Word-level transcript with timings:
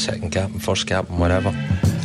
Second 0.00 0.30
captain, 0.32 0.58
first 0.58 0.86
captain, 0.86 1.18
whatever. 1.18 1.52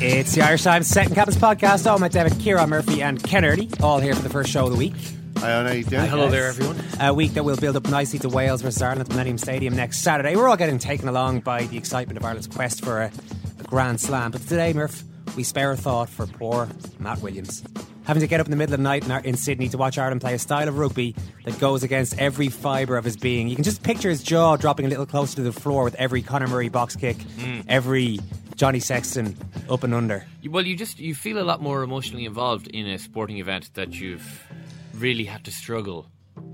It's 0.02 0.36
the 0.36 0.42
Irish 0.42 0.64
Times 0.64 0.88
Second 0.88 1.16
Captain's 1.16 1.38
Podcast. 1.38 1.90
Oh, 1.90 1.98
my 1.98 2.10
David, 2.10 2.38
Kieran 2.40 2.70
Murphy, 2.70 3.02
and 3.02 3.24
Ken 3.24 3.46
Early, 3.46 3.70
all 3.82 4.00
here 4.02 4.14
for 4.14 4.22
the 4.22 4.30
first 4.30 4.50
show 4.50 4.66
of 4.66 4.72
the 4.72 4.78
week. 4.78 4.94
Hi, 5.38 5.52
Anna, 5.52 5.70
how 5.70 5.76
you 5.76 5.84
doing? 5.86 6.06
Hello 6.06 6.30
there, 6.30 6.48
everyone. 6.48 6.78
A 7.00 7.14
week 7.14 7.34
that 7.36 7.44
will 7.46 7.56
build 7.56 7.78
up 7.78 7.88
nicely 7.88 8.20
to 8.20 8.30
Wales 8.30 8.62
versus 8.62 8.82
Ireland 8.82 9.02
at 9.02 9.08
the 9.08 9.14
Millennium 9.14 9.38
Stadium 9.38 9.76
next 9.76 10.00
Saturday. 10.00 10.36
We're 10.36 10.50
all 10.50 10.58
getting 10.58 10.78
taken 10.78 11.08
along 11.08 11.40
by 11.42 11.64
the 11.68 11.78
excitement 11.78 12.18
of 12.18 12.26
Ireland's 12.26 12.48
quest 12.48 12.84
for 12.84 13.04
a, 13.04 13.12
a 13.60 13.64
Grand 13.64 14.02
Slam. 14.02 14.32
But 14.32 14.42
today, 14.42 14.74
Murph, 14.74 15.04
we 15.36 15.44
spare 15.44 15.72
a 15.72 15.78
thought 15.78 16.10
for 16.10 16.26
poor 16.28 16.70
Matt 17.00 17.22
Williams. 17.22 17.64
Having 18.06 18.22
to 18.22 18.28
get 18.28 18.40
up 18.40 18.48
in 18.48 18.52
the 18.52 18.58
middle 18.58 18.74
of 18.74 18.80
the 18.80 18.84
night 18.84 19.06
in, 19.06 19.12
in 19.26 19.36
Sydney 19.36 19.68
to 19.70 19.78
watch 19.78 19.98
Ireland 19.98 20.22
play 20.22 20.36
a 20.36 20.40
style 20.40 20.68
of 20.68 20.78
rugby 20.78 21.16
that 21.44 21.60
goes 21.60 21.82
against 21.84 22.18
every 22.20 22.50
fibre 22.50 22.98
of 22.98 23.06
his 23.06 23.18
being. 23.18 23.48
You 23.48 23.56
can 23.56 23.64
just 23.64 23.82
picture 23.82 24.10
his 24.10 24.22
jaw 24.22 24.58
dropping 24.58 24.86
a 24.86 24.90
little 24.90 25.08
closer 25.08 25.38
to 25.38 25.42
the 25.42 25.52
floor 25.52 25.84
with 25.84 25.96
every 25.96 26.22
Conor 26.22 26.48
Murray 26.48 26.70
box 26.70 26.96
kick, 26.96 27.18
mm. 27.18 27.66
every 27.68 28.20
Johnny 28.56 28.80
Sexton 28.80 29.36
up 29.70 29.84
and 29.84 29.94
under. 29.94 30.26
Well, 30.48 30.66
you 30.66 30.76
just 30.76 31.00
you 31.00 31.16
feel 31.16 31.40
a 31.40 31.44
lot 31.44 31.62
more 31.62 31.84
emotionally 31.84 32.26
involved 32.26 32.68
in 32.68 32.88
a 32.88 32.98
sporting 33.00 33.38
event 33.38 33.72
that 33.74 34.00
you've 34.00 34.48
really 34.94 35.26
had 35.26 35.44
to 35.46 35.52
struggle 35.52 36.08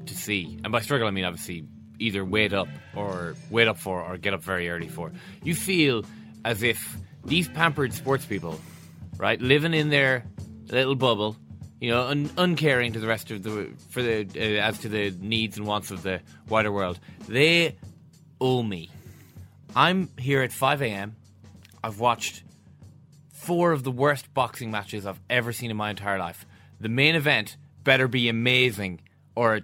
to 0.05 0.15
see, 0.15 0.59
and 0.63 0.71
by 0.71 0.81
struggle 0.81 1.07
I 1.07 1.11
mean 1.11 1.25
obviously 1.25 1.65
either 1.99 2.25
wait 2.25 2.53
up 2.53 2.67
or 2.95 3.35
wait 3.49 3.67
up 3.67 3.77
for 3.77 4.01
or 4.01 4.17
get 4.17 4.33
up 4.33 4.41
very 4.41 4.69
early 4.69 4.87
for. 4.87 5.11
You 5.43 5.53
feel 5.53 6.03
as 6.43 6.63
if 6.63 6.97
these 7.25 7.47
pampered 7.47 7.93
sports 7.93 8.25
people, 8.25 8.59
right, 9.17 9.39
living 9.41 9.73
in 9.73 9.89
their 9.89 10.25
little 10.69 10.95
bubble, 10.95 11.35
you 11.79 11.89
know, 11.89 12.07
un- 12.07 12.29
uncaring 12.37 12.93
to 12.93 12.99
the 12.99 13.07
rest 13.07 13.31
of 13.31 13.43
the 13.43 13.69
for 13.89 14.01
the 14.01 14.27
uh, 14.35 14.61
as 14.61 14.79
to 14.79 14.89
the 14.89 15.11
needs 15.19 15.57
and 15.57 15.65
wants 15.65 15.91
of 15.91 16.03
the 16.03 16.21
wider 16.47 16.71
world, 16.71 16.99
they 17.27 17.77
owe 18.39 18.63
me. 18.63 18.89
I'm 19.75 20.09
here 20.17 20.41
at 20.41 20.51
5 20.51 20.81
a.m. 20.81 21.15
I've 21.83 21.99
watched 21.99 22.43
four 23.33 23.71
of 23.71 23.83
the 23.83 23.91
worst 23.91 24.33
boxing 24.33 24.69
matches 24.69 25.05
I've 25.05 25.19
ever 25.29 25.51
seen 25.51 25.71
in 25.71 25.77
my 25.77 25.89
entire 25.89 26.19
life. 26.19 26.45
The 26.79 26.89
main 26.89 27.15
event 27.15 27.57
better 27.83 28.07
be 28.07 28.29
amazing, 28.29 29.01
or 29.35 29.61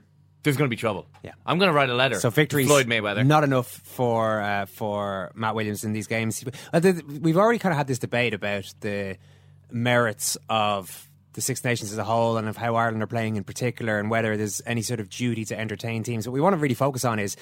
there's 0.48 0.58
going 0.58 0.70
to 0.70 0.74
be 0.74 0.80
trouble. 0.80 1.06
Yeah. 1.24 1.34
I'm 1.46 1.60
going 1.60 1.68
to 1.68 1.74
write 1.74 1.90
a 1.90 1.94
letter. 1.94 2.20
So 2.20 2.30
victory, 2.30 2.66
Floyd 2.66 2.88
Mayweather. 2.88 3.26
not 3.26 3.44
enough 3.44 3.68
for 3.68 4.42
uh, 4.42 4.66
for 4.66 5.32
Matt 5.36 5.56
Williams 5.56 5.84
in 5.84 5.92
these 5.94 6.08
games. 6.08 6.44
Uh, 6.74 6.94
We've 7.22 7.38
already 7.38 7.60
kind 7.60 7.74
of 7.74 7.78
had 7.78 7.88
this 7.88 8.00
debate 8.00 8.34
about 8.34 8.74
the 8.80 9.18
merits 9.70 10.38
of 10.50 11.10
the 11.34 11.42
Six 11.42 11.64
Nations 11.64 11.92
as 11.92 11.98
a 11.98 12.04
whole 12.04 12.38
and 12.38 12.48
of 12.48 12.58
how 12.58 12.76
Ireland 12.76 13.04
are 13.04 13.08
playing 13.08 13.36
in 13.36 13.44
particular, 13.44 14.00
and 14.00 14.10
whether 14.10 14.38
there's 14.38 14.62
any 14.66 14.82
sort 14.82 15.00
of 15.00 15.10
duty 15.10 15.46
to 15.46 15.60
entertain 15.60 16.04
teams. 16.04 16.28
What 16.28 16.34
we 16.34 16.42
want 16.42 16.54
to 16.54 16.58
really 16.58 16.76
focus 16.76 17.06
on 17.06 17.20
is 17.20 17.36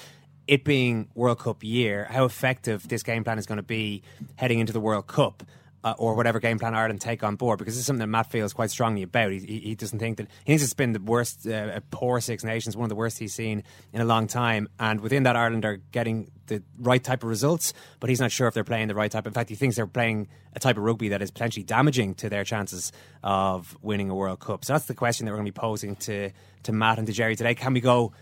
it 0.46 0.64
being 0.64 1.08
World 1.14 1.38
Cup 1.38 1.62
year, 1.64 2.06
how 2.10 2.24
effective 2.24 2.86
this 2.88 3.02
game 3.02 3.24
plan 3.24 3.38
is 3.38 3.46
going 3.46 3.56
to 3.56 3.62
be 3.62 4.02
heading 4.34 4.58
into 4.58 4.72
the 4.72 4.80
World 4.80 5.06
Cup. 5.06 5.42
Uh, 5.84 5.94
or 5.98 6.16
whatever 6.16 6.40
game 6.40 6.58
plan 6.58 6.74
Ireland 6.74 7.00
take 7.00 7.22
on 7.22 7.36
board, 7.36 7.60
because 7.60 7.74
this 7.74 7.80
is 7.80 7.86
something 7.86 8.00
that 8.00 8.08
Matt 8.08 8.28
feels 8.28 8.52
quite 8.52 8.72
strongly 8.72 9.04
about. 9.04 9.30
He, 9.30 9.38
he, 9.38 9.58
he 9.60 9.74
doesn't 9.76 10.00
think 10.00 10.16
that 10.16 10.26
he 10.44 10.52
thinks 10.52 10.64
it's 10.64 10.74
been 10.74 10.92
the 10.92 11.00
worst, 11.00 11.46
uh, 11.46 11.78
poor 11.92 12.20
Six 12.20 12.42
Nations, 12.42 12.76
one 12.76 12.86
of 12.86 12.88
the 12.88 12.96
worst 12.96 13.20
he's 13.20 13.34
seen 13.34 13.62
in 13.92 14.00
a 14.00 14.04
long 14.04 14.26
time. 14.26 14.68
And 14.80 15.00
within 15.00 15.22
that, 15.24 15.36
Ireland 15.36 15.64
are 15.64 15.76
getting 15.92 16.32
the 16.48 16.62
right 16.78 17.04
type 17.04 17.22
of 17.22 17.28
results, 17.28 17.72
but 18.00 18.10
he's 18.10 18.18
not 18.18 18.32
sure 18.32 18.48
if 18.48 18.54
they're 18.54 18.64
playing 18.64 18.88
the 18.88 18.96
right 18.96 19.12
type. 19.12 19.28
In 19.28 19.32
fact, 19.32 19.48
he 19.48 19.54
thinks 19.54 19.76
they're 19.76 19.86
playing 19.86 20.26
a 20.54 20.58
type 20.58 20.76
of 20.76 20.82
rugby 20.82 21.10
that 21.10 21.22
is 21.22 21.30
potentially 21.30 21.62
damaging 21.62 22.14
to 22.16 22.28
their 22.28 22.42
chances 22.42 22.90
of 23.22 23.76
winning 23.80 24.10
a 24.10 24.14
World 24.14 24.40
Cup. 24.40 24.64
So 24.64 24.72
that's 24.72 24.86
the 24.86 24.94
question 24.94 25.26
that 25.26 25.32
we're 25.32 25.38
going 25.38 25.46
to 25.46 25.52
be 25.52 25.60
posing 25.60 25.94
to 25.96 26.30
to 26.64 26.72
Matt 26.72 26.98
and 26.98 27.06
to 27.06 27.12
Gerry 27.12 27.36
today. 27.36 27.54
Can 27.54 27.74
we 27.74 27.80
go? 27.80 28.12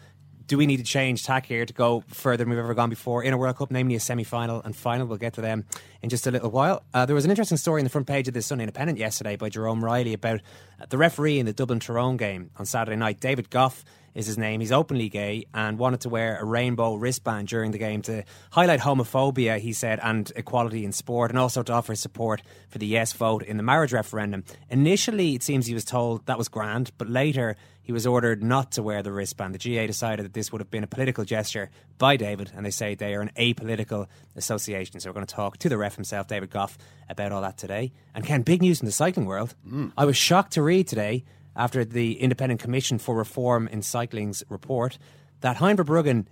Do 0.47 0.59
we 0.59 0.67
need 0.67 0.77
to 0.77 0.85
change 0.85 1.25
tack 1.25 1.47
here 1.47 1.65
to 1.65 1.73
go 1.73 2.05
further 2.09 2.45
than 2.45 2.51
we've 2.51 2.59
ever 2.59 2.75
gone 2.75 2.91
before 2.91 3.25
in 3.25 3.33
a 3.33 3.39
World 3.39 3.57
Cup, 3.57 3.71
namely 3.71 3.95
a 3.95 4.01
semi 4.01 4.25
final 4.25 4.61
and 4.63 4.77
final? 4.77 5.07
We'll 5.07 5.17
get 5.17 5.33
to 5.35 5.41
them 5.41 5.65
in 6.03 6.11
just 6.11 6.27
a 6.27 6.31
little 6.31 6.51
while. 6.51 6.83
Uh, 6.93 7.07
there 7.07 7.15
was 7.15 7.25
an 7.25 7.31
interesting 7.31 7.57
story 7.57 7.81
in 7.81 7.85
the 7.85 7.91
front 7.91 8.07
page 8.07 8.29
of 8.29 8.35
the 8.35 8.43
Sunday 8.43 8.65
Independent 8.65 8.99
yesterday 8.99 9.37
by 9.37 9.49
Jerome 9.49 9.83
Riley 9.83 10.13
about 10.13 10.43
the 10.91 10.99
referee 10.99 11.39
in 11.39 11.47
the 11.47 11.55
Dublin 11.55 11.81
Tyrone 11.81 12.19
game 12.19 12.51
on 12.59 12.67
Saturday 12.67 12.97
night. 12.97 13.21
David 13.21 13.49
Gough 13.49 13.85
is 14.15 14.27
his 14.27 14.39
name. 14.39 14.61
He's 14.61 14.71
openly 14.71 15.09
gay 15.09 15.45
and 15.55 15.79
wanted 15.79 16.01
to 16.03 16.09
wear 16.09 16.39
a 16.39 16.45
rainbow 16.45 16.95
wristband 16.95 17.49
during 17.49 17.71
the 17.71 17.79
game 17.79 18.03
to 18.03 18.25
highlight 18.51 18.81
homophobia, 18.81 19.59
he 19.59 19.73
said, 19.73 19.99
and 20.03 20.31
equality 20.37 20.85
in 20.85 20.93
sport, 20.93 21.31
and 21.31 21.39
also 21.39 21.63
to 21.63 21.73
offer 21.73 21.95
support 21.95 22.43
for 22.69 22.79
the 22.79 22.87
yes 22.87 23.13
vote 23.13 23.43
in 23.43 23.57
the 23.57 23.63
marriage 23.63 23.93
referendum. 23.93 24.45
Initially, 24.71 25.35
it 25.35 25.43
seems 25.43 25.67
he 25.67 25.75
was 25.75 25.85
told 25.85 26.27
that 26.27 26.39
was 26.39 26.49
grand, 26.49 26.93
but 26.99 27.09
later 27.09 27.57
he 27.85 27.93
was 27.93 28.07
ordered 28.07 28.43
not 28.43 28.73
to 28.73 28.83
wear 28.83 29.03
the 29.03 29.13
wristband. 29.13 29.55
The 29.55 29.77
GAA 29.77 29.87
decided 29.87 30.25
that 30.25 30.33
this 30.33 30.51
would 30.51 30.63
have 30.63 30.71
been 30.71 30.83
a 30.83 30.89
political 30.89 31.25
gesture 31.25 31.71
by 31.99 32.17
David, 32.17 32.51
and 32.57 32.65
they 32.65 32.71
say 32.71 32.95
they 32.95 33.15
are 33.15 33.21
an 33.21 33.31
apolitical 33.37 34.09
association. 34.35 34.99
So 34.99 35.11
we're 35.11 35.15
going 35.15 35.27
to 35.27 35.35
talk 35.35 35.59
to 35.59 35.69
the 35.69 35.77
ref 35.77 35.95
himself, 35.95 36.27
David 36.27 36.51
Gough, 36.51 36.79
about 37.11 37.31
all 37.31 37.43
that 37.43 37.59
today. 37.59 37.93
And 38.15 38.25
Ken, 38.25 38.41
big 38.41 38.63
news 38.63 38.81
in 38.81 38.87
the 38.87 38.93
cycling 38.93 39.27
world. 39.27 39.55
Mm. 39.69 39.93
I 39.99 40.07
was 40.07 40.17
shocked 40.17 40.55
to 40.55 40.63
read 40.63 40.89
today, 40.89 41.25
after 41.55 41.85
the 41.85 42.21
Independent 42.21 42.61
Commission 42.61 42.99
for 42.99 43.15
Reform 43.15 43.69
in 43.69 43.83
Cycling's 43.83 44.43
report, 44.49 44.99
that 45.43 45.59
Hein 45.59 45.77
Verbruggen 45.77 46.27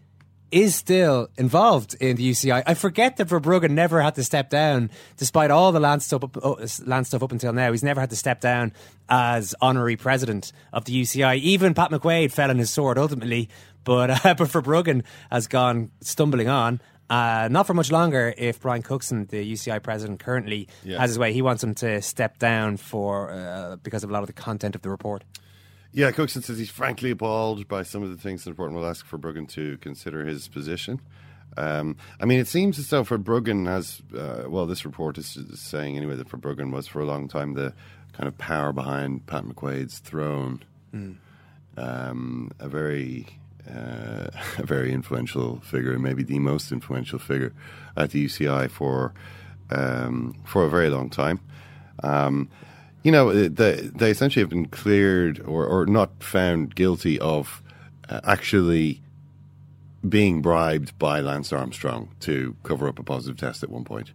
is 0.53 0.75
still 0.77 1.28
involved 1.37 1.95
in 2.01 2.16
the 2.16 2.31
UCI. 2.31 2.63
I 2.66 2.75
forget 2.75 3.16
that 3.16 3.28
Verbruggen 3.28 3.71
never 3.71 4.01
had 4.03 4.15
to 4.16 4.22
step 4.25 4.51
down, 4.51 4.91
despite 5.16 5.51
all 5.51 5.72
the 5.72 5.81
land 5.81 6.03
stuff, 6.03 6.22
up, 6.25 6.37
oh, 6.43 6.59
land 6.84 7.07
stuff 7.07 7.22
up 7.22 7.33
until 7.33 7.53
now. 7.53 7.72
He's 7.72 7.83
never 7.83 8.01
had 8.01 8.10
to 8.10 8.16
step 8.16 8.41
down 8.41 8.72
as 9.09 9.54
honorary 9.60 9.97
president 9.97 10.53
of 10.72 10.84
the 10.84 11.03
UCI. 11.03 11.39
Even 11.39 11.75
Pat 11.75 11.91
McQuaid 11.91 12.31
fell 12.33 12.51
on 12.51 12.59
his 12.59 12.71
sword 12.71 12.99
ultimately, 12.99 13.49
but 13.83 14.10
uh, 14.10 14.34
but 14.39 14.49
Verbruggen 14.49 15.03
has 15.31 15.49
gone 15.49 15.91
stumbling 16.03 16.49
on. 16.49 16.81
Uh, 17.10 17.49
not 17.51 17.66
for 17.66 17.75
much 17.75 17.91
longer 17.93 18.33
if 18.39 18.60
Brian 18.60 18.81
Cookson, 18.83 19.27
the 19.27 19.53
UCI 19.53 19.83
president, 19.83 20.21
currently 20.21 20.69
Yeah. 20.84 20.99
has 20.99 21.10
his 21.10 21.19
way. 21.19 21.33
He 21.34 21.43
wants 21.43 21.63
him 21.63 21.75
to 21.77 22.01
step 22.01 22.39
down 22.39 22.78
for 22.78 23.31
uh, 23.31 23.77
because 23.83 24.03
of 24.04 24.09
a 24.10 24.13
lot 24.13 24.22
of 24.22 24.28
the 24.28 24.33
content 24.33 24.75
of 24.75 24.83
the 24.83 24.89
report. 24.89 25.22
Yeah, 25.92 26.10
Cookson 26.10 26.42
says 26.42 26.59
he's 26.59 26.71
frankly 26.71 27.10
appalled 27.10 27.68
by 27.68 27.83
some 27.83 28.03
of 28.03 28.09
the 28.09 28.16
things 28.16 28.44
the 28.44 28.50
report 28.50 28.72
will 28.72 28.86
ask 28.86 29.06
Verbruggen 29.06 29.47
to 29.50 29.77
consider 29.78 30.24
his 30.24 30.48
position. 30.48 31.00
Um, 31.59 31.97
I 32.18 32.24
mean, 32.24 32.41
it 32.41 32.48
seems 32.48 32.78
as 32.78 32.89
though 32.89 33.04
Verbruggen 33.04 33.66
has, 33.66 34.00
uh, 34.16 34.44
well, 34.48 34.65
this 34.65 34.86
report 34.86 35.18
is 35.18 35.39
saying 35.54 35.98
anyway 35.98 36.16
that 36.16 36.28
Verbruggen 36.28 36.72
was 36.72 36.86
for 36.86 37.00
a 37.00 37.04
long 37.04 37.28
time 37.28 37.53
the 37.53 37.74
kind 38.15 38.27
of 38.27 38.39
power 38.39 38.72
behind 38.72 39.27
Pat 39.27 39.44
McQuaid's 39.44 39.98
throne. 39.98 40.62
Um, 41.77 42.50
a 42.59 42.68
very 42.68 43.27
uh, 43.68 44.28
a 44.59 44.65
very 44.65 44.92
influential 44.92 45.60
figure, 45.60 45.98
maybe 45.98 46.22
the 46.22 46.39
most 46.39 46.72
influential 46.72 47.18
figure 47.18 47.53
at 47.97 48.10
the 48.10 48.27
UCI 48.27 48.71
for 48.71 49.12
um, 49.71 50.34
for 50.44 50.65
a 50.65 50.71
very 50.71 50.89
long 50.89 51.10
time. 51.10 51.41
Um, 52.03 52.48
you 53.03 53.10
know, 53.10 53.33
they, 53.33 53.75
they 53.81 54.10
essentially 54.10 54.43
have 54.43 54.51
been 54.51 54.66
cleared 54.66 55.41
or, 55.41 55.66
or 55.66 55.87
not 55.87 56.22
found 56.22 56.75
guilty 56.75 57.19
of 57.19 57.63
uh, 58.09 58.21
actually 58.25 59.03
being 60.09 60.43
bribed 60.43 60.99
by 60.99 61.21
Lance 61.21 61.53
Armstrong 61.53 62.15
to 62.21 62.57
cover 62.63 62.89
up 62.89 62.99
a 62.99 63.03
positive 63.03 63.39
test 63.39 63.63
at 63.63 63.71
one 63.71 63.84
point. 63.84 64.13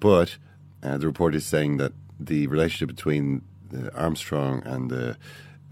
But 0.00 0.36
uh, 0.82 0.98
the 0.98 1.06
report 1.06 1.34
is 1.34 1.46
saying 1.46 1.78
that 1.78 1.92
the 2.18 2.46
relationship 2.46 2.94
between 2.94 3.42
Armstrong 3.94 4.62
and 4.64 4.90
the 4.90 5.16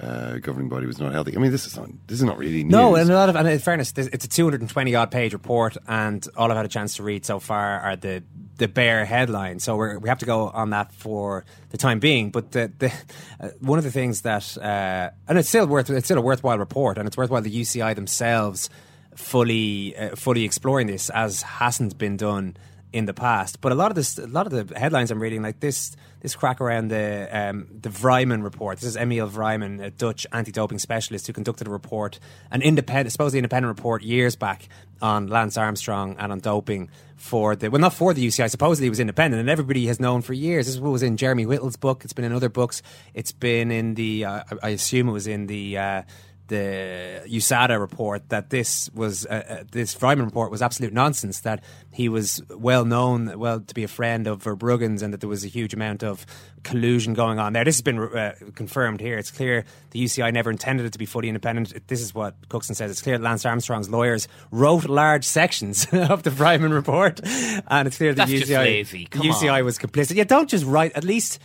uh, 0.03 0.39
governing 0.39 0.69
body 0.69 0.87
was 0.87 0.99
not 0.99 1.13
healthy. 1.13 1.37
I 1.37 1.41
mean, 1.41 1.53
this 1.53 1.67
is 1.67 1.77
not 1.77 1.89
this 2.07 2.19
is 2.19 2.25
not 2.25 2.39
really 2.39 2.65
news. 2.65 2.73
No, 2.73 2.97
and 2.97 3.09
a 3.09 3.15
lot 3.15 3.29
of 3.29 3.37
and 3.37 3.49
in 3.49 3.59
fairness, 3.59 3.93
it's 3.97 4.25
a 4.25 4.29
220 4.29 4.95
odd 4.95 5.11
page 5.11 5.33
report, 5.33 5.77
and 5.87 6.27
all 6.37 6.51
I've 6.51 6.57
had 6.57 6.67
a 6.67 6.69
chance 6.69 6.97
to 6.97 7.03
read 7.03 7.25
so 7.25 7.39
far 7.39 7.81
are 7.81 7.97
the 7.97 8.23
the 8.57 8.69
bare 8.69 9.05
headlines. 9.05 9.65
So 9.65 9.77
we 9.77 9.97
we 9.97 10.09
have 10.09 10.19
to 10.19 10.27
go 10.27 10.49
on 10.49 10.71
that 10.71 10.93
for 10.93 11.45
the 11.71 11.79
time 11.79 12.01
being. 12.01 12.31
But 12.31 12.53
the, 12.53 12.73
the 12.79 12.93
uh, 13.41 13.51
one 13.61 13.79
of 13.79 13.85
the 13.85 13.93
things 13.93 14.23
that 14.23 14.59
uh, 14.59 15.11
and 15.29 15.39
it's 15.39 15.49
still 15.49 15.67
worth 15.67 15.89
it's 15.91 16.07
still 16.07 16.19
a 16.19 16.23
worthwhile 16.23 16.59
report, 16.59 16.99
and 16.99 17.07
it's 17.07 17.17
worthwhile 17.17 17.43
the 17.43 17.61
UCI 17.61 17.95
themselves 17.95 18.69
fully 19.15 19.97
uh, 19.97 20.17
fully 20.17 20.45
exploring 20.45 20.89
this 20.89 21.11
as 21.11 21.43
hasn't 21.43 21.97
been 21.99 22.17
done 22.17 22.57
in 22.93 23.07
the 23.07 23.15
past. 23.15 23.61
But 23.61 23.73
a 23.73 23.75
lot 23.75 23.91
of 23.91 23.95
this, 23.95 24.19
a 24.19 24.27
lot 24.27 24.47
of 24.47 24.53
the 24.69 24.79
headlines 24.79 25.11
I'm 25.11 25.21
reading, 25.21 25.43
like 25.43 25.61
this, 25.61 25.97
this 26.23 26.37
crack 26.37 26.61
around 26.61 26.89
the 26.89 27.29
um, 27.33 27.67
the 27.81 27.89
Vrijman 27.89 28.45
report. 28.45 28.79
This 28.79 28.89
is 28.89 28.97
Emil 28.97 29.29
Vrijman, 29.29 29.85
a 29.85 29.91
Dutch 29.91 30.25
anti-doping 30.33 30.79
specialist 30.79 31.27
who 31.27 31.33
conducted 31.33 31.67
a 31.67 31.71
report, 31.71 32.21
an 32.53 32.63
independent, 32.63 33.11
supposedly 33.11 33.41
independent 33.41 33.77
report 33.77 34.03
years 34.03 34.37
back 34.37 34.69
on 35.03 35.27
Lance 35.27 35.57
Armstrong 35.57 36.15
and 36.19 36.31
on 36.31 36.39
doping 36.39 36.89
for 37.17 37.57
the 37.57 37.71
well, 37.71 37.81
not 37.81 37.93
for 37.93 38.15
the 38.15 38.25
UCI. 38.25 38.49
Supposedly, 38.49 38.87
it 38.87 38.91
was 38.91 39.01
independent, 39.01 39.41
and 39.41 39.51
everybody 39.51 39.87
has 39.87 39.99
known 39.99 40.23
for 40.23 40.33
years. 40.33 40.67
This 40.67 40.79
was 40.79 41.03
in 41.03 41.17
Jeremy 41.17 41.45
Whittle's 41.45 41.77
book. 41.77 42.05
It's 42.05 42.13
been 42.13 42.25
in 42.25 42.33
other 42.33 42.49
books. 42.49 42.83
It's 43.15 43.33
been 43.33 43.73
in 43.73 43.95
the. 43.95 44.25
Uh, 44.25 44.45
I 44.63 44.71
assume 44.71 45.09
it 45.09 45.13
was 45.13 45.27
in 45.27 45.49
the. 45.49 45.77
Uh, 45.77 46.03
the 46.49 47.23
USADA 47.27 47.79
report 47.79 48.29
that 48.29 48.51
this 48.51 48.91
was 48.95 49.27
uh, 49.27 49.43
uh, 49.49 49.65
this 49.71 49.95
Vrijman 49.95 50.25
report 50.25 50.51
was 50.51 50.61
absolute 50.61 50.93
nonsense. 50.93 51.41
That 51.41 51.63
he 51.93 52.09
was 52.09 52.43
well 52.51 52.85
known, 52.85 53.39
well 53.39 53.61
to 53.61 53.75
be 53.75 53.85
a 53.85 53.89
friend 53.89 54.27
of 54.27 54.43
Verbruggen's, 54.43 55.03
and 55.03 55.13
that 55.13 55.21
there 55.21 55.29
was 55.29 55.45
a 55.45 55.49
huge 55.49 55.73
amount 55.73 56.03
of 56.03 56.27
collusion 56.63 57.15
going 57.15 57.39
on 57.39 57.53
there. 57.53 57.65
This 57.65 57.77
has 57.77 57.83
been 57.83 57.99
uh, 57.99 58.35
confirmed 58.55 59.01
here. 59.01 59.19
It's 59.19 59.31
clear 59.31 59.65
the 59.91 60.05
UCI 60.05 60.33
never 60.33 60.51
intended 60.51 60.87
it 60.87 60.93
to 60.93 60.99
be 60.99 61.07
fully 61.07 61.29
independent. 61.29 61.87
This 61.87 62.01
is 62.01 62.15
what 62.15 62.49
Cookson 62.49 62.75
says. 62.75 62.91
It's 62.91 63.03
clear 63.03 63.19
that 63.19 63.25
Lance 63.25 63.47
Armstrong's 63.47 63.89
lawyers 63.89 64.29
wrote 64.51 64.87
large 64.89 65.25
sections 65.25 65.87
of 65.93 66.23
the 66.23 66.31
Vrijman 66.31 66.73
report, 66.73 67.21
and 67.25 67.89
it's 67.89 67.97
clear 67.97 68.15
that 68.15 68.29
the 68.29 68.43
UCI, 68.43 69.09
UCI 69.11 69.59
on. 69.59 69.65
was 69.65 69.79
complicit. 69.79 70.17
Yeah, 70.17 70.25
don't 70.25 70.51
just 70.51 70.65
write. 70.65 70.93
At 70.93 71.05
least 71.05 71.39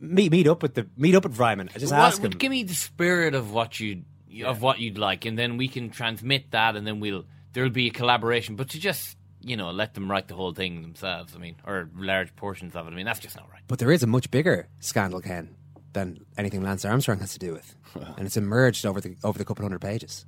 meet 0.00 0.32
meet 0.32 0.46
up 0.46 0.62
with 0.62 0.74
the 0.74 0.88
meet 0.96 1.14
up 1.14 1.24
with 1.24 1.40
at 1.40 1.58
I 1.58 1.78
Just 1.78 1.92
what, 1.92 2.00
ask 2.00 2.22
him. 2.22 2.30
Give 2.30 2.50
me 2.50 2.64
the 2.64 2.74
spirit 2.74 3.34
of 3.34 3.52
what 3.52 3.78
you 3.78 4.02
yeah. 4.30 4.46
of 4.46 4.62
what 4.62 4.78
you'd 4.78 4.98
like, 4.98 5.24
and 5.24 5.38
then 5.38 5.56
we 5.56 5.68
can 5.68 5.90
transmit 5.90 6.50
that, 6.52 6.76
and 6.76 6.86
then 6.86 7.00
we'll 7.00 7.24
there'll 7.52 7.70
be 7.70 7.88
a 7.88 7.90
collaboration. 7.90 8.56
But 8.56 8.70
to 8.70 8.80
just 8.80 9.16
you 9.42 9.56
know 9.56 9.70
let 9.70 9.94
them 9.94 10.10
write 10.10 10.28
the 10.28 10.34
whole 10.34 10.52
thing 10.52 10.82
themselves, 10.82 11.34
I 11.34 11.38
mean, 11.38 11.56
or 11.66 11.88
large 11.96 12.34
portions 12.36 12.74
of 12.74 12.86
it, 12.86 12.90
I 12.90 12.94
mean, 12.94 13.06
that's 13.06 13.20
just 13.20 13.36
not 13.36 13.50
right. 13.50 13.62
But 13.68 13.78
there 13.78 13.90
is 13.90 14.02
a 14.02 14.06
much 14.06 14.30
bigger 14.30 14.68
scandal, 14.80 15.20
Ken, 15.20 15.54
than 15.92 16.24
anything 16.36 16.62
Lance 16.62 16.84
Armstrong 16.84 17.18
has 17.20 17.32
to 17.32 17.38
do 17.38 17.52
with, 17.52 17.74
and 17.94 18.26
it's 18.26 18.36
emerged 18.36 18.86
over 18.86 19.00
the 19.00 19.16
over 19.24 19.38
the 19.38 19.44
couple 19.44 19.64
hundred 19.64 19.80
pages. 19.80 20.24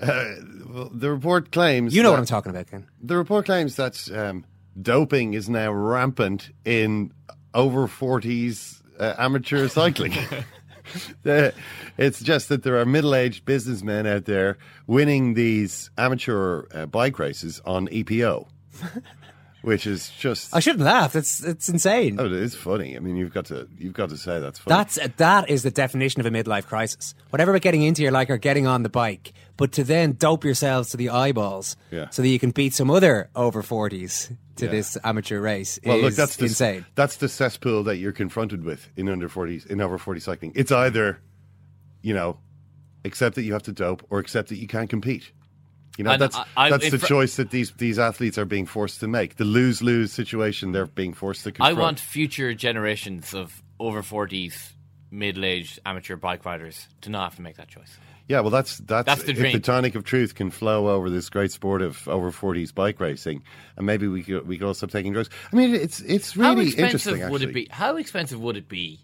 Uh, 0.00 0.34
well, 0.66 0.90
the 0.92 1.10
report 1.10 1.52
claims 1.52 1.94
you 1.94 2.02
know 2.02 2.10
what 2.10 2.18
I'm 2.18 2.26
talking 2.26 2.50
about, 2.50 2.68
Ken. 2.68 2.88
The 3.02 3.16
report 3.16 3.46
claims 3.46 3.76
that 3.76 4.10
um, 4.14 4.44
doping 4.80 5.34
is 5.34 5.48
now 5.48 5.72
rampant 5.72 6.50
in 6.64 7.12
over 7.54 7.86
40s 7.86 8.80
uh, 8.98 9.14
amateur 9.18 9.68
cycling. 9.68 10.14
it's 11.98 12.22
just 12.22 12.48
that 12.48 12.62
there 12.62 12.78
are 12.78 12.84
middle-aged 12.84 13.44
businessmen 13.44 14.06
out 14.06 14.24
there 14.24 14.58
winning 14.86 15.34
these 15.34 15.90
amateur 15.98 16.64
uh, 16.74 16.86
bike 16.86 17.18
races 17.18 17.60
on 17.64 17.88
EPO. 17.88 18.46
which 19.62 19.86
is 19.86 20.10
just 20.10 20.54
I 20.54 20.60
shouldn't 20.60 20.84
laugh. 20.84 21.16
It's 21.16 21.42
it's 21.42 21.68
insane. 21.68 22.16
Oh, 22.20 22.26
it 22.26 22.32
is 22.32 22.54
funny. 22.54 22.96
I 22.96 23.00
mean, 23.00 23.16
you've 23.16 23.32
got 23.32 23.46
to 23.46 23.68
you've 23.78 23.94
got 23.94 24.10
to 24.10 24.16
say 24.16 24.38
that's 24.40 24.58
funny. 24.58 24.76
That's 24.76 24.98
that 25.16 25.48
is 25.48 25.62
the 25.62 25.70
definition 25.70 26.20
of 26.20 26.26
a 26.26 26.30
midlife 26.30 26.66
crisis. 26.66 27.14
Whatever 27.30 27.52
we're 27.52 27.60
getting 27.60 27.82
into 27.82 28.02
your 28.02 28.12
like 28.12 28.28
or 28.28 28.36
getting 28.36 28.66
on 28.66 28.82
the 28.82 28.88
bike, 28.88 29.32
but 29.56 29.72
to 29.72 29.84
then 29.84 30.12
dope 30.12 30.44
yourselves 30.44 30.90
to 30.90 30.96
the 30.96 31.10
eyeballs, 31.10 31.76
yeah. 31.90 32.08
so 32.10 32.22
that 32.22 32.28
you 32.28 32.38
can 32.38 32.50
beat 32.50 32.74
some 32.74 32.90
other 32.90 33.30
over 33.36 33.62
forties 33.62 34.32
to 34.56 34.66
yeah. 34.66 34.70
this 34.70 34.98
amateur 35.04 35.40
race. 35.40 35.78
Well, 35.84 35.98
look, 35.98 36.14
that's 36.14 36.36
the, 36.36 36.46
insane. 36.46 36.86
That's 36.94 37.16
the 37.16 37.28
cesspool 37.28 37.84
that 37.84 37.96
you're 37.96 38.12
confronted 38.12 38.64
with 38.64 38.88
in 38.96 39.08
under 39.08 39.28
forties 39.28 39.66
in 39.66 39.80
over 39.80 39.98
forty 39.98 40.20
cycling. 40.20 40.52
It's 40.54 40.72
either, 40.72 41.20
you 42.02 42.14
know, 42.14 42.38
accept 43.04 43.36
that 43.36 43.42
you 43.42 43.52
have 43.52 43.64
to 43.64 43.72
dope 43.72 44.04
or 44.10 44.18
accept 44.18 44.48
that 44.48 44.56
you 44.56 44.66
can't 44.66 44.90
compete. 44.90 45.32
You 45.98 46.04
know, 46.04 46.12
and 46.12 46.22
that's 46.22 46.38
I, 46.56 46.70
that's 46.70 46.90
the 46.90 46.98
fr- 46.98 47.06
choice 47.06 47.36
that 47.36 47.50
these 47.50 47.72
these 47.72 47.98
athletes 47.98 48.38
are 48.38 48.46
being 48.46 48.64
forced 48.64 49.00
to 49.00 49.08
make. 49.08 49.36
The 49.36 49.44
lose 49.44 49.82
lose 49.82 50.10
situation 50.12 50.72
they're 50.72 50.86
being 50.86 51.12
forced 51.12 51.44
to 51.44 51.52
confront. 51.52 51.78
I 51.78 51.80
want 51.80 52.00
future 52.00 52.54
generations 52.54 53.34
of 53.34 53.62
over 53.78 54.02
forties, 54.02 54.72
middle 55.10 55.44
aged 55.44 55.80
amateur 55.84 56.16
bike 56.16 56.46
riders 56.46 56.88
to 57.02 57.10
not 57.10 57.24
have 57.24 57.36
to 57.36 57.42
make 57.42 57.56
that 57.56 57.68
choice. 57.68 57.98
Yeah, 58.32 58.40
well, 58.40 58.48
that's 58.48 58.78
that's, 58.78 59.04
that's 59.04 59.24
the 59.24 59.34
dream. 59.34 59.52
The 59.52 59.60
tonic 59.60 59.94
of 59.94 60.04
truth 60.04 60.34
can 60.34 60.50
flow 60.50 60.88
over 60.88 61.10
this 61.10 61.28
great 61.28 61.52
sport 61.52 61.82
of 61.82 62.08
over 62.08 62.30
forties 62.30 62.72
bike 62.72 62.98
racing, 62.98 63.42
and 63.76 63.84
maybe 63.84 64.08
we 64.08 64.22
could 64.22 64.48
we 64.48 64.56
could 64.56 64.66
all 64.66 64.72
stop 64.72 64.90
taking 64.90 65.12
drugs. 65.12 65.28
I 65.52 65.56
mean, 65.56 65.74
it's 65.74 66.00
it's 66.00 66.34
really 66.34 66.70
how 66.70 66.84
interesting. 66.84 67.18
Would 67.18 67.42
actually. 67.42 67.44
it 67.44 67.52
be? 67.52 67.68
How 67.70 67.96
expensive 67.96 68.40
would 68.40 68.56
it 68.56 68.70
be 68.70 69.00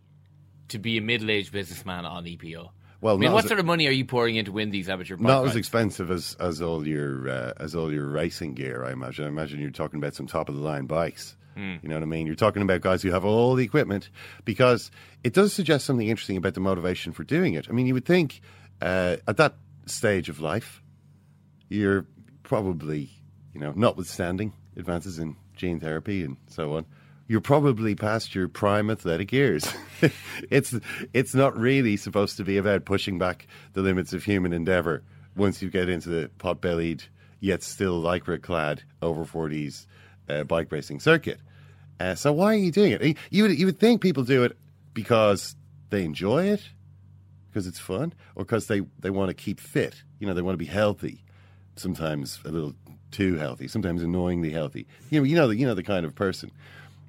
to 0.68 0.78
be 0.78 0.96
a 0.96 1.02
middle 1.02 1.30
aged 1.30 1.52
businessman 1.52 2.06
on 2.06 2.24
EPO? 2.24 2.70
Well, 3.02 3.16
I 3.16 3.18
mean, 3.18 3.32
what 3.32 3.46
sort 3.46 3.60
of 3.60 3.66
money 3.66 3.86
are 3.86 3.90
you 3.90 4.06
pouring 4.06 4.36
in 4.36 4.46
to 4.46 4.52
win 4.52 4.70
these 4.70 4.88
amateur? 4.88 5.18
Not 5.18 5.40
rides? 5.40 5.50
as 5.50 5.56
expensive 5.56 6.10
as, 6.10 6.34
as 6.40 6.62
all 6.62 6.88
your 6.88 7.28
uh, 7.28 7.52
as 7.58 7.74
all 7.74 7.92
your 7.92 8.06
racing 8.06 8.54
gear. 8.54 8.82
I 8.82 8.92
imagine. 8.92 9.26
I 9.26 9.28
imagine 9.28 9.60
you're 9.60 9.70
talking 9.70 9.98
about 9.98 10.14
some 10.14 10.26
top 10.26 10.48
of 10.48 10.54
the 10.54 10.62
line 10.62 10.86
bikes. 10.86 11.36
Mm. 11.54 11.82
You 11.82 11.90
know 11.90 11.96
what 11.96 12.02
I 12.02 12.06
mean? 12.06 12.26
You're 12.26 12.34
talking 12.34 12.62
about 12.62 12.80
guys 12.80 13.02
who 13.02 13.10
have 13.10 13.26
all 13.26 13.54
the 13.56 13.64
equipment 13.64 14.08
because 14.46 14.90
it 15.22 15.34
does 15.34 15.52
suggest 15.52 15.84
something 15.84 16.08
interesting 16.08 16.38
about 16.38 16.54
the 16.54 16.60
motivation 16.60 17.12
for 17.12 17.24
doing 17.24 17.52
it. 17.52 17.66
I 17.68 17.72
mean, 17.72 17.86
you 17.86 17.92
would 17.92 18.06
think 18.06 18.40
uh, 18.80 19.16
at 19.26 19.36
that 19.36 19.54
stage 19.86 20.28
of 20.28 20.40
life, 20.40 20.82
you're 21.68 22.06
probably, 22.42 23.10
you 23.54 23.60
know, 23.60 23.72
notwithstanding 23.74 24.52
advances 24.76 25.18
in 25.18 25.36
gene 25.56 25.80
therapy 25.80 26.22
and 26.22 26.36
so 26.48 26.76
on, 26.76 26.86
you're 27.26 27.40
probably 27.40 27.94
past 27.94 28.34
your 28.34 28.48
prime 28.48 28.90
athletic 28.90 29.32
years. 29.32 29.70
it's 30.50 30.74
it's 31.12 31.34
not 31.34 31.56
really 31.58 31.96
supposed 31.96 32.36
to 32.38 32.44
be 32.44 32.56
about 32.56 32.84
pushing 32.84 33.18
back 33.18 33.46
the 33.74 33.82
limits 33.82 34.12
of 34.12 34.24
human 34.24 34.52
endeavor 34.52 35.02
once 35.36 35.60
you 35.60 35.70
get 35.70 35.88
into 35.88 36.08
the 36.08 36.30
pot-bellied 36.38 37.04
yet 37.40 37.62
still 37.62 38.02
lycra 38.02 38.42
clad 38.42 38.82
over 39.02 39.24
40s 39.24 39.86
uh, 40.28 40.42
bike 40.44 40.72
racing 40.72 41.00
circuit. 41.00 41.38
Uh, 42.00 42.14
so 42.14 42.32
why 42.32 42.54
are 42.54 42.58
you 42.58 42.72
doing 42.72 42.92
it? 42.92 43.16
You 43.30 43.42
would 43.44 43.58
you 43.58 43.66
would 43.66 43.78
think 43.78 44.00
people 44.00 44.24
do 44.24 44.44
it 44.44 44.56
because 44.94 45.54
they 45.90 46.04
enjoy 46.04 46.44
it, 46.46 46.62
because 47.58 47.66
it's 47.66 47.80
fun, 47.80 48.14
or 48.36 48.44
because 48.44 48.68
they, 48.68 48.82
they 49.00 49.10
want 49.10 49.30
to 49.30 49.34
keep 49.34 49.58
fit. 49.58 50.04
You 50.20 50.28
know, 50.28 50.34
they 50.34 50.42
want 50.42 50.54
to 50.54 50.64
be 50.64 50.64
healthy. 50.64 51.24
Sometimes 51.74 52.38
a 52.44 52.50
little 52.50 52.72
too 53.10 53.34
healthy. 53.34 53.66
Sometimes 53.66 54.00
annoyingly 54.00 54.50
healthy. 54.50 54.86
You 55.10 55.18
know, 55.18 55.24
you 55.24 55.34
know 55.34 55.48
the 55.48 55.56
you 55.56 55.66
know 55.66 55.74
the 55.74 55.82
kind 55.82 56.06
of 56.06 56.14
person. 56.14 56.52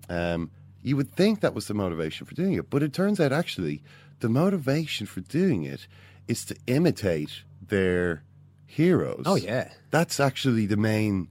Um, 0.10 0.50
you 0.82 0.96
would 0.96 1.12
think 1.12 1.42
that 1.42 1.54
was 1.54 1.68
the 1.68 1.76
motivation 1.76 2.26
for 2.26 2.34
doing 2.34 2.54
it, 2.54 2.72
but 2.72 2.82
it 2.82 2.94
turns 2.94 3.20
out 3.20 3.32
actually 3.32 3.84
the 4.22 4.30
motivation 4.30 5.06
for 5.06 5.22
doing 5.22 5.66
it 5.66 5.86
is 6.28 6.46
to 6.46 6.56
imitate 6.66 7.44
their 7.68 8.24
heroes. 8.66 9.24
Oh 9.28 9.36
yeah, 9.36 9.70
that's 9.92 10.20
actually 10.20 10.66
the 10.66 10.78
main. 10.78 11.28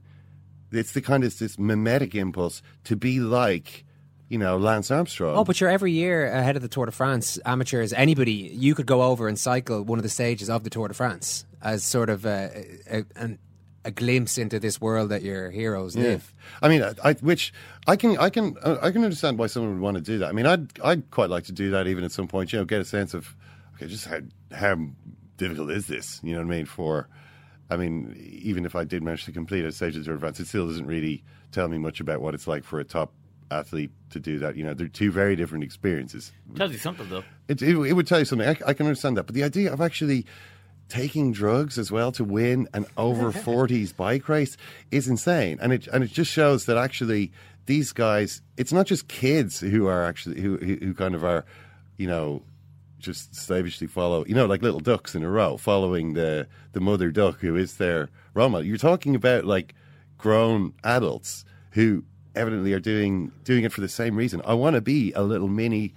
It's 0.71 0.93
the 0.93 1.01
kind 1.01 1.25
of 1.25 1.37
this 1.37 1.59
mimetic 1.59 2.15
impulse 2.15 2.61
to 2.85 2.95
be 2.95 3.19
like, 3.19 3.83
you 4.29 4.37
know, 4.37 4.57
Lance 4.57 4.91
Armstrong. 4.91 5.35
Oh, 5.35 5.43
but 5.43 5.59
you're 5.59 5.69
every 5.69 5.91
year 5.91 6.27
ahead 6.27 6.55
of 6.55 6.61
the 6.61 6.67
Tour 6.67 6.85
de 6.85 6.91
France. 6.91 7.39
Amateurs, 7.45 7.91
anybody, 7.93 8.31
you 8.31 8.75
could 8.75 8.85
go 8.85 9.01
over 9.01 9.27
and 9.27 9.37
cycle 9.37 9.83
one 9.83 9.99
of 9.99 10.03
the 10.03 10.09
stages 10.09 10.49
of 10.49 10.63
the 10.63 10.69
Tour 10.69 10.87
de 10.87 10.93
France 10.93 11.45
as 11.61 11.83
sort 11.83 12.09
of 12.09 12.25
a, 12.25 12.65
a, 12.89 13.05
an 13.15 13.39
a 13.85 13.91
glimpse 13.91 14.37
into 14.37 14.59
this 14.59 14.79
world 14.79 15.09
that 15.09 15.21
your 15.21 15.49
heroes 15.49 15.95
yeah. 15.95 16.03
live. 16.03 16.33
I 16.61 16.67
mean, 16.67 16.83
I, 17.03 17.13
which 17.13 17.53
I 17.87 17.95
can, 17.95 18.17
I 18.17 18.29
can, 18.29 18.55
uh, 18.61 18.77
I 18.81 18.91
can 18.91 19.03
understand 19.03 19.39
why 19.39 19.47
someone 19.47 19.73
would 19.73 19.81
want 19.81 19.95
to 19.95 20.03
do 20.03 20.19
that. 20.19 20.29
I 20.29 20.31
mean, 20.33 20.45
I'd, 20.45 20.79
I'd 20.83 21.09
quite 21.11 21.29
like 21.29 21.45
to 21.45 21.53
do 21.53 21.71
that 21.71 21.87
even 21.87 22.03
at 22.03 22.11
some 22.11 22.27
point. 22.27 22.51
You 22.51 22.59
know, 22.59 22.65
get 22.65 22.81
a 22.81 22.85
sense 22.85 23.13
of, 23.13 23.35
okay, 23.75 23.87
just 23.87 24.05
how 24.05 24.19
how 24.51 24.77
difficult 25.37 25.71
is 25.71 25.87
this? 25.87 26.19
You 26.23 26.33
know 26.33 26.39
what 26.39 26.53
I 26.53 26.57
mean? 26.57 26.65
For, 26.65 27.07
I 27.69 27.77
mean, 27.77 28.15
even 28.41 28.65
if 28.65 28.75
I 28.75 28.83
did 28.83 29.01
manage 29.01 29.25
to 29.25 29.31
complete 29.31 29.63
a 29.65 29.71
stage 29.71 29.95
of 29.95 30.01
the 30.01 30.05
Tour 30.05 30.15
de 30.15 30.19
France, 30.19 30.39
it 30.39 30.47
still 30.47 30.67
doesn't 30.67 30.85
really 30.85 31.23
tell 31.51 31.67
me 31.67 31.77
much 31.77 31.99
about 31.99 32.21
what 32.21 32.33
it's 32.33 32.47
like 32.47 32.63
for 32.65 32.79
a 32.79 32.83
top 32.83 33.13
athlete 33.51 33.91
to 34.11 34.19
do 34.19 34.39
that. 34.39 34.55
You 34.55 34.63
know, 34.63 34.73
they're 34.73 34.87
two 34.87 35.11
very 35.11 35.35
different 35.35 35.63
experiences. 35.63 36.31
Tells 36.55 36.71
you 36.71 36.77
something, 36.77 37.09
though. 37.09 37.23
It, 37.47 37.61
it, 37.61 37.75
it 37.77 37.93
would 37.93 38.07
tell 38.07 38.19
you 38.19 38.25
something. 38.25 38.47
I, 38.47 38.55
I 38.65 38.73
can 38.73 38.85
understand 38.85 39.17
that, 39.17 39.23
but 39.23 39.35
the 39.35 39.43
idea 39.43 39.71
of 39.71 39.81
actually 39.81 40.25
taking 40.87 41.31
drugs 41.31 41.77
as 41.77 41.91
well 41.91 42.11
to 42.11 42.23
win 42.23 42.67
an 42.73 42.85
over 42.97 43.31
40s 43.31 43.95
bike 43.95 44.27
race 44.27 44.57
is 44.91 45.07
insane. 45.07 45.57
And 45.61 45.71
it, 45.73 45.87
and 45.87 46.03
it 46.03 46.11
just 46.11 46.31
shows 46.31 46.65
that 46.65 46.77
actually 46.77 47.31
these 47.65 47.91
guys, 47.91 48.41
it's 48.57 48.73
not 48.73 48.87
just 48.87 49.07
kids 49.07 49.59
who 49.59 49.87
are 49.87 50.03
actually, 50.03 50.41
who, 50.41 50.57
who 50.57 50.75
who 50.77 50.93
kind 50.93 51.13
of 51.13 51.23
are, 51.23 51.45
you 51.97 52.07
know, 52.07 52.41
just 52.97 53.35
slavishly 53.35 53.87
follow, 53.87 54.25
you 54.25 54.35
know, 54.35 54.45
like 54.45 54.61
little 54.61 54.79
ducks 54.79 55.15
in 55.15 55.23
a 55.23 55.29
row, 55.29 55.55
following 55.55 56.13
the, 56.13 56.47
the 56.73 56.81
mother 56.81 57.11
duck 57.11 57.39
who 57.39 57.55
is 57.55 57.77
their 57.77 58.09
role 58.33 58.49
model. 58.49 58.65
You're 58.65 58.77
talking 58.77 59.15
about 59.15 59.45
like 59.45 59.75
grown 60.17 60.73
adults 60.83 61.45
who 61.71 62.03
evidently 62.39 62.73
are 62.73 62.79
doing 62.79 63.31
doing 63.43 63.63
it 63.65 63.71
for 63.71 63.81
the 63.81 63.89
same 63.89 64.15
reason. 64.15 64.41
I 64.45 64.53
want 64.55 64.75
to 64.75 64.81
be 64.81 65.11
a 65.13 65.21
little 65.21 65.47
mini 65.47 65.93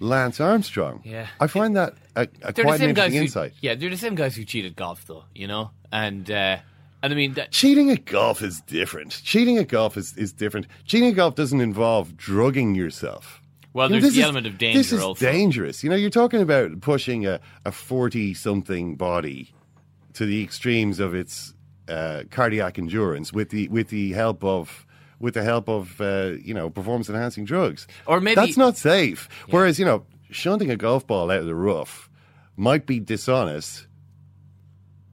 Lance 0.00 0.40
Armstrong. 0.40 1.00
Yeah. 1.04 1.26
I 1.40 1.46
find 1.46 1.76
that 1.76 1.94
a, 2.16 2.22
a 2.42 2.52
quite 2.52 2.80
an 2.80 2.90
interesting 2.90 3.14
who, 3.18 3.22
insight. 3.22 3.52
yeah, 3.60 3.74
they're 3.74 3.90
the 3.90 3.96
same 3.96 4.14
guys 4.14 4.36
who 4.36 4.44
cheated 4.44 4.76
golf, 4.76 5.06
though. 5.06 5.24
You 5.34 5.46
know, 5.46 5.70
and 5.92 6.30
uh, 6.30 6.58
and 7.02 7.12
I 7.12 7.16
mean 7.16 7.34
that. 7.34 7.50
Cheating 7.52 7.90
at 7.90 8.04
golf 8.04 8.42
is 8.42 8.60
different. 8.62 9.20
Cheating 9.24 9.58
at 9.58 9.68
golf 9.68 9.96
is, 9.96 10.16
is 10.16 10.32
different. 10.32 10.66
Cheating 10.84 11.10
at 11.10 11.14
golf 11.16 11.34
doesn't 11.34 11.60
involve 11.60 12.16
drugging 12.16 12.74
yourself. 12.74 13.40
Well, 13.72 13.90
You 13.90 13.96
know, 13.96 14.00
there's 14.00 14.14
the 14.14 14.20
is- 14.20 14.24
element 14.24 14.46
of 14.46 14.56
danger 14.58 14.78
This 14.78 14.92
is 14.92 15.02
also. 15.02 15.24
dangerous. 15.24 15.84
You 15.84 15.90
know, 15.90 15.96
you're 15.96 16.08
talking 16.10 16.40
about 16.40 16.80
pushing 16.80 17.26
a, 17.26 17.40
a 17.66 17.72
40 17.72 18.32
something 18.32 18.96
body 18.96 19.52
to 20.14 20.24
the 20.24 20.42
extremes 20.42 20.98
of 20.98 21.14
its 21.14 21.52
uh, 21.88 22.22
cardiac 22.30 22.78
endurance 22.78 23.32
with 23.34 23.50
the 23.50 23.68
with 23.68 23.88
the 23.90 24.12
help 24.12 24.42
of 24.42 24.85
with 25.18 25.34
the 25.34 25.42
help 25.42 25.68
of 25.68 26.00
uh, 26.00 26.32
you 26.42 26.54
know 26.54 26.70
performance 26.70 27.08
enhancing 27.08 27.44
drugs. 27.44 27.86
Or 28.06 28.20
maybe- 28.20 28.34
that's 28.36 28.56
not 28.56 28.76
safe. 28.76 29.28
Whereas 29.50 29.78
you 29.78 29.84
know, 29.84 30.04
shunting 30.30 30.70
a 30.70 30.76
golf 30.76 31.06
ball 31.06 31.30
out 31.30 31.40
of 31.40 31.46
the 31.46 31.54
rough 31.54 32.10
might 32.56 32.86
be 32.86 33.00
dishonest, 33.00 33.86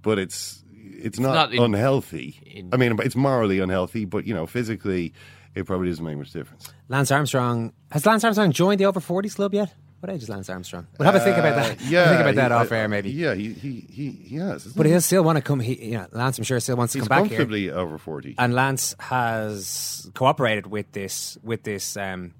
but 0.01 0.19
it's 0.19 0.63
it's, 0.75 1.19
not, 1.19 1.33
not 1.33 1.53
in- 1.53 1.61
unhealthy. 1.61 2.39
in- 2.45 2.69
I 2.73 2.77
mean, 2.77 2.97
it's 3.01 3.15
morally 3.15 3.59
unhealthy, 3.59 4.05
but 4.05 4.25
you 4.25 4.33
know, 4.33 4.45
physically, 4.45 5.13
it 5.55 5.65
probably 5.65 5.89
doesn't 5.89 6.03
make 6.05 6.17
much 6.17 6.31
difference. 6.31 6.71
Lance 6.89 7.11
Armstrong 7.11 7.73
has 7.91 8.05
Lance 8.05 8.23
Armstrong 8.23 8.51
joined 8.51 8.79
the 8.79 8.85
over 8.85 8.99
40s 8.99 9.35
club 9.35 9.53
yet? 9.53 9.73
What 10.03 10.11
age 10.11 10.23
is 10.23 10.27
Lance 10.27 10.49
Armstrong? 10.49 10.85
We'll 10.99 11.05
have 11.05 11.15
a 11.15 11.21
think 11.21 11.37
about 11.37 11.55
that. 11.55 11.71
Uh, 11.71 11.83
yeah, 11.87 12.09
think 12.09 12.19
about 12.19 12.35
that 12.35 12.51
he- 12.51 12.55
off 12.57 12.71
I- 12.73 12.75
air 12.75 12.87
maybe. 12.89 13.09
Yeah, 13.09 13.35
he 13.35 13.53
he 13.53 13.87
he, 13.89 14.11
he 14.11 14.35
has. 14.35 14.65
But 14.65 14.85
he? 14.85 14.91
he'll 14.91 14.99
still 14.99 15.23
want 15.23 15.37
to 15.37 15.41
come. 15.41 15.61
He, 15.61 15.91
you 15.91 15.91
know, 15.93 16.07
Lance, 16.11 16.37
I'm 16.37 16.43
sure, 16.43 16.59
still 16.59 16.75
wants 16.75 16.91
to 16.91 16.99
He's 16.99 17.07
come 17.07 17.21
back 17.23 17.29
here. 17.29 17.37
comfortably 17.37 17.69
over 17.71 17.97
forty. 17.97 18.35
And 18.37 18.53
Lance 18.53 18.95
has 18.99 20.11
cooperated 20.13 20.67
with 20.67 20.91
this 20.91 21.37
with 21.41 21.63
this 21.63 21.95
um, 21.95 22.33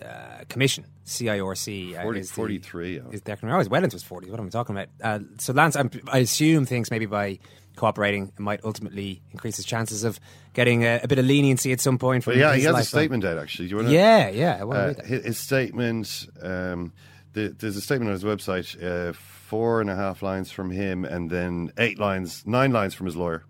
uh, 0.00 0.44
commission, 0.48 0.84
CIRC. 1.04 1.98
uh, 1.98 2.02
40 2.02 2.20
is 2.20 2.28
the- 2.28 2.34
43, 2.34 2.94
yeah. 2.96 3.00
Is 3.10 3.22
Declan 3.22 3.50
Always 3.52 3.68
Wellens 3.68 3.92
was 3.92 4.04
40. 4.04 4.30
What 4.30 4.38
am 4.38 4.46
I 4.46 4.50
talking 4.50 4.76
about? 4.76 4.88
Uh, 5.02 5.24
so 5.38 5.52
Lance, 5.52 5.74
I'm, 5.74 5.90
I 6.12 6.18
assume, 6.18 6.64
thinks 6.66 6.92
maybe 6.92 7.06
by 7.06 7.40
cooperating 7.76 8.32
it 8.36 8.40
might 8.40 8.62
ultimately 8.64 9.22
increase 9.30 9.56
his 9.56 9.64
chances 9.64 10.04
of 10.04 10.18
getting 10.52 10.84
a, 10.84 11.00
a 11.02 11.08
bit 11.08 11.18
of 11.18 11.24
leniency 11.24 11.72
at 11.72 11.80
some 11.80 11.98
point. 11.98 12.24
From 12.24 12.34
But 12.34 12.38
yeah, 12.38 12.54
he 12.54 12.62
has 12.64 12.78
a 12.78 12.84
statement 12.84 13.24
out 13.24 13.38
actually. 13.38 13.66
Do 13.66 13.70
you 13.70 13.76
want 13.76 13.88
to? 13.88 13.94
Yeah, 13.94 14.28
yeah. 14.28 14.58
I 14.60 14.64
want 14.64 14.76
to 14.78 14.82
Uh, 14.82 14.86
read 14.88 14.96
that. 14.96 15.06
his, 15.06 15.24
his 15.24 15.38
statement. 15.38 16.26
Um, 16.42 16.92
the, 17.32 17.48
there's 17.58 17.76
a 17.76 17.80
statement 17.80 18.08
on 18.10 18.12
his 18.12 18.24
website. 18.24 18.82
Uh, 18.82 19.12
four 19.14 19.80
and 19.80 19.88
a 19.90 19.96
half 19.96 20.22
lines 20.22 20.50
from 20.50 20.70
him, 20.70 21.04
and 21.04 21.30
then 21.30 21.72
eight 21.78 21.98
lines, 21.98 22.42
nine 22.46 22.72
lines 22.72 22.94
from 22.94 23.06
his 23.06 23.16
lawyer. 23.16 23.44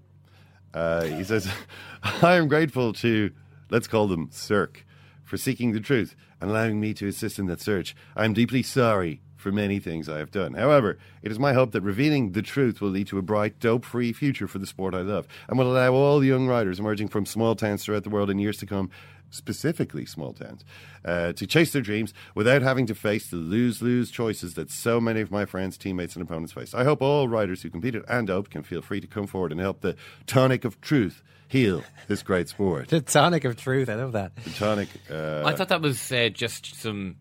Uh, 0.74 1.04
he 1.04 1.24
says, 1.24 1.48
"I 2.22 2.34
am 2.36 2.48
grateful 2.48 2.92
to 2.94 3.30
let's 3.70 3.86
call 3.88 4.06
them 4.08 4.28
CIRC 4.28 4.76
for 5.24 5.36
seeking 5.36 5.72
the 5.72 5.80
truth 5.80 6.14
and 6.40 6.50
allowing 6.50 6.80
me 6.80 6.94
to 6.94 7.06
assist 7.08 7.38
in 7.38 7.46
that 7.46 7.60
search. 7.60 7.94
I 8.16 8.24
am 8.24 8.32
deeply 8.34 8.62
sorry." 8.62 9.20
For 9.42 9.50
many 9.50 9.80
things 9.80 10.08
I 10.08 10.18
have 10.18 10.30
done. 10.30 10.54
However, 10.54 10.98
it 11.20 11.32
is 11.32 11.38
my 11.40 11.52
hope 11.52 11.72
that 11.72 11.80
revealing 11.80 12.30
the 12.30 12.42
truth 12.42 12.80
will 12.80 12.90
lead 12.90 13.08
to 13.08 13.18
a 13.18 13.22
bright, 13.22 13.58
dope 13.58 13.84
free 13.84 14.12
future 14.12 14.46
for 14.46 14.60
the 14.60 14.68
sport 14.68 14.94
I 14.94 15.00
love 15.00 15.26
and 15.48 15.58
will 15.58 15.72
allow 15.72 15.94
all 15.94 16.20
the 16.20 16.28
young 16.28 16.46
riders 16.46 16.78
emerging 16.78 17.08
from 17.08 17.26
small 17.26 17.56
towns 17.56 17.84
throughout 17.84 18.04
the 18.04 18.08
world 18.10 18.30
in 18.30 18.38
years 18.38 18.58
to 18.58 18.66
come 18.66 18.88
specifically 19.30 20.06
small 20.06 20.32
towns, 20.32 20.64
uh, 21.04 21.32
to 21.32 21.44
chase 21.44 21.72
their 21.72 21.82
dreams 21.82 22.14
without 22.36 22.62
having 22.62 22.86
to 22.86 22.94
face 22.94 23.30
the 23.30 23.36
lose 23.36 23.82
lose 23.82 24.12
choices 24.12 24.54
that 24.54 24.70
so 24.70 25.00
many 25.00 25.20
of 25.20 25.32
my 25.32 25.44
friends, 25.44 25.76
teammates, 25.76 26.14
and 26.14 26.22
opponents 26.22 26.52
face. 26.52 26.72
I 26.72 26.84
hope 26.84 27.02
all 27.02 27.26
riders 27.26 27.62
who 27.62 27.70
competed 27.70 28.04
and 28.08 28.28
doped 28.28 28.52
can 28.52 28.62
feel 28.62 28.80
free 28.80 29.00
to 29.00 29.08
come 29.08 29.26
forward 29.26 29.50
and 29.50 29.60
help 29.60 29.80
the 29.80 29.96
tonic 30.26 30.64
of 30.64 30.80
truth 30.80 31.20
heal 31.48 31.82
this 32.06 32.22
great 32.22 32.48
sport. 32.48 32.90
The 32.90 33.00
tonic 33.00 33.44
of 33.44 33.56
truth. 33.56 33.88
I 33.88 33.94
love 33.94 34.12
that. 34.12 34.36
The 34.36 34.50
tonic. 34.50 34.88
Uh, 35.10 35.42
I 35.44 35.54
thought 35.54 35.68
that 35.70 35.82
was 35.82 36.12
uh, 36.12 36.28
just 36.28 36.76
some 36.76 37.16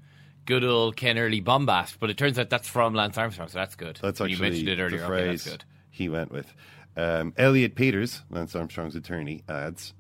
good 0.46 0.64
old 0.64 0.96
Ken 0.96 1.18
Early 1.18 1.42
bombast, 1.42 2.00
but 2.00 2.10
it 2.10 2.18
turns 2.18 2.38
out 2.40 2.50
that's 2.50 2.68
from 2.68 2.94
Lance 2.94 3.18
Armstrong, 3.18 3.48
so 3.48 3.58
that's 3.58 3.76
good. 3.76 4.00
That's 4.02 4.20
actually 4.22 4.36
you 4.36 4.42
mentioned 4.42 4.70
it 4.70 4.80
earlier. 4.80 5.00
the 5.00 5.06
okay, 5.06 5.08
phrase 5.08 5.44
that's 5.44 5.58
good. 5.58 5.66
he 5.90 6.10
went 6.10 6.32
with. 6.32 6.54
Um, 6.98 7.34
Elliot 7.38 7.76
Peters, 7.76 8.22
Lance 8.30 8.56
Armstrong's 8.56 8.96
attorney, 8.96 9.44
adds 9.48 9.94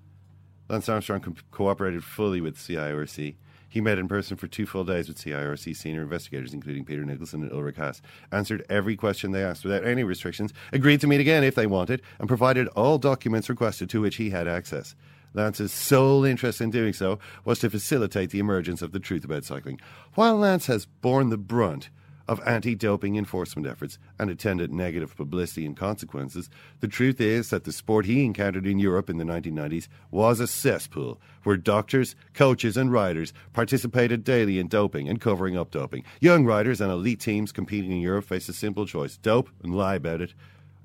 Lance 0.69 0.89
Armstrong 0.89 1.21
co- 1.21 1.36
cooperated 1.51 2.03
fully 2.03 2.41
with 2.41 2.57
CIRC. 2.57 3.36
He 3.69 3.79
met 3.79 3.98
in 3.98 4.10
person 4.10 4.36
for 4.36 4.48
two 4.48 4.65
full 4.65 4.83
days 4.83 5.07
with 5.07 5.17
CIRC 5.17 5.74
senior 5.77 6.01
investigators, 6.01 6.53
including 6.53 6.83
Peter 6.83 7.05
Nicholson 7.05 7.43
and 7.43 7.53
Ulrich 7.53 7.77
Haas, 7.77 8.01
answered 8.29 8.65
every 8.69 8.98
question 8.98 9.31
they 9.31 9.43
asked 9.45 9.63
without 9.63 9.86
any 9.86 10.03
restrictions, 10.03 10.51
agreed 10.74 11.00
to 11.00 11.07
meet 11.07 11.21
again 11.21 11.45
if 11.45 11.55
they 11.55 11.67
wanted, 11.67 12.01
and 12.19 12.27
provided 12.27 12.67
all 12.69 12.98
documents 12.98 13.48
requested 13.48 13.89
to 13.91 14.01
which 14.01 14.17
he 14.17 14.31
had 14.31 14.45
access. 14.45 14.93
Lance's 15.33 15.71
sole 15.71 16.25
interest 16.25 16.61
in 16.61 16.69
doing 16.69 16.93
so 16.93 17.19
was 17.45 17.59
to 17.59 17.69
facilitate 17.69 18.31
the 18.31 18.39
emergence 18.39 18.81
of 18.81 18.91
the 18.91 19.00
truth 19.00 19.23
about 19.23 19.45
cycling. 19.45 19.79
While 20.15 20.38
Lance 20.38 20.65
has 20.67 20.85
borne 20.85 21.29
the 21.29 21.38
brunt 21.38 21.89
of 22.27 22.41
anti 22.45 22.75
doping 22.75 23.17
enforcement 23.17 23.67
efforts 23.67 23.97
and 24.17 24.29
attendant 24.29 24.71
negative 24.71 25.15
publicity 25.15 25.65
and 25.65 25.75
consequences, 25.75 26.50
the 26.79 26.88
truth 26.88 27.19
is 27.19 27.50
that 27.50 27.63
the 27.63 27.71
sport 27.71 28.05
he 28.05 28.23
encountered 28.23 28.65
in 28.65 28.79
Europe 28.79 29.09
in 29.09 29.17
the 29.17 29.23
1990s 29.23 29.88
was 30.11 30.39
a 30.39 30.47
cesspool 30.47 31.19
where 31.43 31.57
doctors, 31.57 32.15
coaches, 32.33 32.77
and 32.77 32.91
riders 32.91 33.33
participated 33.53 34.23
daily 34.23 34.59
in 34.59 34.67
doping 34.67 35.09
and 35.09 35.19
covering 35.19 35.57
up 35.57 35.71
doping. 35.71 36.03
Young 36.19 36.45
riders 36.45 36.79
and 36.79 36.91
elite 36.91 37.19
teams 37.19 37.51
competing 37.51 37.91
in 37.91 38.00
Europe 38.00 38.25
faced 38.25 38.50
a 38.50 38.53
simple 38.53 38.85
choice 38.85 39.17
dope 39.17 39.50
and 39.63 39.75
lie 39.75 39.95
about 39.95 40.21
it, 40.21 40.33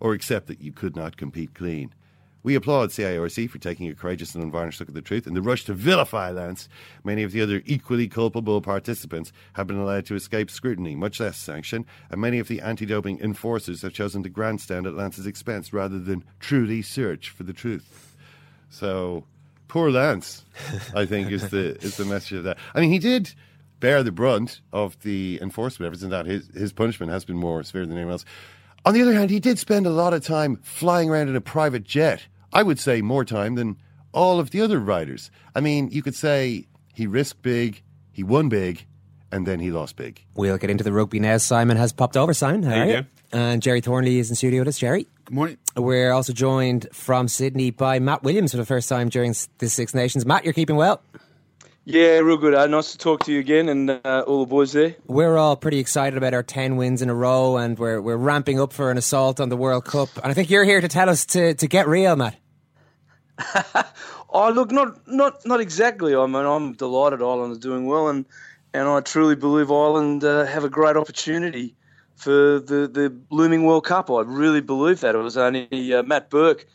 or 0.01 0.15
accept 0.15 0.47
that 0.47 0.61
you 0.61 0.73
could 0.73 0.97
not 0.97 1.17
compete 1.17 1.55
clean. 1.55 1.95
We 2.47 2.55
applaud 2.55 2.91
CIRC 2.91 3.51
for 3.51 3.59
taking 3.59 3.89
a 3.89 3.95
courageous 3.97 4.37
and 4.37 4.45
unvarnished 4.45 4.79
look 4.79 4.89
at 4.89 4.95
the 4.95 5.03
truth. 5.03 5.27
In 5.27 5.35
the 5.35 5.43
rush 5.43 5.65
to 5.65 5.75
vilify 5.75 6.31
Lance, 6.31 6.69
many 7.03 7.25
of 7.25 7.33
the 7.33 7.43
other 7.43 7.61
equally 7.67 8.07
culpable 8.07 8.61
participants 8.61 9.33
have 9.55 9.67
been 9.67 9.81
allowed 9.81 10.07
to 10.07 10.15
escape 10.15 10.49
scrutiny, 10.49 10.95
much 10.95 11.19
less 11.19 11.39
sanction, 11.39 11.85
and 12.09 12.21
many 12.21 12.39
of 12.39 12.47
the 12.47 12.61
anti 12.61 12.87
doping 12.87 13.19
enforcers 13.19 13.83
have 13.83 13.93
chosen 13.93 14.23
to 14.23 14.29
grandstand 14.29 14.87
at 14.87 14.95
Lance's 14.95 15.27
expense 15.27 15.73
rather 15.73 15.99
than 15.99 16.23
truly 16.39 16.83
search 16.83 17.31
for 17.31 17.43
the 17.43 17.53
truth. 17.53 18.15
So, 18.71 19.25
poor 19.67 19.91
Lance, 19.91 20.45
I 20.95 21.05
think, 21.05 21.33
is 21.33 21.49
the 21.49 21.75
is 21.79 21.97
the 21.97 22.05
message 22.05 22.39
of 22.39 22.45
that. 22.45 22.59
I 22.77 22.81
mean, 22.81 22.93
he 22.93 23.01
did 23.01 23.35
bear 23.81 24.05
the 24.05 24.13
brunt 24.13 24.61
of 24.73 24.97
the 25.03 25.41
enforcement 25.43 25.89
efforts 25.89 26.05
in 26.05 26.11
that 26.11 26.27
his, 26.27 26.47
his 26.55 26.73
punishment 26.73 27.11
has 27.11 27.25
been 27.25 27.39
more 27.39 27.65
severe 27.65 27.87
than 27.87 27.97
anyone 27.97 28.13
else. 28.13 28.25
On 28.85 28.95
the 28.95 29.03
other 29.03 29.15
hand, 29.15 29.31
he 29.31 29.41
did 29.41 29.59
spend 29.59 29.85
a 29.85 29.91
lot 29.91 30.15
of 30.15 30.25
time 30.25 30.61
flying 30.63 31.11
around 31.11 31.29
in 31.29 31.35
a 31.35 31.41
private 31.41 31.83
jet. 31.83 32.25
I 32.53 32.63
would 32.63 32.79
say 32.79 33.03
more 33.03 33.25
time 33.25 33.55
than 33.55 33.77
all 34.13 34.41
of 34.41 34.51
the 34.51 34.61
other 34.61 34.79
riders. 34.79 35.31
I 35.55 35.61
mean, 35.61 35.91
you 35.91 36.03
could 36.03 36.15
say 36.15 36.67
he 36.95 37.07
risked 37.07 37.43
big, 37.43 37.83
he 38.13 38.23
won 38.23 38.49
big, 38.49 38.87
and 39.31 39.47
then 39.47 39.61
he 39.61 39.71
lost 39.71 39.97
big. 39.97 40.25
We'll 40.35 40.57
get 40.59 40.71
into 40.71 40.85
the 40.85 40.93
rugby 40.93 41.21
now. 41.21 41.37
Simon 41.37 41.77
has 41.77 41.93
popped 41.93 42.17
over. 42.17 42.33
Simon, 42.33 42.63
how 42.63 42.71
How 42.71 42.81
are 42.81 42.87
you 42.87 42.93
you? 42.93 43.07
And 43.33 43.61
Gerry 43.61 43.81
Thornley 43.81 44.19
is 44.19 44.31
in 44.31 44.37
studio 44.37 44.61
with 44.61 44.69
us. 44.69 44.79
Gerry. 44.79 45.07
Good 45.25 45.35
morning. 45.35 45.59
We're 45.77 46.13
also 46.13 46.33
joined 46.33 46.87
from 46.93 47.29
Sydney 47.29 47.71
by 47.71 47.99
Matt 47.99 48.23
Williams 48.23 48.53
for 48.53 48.57
the 48.57 48.65
first 48.65 48.89
time 48.89 49.09
during 49.09 49.35
the 49.59 49.69
Six 49.69 49.95
Nations. 49.95 50.25
Matt, 50.25 50.45
you're 50.45 50.55
keeping 50.55 50.77
well. 50.77 51.03
Yeah, 51.89 52.19
real 52.19 52.37
good. 52.37 52.53
Uh, 52.53 52.67
nice 52.67 52.93
to 52.93 52.99
talk 52.99 53.25
to 53.25 53.33
you 53.33 53.39
again 53.39 53.69
and 53.69 53.91
uh, 53.91 54.25
all 54.27 54.41
the 54.41 54.51
boys 54.51 54.73
there. 54.73 54.97
We're 55.07 55.39
all 55.39 55.55
pretty 55.55 55.79
excited 55.79 56.17
about 56.17 56.35
our 56.35 56.43
10 56.43 56.77
wins 56.77 57.01
in 57.01 57.09
a 57.09 57.15
row 57.15 57.57
and 57.57 57.79
we're, 57.79 58.01
we're 58.01 58.17
ramping 58.17 58.61
up 58.61 58.73
for 58.73 58.91
an 58.91 58.99
assault 58.99 59.39
on 59.39 59.51
the 59.51 59.57
World 59.57 59.85
Cup. 59.85 60.09
And 60.17 60.27
I 60.27 60.35
think 60.35 60.51
you're 60.51 60.65
here 60.65 60.81
to 60.81 60.89
tell 60.89 61.09
us 61.09 61.25
to, 61.27 61.55
to 61.55 61.69
get 61.69 61.87
real, 61.87 62.17
Matt. 62.17 62.37
Oh, 64.39 64.51
look, 64.51 64.71
not 64.71 65.07
not 65.09 65.47
not 65.47 65.61
exactly. 65.61 66.15
I 66.15 66.27
mean, 66.27 66.45
I'm 66.45 66.75
delighted 66.75 67.23
Ireland 67.23 67.59
doing 67.63 67.87
well, 67.87 68.09
and 68.09 68.27
and 68.75 68.87
I 68.87 69.01
truly 69.01 69.35
believe 69.35 69.71
Ireland 69.71 70.25
uh, 70.25 70.45
have 70.45 70.63
a 70.63 70.69
great 70.69 70.97
opportunity 70.97 71.75
for 72.17 72.61
the 72.61 72.87
the 72.87 73.17
looming 73.31 73.65
World 73.65 73.87
Cup. 73.87 74.11
I 74.11 74.21
really 74.23 74.61
believe 74.61 75.01
that. 75.01 75.15
It 75.15 75.19
was 75.19 75.39
only 75.39 75.95
uh, 75.95 76.03
Matt 76.03 76.29
Burke, 76.29 76.67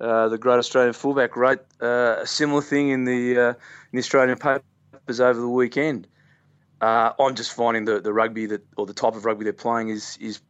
uh, 0.00 0.28
the 0.28 0.38
great 0.38 0.56
Australian 0.58 0.92
fullback, 0.92 1.36
wrote 1.36 1.64
uh, 1.80 2.16
a 2.20 2.26
similar 2.26 2.62
thing 2.62 2.90
in 2.90 3.04
the 3.04 3.38
uh, 3.38 3.48
in 3.50 3.56
the 3.92 3.98
Australian 3.98 4.38
papers 4.38 5.20
over 5.20 5.40
the 5.40 5.48
weekend. 5.48 6.06
Uh, 6.80 7.12
I'm 7.18 7.34
just 7.34 7.54
finding 7.54 7.86
the, 7.86 8.00
the 8.00 8.12
rugby 8.12 8.46
that 8.46 8.62
or 8.76 8.84
the 8.86 8.92
type 8.92 9.14
of 9.14 9.24
rugby 9.24 9.44
they're 9.44 9.52
playing 9.52 9.88
is 9.88 10.18
is 10.20 10.40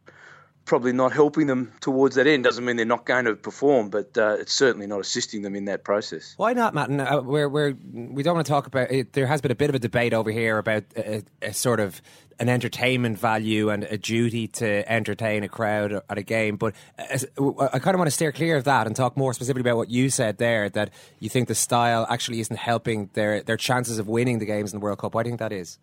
probably 0.67 0.91
not 0.91 1.13
helping 1.13 1.47
them 1.47 1.71
towards 1.79 2.15
that 2.15 2.27
end. 2.27 2.43
Doesn't 2.43 2.63
mean 2.63 2.75
they're 2.75 2.85
not 2.85 3.05
going 3.05 3.25
to 3.25 3.35
perform, 3.35 3.89
but 3.89 4.15
uh, 4.17 4.35
it's 4.39 4.53
certainly 4.53 4.85
not 4.85 4.99
assisting 4.99 5.41
them 5.41 5.55
in 5.55 5.65
that 5.65 5.83
process. 5.83 6.35
Why 6.37 6.53
not, 6.53 6.75
Matt? 6.75 6.91
Uh, 6.91 7.21
we're, 7.23 7.49
we're, 7.49 7.73
we 7.91 8.21
don't 8.21 8.35
want 8.35 8.45
to 8.45 8.51
talk 8.51 8.67
about 8.67 8.91
it. 8.91 9.13
There 9.13 9.25
has 9.25 9.41
been 9.41 9.51
a 9.51 9.55
bit 9.55 9.69
of 9.69 9.75
a 9.75 9.79
debate 9.79 10.13
over 10.13 10.29
here 10.29 10.57
about 10.57 10.83
a, 10.95 11.23
a 11.41 11.53
sort 11.53 11.79
of 11.79 12.01
an 12.39 12.49
entertainment 12.49 13.17
value 13.17 13.69
and 13.69 13.85
a 13.85 13.97
duty 13.97 14.47
to 14.47 14.91
entertain 14.91 15.43
a 15.43 15.49
crowd 15.49 16.01
at 16.07 16.17
a 16.17 16.21
game. 16.23 16.57
But 16.57 16.75
uh, 16.99 17.17
I 17.71 17.79
kind 17.79 17.95
of 17.95 17.99
want 17.99 18.07
to 18.07 18.11
steer 18.11 18.31
clear 18.31 18.57
of 18.57 18.65
that 18.65 18.85
and 18.85 18.95
talk 18.95 19.17
more 19.17 19.33
specifically 19.33 19.61
about 19.61 19.77
what 19.77 19.89
you 19.89 20.09
said 20.09 20.37
there 20.37 20.69
that 20.69 20.91
you 21.19 21.29
think 21.29 21.47
the 21.47 21.55
style 21.55 22.05
actually 22.09 22.41
isn't 22.41 22.57
helping 22.57 23.09
their, 23.13 23.41
their 23.41 23.57
chances 23.57 23.97
of 23.97 24.07
winning 24.07 24.39
the 24.39 24.45
games 24.45 24.73
in 24.73 24.79
the 24.79 24.83
World 24.83 24.99
Cup. 24.99 25.15
Why 25.15 25.23
do 25.23 25.29
you 25.29 25.31
think 25.31 25.39
that 25.39 25.53
is? 25.53 25.79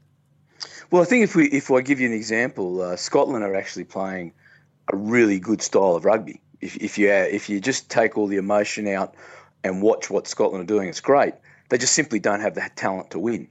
Well, 0.91 1.03
I 1.03 1.07
think 1.07 1.25
if 1.25 1.35
we 1.35 1.47
if 1.49 1.71
I 1.71 1.81
give 1.81 2.01
you 2.01 2.07
an 2.07 2.13
example, 2.15 2.81
uh, 2.81 2.97
Scotland 2.97 3.45
are 3.45 3.55
actually 3.55 3.85
playing 3.85 4.33
a 4.93 4.97
really 4.97 5.39
good 5.39 5.63
style 5.63 5.97
of 5.97 6.05
rugby. 6.05 6.41
If, 6.61 6.77
if 6.77 6.99
you 6.99 7.11
if 7.11 7.49
you 7.49 7.61
just 7.61 7.91
take 7.91 8.17
all 8.17 8.27
the 8.27 8.37
emotion 8.37 8.87
out 8.89 9.15
and 9.63 9.83
watch 9.83 10.11
what 10.11 10.27
Scotland 10.27 10.65
are 10.65 10.67
doing, 10.67 10.89
it's 10.89 11.01
great. 11.01 11.35
They 11.69 11.79
just 11.79 11.95
simply 11.95 12.19
don't 12.19 12.41
have 12.41 12.55
the 12.55 12.69
talent 12.77 13.11
to 13.13 13.19
win. 13.19 13.49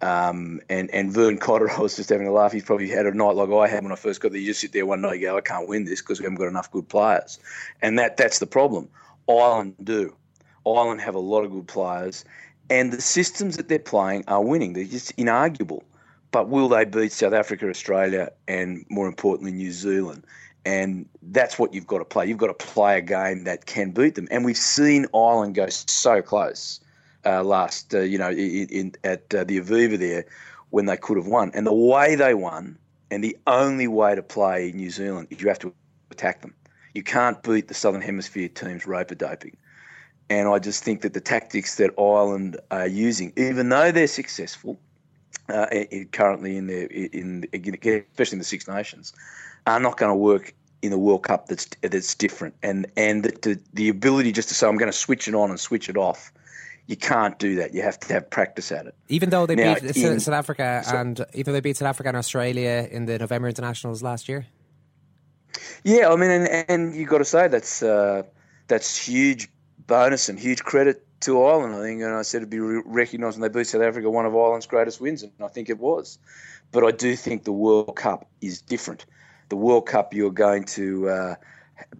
Um, 0.00 0.60
and 0.68 0.90
and 0.90 1.12
Vern 1.12 1.38
Cotter, 1.38 1.70
I 1.76 1.80
was 1.80 1.96
just 1.96 2.08
having 2.08 2.26
a 2.26 2.32
laugh. 2.32 2.52
He's 2.52 2.64
probably 2.64 2.88
had 2.88 3.06
a 3.06 3.14
night 3.14 3.36
like 3.36 3.50
I 3.50 3.68
had 3.68 3.82
when 3.82 3.92
I 3.92 3.96
first 3.96 4.20
got 4.20 4.32
there. 4.32 4.40
You 4.40 4.48
just 4.48 4.60
sit 4.60 4.72
there 4.72 4.86
one 4.86 5.00
night, 5.00 5.14
and 5.14 5.22
go, 5.22 5.36
I 5.36 5.40
can't 5.40 5.68
win 5.68 5.84
this 5.84 6.00
because 6.00 6.20
we 6.20 6.24
haven't 6.24 6.38
got 6.38 6.48
enough 6.48 6.70
good 6.70 6.88
players, 6.88 7.38
and 7.80 7.98
that 7.98 8.16
that's 8.16 8.38
the 8.40 8.46
problem. 8.46 8.88
Ireland 9.28 9.76
do. 9.82 10.14
Ireland 10.66 11.00
have 11.00 11.14
a 11.14 11.20
lot 11.20 11.44
of 11.44 11.52
good 11.52 11.68
players, 11.68 12.24
and 12.68 12.92
the 12.92 13.00
systems 13.00 13.56
that 13.56 13.68
they're 13.68 13.78
playing 13.78 14.24
are 14.26 14.42
winning. 14.42 14.72
They're 14.72 14.84
just 14.84 15.16
inarguable. 15.16 15.82
But 16.32 16.48
will 16.48 16.70
they 16.70 16.86
beat 16.86 17.12
South 17.12 17.34
Africa, 17.34 17.68
Australia, 17.68 18.32
and 18.48 18.86
more 18.88 19.06
importantly, 19.06 19.52
New 19.52 19.70
Zealand? 19.70 20.24
And 20.64 21.08
that's 21.22 21.58
what 21.58 21.74
you've 21.74 21.86
got 21.86 21.98
to 21.98 22.04
play. 22.04 22.26
You've 22.26 22.38
got 22.38 22.46
to 22.58 22.66
play 22.66 22.98
a 22.98 23.02
game 23.02 23.44
that 23.44 23.66
can 23.66 23.90
beat 23.90 24.14
them. 24.14 24.28
And 24.30 24.44
we've 24.44 24.56
seen 24.56 25.06
Ireland 25.12 25.56
go 25.56 25.68
so 25.68 26.22
close 26.22 26.80
uh, 27.26 27.42
last, 27.42 27.94
uh, 27.94 28.00
you 28.00 28.18
know, 28.18 28.30
in, 28.30 28.68
in 28.68 28.92
at 29.02 29.34
uh, 29.34 29.44
the 29.44 29.60
Aviva 29.60 29.98
there 29.98 30.24
when 30.70 30.86
they 30.86 30.96
could 30.96 31.16
have 31.16 31.26
won. 31.26 31.50
And 31.54 31.66
the 31.66 31.74
way 31.74 32.14
they 32.14 32.34
won, 32.34 32.78
and 33.10 33.22
the 33.22 33.36
only 33.46 33.88
way 33.88 34.14
to 34.14 34.22
play 34.22 34.72
New 34.72 34.90
Zealand 34.90 35.28
is 35.30 35.40
you 35.40 35.48
have 35.48 35.58
to 35.60 35.74
attack 36.10 36.42
them. 36.42 36.54
You 36.94 37.02
can't 37.02 37.42
beat 37.42 37.68
the 37.68 37.74
Southern 37.74 38.02
Hemisphere 38.02 38.48
teams 38.48 38.86
rope 38.86 39.16
doping. 39.16 39.56
And 40.30 40.48
I 40.48 40.58
just 40.58 40.82
think 40.84 41.02
that 41.02 41.12
the 41.12 41.20
tactics 41.20 41.76
that 41.76 41.90
Ireland 41.98 42.58
are 42.70 42.86
using, 42.86 43.32
even 43.36 43.68
though 43.68 43.92
they're 43.92 44.06
successful 44.06 44.78
uh, 45.48 45.66
currently 46.12 46.56
in 46.56 46.66
their 46.68 46.86
in 46.86 47.46
especially 47.52 48.36
in 48.36 48.38
the 48.38 48.44
Six 48.44 48.68
Nations, 48.68 49.12
are 49.66 49.80
not 49.80 49.96
going 49.96 50.10
to 50.10 50.16
work 50.16 50.54
in 50.82 50.90
the 50.90 50.98
World 50.98 51.22
Cup. 51.22 51.46
That's 51.46 51.68
that's 51.80 52.14
different, 52.14 52.54
and 52.62 52.86
and 52.96 53.24
the, 53.24 53.30
the, 53.42 53.60
the 53.72 53.88
ability 53.88 54.32
just 54.32 54.48
to 54.48 54.54
say 54.54 54.66
I'm 54.66 54.76
going 54.76 54.90
to 54.90 54.96
switch 54.96 55.28
it 55.28 55.34
on 55.34 55.50
and 55.50 55.58
switch 55.58 55.88
it 55.88 55.96
off. 55.96 56.32
You 56.86 56.96
can't 56.96 57.38
do 57.38 57.54
that. 57.56 57.72
You 57.72 57.82
have 57.82 57.98
to 58.00 58.12
have 58.12 58.28
practice 58.28 58.72
at 58.72 58.86
it. 58.86 58.94
Even 59.08 59.30
though 59.30 59.46
they 59.46 59.54
now, 59.54 59.74
beat 59.74 59.96
in, 59.96 60.18
South 60.18 60.34
Africa 60.34 60.82
so, 60.84 60.96
and 60.96 61.24
even 61.32 61.52
though 61.52 61.56
they 61.56 61.60
beat 61.60 61.76
South 61.76 61.88
Africa 61.88 62.08
and 62.08 62.18
Australia 62.18 62.88
in 62.90 63.06
the 63.06 63.18
November 63.18 63.48
internationals 63.48 64.02
last 64.02 64.28
year. 64.28 64.46
Yeah, 65.84 66.10
I 66.10 66.16
mean, 66.16 66.30
and, 66.30 66.64
and 66.68 66.94
you 66.94 67.06
got 67.06 67.18
to 67.18 67.24
say 67.24 67.46
that's 67.46 67.82
uh, 67.82 68.24
that's 68.66 68.96
huge 68.96 69.48
bonus 69.86 70.28
and 70.28 70.38
huge 70.38 70.64
credit 70.64 71.06
to 71.20 71.44
Ireland. 71.44 71.76
I 71.76 71.80
think, 71.80 72.02
and 72.02 72.14
I 72.14 72.22
said 72.22 72.38
it'd 72.38 72.50
be 72.50 72.58
recognised 72.58 73.38
when 73.38 73.48
they 73.48 73.56
beat 73.56 73.68
South 73.68 73.82
Africa, 73.82 74.10
one 74.10 74.26
of 74.26 74.34
Ireland's 74.34 74.66
greatest 74.66 75.00
wins, 75.00 75.22
and 75.22 75.32
I 75.40 75.48
think 75.48 75.70
it 75.70 75.78
was. 75.78 76.18
But 76.72 76.84
I 76.84 76.90
do 76.90 77.14
think 77.14 77.44
the 77.44 77.52
World 77.52 77.94
Cup 77.94 78.28
is 78.40 78.60
different 78.60 79.06
the 79.52 79.56
World 79.56 79.84
Cup, 79.84 80.14
you're 80.14 80.30
going 80.30 80.64
to 80.64 81.10
uh, 81.10 81.34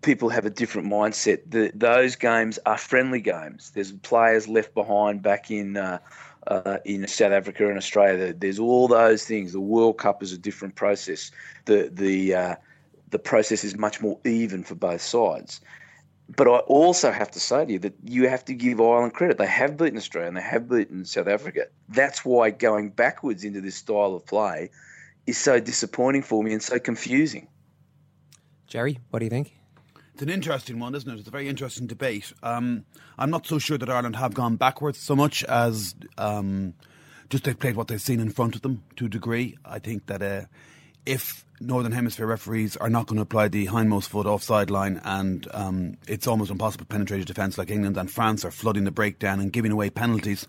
people 0.00 0.30
have 0.30 0.46
a 0.46 0.50
different 0.50 0.88
mindset. 0.88 1.42
The, 1.50 1.70
those 1.74 2.16
games 2.16 2.58
are 2.64 2.78
friendly 2.78 3.20
games. 3.20 3.72
There's 3.74 3.92
players 3.92 4.48
left 4.48 4.72
behind 4.72 5.20
back 5.20 5.50
in 5.50 5.76
uh, 5.76 5.98
uh, 6.46 6.78
in 6.86 7.06
South 7.06 7.32
Africa 7.32 7.68
and 7.68 7.76
Australia. 7.76 8.32
There's 8.32 8.58
all 8.58 8.88
those 8.88 9.26
things. 9.26 9.52
The 9.52 9.60
World 9.60 9.98
Cup 9.98 10.22
is 10.22 10.32
a 10.32 10.38
different 10.38 10.76
process. 10.76 11.30
The 11.66 11.90
the 11.92 12.34
uh, 12.34 12.54
the 13.10 13.18
process 13.18 13.64
is 13.64 13.76
much 13.76 14.00
more 14.00 14.18
even 14.24 14.64
for 14.64 14.74
both 14.74 15.02
sides. 15.02 15.60
But 16.34 16.48
I 16.48 16.58
also 16.60 17.12
have 17.12 17.30
to 17.32 17.40
say 17.40 17.66
to 17.66 17.72
you 17.72 17.78
that 17.80 17.96
you 18.02 18.30
have 18.30 18.46
to 18.46 18.54
give 18.54 18.80
Ireland 18.80 19.12
credit. 19.12 19.36
They 19.36 19.46
have 19.46 19.76
beaten 19.76 19.98
Australia 19.98 20.28
and 20.28 20.38
they 20.38 20.48
have 20.54 20.70
beaten 20.70 21.04
South 21.04 21.28
Africa. 21.28 21.66
That's 21.90 22.24
why 22.24 22.48
going 22.48 22.88
backwards 22.88 23.44
into 23.44 23.60
this 23.60 23.76
style 23.76 24.14
of 24.14 24.24
play 24.24 24.70
is 25.26 25.38
so 25.38 25.60
disappointing 25.60 26.22
for 26.22 26.42
me 26.42 26.52
and 26.52 26.62
so 26.62 26.78
confusing. 26.78 27.48
Gerry, 28.66 28.98
what 29.10 29.20
do 29.20 29.26
you 29.26 29.30
think? 29.30 29.54
It's 30.14 30.22
an 30.22 30.28
interesting 30.28 30.78
one, 30.78 30.94
isn't 30.94 31.10
it? 31.10 31.18
It's 31.18 31.28
a 31.28 31.30
very 31.30 31.48
interesting 31.48 31.86
debate. 31.86 32.32
Um, 32.42 32.84
I'm 33.18 33.30
not 33.30 33.46
so 33.46 33.58
sure 33.58 33.78
that 33.78 33.88
Ireland 33.88 34.16
have 34.16 34.34
gone 34.34 34.56
backwards 34.56 34.98
so 34.98 35.16
much 35.16 35.42
as 35.44 35.94
um, 36.18 36.74
just 37.30 37.44
they've 37.44 37.58
played 37.58 37.76
what 37.76 37.88
they've 37.88 38.00
seen 38.00 38.20
in 38.20 38.30
front 38.30 38.54
of 38.54 38.62
them 38.62 38.82
to 38.96 39.06
a 39.06 39.08
degree. 39.08 39.56
I 39.64 39.78
think 39.78 40.06
that 40.06 40.22
uh, 40.22 40.42
if 41.06 41.46
Northern 41.60 41.92
Hemisphere 41.92 42.26
referees 42.26 42.76
are 42.76 42.90
not 42.90 43.06
going 43.06 43.16
to 43.16 43.22
apply 43.22 43.48
the 43.48 43.66
hindmost 43.66 44.08
foot 44.08 44.26
offside 44.26 44.70
line 44.70 45.00
and 45.04 45.48
um, 45.54 45.96
it's 46.06 46.26
almost 46.26 46.50
impossible 46.50 46.84
to 46.84 46.88
penetrate 46.88 47.22
a 47.22 47.24
defence 47.24 47.56
like 47.56 47.70
England 47.70 47.96
and 47.96 48.10
France 48.10 48.44
are 48.44 48.50
flooding 48.50 48.84
the 48.84 48.90
breakdown 48.90 49.40
and 49.40 49.52
giving 49.52 49.72
away 49.72 49.88
penalties 49.88 50.46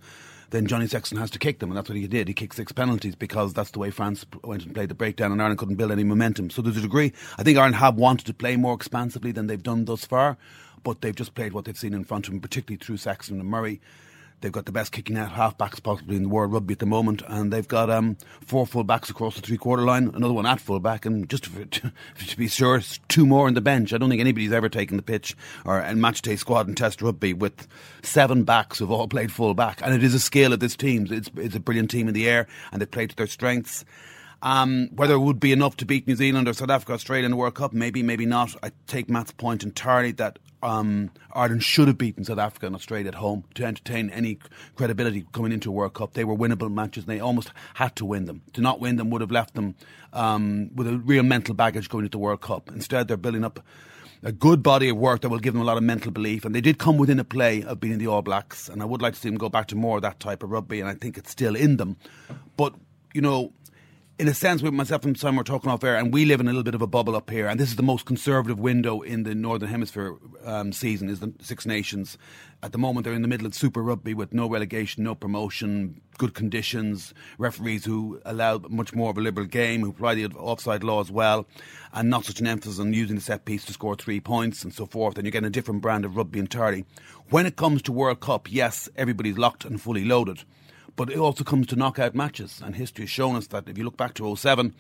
then 0.53 0.67
Johnny 0.67 0.85
Sexton 0.85 1.17
has 1.17 1.31
to 1.31 1.39
kick 1.39 1.57
them, 1.57 1.71
and 1.71 1.77
that's 1.77 1.89
what 1.89 1.97
he 1.97 2.05
did. 2.05 2.27
He 2.27 2.33
kicked 2.35 2.55
six 2.55 2.71
penalties 2.71 3.15
because 3.15 3.53
that's 3.53 3.71
the 3.71 3.79
way 3.79 3.89
France 3.89 4.23
went 4.43 4.63
and 4.63 4.73
played 4.73 4.89
the 4.89 4.93
breakdown, 4.93 5.31
and 5.31 5.41
Ireland 5.41 5.57
couldn't 5.57 5.77
build 5.77 5.91
any 5.91 6.03
momentum. 6.03 6.51
So 6.51 6.61
there's 6.61 6.77
a 6.77 6.81
degree. 6.81 7.11
I 7.39 7.43
think 7.43 7.57
Ireland 7.57 7.77
have 7.77 7.95
wanted 7.95 8.27
to 8.27 8.35
play 8.35 8.55
more 8.55 8.75
expansively 8.75 9.31
than 9.31 9.47
they've 9.47 9.61
done 9.61 9.85
thus 9.85 10.05
far, 10.05 10.37
but 10.83 11.01
they've 11.01 11.15
just 11.15 11.33
played 11.33 11.53
what 11.53 11.65
they've 11.65 11.75
seen 11.77 11.95
in 11.95 12.03
front 12.03 12.27
of 12.27 12.33
them, 12.33 12.39
particularly 12.39 12.77
through 12.77 12.97
Sexton 12.97 13.39
and 13.39 13.49
Murray. 13.49 13.81
They've 14.43 14.51
got 14.51 14.65
the 14.65 14.73
best 14.73 14.91
kicking 14.91 15.17
out 15.17 15.32
halfbacks 15.32 15.82
possibly 15.82 16.17
in 16.17 16.23
the 16.23 16.27
world 16.27 16.51
rugby 16.51 16.73
at 16.73 16.79
the 16.79 16.86
moment, 16.86 17.23
and 17.29 17.51
they've 17.53 17.67
got 17.67 17.89
um, 17.89 18.17
four 18.41 18.67
full 18.67 18.84
backs 18.84 19.10
across 19.10 19.36
the 19.36 19.41
three 19.41 19.56
quarter 19.56 19.84
line, 19.84 20.12
another 20.13 20.34
one 20.34 20.45
at 20.45 20.60
full 20.60 20.82
back, 20.82 21.06
and 21.06 21.29
just 21.29 21.45
to, 21.71 21.93
to, 22.27 22.38
be 22.38 22.49
sure, 22.49 22.82
two 23.08 23.25
more 23.25 23.47
on 23.47 23.53
the 23.53 23.62
bench. 23.62 23.93
I 23.93 23.97
don't 23.97 24.10
think 24.10 24.19
anybody's 24.19 24.51
ever 24.51 24.67
taken 24.67 24.97
the 24.97 25.03
pitch 25.03 25.38
or 25.63 25.79
a 25.79 25.95
match 25.95 26.21
day 26.21 26.36
squad 26.36 26.67
in 26.67 26.75
Test 26.75 27.01
rugby 27.01 27.32
with 27.32 27.69
seven 28.01 28.43
backs 28.43 28.79
who've 28.79 28.91
all 28.91 29.08
played 29.13 29.32
full 29.32 29.53
back, 29.53 29.82
and 29.82 29.93
it 29.93 30.03
is 30.03 30.13
a 30.13 30.19
skill 30.19 30.51
of 30.51 30.60
this 30.60 30.75
team. 30.75 31.08
It's, 31.10 31.32
it's 31.38 31.56
a 31.56 31.62
brilliant 31.62 31.89
team 31.89 32.10
in 32.10 32.13
the 32.13 32.27
air, 32.27 32.45
and 32.73 32.82
they 32.82 32.86
play 32.86 33.08
to 33.08 33.15
their 33.15 33.27
strengths. 33.27 33.86
Um, 34.41 34.89
whether 34.93 35.13
it 35.13 35.19
would 35.19 35.39
be 35.39 35.53
enough 35.53 35.77
to 35.77 35.86
beat 35.86 36.06
New 36.06 36.17
Zealand 36.17 36.49
or 36.49 36.53
South 36.53 36.69
Africa, 36.69 36.91
Australia 36.91 37.23
in 37.23 37.32
the 37.32 37.38
World 37.38 37.56
Cup, 37.56 37.71
maybe, 37.71 38.03
maybe 38.03 38.25
not. 38.25 38.53
I 38.62 38.71
take 38.88 39.10
Matt's 39.10 39.32
point 39.32 39.63
entirely 39.63 40.12
that 40.13 40.38
um, 40.63 41.12
Ireland 41.34 41.63
should 41.63 41.88
have 41.88 41.97
beaten 41.97 42.23
South 42.23 42.39
Africa 42.39 42.65
and 42.67 42.76
Australia 42.76 43.10
at 43.10 43.15
home 43.15 43.43
to 43.56 43.65
entertain 43.65 44.10
any 44.10 44.39
credibility 44.76 45.26
coming 45.34 45.52
into 45.52 45.69
a 45.69 45.73
World 45.73 45.93
Cup. 45.93 46.13
They 46.13 46.23
were 46.23 46.36
winnable 46.36 46.71
matches 46.71 47.04
and 47.04 47.12
they 47.12 47.19
almost 47.19 47.52
had 47.73 47.95
to 47.97 48.06
win 48.06 48.26
them. 48.26 48.41
To 48.54 48.62
not 48.62 48.80
win 48.80 48.95
them 48.95 49.10
would 49.10 49.21
have 49.21 49.32
left 49.32 49.56
them 49.56 49.76
um, 50.13 50.71
with 50.73 50.88
a 50.88 50.97
real 50.97 51.23
mental 51.23 51.54
baggage 51.54 51.89
going 51.89 52.06
into 52.06 52.17
the 52.17 52.19
World 52.19 52.41
Cup. 52.41 52.69
Instead, 52.69 53.08
they're 53.08 53.17
building 53.17 53.43
up 53.43 53.60
a 54.23 54.32
good 54.32 54.63
body 54.63 54.88
of 54.88 54.95
work 54.95 55.21
that 55.21 55.30
will 55.30 55.39
give 55.39 55.54
them 55.54 55.62
a 55.62 55.65
lot 55.65 55.76
of 55.76 55.84
mental 55.84 56.12
belief. 56.12 56.45
And 56.45 56.56
they 56.56 56.62
did 56.62 56.78
come 56.78 56.97
within 56.97 57.19
a 57.19 57.26
play 57.26 57.62
of 57.63 57.82
beating 57.82 57.97
the 57.97 58.08
All 58.08 58.21
Blacks. 58.21 58.69
And 58.69 58.82
I 58.82 58.86
would 58.86 59.02
like 59.02 59.15
to 59.15 59.19
see 59.19 59.28
them 59.28 59.38
go 59.38 59.49
back 59.49 59.67
to 59.67 59.76
more 59.76 59.97
of 59.97 60.04
that 60.04 60.19
type 60.19 60.43
of 60.43 60.52
rugby. 60.52 60.80
And 60.80 60.89
I 60.89 60.93
think 60.93 61.17
it's 61.17 61.30
still 61.30 61.56
in 61.56 61.76
them. 61.76 61.97
But, 62.56 62.73
you 63.13 63.21
know, 63.21 63.52
in 64.19 64.28
a 64.28 64.34
sense, 64.34 64.62
with 64.62 64.73
myself 64.73 65.06
and 65.06 65.17
Simon 65.17 65.38
were 65.38 65.43
talking 65.43 65.71
off 65.71 65.84
air, 65.84 65.95
and 65.95 66.13
we 66.13 66.26
live 66.26 66.39
in 66.39 66.47
a 66.47 66.52
little 66.52 66.63
bit 66.63 66.76
of 66.76 66.84
a 66.84 66.88
bubble 66.88 67.15
up 67.15 67.32
here. 67.32 67.47
And 67.47 67.60
this 67.60 67.69
is 67.69 67.78
the 67.78 67.84
most 67.84 68.06
conservative 68.06 68.60
window 68.60 69.02
in 69.02 69.23
the 69.23 69.34
Northern 69.34 69.69
Hemisphere 69.69 70.15
um, 70.45 70.71
season, 70.71 71.10
is 71.10 71.19
the 71.19 71.34
Six 71.41 71.65
Nations. 71.65 72.17
At 72.62 72.73
the 72.73 72.78
moment, 72.78 73.06
they're 73.06 73.13
in 73.13 73.23
the 73.23 73.28
middle 73.28 73.47
of 73.47 73.56
Super 73.56 73.82
Rugby 73.82 74.13
with 74.13 74.32
no 74.32 74.47
relegation, 74.47 75.04
no 75.04 75.15
promotion, 75.15 75.99
good 76.19 76.36
conditions, 76.36 77.13
referees 77.39 77.86
who 77.86 78.21
allow 78.23 78.60
much 78.69 78.93
more 78.93 79.10
of 79.10 79.17
a 79.17 79.21
liberal 79.21 79.47
game, 79.47 79.82
who 79.82 79.89
apply 79.89 80.13
the 80.13 80.28
offside 80.28 80.84
law 80.84 81.02
as 81.02 81.10
well, 81.10 81.47
and 81.91 82.12
not 82.12 82.23
such 82.23 82.39
an 82.39 82.45
emphasis 82.45 82.80
on 82.80 82.93
using 82.93 83.15
the 83.15 83.21
set 83.21 83.45
piece 83.45 83.65
to 83.65 83.73
score 83.73 83.95
three 83.95 84.19
points 84.19 84.63
and 84.63 84.73
so 84.73 84.86
forth. 84.86 85.17
And 85.17 85.26
you're 85.26 85.32
getting 85.32 85.47
a 85.47 85.49
different 85.49 85.82
brand 85.82 86.06
of 86.06 86.15
rugby 86.15 86.38
entirely. 86.38 86.86
When 87.30 87.47
it 87.47 87.56
comes 87.56 87.82
to 87.84 87.91
World 87.91 88.19
Cup, 88.19 88.52
yes, 88.52 88.88
everybody's 88.95 89.39
locked 89.39 89.65
and 89.65 89.82
fully 89.82 90.06
loaded 90.06 90.43
but 90.95 91.10
it 91.10 91.17
also 91.17 91.43
comes 91.43 91.67
to 91.67 91.75
knockout 91.75 92.15
matches. 92.15 92.62
And 92.63 92.75
history 92.75 93.03
has 93.03 93.10
shown 93.10 93.36
us 93.36 93.47
that 93.47 93.67
if 93.67 93.77
you 93.77 93.84
look 93.84 93.97
back 93.97 94.13
to 94.15 94.36
07, 94.36 94.73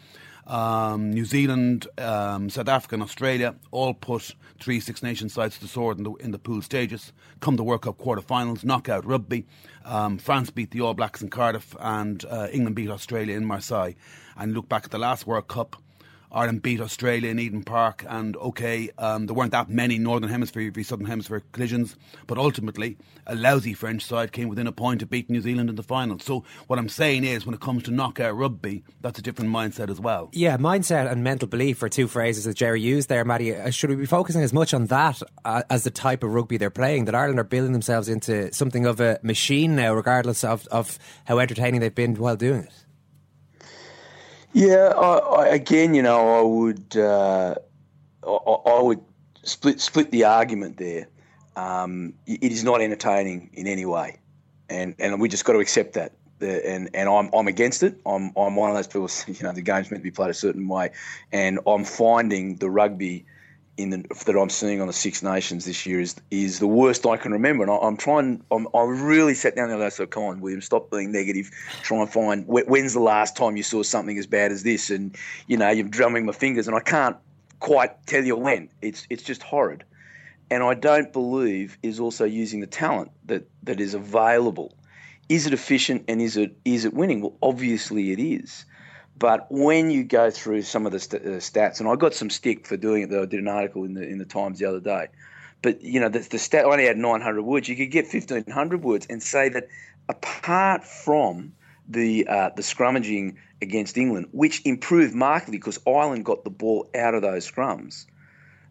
um, 0.47 1.11
New 1.11 1.25
Zealand, 1.25 1.87
um, 1.97 2.49
South 2.49 2.67
Africa, 2.67 2.95
and 2.95 3.03
Australia 3.03 3.55
all 3.71 3.93
put 3.93 4.35
three 4.59 4.79
Six 4.79 5.01
Nations 5.01 5.33
sides 5.33 5.57
to 5.59 5.67
sword 5.67 5.97
in 5.97 6.03
the, 6.03 6.13
in 6.15 6.31
the 6.31 6.39
pool 6.39 6.61
stages. 6.61 7.13
Come 7.39 7.55
the 7.55 7.63
World 7.63 7.83
Cup 7.83 7.97
quarter-finals, 7.97 8.63
knockout 8.63 9.05
rugby. 9.05 9.45
Um, 9.85 10.17
France 10.17 10.49
beat 10.49 10.71
the 10.71 10.81
All 10.81 10.93
Blacks 10.93 11.21
in 11.21 11.29
Cardiff, 11.29 11.75
and 11.79 12.23
uh, 12.25 12.47
England 12.51 12.75
beat 12.75 12.89
Australia 12.89 13.35
in 13.35 13.45
Marseille. 13.45 13.93
And 14.37 14.53
look 14.53 14.67
back 14.67 14.85
at 14.85 14.91
the 14.91 14.97
last 14.97 15.27
World 15.27 15.47
Cup. 15.47 15.77
Ireland 16.33 16.63
beat 16.63 16.81
Australia 16.81 17.29
in 17.29 17.37
Eden 17.37 17.63
Park, 17.63 18.03
and 18.09 18.35
okay, 18.37 18.89
um, 18.97 19.27
there 19.27 19.35
weren't 19.35 19.51
that 19.51 19.69
many 19.69 19.99
Northern 19.99 20.29
Hemisphere 20.29 20.71
v 20.71 20.81
Southern 20.81 21.05
Hemisphere 21.05 21.43
collisions, 21.51 21.95
but 22.25 22.39
ultimately, 22.39 22.97
a 23.27 23.35
lousy 23.35 23.73
French 23.73 24.03
side 24.03 24.31
came 24.31 24.49
within 24.49 24.65
a 24.65 24.71
point 24.71 25.03
of 25.03 25.09
beating 25.09 25.33
New 25.33 25.41
Zealand 25.41 25.69
in 25.69 25.75
the 25.75 25.83
final. 25.83 26.17
So, 26.17 26.43
what 26.65 26.79
I'm 26.79 26.89
saying 26.89 27.23
is, 27.23 27.45
when 27.45 27.53
it 27.53 27.61
comes 27.61 27.83
to 27.83 27.91
knockout 27.91 28.35
rugby, 28.35 28.83
that's 29.01 29.19
a 29.19 29.21
different 29.21 29.51
mindset 29.51 29.91
as 29.91 29.99
well. 29.99 30.29
Yeah, 30.33 30.57
mindset 30.57 31.11
and 31.11 31.23
mental 31.23 31.47
belief 31.47 31.83
are 31.83 31.89
two 31.89 32.07
phrases 32.07 32.45
that 32.45 32.55
Gerry 32.55 32.81
used 32.81 33.09
there, 33.09 33.23
Matty. 33.23 33.55
Uh, 33.55 33.69
should 33.69 33.91
we 33.91 33.95
be 33.95 34.05
focusing 34.07 34.41
as 34.41 34.53
much 34.53 34.73
on 34.73 34.87
that 34.87 35.21
uh, 35.45 35.61
as 35.69 35.83
the 35.83 35.91
type 35.91 36.23
of 36.23 36.33
rugby 36.33 36.57
they're 36.57 36.71
playing? 36.71 37.05
That 37.05 37.15
Ireland 37.15 37.39
are 37.39 37.43
building 37.43 37.73
themselves 37.73 38.09
into 38.09 38.51
something 38.53 38.87
of 38.87 38.99
a 38.99 39.19
machine 39.21 39.75
now, 39.75 39.93
regardless 39.93 40.43
of, 40.43 40.67
of 40.67 40.97
how 41.25 41.37
entertaining 41.37 41.79
they've 41.79 41.93
been 41.93 42.15
while 42.15 42.35
doing 42.35 42.63
it? 42.63 42.82
Yeah, 44.53 44.93
I, 44.95 45.17
I, 45.17 45.47
again, 45.47 45.95
you 45.95 46.03
know, 46.03 46.39
I 46.39 46.41
would 46.41 46.95
uh, 46.95 47.55
I, 48.25 48.29
I, 48.29 48.81
would 48.81 49.01
split 49.41 49.81
split 49.81 50.11
the 50.11 50.25
argument 50.25 50.77
there. 50.77 51.07
Um, 51.55 52.13
it 52.27 52.51
is 52.51 52.63
not 52.63 52.79
entertaining 52.79 53.49
in 53.53 53.65
any 53.65 53.85
way, 53.85 54.19
and 54.69 54.93
and 54.99 55.19
we 55.19 55.27
just 55.27 55.43
got 55.43 55.53
to 55.53 55.59
accept 55.59 55.93
that. 55.93 56.13
The, 56.37 56.67
and 56.69 56.89
and 56.93 57.09
I'm 57.09 57.31
I'm 57.33 57.47
against 57.47 57.81
it. 57.81 57.99
I'm 58.05 58.31
I'm 58.37 58.55
one 58.55 58.69
of 58.69 58.75
those 58.75 58.87
people. 58.87 59.09
You 59.27 59.43
know, 59.43 59.53
the 59.53 59.63
game's 59.63 59.89
meant 59.89 60.01
to 60.01 60.03
be 60.03 60.11
played 60.11 60.29
a 60.29 60.35
certain 60.35 60.67
way, 60.67 60.91
and 61.31 61.59
I'm 61.65 61.83
finding 61.83 62.57
the 62.57 62.69
rugby 62.69 63.25
in 63.77 63.89
the, 63.89 64.05
that 64.25 64.37
I'm 64.37 64.49
seeing 64.49 64.81
on 64.81 64.87
the 64.87 64.93
Six 64.93 65.23
Nations 65.23 65.65
this 65.65 65.85
year 65.85 65.99
is 65.99 66.15
is 66.29 66.59
the 66.59 66.67
worst 66.67 67.05
I 67.05 67.17
can 67.17 67.31
remember. 67.31 67.63
And 67.63 67.71
I, 67.71 67.87
am 67.87 67.97
trying. 67.97 68.43
I'm, 68.51 68.67
I 68.73 68.83
really 68.83 69.33
sat 69.33 69.55
down 69.55 69.69
there 69.69 69.77
and 69.77 69.85
I 69.85 69.89
said, 69.89 70.11
"Come 70.11 70.23
on, 70.23 70.41
William, 70.41 70.61
stop 70.61 70.91
being 70.91 71.11
negative. 71.11 71.49
Try 71.81 72.01
and 72.01 72.09
find 72.09 72.45
when's 72.47 72.93
the 72.93 72.99
last 72.99 73.35
time 73.35 73.57
you 73.57 73.63
saw 73.63 73.81
something 73.83 74.17
as 74.17 74.27
bad 74.27 74.51
as 74.51 74.63
this." 74.63 74.89
And 74.89 75.15
you 75.47 75.57
know, 75.57 75.69
you're 75.69 75.87
drumming 75.87 76.25
my 76.25 76.33
fingers, 76.33 76.67
and 76.67 76.75
I 76.75 76.81
can't 76.81 77.17
quite 77.59 78.05
tell 78.05 78.23
you 78.23 78.35
when. 78.35 78.69
It's 78.81 79.07
it's 79.09 79.23
just 79.23 79.41
horrid. 79.41 79.83
And 80.51 80.61
I 80.61 80.75
don't 80.75 81.11
believe 81.11 81.77
is 81.81 81.99
also 81.99 82.25
using 82.25 82.59
the 82.59 82.67
talent 82.67 83.11
that, 83.25 83.47
that 83.63 83.79
is 83.79 83.95
available. 83.95 84.75
Is 85.29 85.47
it 85.47 85.53
efficient 85.53 86.03
and 86.07 86.21
is 86.21 86.37
it 86.37 86.55
is 86.63 86.85
it 86.85 86.93
winning? 86.93 87.21
Well, 87.21 87.35
obviously 87.41 88.11
it 88.11 88.19
is. 88.19 88.65
But 89.17 89.47
when 89.49 89.91
you 89.91 90.03
go 90.03 90.31
through 90.31 90.63
some 90.63 90.85
of 90.85 90.91
the 90.91 90.99
st- 90.99 91.23
uh, 91.23 91.29
stats, 91.37 91.79
and 91.79 91.87
I 91.87 91.95
got 91.95 92.13
some 92.13 92.29
stick 92.29 92.65
for 92.65 92.77
doing 92.77 93.03
it, 93.03 93.09
though 93.09 93.23
I 93.23 93.25
did 93.25 93.39
an 93.39 93.47
article 93.47 93.83
in 93.83 93.93
the 93.93 94.07
in 94.07 94.17
the 94.17 94.25
Times 94.25 94.59
the 94.59 94.65
other 94.65 94.79
day. 94.79 95.07
But 95.61 95.81
you 95.81 95.99
know, 95.99 96.09
the, 96.09 96.19
the 96.19 96.39
stat 96.39 96.65
only 96.65 96.85
had 96.85 96.97
900 96.97 97.41
words. 97.41 97.69
You 97.69 97.75
could 97.75 97.91
get 97.91 98.11
1,500 98.11 98.83
words 98.83 99.07
and 99.09 99.23
say 99.23 99.49
that 99.49 99.69
apart 100.09 100.83
from 100.83 101.53
the 101.87 102.27
uh, 102.27 102.49
the 102.55 102.61
scrummaging 102.61 103.35
against 103.61 103.97
England, 103.97 104.27
which 104.31 104.65
improved 104.65 105.13
markedly 105.13 105.57
because 105.57 105.79
Ireland 105.87 106.25
got 106.25 106.43
the 106.43 106.49
ball 106.49 106.89
out 106.95 107.13
of 107.13 107.21
those 107.21 107.49
scrums, 107.49 108.05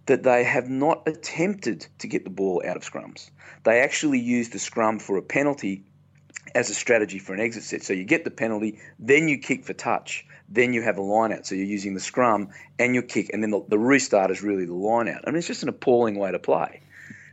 that 0.07 0.23
they 0.23 0.45
have 0.45 0.69
not 0.69 1.03
attempted 1.07 1.87
to 1.99 2.07
get 2.07 2.25
the 2.25 2.31
ball 2.31 2.63
out 2.67 2.77
of 2.77 2.83
scrums. 2.83 3.31
They 3.65 3.81
actually 3.81 4.19
used 4.19 4.53
the 4.53 4.59
scrum 4.59 4.99
for 4.99 5.17
a 5.17 5.23
penalty 5.23 5.85
as 6.55 6.71
a 6.71 6.75
strategy 6.75 7.19
for 7.19 7.35
an 7.35 7.41
exit 7.41 7.63
set. 7.63 7.83
So 7.83 7.93
you 7.93 8.05
get 8.05 8.25
the 8.25 8.31
penalty, 8.31 8.79
then 8.99 9.29
you 9.29 9.39
kick 9.39 9.65
for 9.65 9.73
touch 9.73 10.27
then 10.53 10.75
you 10.75 10.83
have 10.83 10.99
a 10.99 11.03
line 11.03 11.33
out. 11.33 11.47
So 11.47 11.55
you're 11.55 11.65
using 11.65 11.95
the 11.95 12.01
scrum 12.01 12.51
and 12.79 12.95
your 12.95 13.03
kick, 13.03 13.31
and 13.33 13.43
then 13.43 13.51
the, 13.51 13.65
the 13.69 13.79
restart 13.79 14.31
is 14.31 14.43
really 14.43 14.67
the 14.67 14.75
line 14.75 15.09
out. 15.09 15.23
I 15.27 15.31
mean, 15.31 15.39
it's 15.39 15.47
just 15.47 15.63
an 15.63 15.69
appalling 15.69 16.17
way 16.17 16.31
to 16.31 16.39
play. 16.39 16.81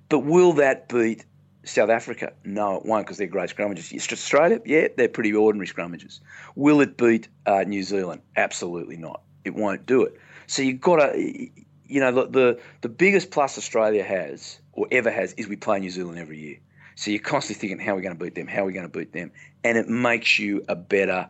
But 0.08 0.20
will 0.20 0.54
that 0.54 0.88
beat 0.88 1.26
South 1.64 1.90
Africa? 1.90 2.32
No, 2.46 2.78
it 2.78 2.86
won't 2.86 3.06
because 3.06 3.18
they're 3.18 3.28
great 3.28 3.50
scrummages. 3.50 3.94
Australia, 4.12 4.62
yeah, 4.66 4.88
they're 4.96 5.10
pretty 5.10 5.34
ordinary 5.34 5.68
scrummages. 5.68 6.22
Will 6.56 6.82
it 6.82 6.98
beat 6.98 7.28
uh, 7.46 7.64
New 7.68 7.84
Zealand? 7.84 8.22
Absolutely 8.38 8.98
not. 8.98 9.22
It 9.44 9.54
won't 9.54 9.86
do 9.86 10.04
it. 10.04 10.18
So 10.48 10.62
you've 10.62 10.82
got 10.82 10.96
to, 10.96 11.20
you 11.20 12.00
know, 12.00 12.12
the, 12.12 12.28
the, 12.28 12.60
the 12.82 12.90
biggest 12.90 13.32
plus 13.32 13.58
Australia 13.58 14.04
has 14.04 14.60
or 14.74 14.88
ever 14.92 15.12
has 15.12 15.34
is 15.34 15.48
we 15.48 15.58
play 15.58 15.80
New 15.80 15.92
Zealand 15.92 16.18
every 16.18 16.40
year. 16.40 16.58
So 17.00 17.12
you're 17.12 17.22
constantly 17.22 17.62
thinking, 17.62 17.80
how 17.80 17.94
are 17.94 17.96
we 17.96 18.02
going 18.02 18.18
to 18.18 18.22
beat 18.22 18.36
them? 18.36 18.46
How 18.46 18.64
are 18.64 18.66
we 18.66 18.74
going 18.74 18.86
to 18.86 18.92
beat 18.92 19.14
them? 19.14 19.32
And 19.64 19.78
it 19.78 19.88
makes 19.88 20.38
you 20.38 20.66
a 20.68 20.76
better 20.76 21.30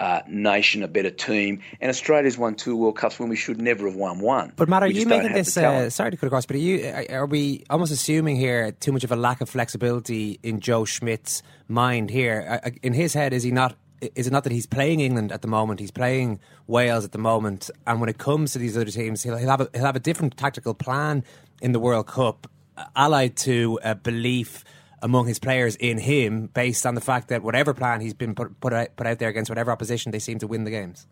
uh, 0.00 0.22
nation, 0.26 0.82
a 0.82 0.88
better 0.88 1.10
team. 1.10 1.60
And 1.80 1.88
Australia's 1.88 2.36
won 2.36 2.56
two 2.56 2.76
World 2.76 2.96
Cups 2.96 3.20
when 3.20 3.28
we 3.28 3.36
should 3.36 3.60
never 3.60 3.86
have 3.86 3.94
won 3.94 4.18
one. 4.18 4.52
But 4.56 4.68
Matt, 4.68 4.82
are 4.82 4.88
you 4.88 5.06
making 5.06 5.32
this? 5.32 5.56
Uh, 5.56 5.88
sorry 5.88 6.10
to 6.10 6.16
cut 6.16 6.26
across, 6.26 6.46
but 6.46 6.56
are 6.56 6.58
you 6.58 6.92
are 7.10 7.26
we 7.26 7.62
almost 7.70 7.92
assuming 7.92 8.34
here 8.34 8.72
too 8.72 8.90
much 8.90 9.04
of 9.04 9.12
a 9.12 9.16
lack 9.16 9.40
of 9.40 9.48
flexibility 9.48 10.40
in 10.42 10.58
Joe 10.58 10.84
Schmidt's 10.84 11.44
mind 11.68 12.10
here? 12.10 12.60
Uh, 12.64 12.66
uh, 12.66 12.70
in 12.82 12.92
his 12.92 13.14
head, 13.14 13.32
is 13.32 13.44
he 13.44 13.52
not? 13.52 13.76
Is 14.00 14.26
it 14.26 14.32
not 14.32 14.42
that 14.42 14.52
he's 14.52 14.66
playing 14.66 14.98
England 14.98 15.30
at 15.30 15.42
the 15.42 15.48
moment? 15.48 15.78
He's 15.78 15.92
playing 15.92 16.40
Wales 16.66 17.04
at 17.04 17.12
the 17.12 17.18
moment, 17.18 17.70
and 17.86 18.00
when 18.00 18.08
it 18.08 18.18
comes 18.18 18.52
to 18.54 18.58
these 18.58 18.76
other 18.76 18.90
teams, 18.90 19.22
he'll, 19.22 19.36
he'll 19.36 19.48
have 19.48 19.60
a, 19.60 19.70
he'll 19.74 19.86
have 19.86 19.94
a 19.94 20.00
different 20.00 20.36
tactical 20.36 20.74
plan 20.74 21.22
in 21.62 21.70
the 21.70 21.78
World 21.78 22.08
Cup, 22.08 22.48
allied 22.96 23.36
to 23.36 23.78
a 23.84 23.94
belief 23.94 24.64
among 25.04 25.26
his 25.26 25.38
players 25.38 25.76
in 25.76 25.98
him 25.98 26.46
based 26.46 26.86
on 26.86 26.94
the 26.94 27.00
fact 27.00 27.28
that 27.28 27.42
whatever 27.42 27.74
plan 27.74 28.00
he's 28.00 28.14
been 28.14 28.34
put, 28.34 28.58
put, 28.60 28.72
out, 28.72 28.96
put 28.96 29.06
out 29.06 29.18
there 29.18 29.28
against 29.28 29.50
whatever 29.50 29.70
opposition, 29.70 30.10
they 30.10 30.18
seem 30.18 30.38
to 30.38 30.46
win 30.46 30.64
the 30.64 30.70
games? 30.70 31.06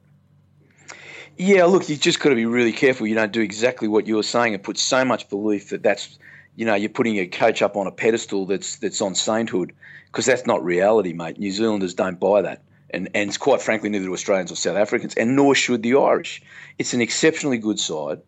Yeah, 1.36 1.66
look, 1.66 1.88
you 1.90 1.96
just 1.96 2.18
got 2.18 2.30
to 2.30 2.34
be 2.34 2.46
really 2.46 2.72
careful. 2.72 3.06
You 3.06 3.14
don't 3.14 3.32
do 3.32 3.42
exactly 3.42 3.88
what 3.88 4.06
you 4.06 4.16
were 4.16 4.22
saying 4.22 4.54
and 4.54 4.62
put 4.62 4.78
so 4.78 5.04
much 5.04 5.28
belief 5.28 5.68
that 5.68 5.82
that's, 5.82 6.18
you 6.56 6.64
know, 6.64 6.74
you're 6.74 6.88
putting 6.88 7.18
a 7.18 7.26
coach 7.26 7.60
up 7.60 7.76
on 7.76 7.86
a 7.86 7.92
pedestal 7.92 8.46
that's 8.46 8.76
that's 8.76 9.02
on 9.02 9.14
sainthood 9.14 9.74
because 10.06 10.24
that's 10.24 10.46
not 10.46 10.64
reality, 10.64 11.12
mate. 11.12 11.38
New 11.38 11.52
Zealanders 11.52 11.94
don't 11.94 12.18
buy 12.18 12.42
that. 12.42 12.62
And, 12.90 13.10
and 13.14 13.38
quite 13.38 13.60
frankly, 13.60 13.90
neither 13.90 14.06
do 14.06 14.12
Australians 14.12 14.52
or 14.52 14.56
South 14.56 14.76
Africans, 14.76 15.14
and 15.14 15.36
nor 15.36 15.54
should 15.54 15.82
the 15.82 15.94
Irish. 15.94 16.42
It's 16.78 16.92
an 16.94 17.00
exceptionally 17.00 17.58
good 17.58 17.78
side 17.78 18.20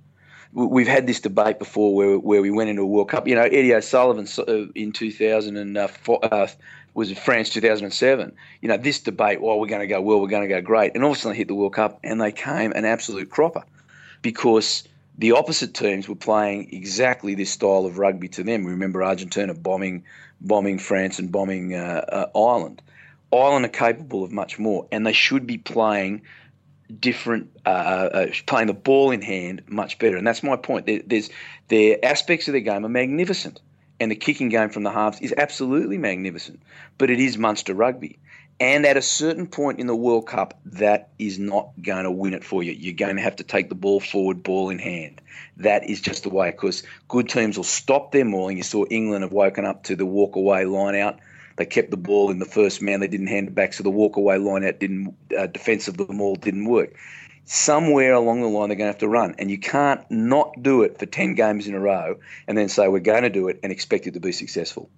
we've 0.55 0.89
had 0.89 1.07
this 1.07 1.21
debate 1.21 1.59
before 1.59 1.95
where, 1.95 2.19
where 2.19 2.41
we 2.41 2.51
went 2.51 2.71
into 2.71 2.83
a 2.83 2.87
World 2.87 3.09
Cup. 3.09 3.27
You 3.27 3.35
know, 3.35 3.43
Eddie 3.43 3.75
O'Sullivan 3.75 4.29
uh, 4.39 4.71
in 4.75 4.93
2004 4.93 6.25
uh, 6.25 6.47
was 6.95 7.13
France 7.19 7.51
2007. 7.51 8.35
You 8.63 8.69
know, 8.69 8.77
this 8.77 9.01
debate, 9.01 9.43
well, 9.43 9.59
we're 9.59 9.67
going 9.67 9.81
to 9.81 9.87
go 9.87 10.01
well, 10.01 10.21
we're 10.21 10.29
going 10.29 10.49
to 10.49 10.55
go 10.55 10.61
great. 10.61 10.93
And 10.95 11.03
all 11.03 11.11
of 11.11 11.17
a 11.17 11.21
sudden 11.21 11.37
hit 11.37 11.49
the 11.49 11.55
World 11.55 11.75
Cup 11.75 11.99
and 12.05 12.21
they 12.21 12.33
came 12.33 12.73
an 12.73 12.85
absolute 12.85 13.31
cropper 13.31 13.65
because 14.23 14.85
the 15.19 15.33
opposite 15.33 15.75
teams 15.75 16.09
were 16.09 16.15
playing 16.15 16.73
exactly 16.73 17.35
this 17.35 17.51
style 17.51 17.85
of 17.85 17.99
rugby 17.99 18.29
to 18.29 18.45
them. 18.45 18.65
We 18.65 18.71
remember 18.71 19.03
Argentina 19.03 19.55
bombing, 19.55 20.05
bombing 20.41 20.79
France 20.79 21.19
and 21.19 21.33
bombing 21.33 21.75
uh, 21.75 22.05
uh, 22.09 22.39
Ireland. 22.39 22.81
Ireland 23.33 23.65
are 23.65 23.69
capable 23.69 24.23
of 24.23 24.31
much 24.31 24.61
more, 24.61 24.87
and 24.93 25.05
they 25.05 25.13
should 25.13 25.49
be 25.49 25.59
playing– 25.59 26.23
different, 27.01 27.51
uh, 27.67 27.69
uh, 27.69 28.27
playing 28.47 28.69
the 28.69 28.75
ball 28.75 29.11
in 29.11 29.23
hand 29.23 29.63
much 29.67 29.99
better. 29.99 30.17
And 30.17 30.27
that's 30.27 30.43
my 30.43 30.57
point. 30.57 30.87
There, 30.87 31.01
there's 31.07 31.31
their 31.69 31.99
aspects 32.05 32.49
of 32.49 32.53
their 32.53 32.61
game 32.61 32.85
are 32.85 32.89
magnificent, 32.89 33.61
and 34.01 34.11
the 34.11 34.17
kicking 34.17 34.49
game 34.49 34.69
from 34.69 34.83
the 34.83 34.91
halves 34.91 35.21
is 35.21 35.35
absolutely 35.37 35.99
magnificent. 35.99 36.61
But 36.99 37.11
it 37.11 37.21
is 37.21 37.39
Munster 37.39 37.75
rugby. 37.75 38.19
And 38.61 38.87
at 38.87 38.97
a 38.97 39.03
certain 39.03 39.49
point 39.49 39.81
in 39.81 39.89
the 39.89 39.97
World 39.97 40.29
Cup, 40.29 40.59
that 40.65 41.09
is 41.19 41.41
not 41.41 41.71
going 41.83 42.05
to 42.05 42.11
win 42.11 42.35
it 42.35 42.45
for 42.45 42.63
you. 42.63 42.71
You're 42.73 42.95
going 42.95 43.17
to 43.17 43.23
have 43.23 43.37
to 43.37 43.45
take 43.45 43.69
the 43.69 43.75
ball 43.75 43.99
forward, 43.99 44.45
ball 44.45 44.71
in 44.71 44.79
hand. 44.79 45.21
That 45.57 45.89
is 45.91 46.01
just 46.01 46.23
the 46.23 46.29
way, 46.29 46.53
because 46.53 46.85
good 47.09 47.29
teams 47.29 47.57
will 47.57 47.65
stop 47.65 48.13
their 48.13 48.25
mauling. 48.25 48.57
You 48.57 48.63
saw 48.63 48.85
England 48.91 49.23
have 49.23 49.33
woken 49.33 49.65
up 49.65 49.83
to 49.85 49.97
the 49.97 50.07
walk 50.07 50.37
away 50.37 50.65
line 50.67 50.95
out 50.95 51.19
they 51.57 51.67
kept 51.67 51.91
the 51.91 51.97
ball 51.97 52.31
in 52.31 52.39
the 52.39 52.45
first 52.45 52.83
man. 52.83 53.01
They 53.01 53.09
didn't 53.09 53.29
hand 53.29 53.49
it 53.49 53.55
back, 53.55 53.73
so 53.73 53.83
the 53.83 53.91
walk 53.91 54.17
away 54.17 54.39
line 54.39 54.65
out 54.65 54.81
didn't 54.81 55.15
uh, 55.37 55.47
defense 55.47 55.89
of 55.89 55.97
the 55.97 56.07
maul 56.13 56.37
didn't 56.37 56.67
work. 56.67 56.97
Somewhere 57.47 58.15
along 58.15 58.41
the 58.41 58.49
line, 58.49 58.71
they're 58.71 58.77
going 58.77 58.89
to 58.89 58.93
have 58.93 58.99
to 58.99 59.09
run, 59.09 59.35
and 59.39 59.51
you 59.51 59.59
can't 59.59 60.01
not 60.11 60.63
do 60.63 60.83
it 60.83 60.99
for 60.99 61.07
ten 61.07 61.35
games 61.35 61.67
in 61.67 61.75
a 61.75 61.81
row, 61.81 62.17
and 62.49 62.57
then 62.57 62.69
say 62.69 62.89
we're 62.89 63.01
going 63.01 63.23
to 63.23 63.31
do 63.31 63.49
it 63.49 63.61
and 63.63 63.71
expect 63.71 64.07
it 64.07 64.15
to 64.15 64.21
be 64.21 64.33
successful. 64.33 64.89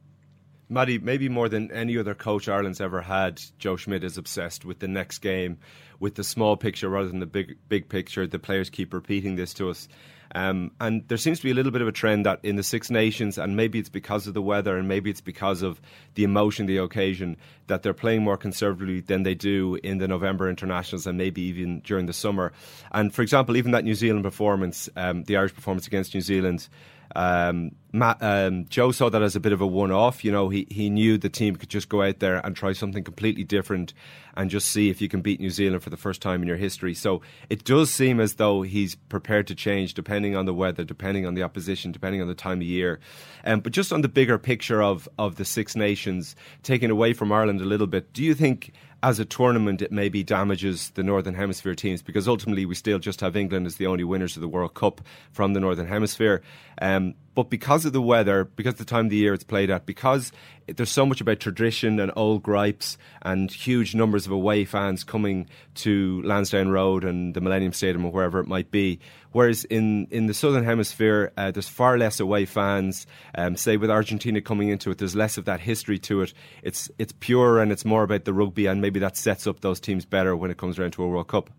Maddie, 0.69 0.99
maybe 0.99 1.29
more 1.29 1.49
than 1.49 1.71
any 1.71 1.97
other 1.97 2.15
coach 2.15 2.49
Ireland's 2.49 2.81
ever 2.81 3.01
had, 3.01 3.41
Joe 3.59 3.77
Schmidt 3.77 4.03
is 4.03 4.19
obsessed 4.19 4.65
with 4.65 4.81
the 4.81 4.89
next 4.89 5.19
game, 5.19 5.59
with 6.01 6.17
the 6.17 6.25
small 6.25 6.57
picture 6.57 6.89
rather 6.89 7.09
than 7.09 7.21
the 7.21 7.27
big 7.27 7.57
big 7.69 7.89
picture. 7.89 8.27
The 8.27 8.39
players 8.39 8.71
keep 8.71 8.93
repeating 8.93 9.37
this 9.37 9.55
to 9.55 9.71
us. 9.71 9.89
Um, 10.35 10.73
and 10.81 11.07
there 11.09 11.19
seems 11.19 11.39
to 11.39 11.45
be 11.45 11.51
a 11.51 11.55
little 11.55 11.73
bit 11.73 11.83
of 11.83 11.89
a 11.89 11.93
trend 11.93 12.27
that 12.27 12.41
in 12.43 12.57
the 12.57 12.63
Six 12.63 12.91
Nations, 12.91 13.39
and 13.39 13.57
maybe 13.57 13.79
it's 13.79 13.89
because 13.89 14.27
of 14.27 14.35
the 14.35 14.43
weather 14.43 14.77
and 14.77 14.89
maybe 14.89 15.11
it's 15.11 15.21
because 15.21 15.63
of 15.63 15.81
the 16.15 16.25
emotion, 16.25 16.67
the 16.67 16.79
occasion, 16.79 17.37
that 17.69 17.83
they're 17.83 17.95
playing 17.95 18.23
more 18.23 18.37
conservatively 18.37 19.01
than 19.01 19.23
they 19.23 19.35
do 19.35 19.77
in 19.77 19.99
the 19.99 20.09
November 20.09 20.49
internationals 20.49 21.07
and 21.07 21.17
maybe 21.17 21.43
even 21.43 21.81
during 21.81 22.07
the 22.07 22.13
summer. 22.13 22.53
And 22.93 23.15
for 23.15 23.23
example, 23.23 23.57
even 23.57 23.73
that 23.73 23.85
New 23.85 23.95
Zealand 23.95 24.25
performance, 24.25 24.89
um, 24.97 25.25
the 25.25 25.37
Irish 25.37 25.55
performance 25.55 25.87
against 25.87 26.15
New 26.15 26.21
Zealand, 26.21 26.69
um, 27.15 27.73
Matt, 27.93 28.23
um, 28.23 28.67
Joe 28.67 28.91
saw 28.93 29.09
that 29.09 29.23
as 29.23 29.37
a 29.37 29.41
bit 29.41 29.53
of 29.53 29.61
a 29.61 29.67
one-off. 29.67 30.25
You 30.25 30.33
know, 30.33 30.49
he 30.49 30.67
he 30.71 30.91
knew 30.91 31.17
the 31.19 31.29
team 31.29 31.57
could 31.57 31.71
just 31.71 31.89
go 31.89 32.03
out 32.03 32.19
there 32.19 32.45
and 32.45 32.55
try 32.55 32.73
something 32.73 33.05
completely 33.05 33.45
different 33.45 33.95
and 34.37 34.51
just 34.51 34.69
see 34.69 34.91
if 34.91 35.01
you 35.01 35.09
can 35.09 35.23
beat 35.23 35.41
New 35.41 35.51
Zealand 35.51 35.83
for 35.83 35.91
the 35.91 35.97
first 35.97 36.21
time 36.21 36.43
in 36.43 36.49
your 36.49 36.59
history. 36.59 36.93
So 36.93 37.23
it 37.49 37.65
does 37.65 37.91
seem 37.91 38.21
as 38.21 38.35
though 38.35 38.63
he's 38.63 38.95
prepared 38.95 39.47
to 39.47 39.55
change 39.55 39.95
depending 39.95 40.37
on 40.37 40.45
the 40.45 40.53
weather, 40.53 40.85
depending 40.85 41.27
on 41.27 41.35
the 41.35 41.43
opposition, 41.43 41.93
depending 41.93 42.21
on 42.21 42.29
the 42.29 42.35
time 42.35 42.59
of 42.59 42.67
year. 42.67 43.01
Um, 43.45 43.61
but 43.61 43.73
just 43.73 43.93
on 43.93 44.03
the 44.03 44.09
bigger 44.09 44.39
picture 44.39 44.83
of 44.83 45.09
of 45.19 45.37
the 45.37 45.45
Six 45.45 45.77
Nations, 45.77 46.37
taking 46.63 46.91
away 46.91 47.13
from 47.13 47.33
Ireland 47.33 47.61
a 47.61 47.65
little 47.65 47.87
bit, 47.87 48.13
do 48.13 48.23
you 48.23 48.35
think? 48.35 48.73
as 49.03 49.21
a 49.21 49.25
tournament, 49.25 49.83
it 49.83 49.93
maybe 49.93 50.25
damages 50.25 50.91
the 50.91 51.03
Northern 51.03 51.35
Hemisphere 51.35 51.75
teams 51.75 52.03
because 52.03 52.27
ultimately 52.27 52.67
we 52.67 52.75
still 52.75 52.99
just 52.99 53.21
have 53.21 53.37
England 53.37 53.67
as 53.67 53.77
the 53.77 53.87
only 53.87 54.05
winners 54.05 54.37
of 54.37 54.41
the 54.41 54.49
World 54.49 54.75
Cup 54.75 55.01
from 55.31 55.53
the 55.53 55.61
Northern 55.61 55.87
Hemisphere. 55.87 56.43
Um, 56.81 57.15
but 57.37 57.51
because 57.51 57.85
of 57.85 57.93
the 57.93 58.01
weather, 58.01 58.45
because 58.45 58.73
of 58.73 58.79
the 58.79 58.85
time 58.87 59.05
of 59.05 59.11
the 59.11 59.17
year 59.17 59.35
it's 59.35 59.45
played 59.45 59.71
at, 59.71 59.85
because 59.85 60.33
there's 60.67 60.91
so 60.91 61.05
much 61.05 61.21
about 61.21 61.39
tradition 61.39 62.01
and 62.01 62.11
old 62.17 62.43
gripes 62.43 62.97
and 63.21 63.53
huge 63.53 63.95
numbers 63.95 64.25
of 64.25 64.33
away 64.33 64.65
fans 64.65 65.05
coming 65.05 65.47
to 65.75 66.23
Lansdowne 66.23 66.71
Road 66.71 67.05
and 67.05 67.35
the 67.35 67.43
Millennium 67.43 67.75
Stadium 67.75 68.07
or 68.07 68.11
wherever 68.11 68.41
it 68.41 68.47
might 68.47 68.71
be. 68.71 68.99
Whereas 69.33 69.65
in, 69.65 70.07
in 70.11 70.29
the 70.29 70.33
Southern 70.33 70.65
Hemisphere, 70.65 71.31
uh, 71.37 71.51
there's 71.51 71.69
far 71.69 71.99
less 71.99 72.21
away 72.21 72.47
fans. 72.47 73.07
Um, 73.35 73.55
say 73.55 73.77
with 73.77 73.91
Argentina 73.91 74.41
coming 74.41 74.71
into 74.71 74.91
it, 74.91 74.97
there's 74.97 75.15
less 75.15 75.37
of 75.37 75.45
that 75.45 75.61
history 75.61 75.99
to 76.01 76.23
it. 76.23 76.33
It's, 76.63 76.91
it's 76.99 77.13
pure 77.21 77.61
and 77.61 77.71
it's 77.71 77.85
more 77.85 78.03
about 78.03 78.25
the 78.25 78.33
rugby, 78.33 78.65
and 78.65 78.81
maybe 78.81 78.99
that 79.01 79.15
sets 79.19 79.47
up 79.47 79.61
those 79.61 79.79
teams 79.79 80.07
better 80.07 80.35
when 80.35 80.51
it 80.51 80.57
comes 80.57 80.79
around 80.79 80.93
to 80.93 81.03
a 81.03 81.07
World 81.09 81.29
Cup. 81.29 81.51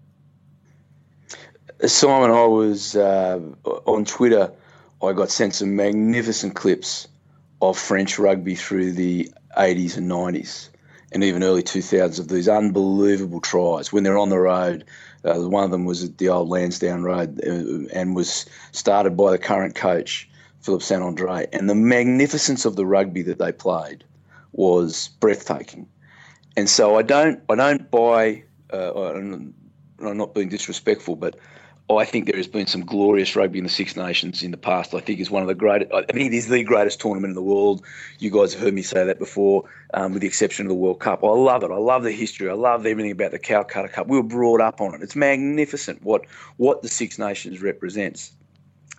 Simon, 1.85 2.31
I 2.31 2.47
was 2.47 2.95
uh, 2.95 3.39
on 3.85 4.05
Twitter 4.05 4.51
I 5.01 5.13
got 5.13 5.29
sent 5.29 5.55
some 5.55 5.75
magnificent 5.75 6.55
clips 6.55 7.07
of 7.61 7.77
French 7.77 8.17
rugby 8.17 8.55
through 8.55 8.93
the 8.93 9.31
80s 9.57 9.97
and 9.97 10.09
90s 10.09 10.69
and 11.11 11.23
even 11.23 11.43
early 11.43 11.63
2000s 11.63 12.19
of 12.19 12.27
these 12.27 12.49
unbelievable 12.49 13.39
tries 13.39 13.93
when 13.93 14.03
they're 14.03 14.17
on 14.17 14.29
the 14.29 14.39
road. 14.39 14.85
Uh, 15.23 15.35
one 15.41 15.63
of 15.63 15.71
them 15.71 15.85
was 15.85 16.03
at 16.03 16.17
the 16.17 16.29
old 16.29 16.49
Lansdowne 16.49 17.03
Road 17.03 17.39
uh, 17.45 17.87
and 17.93 18.15
was 18.15 18.45
started 18.71 19.17
by 19.17 19.31
the 19.31 19.37
current 19.37 19.75
coach, 19.75 20.29
Philip 20.61 20.81
St 20.81 21.01
Andre. 21.01 21.47
And 21.53 21.69
the 21.69 21.75
magnificence 21.75 22.65
of 22.65 22.75
the 22.75 22.85
rugby 22.85 23.23
that 23.23 23.39
they 23.39 23.51
played 23.51 24.03
was 24.51 25.09
breathtaking. 25.19 25.87
And 26.55 26.69
so 26.69 26.97
I 26.97 27.01
don't, 27.03 27.41
I 27.49 27.55
don't 27.55 27.89
buy. 27.89 28.43
Uh, 28.71 29.11
I'm 29.13 29.53
not 29.99 30.33
being 30.33 30.49
disrespectful, 30.49 31.15
but 31.15 31.37
I 31.89 32.03
think 32.03 32.25
there 32.25 32.35
has 32.35 32.47
been 32.47 32.67
some 32.67 32.83
glorious 32.83 33.33
rugby 33.37 33.59
in 33.59 33.63
the 33.63 33.69
Six 33.69 33.95
Nations 33.95 34.43
in 34.43 34.51
the 34.51 34.57
past. 34.57 34.93
I 34.93 34.99
think 34.99 35.21
is 35.21 35.31
one 35.31 35.41
of 35.41 35.47
the 35.47 35.55
great. 35.55 35.87
I 35.93 36.03
mean, 36.13 36.27
it 36.27 36.33
is 36.33 36.49
the 36.49 36.61
greatest 36.61 36.99
tournament 36.99 37.31
in 37.31 37.35
the 37.35 37.41
world. 37.41 37.81
You 38.19 38.29
guys 38.29 38.53
have 38.53 38.61
heard 38.61 38.73
me 38.73 38.81
say 38.81 39.05
that 39.05 39.19
before, 39.19 39.63
um, 39.93 40.11
with 40.11 40.21
the 40.21 40.27
exception 40.27 40.65
of 40.65 40.69
the 40.69 40.75
World 40.75 40.99
Cup. 40.99 41.23
I 41.23 41.29
love 41.29 41.63
it. 41.63 41.71
I 41.71 41.77
love 41.77 42.03
the 42.03 42.11
history. 42.11 42.49
I 42.49 42.53
love 42.53 42.85
everything 42.85 43.11
about 43.11 43.31
the 43.31 43.39
Calcutta 43.39 43.87
Cup. 43.87 44.07
We 44.07 44.17
were 44.17 44.23
brought 44.23 44.59
up 44.59 44.81
on 44.81 44.95
it. 44.95 45.01
It's 45.01 45.15
magnificent 45.15 46.03
what 46.03 46.25
what 46.57 46.81
the 46.81 46.89
Six 46.89 47.17
Nations 47.17 47.61
represents. 47.61 48.33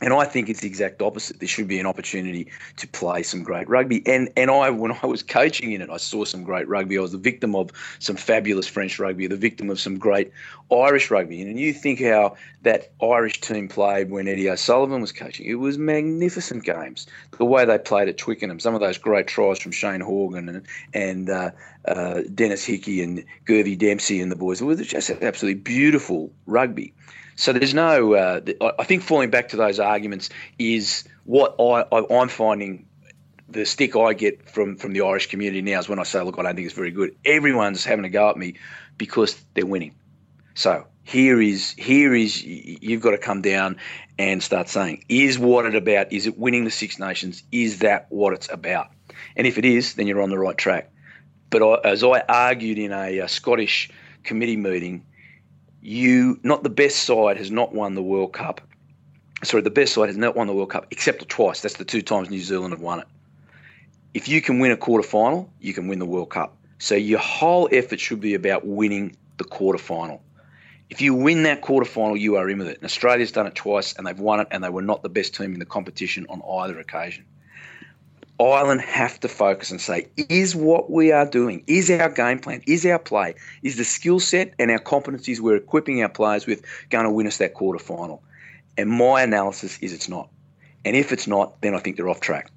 And 0.01 0.15
I 0.15 0.25
think 0.25 0.49
it's 0.49 0.61
the 0.61 0.69
exact 0.69 1.03
opposite. 1.03 1.41
There 1.41 1.49
should 1.49 1.67
be 1.67 1.81
an 1.81 1.87
opportunity 1.87 2.51
to 2.77 2.87
play 2.87 3.23
some 3.25 3.43
great 3.43 3.69
rugby. 3.69 4.07
And 4.07 4.31
and 4.37 4.51
I, 4.51 4.71
when 4.71 4.93
I 5.03 5.07
was 5.07 5.23
coaching 5.23 5.73
in 5.73 5.83
it, 5.83 5.91
I 5.91 5.97
saw 5.97 6.25
some 6.25 6.45
great 6.45 6.69
rugby. 6.69 6.99
I 6.99 7.01
was 7.01 7.13
the 7.13 7.19
victim 7.19 7.57
of 7.57 7.71
some 7.99 8.17
fabulous 8.17 8.69
French 8.69 8.99
rugby, 8.99 9.27
the 9.27 9.37
victim 9.37 9.71
of 9.71 9.81
some 9.81 9.99
great 9.99 10.31
Irish 10.71 11.11
rugby. 11.11 11.43
And 11.43 11.59
you 11.59 11.73
think 11.73 12.01
how 12.01 12.37
that 12.63 12.93
Irish 13.03 13.41
team 13.41 13.69
played 13.69 14.11
when 14.11 14.29
Eddie 14.29 14.51
O'Sullivan 14.51 15.01
was 15.01 15.13
coaching. 15.13 15.47
It 15.47 15.55
was 15.55 15.79
magnificent 15.79 16.65
games. 16.65 17.07
The 17.37 17.45
way 17.45 17.65
they 17.65 17.79
played 17.79 18.09
at 18.09 18.19
Twickenham, 18.19 18.61
some 18.61 18.75
of 18.75 18.81
those 18.81 18.99
great 18.99 19.27
tries 19.27 19.59
from 19.59 19.73
Shane 19.73 20.01
Horgan 20.01 20.49
and 20.49 20.67
and 20.95 21.29
uh, 21.29 21.51
uh, 21.87 22.23
Denis 22.35 22.65
Hickie 22.65 23.03
and 23.03 23.25
Girvan 23.47 23.77
Dempsey 23.79 24.21
and 24.21 24.31
the 24.31 24.37
boys. 24.37 24.61
It 24.61 24.65
was 24.65 24.81
just 24.87 25.11
absolutely 25.11 25.61
beautiful 25.61 26.31
rugby. 26.47 26.93
So 27.39 27.53
there's 27.53 27.73
no. 27.73 28.15
Uh, 28.15 28.41
I 28.81 28.83
think 28.83 29.05
falling 29.05 29.31
back 29.31 29.51
to 29.51 29.57
those 29.57 29.79
arguments 29.79 30.29
is 30.59 31.05
what 31.25 31.55
I, 31.61 31.85
I, 31.93 32.21
am 32.21 32.29
finding. 32.29 32.85
The 33.49 33.65
stick 33.65 33.95
I 33.95 34.13
get 34.13 34.51
from 34.51 34.77
from 34.77 34.93
the 34.93 35.03
Irish 35.03 35.29
community 35.29 35.63
now 35.63 35.79
is 35.79 35.89
when 35.89 36.01
I 36.01 36.03
say, 36.03 36.21
"Look, 36.21 36.37
I 36.37 36.43
don't 36.43 36.57
think 36.57 36.67
it's 36.67 36.75
very 36.75 36.91
good." 36.91 37.15
Everyone's 37.25 37.85
having 37.85 38.05
a 38.05 38.09
go 38.09 38.29
at 38.29 38.37
me 38.37 38.55
because 38.99 39.41
they're 39.55 39.65
winning. 39.65 39.95
So 40.55 40.85
here 41.05 41.41
is 41.41 41.75
here 41.79 42.13
is 42.13 42.45
you've 42.45 43.01
got 43.01 43.13
to 43.13 43.19
come 43.19 43.41
down 43.41 43.77
and 44.19 44.43
start 44.43 44.69
saying, 44.69 45.05
"Is 45.09 45.39
what 45.39 45.65
it 45.65 45.77
about? 45.77 46.13
Is 46.13 46.27
it 46.27 46.37
winning 46.37 46.65
the 46.65 46.73
Six 46.73 46.99
Nations? 46.99 47.45
Is 47.53 47.79
that 47.79 48.07
what 48.09 48.33
it's 48.33 48.53
about?" 48.53 48.89
And 49.37 49.47
if 49.47 49.59
it 49.59 49.65
is, 49.65 49.95
then 49.95 50.09
you're 50.09 50.23
on 50.23 50.31
the 50.31 50.41
right 50.41 50.59
track. 50.59 50.91
But 51.51 51.63
I, 51.63 51.89
as 51.89 52.03
I 52.03 52.19
argued 52.29 52.79
in 52.79 52.91
a, 52.91 53.21
a 53.21 53.29
Scottish 53.29 53.91
committee 54.25 54.57
meeting 54.57 55.05
you 55.83 56.39
not 56.43 56.63
the 56.63 56.71
best 56.71 57.05
side 57.05 57.37
has 57.37 57.51
not 57.51 57.75
won 57.75 57.95
the 57.95 58.03
World 58.03 58.33
Cup. 58.33 58.61
Sorry, 59.45 59.63
the 59.63 59.71
best 59.71 59.95
side 59.95 60.09
has 60.09 60.17
not 60.17 60.35
won 60.35 60.47
the 60.47 60.55
World 60.55 60.71
Cup 60.71 60.87
except 60.91 61.29
twice. 61.29 61.61
That's 61.61 61.77
the 61.77 61.85
two 61.85 62.03
times 62.03 62.31
New 62.31 62.41
Zealand 62.41 62.73
have 62.73 62.81
won 62.81 63.01
it. 63.01 63.07
If 64.15 64.29
you 64.29 64.41
can 64.41 64.59
win 64.59 64.73
a 64.73 64.77
quarter 64.77 65.07
final, 65.07 65.51
you 65.61 65.73
can 65.73 65.87
win 65.87 65.99
the 65.99 66.07
World 66.07 66.31
Cup. 66.31 66.57
So 66.79 66.95
your 66.95 67.19
whole 67.19 67.69
effort 67.73 68.01
should 68.01 68.21
be 68.21 68.35
about 68.35 68.67
winning 68.67 69.17
the 69.37 69.45
quarter 69.45 69.79
final. 69.79 70.23
If 70.91 71.01
you 71.01 71.15
win 71.15 71.43
that 71.43 71.61
quarter 71.61 71.89
final, 71.89 72.17
you 72.17 72.37
are 72.37 72.49
in 72.49 72.59
with 72.59 72.69
it. 72.69 72.77
And 72.77 72.85
Australia's 72.85 73.31
done 73.31 73.47
it 73.47 73.55
twice 73.55 73.93
and 73.93 74.07
they've 74.07 74.19
won 74.19 74.41
it 74.41 74.49
and 74.51 74.65
they 74.65 74.71
were 74.71 74.83
not 74.83 75.03
the 75.03 75.09
best 75.09 75.35
team 75.35 75.53
in 75.53 75.59
the 75.59 75.67
competition 75.67 76.27
on 76.29 76.43
either 76.63 76.79
occasion. 76.79 77.25
Ireland 78.41 78.83
have 78.83 79.19
to 79.21 79.29
focus 79.29 79.71
and 79.71 79.81
say, 79.81 80.07
is 80.17 80.55
what 80.55 80.91
we 80.91 81.11
are 81.11 81.27
doing, 81.27 81.65
is 81.67 81.91
our 81.91 82.09
game 82.09 82.39
plan, 82.39 82.63
is 82.67 82.87
our 82.87 82.99
play, 82.99 83.35
is 83.63 83.77
the 83.77 83.85
skill 83.85 84.21
set 84.21 84.55
and 84.59 84.71
our 84.71 84.79
competencies 84.79 85.41
we're 85.41 85.57
equipping 85.57 86.03
our 86.03 86.09
players 86.09 86.47
with 86.47 86.63
going 86.91 87.05
to 87.05 87.11
win 87.11 87.27
us 87.27 87.39
that 87.39 87.55
quarter 87.55 87.83
final? 87.83 88.23
And 88.77 88.91
my 88.91 89.23
analysis 89.23 89.79
is 89.81 89.93
it's 89.93 90.09
not. 90.09 90.29
And 90.85 90.95
if 90.95 91.13
it's 91.13 91.27
not, 91.27 91.61
then 91.63 91.75
I 91.75 91.79
think 91.79 91.97
they're 91.97 92.09
off 92.09 92.21
track. 92.21 92.51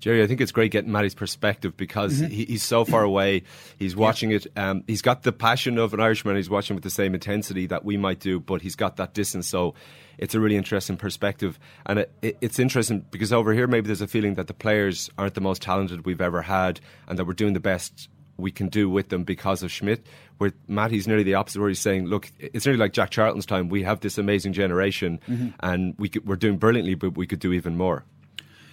Gerry, 0.00 0.22
I 0.22 0.26
think 0.26 0.40
it's 0.40 0.52
great 0.52 0.70
getting 0.70 0.92
Matty's 0.92 1.14
perspective 1.14 1.76
because 1.76 2.20
mm-hmm. 2.20 2.30
he, 2.30 2.44
he's 2.44 2.62
so 2.62 2.84
far 2.84 3.02
away. 3.02 3.42
He's 3.78 3.96
watching 3.96 4.30
yeah. 4.30 4.36
it. 4.36 4.46
Um, 4.56 4.84
he's 4.86 5.02
got 5.02 5.22
the 5.22 5.32
passion 5.32 5.78
of 5.78 5.94
an 5.94 6.00
Irishman. 6.00 6.36
He's 6.36 6.50
watching 6.50 6.76
with 6.76 6.84
the 6.84 6.90
same 6.90 7.14
intensity 7.14 7.66
that 7.66 7.84
we 7.84 7.96
might 7.96 8.20
do, 8.20 8.38
but 8.38 8.62
he's 8.62 8.76
got 8.76 8.96
that 8.96 9.14
distance. 9.14 9.48
So 9.48 9.74
it's 10.18 10.34
a 10.34 10.40
really 10.40 10.56
interesting 10.56 10.96
perspective. 10.96 11.58
And 11.86 12.00
it, 12.00 12.12
it, 12.22 12.38
it's 12.40 12.58
interesting 12.58 13.04
because 13.10 13.32
over 13.32 13.52
here, 13.52 13.66
maybe 13.66 13.86
there's 13.86 14.02
a 14.02 14.06
feeling 14.06 14.34
that 14.34 14.46
the 14.46 14.54
players 14.54 15.10
aren't 15.16 15.34
the 15.34 15.40
most 15.40 15.62
talented 15.62 16.04
we've 16.04 16.20
ever 16.20 16.42
had 16.42 16.80
and 17.08 17.18
that 17.18 17.24
we're 17.24 17.32
doing 17.32 17.54
the 17.54 17.60
best 17.60 18.08
we 18.38 18.50
can 18.50 18.68
do 18.68 18.90
with 18.90 19.08
them 19.08 19.24
because 19.24 19.62
of 19.62 19.72
Schmidt. 19.72 20.04
Where 20.38 20.52
Matty's 20.68 21.08
nearly 21.08 21.22
the 21.22 21.34
opposite, 21.34 21.60
where 21.60 21.70
he's 21.70 21.80
saying, 21.80 22.06
"Look, 22.06 22.30
it's 22.38 22.66
nearly 22.66 22.78
like 22.78 22.92
Jack 22.92 23.08
Charlton's 23.10 23.46
time. 23.46 23.70
We 23.70 23.82
have 23.84 24.00
this 24.00 24.18
amazing 24.18 24.52
generation, 24.52 25.20
mm-hmm. 25.26 25.48
and 25.60 25.94
we 25.96 26.10
could, 26.10 26.26
we're 26.26 26.36
doing 26.36 26.58
brilliantly, 26.58 26.94
but 26.94 27.16
we 27.16 27.26
could 27.26 27.38
do 27.38 27.54
even 27.54 27.78
more." 27.78 28.04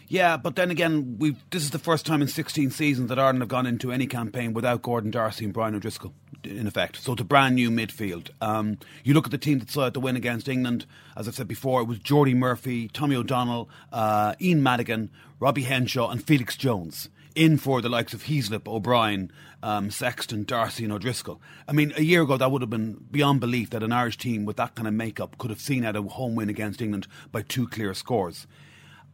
Yeah, 0.08 0.38
but 0.38 0.56
then 0.56 0.70
again, 0.72 1.18
we 1.20 1.36
this 1.52 1.64
is 1.64 1.72
the 1.72 1.80
first 1.80 2.06
time 2.06 2.22
in 2.22 2.28
16 2.28 2.72
seasons 2.72 3.10
that 3.10 3.20
Ireland 3.20 3.42
have 3.42 3.50
gone 3.50 3.66
into 3.66 3.92
any 3.92 4.08
campaign 4.08 4.54
without 4.54 4.82
Gordon 4.82 5.12
D'Arcy 5.12 5.46
and 5.46 5.54
Brian 5.54 5.76
O'Driscoll, 5.76 6.14
in 6.44 6.68
effect. 6.68 6.98
So 6.98 7.14
it's 7.14 7.22
a 7.22 7.26
brand 7.26 7.56
new 7.56 7.70
midfield. 7.70 8.30
Um, 8.42 8.78
you 9.04 9.14
look 9.14 9.26
at 9.26 9.32
the 9.32 9.38
team 9.38 9.60
that 9.60 9.72
saw 9.72 9.86
out 9.86 9.94
the 9.94 10.00
win 10.00 10.16
against 10.16 10.48
England, 10.48 10.86
as 11.16 11.28
I've 11.28 11.36
said 11.36 11.48
before, 11.48 11.82
it 11.82 11.86
was 11.86 12.00
Jordi 12.00 12.36
Murphy, 12.36 12.88
Tommy 12.90 13.16
O'Donnell, 13.16 13.70
uh, 13.92 14.36
Ian 14.42 14.62
Madigan, 14.62 15.10
Robbie 15.40 15.64
Henshaw, 15.64 16.10
and 16.10 16.24
Felix 16.24 16.56
Jones. 16.56 17.10
In 17.36 17.58
for 17.58 17.82
the 17.82 17.90
likes 17.90 18.14
of 18.14 18.26
Heaslip, 18.26 18.68
O'Brien, 18.68 19.32
um, 19.64 19.90
Sexton, 19.90 20.44
D'Arcy, 20.44 20.84
and 20.84 20.94
O'Driscoll. 20.94 21.42
I 21.68 21.72
mean, 21.72 21.92
a 21.98 22.04
year 22.04 22.22
ago, 22.22 22.38
that 22.38 22.52
would 22.52 22.62
have 22.62 22.70
been 22.70 23.06
beyond 23.10 23.40
belief 23.40 23.72
that 23.72 23.82
an 23.82 23.92
Irish 23.92 24.18
team 24.18 24.46
with 24.46 24.58
that 24.58 24.76
kind 24.76 24.88
of 24.88 24.94
makeup 24.94 25.40
could 25.40 25.50
have 25.50 25.60
seen 25.60 25.84
out 25.84 25.96
a 25.96 26.04
home 26.04 26.36
win 26.36 26.50
against 26.50 26.80
England 26.80 27.08
by 27.32 27.42
two 27.42 27.68
clear 27.68 27.92
scores. 27.96 28.46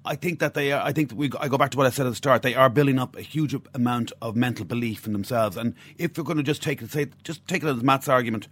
I 0.05 0.15
think 0.15 0.39
that 0.39 0.53
they 0.53 0.71
are. 0.71 0.81
I 0.81 0.93
think 0.93 1.12
we. 1.13 1.29
I 1.39 1.47
go 1.47 1.57
back 1.57 1.71
to 1.71 1.77
what 1.77 1.85
I 1.85 1.89
said 1.89 2.05
at 2.05 2.09
the 2.09 2.15
start. 2.15 2.41
They 2.41 2.55
are 2.55 2.69
building 2.69 2.99
up 2.99 3.15
a 3.15 3.21
huge 3.21 3.55
amount 3.73 4.12
of 4.21 4.35
mental 4.35 4.65
belief 4.65 5.05
in 5.05 5.13
themselves. 5.13 5.57
And 5.57 5.75
if 5.97 6.15
you're 6.15 6.25
going 6.25 6.38
to 6.38 6.43
just 6.43 6.63
take 6.63 6.81
it, 6.81 6.91
say, 6.91 7.07
just 7.23 7.47
take 7.47 7.63
it 7.63 7.67
as 7.67 7.83
Matt's 7.83 8.07
argument 8.07 8.47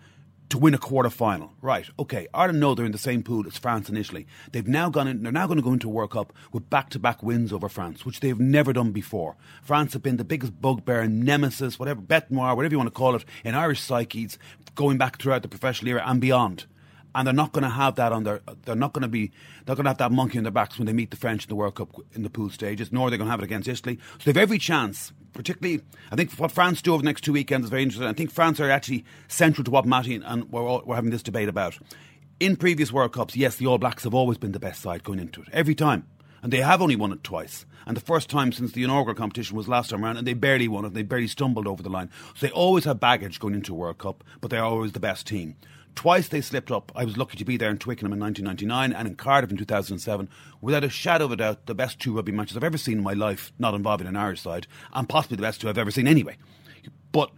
to 0.50 0.58
win 0.58 0.74
a 0.74 0.78
quarter 0.78 1.10
final, 1.10 1.54
right? 1.62 1.90
Okay, 2.00 2.28
Ireland 2.34 2.60
know 2.60 2.74
they're 2.74 2.86
in 2.86 2.92
the 2.92 2.98
same 2.98 3.22
pool 3.22 3.46
as 3.48 3.58
France 3.58 3.90
and 3.90 3.98
Italy. 3.98 4.28
They've 4.52 4.68
now 4.68 4.90
gone 4.90 5.08
in. 5.08 5.24
They're 5.24 5.32
now 5.32 5.48
going 5.48 5.58
to 5.58 5.64
go 5.64 5.74
into 5.74 5.88
a 5.88 5.92
World 5.92 6.12
Cup 6.12 6.32
with 6.52 6.70
back-to-back 6.70 7.22
wins 7.22 7.52
over 7.52 7.68
France, 7.68 8.06
which 8.06 8.22
they've 8.22 8.40
never 8.40 8.72
done 8.72 8.92
before. 8.92 9.36
France 9.62 9.94
have 9.94 10.04
been 10.04 10.18
the 10.18 10.24
biggest 10.24 10.62
bugbear, 10.62 11.06
nemesis, 11.08 11.80
whatever, 11.80 12.02
bête 12.02 12.32
noire, 12.32 12.56
whatever 12.56 12.74
you 12.74 12.78
want 12.78 12.88
to 12.88 12.92
call 12.92 13.16
it, 13.16 13.26
in 13.44 13.56
Irish 13.56 13.82
psyches, 13.82 14.38
going 14.76 14.98
back 14.98 15.20
throughout 15.20 15.42
the 15.42 15.50
professional 15.50 15.90
era 15.90 16.04
and 16.06 16.22
beyond 16.22 16.66
and 17.18 17.26
they're 17.26 17.34
not 17.34 17.52
going 17.52 17.64
to 17.64 17.70
have 17.70 17.96
that 17.96 18.14
on 18.14 18.24
their. 18.24 18.42
They're 18.64 18.76
not 18.76 18.94
going 18.94 19.02
to 19.02 19.08
be. 19.08 19.32
They're 19.66 19.76
going 19.76 19.86
to 19.86 19.90
have 19.90 19.98
that 19.98 20.12
monkey 20.12 20.38
on 20.38 20.44
their 20.44 20.52
backs 20.52 20.78
when 20.78 20.86
they 20.86 20.94
meet 20.94 21.10
the 21.10 21.18
French 21.18 21.46
in 21.46 21.50
the 21.50 21.56
World 21.56 21.74
Cup 21.74 21.90
in 22.14 22.22
the 22.22 22.30
pool 22.30 22.52
stages. 22.52 22.92
Nor 22.92 23.08
are 23.08 23.10
they 23.10 23.18
going 23.18 23.26
to 23.26 23.32
have 23.32 23.40
it 23.40 23.44
against 23.44 23.68
Italy. 23.68 23.98
So 24.20 24.26
they've 24.26 24.38
every 24.38 24.60
chance. 24.60 25.12
Particularly, 25.34 25.82
I 26.12 26.16
think 26.16 26.32
what 26.34 26.52
France 26.52 26.82
do 26.82 26.94
over 26.94 27.02
the 27.02 27.06
next 27.06 27.24
two 27.24 27.34
weekends 27.34 27.66
is 27.66 27.70
very 27.70 27.84
interesting. 27.84 28.08
I 28.08 28.14
think 28.14 28.32
France 28.32 28.60
are 28.60 28.70
actually 28.70 29.04
central 29.28 29.64
to 29.66 29.72
what 29.72 29.86
Matty 29.86 30.16
and 30.16 30.52
we're, 30.52 30.62
all, 30.62 30.84
we're 30.86 30.96
having 30.96 31.12
this 31.12 31.22
debate 31.22 31.50
about. 31.50 31.78
In 32.40 32.56
previous 32.56 32.92
World 32.92 33.14
Cups, 33.14 33.36
yes, 33.36 33.56
the 33.56 33.68
All 33.68 33.78
Blacks 33.78 34.04
have 34.04 34.14
always 34.14 34.38
been 34.38 34.52
the 34.52 34.60
best 34.60 34.82
side 34.82 35.04
going 35.04 35.20
into 35.20 35.42
it 35.42 35.48
every 35.52 35.76
time, 35.76 36.08
and 36.42 36.54
they 36.54 36.62
have 36.62 36.82
only 36.82 36.96
won 36.96 37.12
it 37.12 37.24
twice. 37.24 37.66
And 37.86 37.96
the 37.96 38.02
first 38.02 38.30
time 38.30 38.52
since 38.52 38.72
the 38.72 38.84
inaugural 38.84 39.16
competition 39.16 39.58
was 39.58 39.68
last 39.68 39.90
time 39.90 40.04
around, 40.04 40.18
and 40.18 40.26
they 40.26 40.34
barely 40.34 40.68
won 40.68 40.86
it. 40.86 40.94
They 40.94 41.04
barely 41.04 41.28
stumbled 41.28 41.68
over 41.68 41.84
the 41.84 41.90
line. 41.90 42.10
So 42.36 42.48
they 42.48 42.52
always 42.52 42.86
have 42.86 43.00
baggage 43.00 43.40
going 43.40 43.54
into 43.54 43.74
a 43.74 43.78
World 43.78 43.98
Cup, 43.98 44.24
but 44.42 44.50
they're 44.50 44.64
always 44.64 44.94
the 44.94 45.00
best 45.00 45.28
team. 45.28 45.56
Twice 45.98 46.28
they 46.28 46.42
slipped 46.42 46.70
up. 46.70 46.92
I 46.96 47.06
was 47.06 47.18
lucky 47.18 47.38
to 47.38 47.44
be 47.44 47.58
there 47.58 47.72
in 47.72 47.80
Twickenham 47.80 48.14
in 48.14 48.20
1999 48.20 48.94
and 48.94 49.08
in 49.08 49.16
Cardiff 49.16 49.50
in 49.50 49.58
2007. 49.58 50.30
Without 50.62 50.84
a 50.84 50.90
shadow 50.90 51.26
of 51.26 51.32
a 51.32 51.36
doubt, 51.38 51.66
the 51.66 51.74
best 51.74 52.00
two 52.00 52.16
rugby 52.16 52.32
matches 52.32 52.56
I've 52.56 52.64
ever 52.64 52.78
seen 52.78 53.00
in 53.00 53.04
my 53.04 53.14
life, 53.14 53.52
not 53.58 53.74
involving 53.74 54.06
an 54.06 54.16
Irish 54.16 54.42
side, 54.42 54.68
and 54.94 55.10
possibly 55.10 55.38
the 55.38 55.42
best 55.42 55.60
two 55.60 55.70
I've 55.70 55.78
ever 55.80 55.90
seen 55.90 56.08
anyway. 56.08 56.38
But 57.12 57.32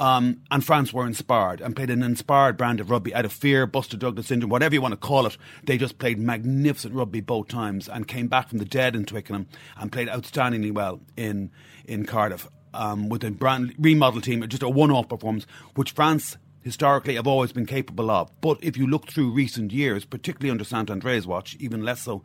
Um, 0.00 0.40
and 0.50 0.64
France 0.64 0.92
were 0.92 1.06
inspired 1.06 1.60
and 1.60 1.76
played 1.76 1.90
an 1.90 2.02
inspired 2.02 2.56
brand 2.56 2.80
of 2.80 2.90
rugby 2.90 3.14
out 3.14 3.26
of 3.26 3.32
fear, 3.32 3.66
Buster 3.66 3.98
Douglas 3.98 4.28
syndrome, 4.28 4.50
whatever 4.50 4.74
you 4.74 4.80
want 4.80 4.92
to 4.92 4.96
call 4.96 5.26
it. 5.26 5.36
They 5.62 5.76
just 5.76 5.98
played 5.98 6.18
magnificent 6.18 6.94
rugby 6.94 7.20
both 7.20 7.48
times 7.48 7.86
and 7.86 8.08
came 8.08 8.26
back 8.26 8.48
from 8.48 8.58
the 8.58 8.64
dead 8.64 8.96
in 8.96 9.04
Twickenham 9.04 9.46
and 9.76 9.92
played 9.92 10.08
outstandingly 10.08 10.72
well 10.72 11.00
in 11.16 11.52
in 11.84 12.06
Cardiff 12.06 12.48
um, 12.74 13.08
with 13.08 13.22
a 13.22 13.30
brand 13.30 13.74
remodel 13.78 14.22
team, 14.22 14.44
just 14.48 14.62
a 14.62 14.70
one-off 14.70 15.08
performance, 15.08 15.46
which 15.74 15.92
France 15.92 16.38
historically 16.62 17.14
have 17.14 17.26
always 17.26 17.52
been 17.52 17.66
capable 17.66 18.10
of. 18.10 18.30
But 18.40 18.58
if 18.62 18.76
you 18.76 18.86
look 18.86 19.08
through 19.08 19.30
recent 19.30 19.72
years, 19.72 20.04
particularly 20.04 20.50
under 20.50 20.64
Saint-André's 20.64 21.26
watch, 21.26 21.56
even 21.58 21.82
less 21.82 22.02
so, 22.02 22.22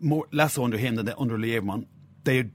more 0.00 0.26
less 0.32 0.54
so 0.54 0.64
under 0.64 0.78
him 0.78 0.96
than 0.96 1.08
under 1.18 1.38
Lièvremont, 1.38 1.86
they 2.24 2.50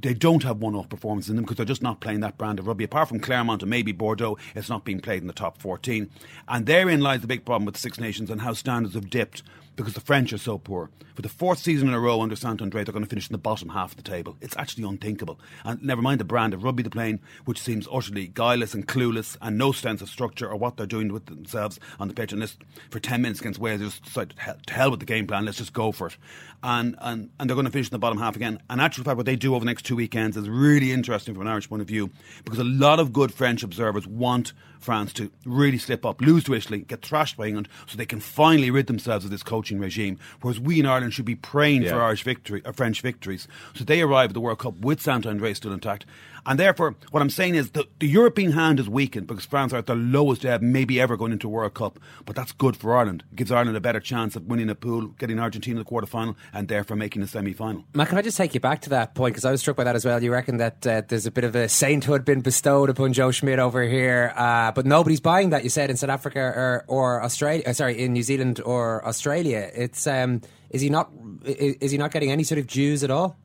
they 0.00 0.14
don't 0.14 0.44
have 0.44 0.58
one-off 0.58 0.88
performances 0.88 1.30
in 1.30 1.36
them 1.36 1.44
because 1.44 1.56
they're 1.56 1.66
just 1.66 1.82
not 1.82 2.00
playing 2.00 2.20
that 2.20 2.38
brand 2.38 2.60
of 2.60 2.66
rugby. 2.68 2.84
Apart 2.84 3.08
from 3.08 3.18
Clermont 3.18 3.62
and 3.62 3.70
maybe 3.70 3.90
Bordeaux, 3.90 4.38
it's 4.54 4.68
not 4.68 4.84
being 4.84 5.00
played 5.00 5.22
in 5.22 5.26
the 5.26 5.32
top 5.32 5.58
14. 5.58 6.08
And 6.46 6.66
therein 6.66 7.00
lies 7.00 7.20
the 7.20 7.26
big 7.26 7.44
problem 7.44 7.64
with 7.66 7.74
the 7.74 7.80
Six 7.80 7.98
Nations 7.98 8.30
and 8.30 8.42
how 8.42 8.52
standards 8.52 8.94
have 8.94 9.10
dipped 9.10 9.42
because 9.78 9.94
the 9.94 10.00
French 10.00 10.32
are 10.32 10.38
so 10.38 10.58
poor. 10.58 10.90
For 11.14 11.22
the 11.22 11.28
fourth 11.28 11.60
season 11.60 11.86
in 11.86 11.94
a 11.94 12.00
row 12.00 12.20
under 12.20 12.34
Saint-André, 12.34 12.84
they're 12.84 12.92
going 12.92 13.04
to 13.04 13.08
finish 13.08 13.28
in 13.28 13.32
the 13.32 13.38
bottom 13.38 13.68
half 13.68 13.92
of 13.92 13.96
the 13.96 14.02
table. 14.02 14.36
It's 14.40 14.56
actually 14.56 14.82
unthinkable. 14.82 15.38
And 15.64 15.80
never 15.80 16.02
mind 16.02 16.18
the 16.18 16.24
brand 16.24 16.52
of 16.52 16.64
rugby 16.64 16.82
they're 16.82 16.90
playing, 16.90 17.20
which 17.44 17.62
seems 17.62 17.86
utterly 17.90 18.26
guileless 18.26 18.74
and 18.74 18.88
clueless 18.88 19.36
and 19.40 19.56
no 19.56 19.70
sense 19.70 20.02
of 20.02 20.08
structure 20.08 20.48
or 20.48 20.56
what 20.56 20.76
they're 20.76 20.86
doing 20.86 21.12
with 21.12 21.26
themselves 21.26 21.78
on 22.00 22.08
the 22.08 22.14
pitch. 22.14 22.32
And 22.32 22.42
this, 22.42 22.56
for 22.90 22.98
10 22.98 23.22
minutes 23.22 23.38
against 23.38 23.60
Wales, 23.60 23.78
they 23.78 23.86
just 23.86 24.02
decided 24.02 24.34
to 24.66 24.74
hell 24.74 24.90
with 24.90 24.98
the 24.98 25.06
game 25.06 25.28
plan, 25.28 25.44
let's 25.44 25.58
just 25.58 25.72
go 25.72 25.92
for 25.92 26.08
it. 26.08 26.16
And, 26.64 26.96
and, 26.98 27.30
and 27.38 27.48
they're 27.48 27.54
going 27.54 27.66
to 27.66 27.72
finish 27.72 27.86
in 27.86 27.92
the 27.92 28.00
bottom 28.00 28.18
half 28.18 28.34
again. 28.34 28.60
And 28.68 28.80
actually, 28.80 29.04
fact, 29.04 29.16
what 29.16 29.26
they 29.26 29.36
do 29.36 29.54
over 29.54 29.64
the 29.64 29.70
next 29.70 29.84
two 29.84 29.94
weekends 29.94 30.36
is 30.36 30.48
really 30.48 30.90
interesting 30.90 31.34
from 31.34 31.42
an 31.42 31.48
Irish 31.48 31.68
point 31.68 31.82
of 31.82 31.88
view 31.88 32.10
because 32.44 32.58
a 32.58 32.64
lot 32.64 32.98
of 32.98 33.12
good 33.12 33.32
French 33.32 33.62
observers 33.62 34.08
want 34.08 34.54
France 34.80 35.12
to 35.14 35.30
really 35.44 35.78
slip 35.78 36.04
up, 36.06 36.20
lose 36.20 36.44
to 36.44 36.54
Italy, 36.54 36.80
get 36.80 37.02
thrashed 37.02 37.36
by 37.36 37.46
England, 37.46 37.68
so 37.86 37.96
they 37.96 38.06
can 38.06 38.20
finally 38.20 38.70
rid 38.70 38.86
themselves 38.86 39.24
of 39.24 39.30
this 39.30 39.42
coaching 39.42 39.78
regime. 39.78 40.18
Whereas 40.40 40.60
we 40.60 40.80
in 40.80 40.86
Ireland 40.86 41.14
should 41.14 41.24
be 41.24 41.34
praying 41.34 41.82
yeah. 41.82 41.90
for 41.90 42.02
Irish 42.02 42.22
victory, 42.22 42.62
or 42.64 42.70
uh, 42.70 42.72
French 42.72 43.00
victories. 43.00 43.48
So 43.74 43.84
they 43.84 44.00
arrive 44.00 44.30
at 44.30 44.34
the 44.34 44.40
World 44.40 44.58
Cup 44.58 44.78
with 44.78 45.00
Saint-André 45.00 45.54
still 45.56 45.72
intact. 45.72 46.06
And 46.48 46.58
therefore, 46.58 46.96
what 47.10 47.20
I'm 47.20 47.28
saying 47.28 47.56
is 47.56 47.72
the, 47.72 47.86
the 47.98 48.08
European 48.08 48.52
hand 48.52 48.80
is 48.80 48.88
weakened 48.88 49.26
because 49.26 49.44
France 49.44 49.74
are 49.74 49.76
at 49.76 49.86
the 49.86 49.94
lowest 49.94 50.46
ebb 50.46 50.62
maybe 50.62 50.98
ever 50.98 51.14
going 51.14 51.30
into 51.30 51.46
World 51.46 51.74
Cup. 51.74 51.98
But 52.24 52.36
that's 52.36 52.52
good 52.52 52.74
for 52.74 52.96
Ireland. 52.96 53.22
It 53.32 53.36
gives 53.36 53.52
Ireland 53.52 53.76
a 53.76 53.80
better 53.80 54.00
chance 54.00 54.34
of 54.34 54.46
winning 54.46 54.70
a 54.70 54.74
pool, 54.74 55.08
getting 55.08 55.38
Argentina 55.38 55.76
to 55.76 55.84
the 55.84 55.84
quarter 55.84 56.06
final, 56.06 56.38
and 56.54 56.66
therefore 56.66 56.96
making 56.96 57.20
a 57.20 57.26
semi 57.26 57.52
final. 57.52 57.84
Matt, 57.92 58.08
can 58.08 58.16
I 58.16 58.22
just 58.22 58.38
take 58.38 58.54
you 58.54 58.60
back 58.60 58.80
to 58.82 58.90
that 58.90 59.14
point? 59.14 59.34
Because 59.34 59.44
I 59.44 59.50
was 59.50 59.60
struck 59.60 59.76
by 59.76 59.84
that 59.84 59.94
as 59.94 60.06
well. 60.06 60.22
You 60.22 60.32
reckon 60.32 60.56
that 60.56 60.86
uh, 60.86 61.02
there's 61.06 61.26
a 61.26 61.30
bit 61.30 61.44
of 61.44 61.54
a 61.54 61.68
sainthood 61.68 62.24
been 62.24 62.40
bestowed 62.40 62.88
upon 62.88 63.12
Joe 63.12 63.30
Schmidt 63.30 63.58
over 63.58 63.82
here, 63.82 64.32
uh, 64.34 64.72
but 64.72 64.86
nobody's 64.86 65.20
buying 65.20 65.50
that, 65.50 65.64
you 65.64 65.70
said, 65.70 65.90
in 65.90 65.98
South 65.98 66.10
Africa 66.10 66.40
or, 66.40 66.84
or 66.88 67.22
Australia, 67.22 67.62
uh, 67.66 67.74
sorry, 67.74 68.02
in 68.02 68.14
New 68.14 68.22
Zealand 68.22 68.62
or 68.64 69.06
Australia. 69.06 69.70
It's. 69.74 70.06
Um, 70.06 70.40
is 70.70 70.82
he 70.82 70.90
not? 70.90 71.10
Is, 71.44 71.76
is 71.76 71.90
he 71.92 71.98
not 71.98 72.10
getting 72.10 72.30
any 72.30 72.42
sort 72.42 72.58
of 72.58 72.66
dues 72.66 73.02
at 73.02 73.10
all? 73.10 73.38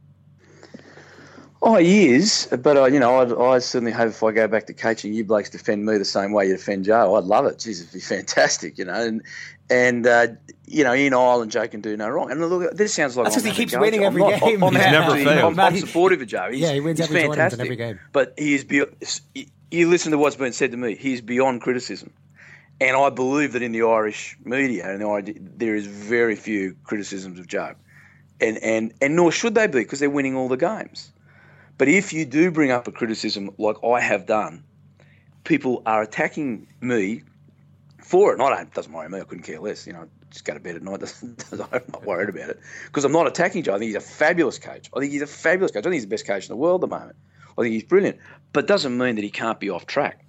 Oh, 1.65 1.77
he 1.77 2.09
is, 2.09 2.49
but 2.61 2.75
uh, 2.75 2.85
you 2.87 2.99
know, 2.99 3.21
I'd, 3.21 3.31
I 3.31 3.59
certainly 3.59 3.93
hope 3.93 4.09
if 4.09 4.21
I 4.21 4.33
go 4.33 4.49
back 4.49 4.67
to 4.67 4.73
coaching, 4.73 5.13
you 5.13 5.23
blokes 5.23 5.49
defend 5.49 5.85
me 5.85 5.97
the 5.97 6.03
same 6.03 6.33
way 6.33 6.47
you 6.47 6.51
defend 6.51 6.83
Joe. 6.83 7.15
I'd 7.15 7.23
love 7.23 7.45
it. 7.45 7.59
Jeez, 7.59 7.79
it'd 7.79 7.93
be 7.93 7.99
fantastic, 8.01 8.77
you 8.77 8.83
know. 8.83 8.93
And 8.93 9.21
and 9.69 10.05
uh, 10.05 10.27
you 10.67 10.83
know, 10.83 10.91
in 10.91 11.13
Ireland, 11.13 11.51
Joe 11.51 11.65
can 11.69 11.79
do 11.79 11.95
no 11.95 12.09
wrong. 12.09 12.31
And 12.31 12.41
look, 12.41 12.73
this 12.73 12.93
sounds 12.93 13.15
like 13.15 13.27
that's 13.27 13.37
because 13.37 13.55
he 13.57 13.63
keeps 13.63 13.77
winning 13.77 14.03
every 14.03 14.21
I'm 14.21 14.39
game. 14.41 14.61
I'm, 14.61 14.73
He's 14.73 14.83
never 14.83 15.15
failed. 15.15 15.53
I'm, 15.53 15.59
I'm 15.59 15.77
supportive 15.77 16.21
of 16.21 16.27
Joe. 16.27 16.49
He's, 16.51 16.59
yeah, 16.59 16.73
he 16.73 16.81
wins 16.81 16.99
he's 16.99 17.07
every 17.07 17.21
fantastic. 17.21 17.61
every 17.61 17.77
game. 17.77 17.97
But 18.11 18.33
he 18.37 18.55
is 18.55 18.65
beyond. 18.65 18.93
You 19.71 19.87
listen 19.87 20.11
to 20.11 20.17
what's 20.17 20.35
been 20.35 20.51
said 20.51 20.71
to 20.71 20.77
me. 20.77 20.97
He's 20.97 21.21
beyond 21.21 21.61
criticism. 21.61 22.11
And 22.81 22.97
I 22.97 23.09
believe 23.09 23.53
that 23.53 23.61
in 23.61 23.71
the 23.71 23.83
Irish 23.83 24.37
media, 24.43 24.91
and 24.91 25.01
the, 25.01 25.33
there 25.39 25.75
is 25.75 25.87
very 25.87 26.35
few 26.35 26.75
criticisms 26.83 27.39
of 27.39 27.47
Joe, 27.47 27.75
and 28.41 28.57
and 28.57 28.93
and 29.01 29.15
nor 29.15 29.31
should 29.31 29.55
they 29.55 29.67
be 29.67 29.79
because 29.79 30.01
they're 30.01 30.09
winning 30.09 30.35
all 30.35 30.49
the 30.49 30.57
games. 30.57 31.12
But 31.77 31.87
if 31.87 32.13
you 32.13 32.25
do 32.25 32.51
bring 32.51 32.71
up 32.71 32.87
a 32.87 32.91
criticism 32.91 33.51
like 33.57 33.77
I 33.83 33.99
have 33.99 34.25
done, 34.25 34.63
people 35.43 35.81
are 35.85 36.01
attacking 36.01 36.67
me 36.81 37.23
for 38.03 38.31
it. 38.31 38.33
And 38.33 38.43
I 38.43 38.55
don't, 38.55 38.73
doesn't 38.73 38.91
worry 38.91 39.09
me. 39.09 39.19
I 39.19 39.23
couldn't 39.23 39.43
care 39.43 39.59
less. 39.59 39.87
You 39.87 39.93
know, 39.93 40.07
just 40.29 40.45
go 40.45 40.53
to 40.53 40.59
bed 40.59 40.75
at 40.75 40.83
night. 40.83 41.01
I'm 41.51 41.81
not 41.91 42.05
worried 42.05 42.29
about 42.29 42.49
it 42.49 42.59
because 42.85 43.05
I'm 43.05 43.11
not 43.11 43.27
attacking 43.27 43.63
Joe. 43.63 43.75
I 43.75 43.79
think 43.79 43.89
he's 43.89 43.95
a 43.95 44.01
fabulous 44.01 44.59
coach. 44.59 44.89
I 44.95 44.99
think 44.99 45.11
he's 45.11 45.21
a 45.21 45.27
fabulous 45.27 45.71
coach. 45.71 45.81
I 45.81 45.83
think 45.83 45.95
he's 45.95 46.03
the 46.03 46.09
best 46.09 46.27
coach 46.27 46.43
in 46.43 46.49
the 46.49 46.57
world 46.57 46.83
at 46.83 46.89
the 46.89 46.95
moment. 46.95 47.15
I 47.57 47.61
think 47.61 47.73
he's 47.73 47.83
brilliant. 47.83 48.17
But 48.51 48.67
doesn't 48.67 48.97
mean 48.97 49.15
that 49.15 49.23
he 49.23 49.29
can't 49.29 49.59
be 49.59 49.69
off 49.69 49.85
track. 49.85 50.22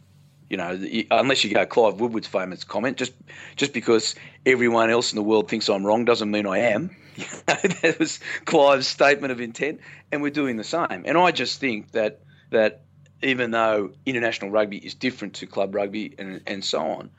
You 0.51 0.59
know, 0.59 0.79
unless 1.11 1.43
you 1.43 1.53
go 1.53 1.65
Clive 1.65 2.01
Woodward's 2.01 2.27
famous 2.27 2.65
comment, 2.65 2.97
just 2.97 3.13
just 3.57 3.73
because 3.73 4.15
everyone 4.45 4.91
else 4.91 5.13
in 5.13 5.17
the 5.17 5.23
world 5.23 5.49
thinks 5.49 5.69
I'm 5.69 5.85
wrong 5.85 6.05
doesn't 6.05 6.31
mean 6.31 6.47
I 6.47 6.59
am. 6.59 6.95
that 7.47 7.97
was 7.99 8.21
Clive's 8.45 8.87
statement 8.87 9.33
of 9.33 9.41
intent, 9.41 9.81
and 10.13 10.21
we're 10.23 10.31
doing 10.31 10.57
the 10.57 10.65
same. 10.65 11.03
And 11.05 11.17
I 11.17 11.31
just 11.31 11.61
think 11.61 11.93
that 11.93 12.21
that 12.51 12.83
even 13.23 13.51
though 13.53 13.91
international 14.05 14.51
rugby 14.51 14.79
is 14.79 14.95
different 14.95 15.35
to 15.35 15.47
club 15.47 15.75
rugby 15.75 16.15
and, 16.19 16.41
and 16.47 16.65
so 16.65 16.81
on, 16.81 17.11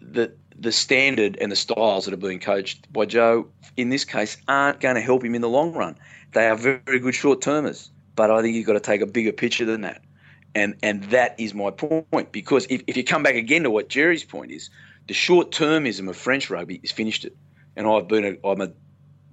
the 0.00 0.32
the 0.58 0.72
standard 0.72 1.36
and 1.40 1.52
the 1.52 1.56
styles 1.56 2.06
that 2.06 2.14
are 2.14 2.18
being 2.18 2.40
coached 2.40 2.90
by 2.92 3.04
Joe 3.04 3.46
in 3.76 3.90
this 3.90 4.04
case 4.04 4.36
aren't 4.48 4.80
going 4.80 4.94
to 4.94 5.00
help 5.00 5.22
him 5.22 5.34
in 5.34 5.42
the 5.42 5.48
long 5.48 5.74
run. 5.74 5.96
They 6.32 6.46
are 6.48 6.56
very, 6.56 6.98
good 6.98 7.14
short 7.14 7.42
termers, 7.42 7.90
but 8.14 8.30
I 8.30 8.40
think 8.40 8.56
you've 8.56 8.66
got 8.66 8.72
to 8.72 8.80
take 8.80 9.00
a 9.00 9.06
bigger 9.06 9.32
picture 9.32 9.64
than 9.64 9.82
that. 9.82 10.02
And 10.56 10.74
and 10.82 11.04
that 11.10 11.38
is 11.38 11.52
my 11.52 11.70
point 11.70 12.32
because 12.32 12.66
if, 12.70 12.82
if 12.86 12.96
you 12.96 13.04
come 13.04 13.22
back 13.22 13.34
again 13.34 13.64
to 13.64 13.70
what 13.70 13.90
Gerry's 13.90 14.24
point 14.24 14.50
is, 14.50 14.70
the 15.06 15.12
short 15.12 15.50
termism 15.50 16.08
of 16.08 16.16
French 16.16 16.48
rugby 16.48 16.80
is 16.82 16.90
finished 16.90 17.26
it. 17.26 17.36
And 17.76 17.86
I've 17.86 18.08
been 18.08 18.24
a, 18.24 18.48
I'm 18.48 18.62
a 18.62 18.72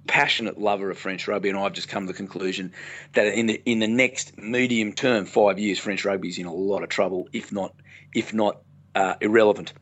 passionate 0.06 0.60
lover 0.60 0.90
of 0.90 0.98
French 0.98 1.26
rugby, 1.26 1.48
and 1.48 1.58
I've 1.58 1.72
just 1.72 1.88
come 1.88 2.06
to 2.06 2.12
the 2.12 2.16
conclusion 2.16 2.74
that 3.14 3.26
in 3.28 3.46
the 3.46 3.62
in 3.64 3.78
the 3.78 3.86
next 3.86 4.36
medium 4.36 4.92
term, 4.92 5.24
five 5.24 5.58
years, 5.58 5.78
French 5.78 6.04
rugby 6.04 6.28
is 6.28 6.36
in 6.36 6.44
a 6.44 6.52
lot 6.52 6.82
of 6.82 6.90
trouble, 6.90 7.26
if 7.32 7.50
not 7.50 7.74
if 8.12 8.34
not 8.34 8.60
uh, 8.94 9.14
irrelevant. 9.22 9.72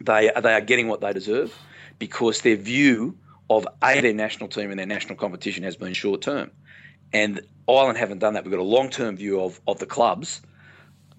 They 0.00 0.32
they 0.42 0.54
are 0.54 0.62
getting 0.62 0.88
what 0.88 1.02
they 1.02 1.12
deserve 1.12 1.54
because 1.98 2.40
their 2.40 2.56
view 2.56 3.18
of 3.50 3.68
a 3.82 4.00
their 4.00 4.14
national 4.14 4.48
team 4.48 4.70
and 4.70 4.78
their 4.78 4.86
national 4.86 5.16
competition 5.16 5.62
has 5.64 5.76
been 5.76 5.92
short 5.92 6.22
term, 6.22 6.50
and 7.12 7.42
Ireland 7.68 7.98
haven't 7.98 8.20
done 8.20 8.32
that. 8.32 8.44
We've 8.44 8.50
got 8.50 8.60
a 8.60 8.62
long 8.62 8.88
term 8.88 9.18
view 9.18 9.42
of 9.42 9.60
of 9.66 9.78
the 9.78 9.84
clubs 9.84 10.40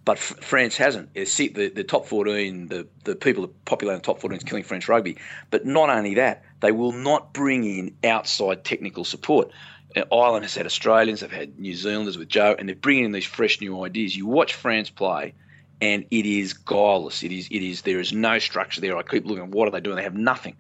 but 0.04 0.18
France 0.18 0.76
hasn't. 0.78 1.14
The, 1.14 1.72
the 1.74 1.84
top 1.84 2.08
14, 2.08 2.68
the, 2.68 2.88
the 3.04 3.16
people 3.16 3.44
that 3.44 3.66
populate 3.66 3.98
the 3.98 4.04
top 4.04 4.20
14 4.20 4.38
is 4.38 4.44
killing 4.44 4.64
French 4.64 4.88
rugby. 4.88 5.18
But 5.52 5.66
not 5.66 5.90
only 5.90 6.16
that, 6.16 6.44
they 6.62 6.72
will 6.72 6.92
not 6.92 7.34
bring 7.34 7.64
in 7.64 7.96
outside 8.04 8.64
technical 8.64 9.06
support. 9.06 9.52
Uh, 9.96 10.04
Ireland 10.12 10.46
has 10.46 10.56
had 10.56 10.66
Australians, 10.66 11.20
they've 11.20 11.32
had 11.32 11.60
New 11.60 11.76
Zealanders 11.76 12.18
with 12.18 12.30
Joe, 12.30 12.56
and 12.58 12.68
they're 12.68 12.76
bringing 12.76 13.06
in 13.06 13.12
these 13.12 13.26
fresh 13.26 13.62
new 13.62 13.84
ideas. 13.84 14.16
You 14.16 14.26
watch 14.26 14.54
France 14.54 14.90
play, 14.90 15.34
and 15.82 16.06
it 16.10 16.26
is 16.26 16.54
guileless. 16.54 17.24
It 17.24 17.32
is. 17.32 17.48
It 17.52 17.62
is. 17.62 17.82
There 17.82 18.00
is 18.00 18.14
no 18.14 18.40
structure 18.40 18.82
there. 18.82 18.98
I 18.98 19.04
keep 19.04 19.26
looking. 19.26 19.44
At 19.44 19.50
What 19.50 19.68
are 19.68 19.72
they 19.72 19.82
doing? 19.82 19.98
They 19.98 20.04
have 20.04 20.16
nothing, 20.16 20.56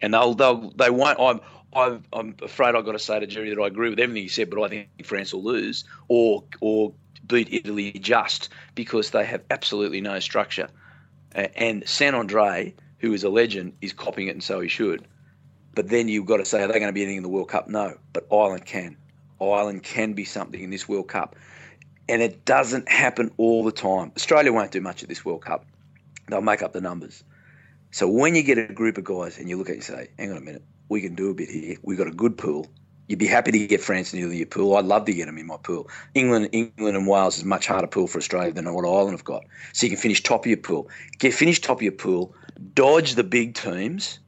and 0.00 0.14
they'll. 0.14 0.34
They'll. 0.34 0.70
They 0.76 0.90
won't. 0.90 1.18
I'm. 1.18 1.40
I'm, 1.70 2.04
I'm 2.14 2.34
afraid 2.42 2.74
I've 2.74 2.86
got 2.86 2.92
to 2.92 2.98
say 2.98 3.20
to 3.20 3.26
Gerry 3.26 3.54
that 3.54 3.60
I 3.60 3.66
agree 3.66 3.90
with 3.90 3.98
everything 3.98 4.22
he 4.22 4.28
said, 4.28 4.48
but 4.48 4.62
I 4.62 4.68
think 4.68 4.88
France 5.04 5.34
will 5.34 5.44
lose 5.44 5.84
or 6.08 6.44
or 6.60 6.94
beat 7.28 7.52
Italy 7.52 7.92
just 7.92 8.48
because 8.74 9.10
they 9.10 9.24
have 9.24 9.42
absolutely 9.50 10.00
no 10.00 10.18
structure. 10.18 10.68
And 11.32 11.86
Saint-André, 11.86 12.74
who 12.98 13.12
is 13.12 13.22
a 13.22 13.28
legend, 13.28 13.74
is 13.80 13.92
copying 13.92 14.28
it, 14.28 14.32
and 14.32 14.42
so 14.42 14.60
he 14.60 14.68
should. 14.68 15.06
But 15.74 15.88
then 15.88 16.08
you've 16.08 16.26
got 16.26 16.38
to 16.38 16.44
say, 16.44 16.62
are 16.62 16.66
they 16.66 16.80
going 16.80 16.88
to 16.88 16.92
be 16.92 17.02
anything 17.02 17.18
in 17.18 17.22
the 17.22 17.28
World 17.28 17.50
Cup? 17.50 17.68
No. 17.68 17.96
But 18.12 18.26
Ireland 18.32 18.64
can. 18.64 18.96
Ireland 19.40 19.84
can 19.84 20.14
be 20.14 20.24
something 20.24 20.60
in 20.60 20.70
this 20.70 20.88
World 20.88 21.08
Cup. 21.08 21.36
And 22.08 22.22
it 22.22 22.44
doesn't 22.44 22.88
happen 22.88 23.30
all 23.36 23.62
the 23.62 23.70
time. 23.70 24.10
Australia 24.16 24.52
won't 24.52 24.72
do 24.72 24.80
much 24.80 25.02
at 25.02 25.08
this 25.08 25.24
World 25.24 25.42
Cup. 25.42 25.64
They'll 26.28 26.40
make 26.40 26.62
up 26.62 26.72
the 26.72 26.80
numbers. 26.80 27.22
So 27.90 28.08
when 28.08 28.34
you 28.34 28.42
get 28.42 28.58
a 28.58 28.72
group 28.72 28.98
of 28.98 29.04
guys 29.04 29.38
and 29.38 29.48
you 29.48 29.56
look 29.56 29.68
at 29.68 29.72
it 29.72 29.76
and 29.76 29.84
say, 29.84 30.08
hang 30.18 30.30
on 30.30 30.38
a 30.38 30.40
minute, 30.40 30.64
we 30.88 31.00
can 31.00 31.14
do 31.14 31.30
a 31.30 31.34
bit 31.34 31.50
here. 31.50 31.76
We've 31.82 31.98
got 31.98 32.08
a 32.08 32.12
good 32.12 32.36
pool. 32.36 32.66
You'd 33.08 33.18
be 33.18 33.26
happy 33.26 33.50
to 33.52 33.66
get 33.66 33.80
France 33.80 34.12
into 34.12 34.30
your 34.30 34.46
pool. 34.46 34.76
I'd 34.76 34.84
love 34.84 35.06
to 35.06 35.14
get 35.14 35.26
them 35.26 35.38
in 35.38 35.46
my 35.46 35.56
pool. 35.56 35.88
England, 36.14 36.50
England 36.52 36.96
and 36.96 37.06
Wales 37.06 37.38
is 37.38 37.44
much 37.44 37.66
harder 37.66 37.86
pool 37.86 38.06
for 38.06 38.18
Australia 38.18 38.52
than 38.52 38.72
what 38.72 38.84
Ireland 38.84 39.12
have 39.12 39.24
got. 39.24 39.44
So 39.72 39.86
you 39.86 39.90
can 39.90 39.98
finish 39.98 40.22
top 40.22 40.42
of 40.42 40.46
your 40.46 40.58
pool. 40.58 40.88
Get 41.18 41.32
finish 41.32 41.60
top 41.60 41.78
of 41.78 41.82
your 41.82 41.92
pool, 41.92 42.34
dodge 42.74 43.14
the 43.14 43.24
big 43.24 43.54
teams, 43.54 44.18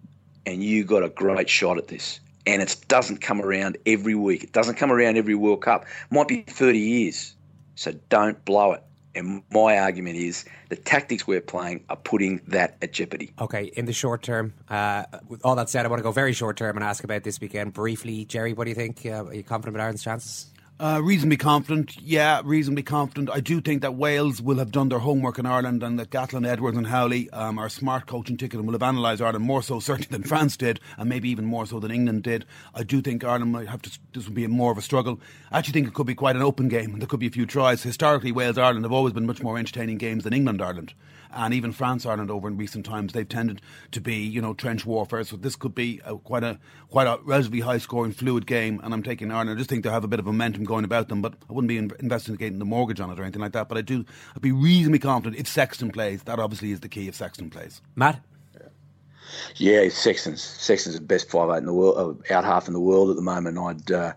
and 0.47 0.65
you 0.65 0.85
got 0.85 1.03
a 1.03 1.11
great 1.11 1.51
shot 1.51 1.77
at 1.77 1.89
this. 1.89 2.21
And 2.47 2.63
it 2.63 2.75
doesn't 2.89 3.21
come 3.21 3.43
around 3.43 3.77
every 3.85 4.15
week. 4.15 4.43
It 4.43 4.53
doesn't 4.53 4.77
come 4.77 4.91
around 4.91 5.19
every 5.19 5.35
World 5.35 5.61
Cup. 5.61 5.85
Might 6.11 6.29
be 6.29 6.43
30 6.43 6.79
years. 6.79 7.35
So 7.75 7.93
don't 8.09 8.43
blow 8.47 8.73
it. 8.73 8.83
And 9.15 9.43
my 9.51 9.79
argument 9.79 10.17
is 10.17 10.45
the 10.69 10.77
tactics 10.77 11.27
we're 11.27 11.41
playing 11.41 11.85
are 11.89 11.97
putting 11.97 12.41
that 12.49 12.77
at 12.81 12.93
jeopardy. 12.93 13.33
Okay, 13.41 13.65
in 13.65 13.87
the 13.87 13.93
short 13.93 14.23
term, 14.23 14.55
uh, 14.69 15.05
with 15.29 15.45
all 15.45 15.57
that 15.57 15.69
said, 15.69 15.85
I 15.85 15.89
want 15.89 15.99
to 15.99 16.05
go 16.05 16.13
very 16.13 16.33
short 16.33 16.57
term 16.57 16.77
and 16.77 16.85
ask 16.85 17.03
about 17.03 17.25
this 17.25 17.41
weekend 17.41 17.73
briefly. 17.73 18.25
Gerry, 18.25 18.53
what 18.53 18.65
do 18.65 18.71
you 18.71 18.77
think? 18.77 19.05
Uh, 19.05 19.25
are 19.25 19.35
you 19.35 19.43
confident 19.43 19.77
about 19.77 19.83
Ireland's 19.83 20.05
chances? 20.05 20.47
Uh, 20.81 20.99
reasonably 21.03 21.37
confident, 21.37 21.95
yeah, 22.01 22.41
reasonably 22.43 22.83
confident. 22.83 23.29
I 23.31 23.41
do 23.41 23.61
think 23.61 23.83
that 23.83 23.97
Wales 23.97 24.41
will 24.41 24.57
have 24.57 24.73
done 24.73 24.89
their 24.89 25.01
homework 25.01 25.39
in 25.39 25.45
Ireland 25.45 25.83
and 25.83 25.99
that 25.99 26.09
Gatland, 26.09 26.47
Edwards, 26.47 26.79
and 26.79 26.87
Howley 26.87 27.29
um, 27.33 27.59
are 27.59 27.69
smart 27.69 28.07
coaching 28.07 28.39
ticket 28.39 28.59
and 28.59 28.67
will 28.67 28.73
have 28.73 28.81
analysed 28.81 29.21
Ireland 29.21 29.45
more 29.45 29.63
so 29.63 29.79
certainly 29.81 30.09
than 30.11 30.23
France 30.23 30.57
did, 30.57 30.81
and 30.97 31.07
maybe 31.07 31.29
even 31.29 31.45
more 31.45 31.67
so 31.67 31.81
than 31.81 31.91
England 31.91 32.23
did. 32.23 32.47
I 32.75 32.83
do 32.83 33.03
think 33.03 33.23
Ireland 33.25 33.53
might 33.53 33.69
have 33.69 33.83
to. 33.83 33.91
This 34.15 34.27
will 34.27 34.33
be 34.33 34.47
more 34.47 34.73
of 34.73 34.79
a 34.79 34.83
struggle. 34.83 35.21
I 35.53 35.59
actually 35.59 35.75
think 35.75 35.89
it 35.89 35.93
could 35.93 36.07
be 36.07 36.15
quite 36.15 36.35
an 36.35 36.41
open 36.41 36.69
game. 36.69 36.99
There 36.99 37.07
could 37.07 37.21
be 37.21 37.27
a 37.27 37.31
few 37.31 37.45
tries. 37.45 37.83
Historically, 37.83 38.33
Wales 38.33 38.57
Ireland 38.57 38.87
have 38.87 38.93
always 38.93 39.13
been 39.13 39.27
much 39.27 39.43
more 39.43 39.59
entertaining 39.59 39.99
games 39.99 40.25
than 40.25 40.33
England 40.33 40.63
Ireland 40.63 40.95
and 41.33 41.55
even 41.55 41.73
France 41.73 42.07
Ireland 42.07 42.31
over 42.31 42.49
in 42.49 42.57
recent 42.57 42.85
times 42.85 43.13
they've 43.13 43.29
tended 43.29 43.61
to 43.93 44.01
be 44.01 44.17
you 44.17 44.41
know 44.41 44.55
trench 44.55 44.85
warfare 44.85 45.25
so 45.25 45.37
this 45.37 45.57
could 45.57 45.75
be 45.75 46.01
a, 46.05 46.17
quite 46.17 46.43
a 46.43 46.59
quite 46.89 47.07
a 47.07 47.19
relatively 47.23 47.61
high 47.61 47.79
scoring 47.79 48.13
fluid 48.13 48.47
game 48.47 48.81
and 48.83 48.93
I'm 48.93 49.03
taking 49.03 49.31
Ireland 49.31 49.51
I 49.51 49.55
just 49.55 49.71
think 49.71 49.85
they 49.85 49.91
have 49.91 50.05
a 50.05 50.09
bit 50.09 50.19
of 50.19 50.27
momentum 50.27 50.65
going 50.71 50.85
about 50.85 51.09
them 51.09 51.21
but 51.21 51.35
I 51.49 51.53
wouldn't 51.53 51.69
be 51.69 51.79
in- 51.79 51.93
investigating 52.01 52.59
the 52.59 52.65
mortgage 52.65 53.01
on 53.01 53.11
it 53.11 53.19
or 53.19 53.23
anything 53.23 53.43
like 53.43 53.53
that 53.53 53.69
but 53.69 53.77
I 53.77 53.83
do 53.83 54.05
I'd 54.35 54.43
be 54.43 54.53
reasonably 54.53 55.01
confident 55.01 55.41
if 55.41 55.49
Sexton 55.49 55.91
plays 55.91 56.23
that 56.23 56.39
obviously 56.39 56.73
is 56.73 56.81
the 56.81 56.89
key 56.89 57.09
if 57.09 57.15
Sexton 57.15 57.51
plays 57.51 57.83
Matt 57.95 58.23
yeah 59.57 59.89
Sexton's 59.89 60.43
Sexton's 60.43 60.97
the 60.97 61.03
best 61.03 61.31
five 61.31 61.51
eight 61.51 61.59
in 61.59 61.67
the 61.67 61.75
world 61.75 62.25
uh, 62.31 62.35
out 62.35 62.45
half 62.45 62.67
in 62.67 62.75
the 62.75 62.81
world 62.81 63.11
at 63.11 63.17
the 63.17 63.23
moment 63.23 63.59
I'd 63.59 63.93
uh, 63.93 64.13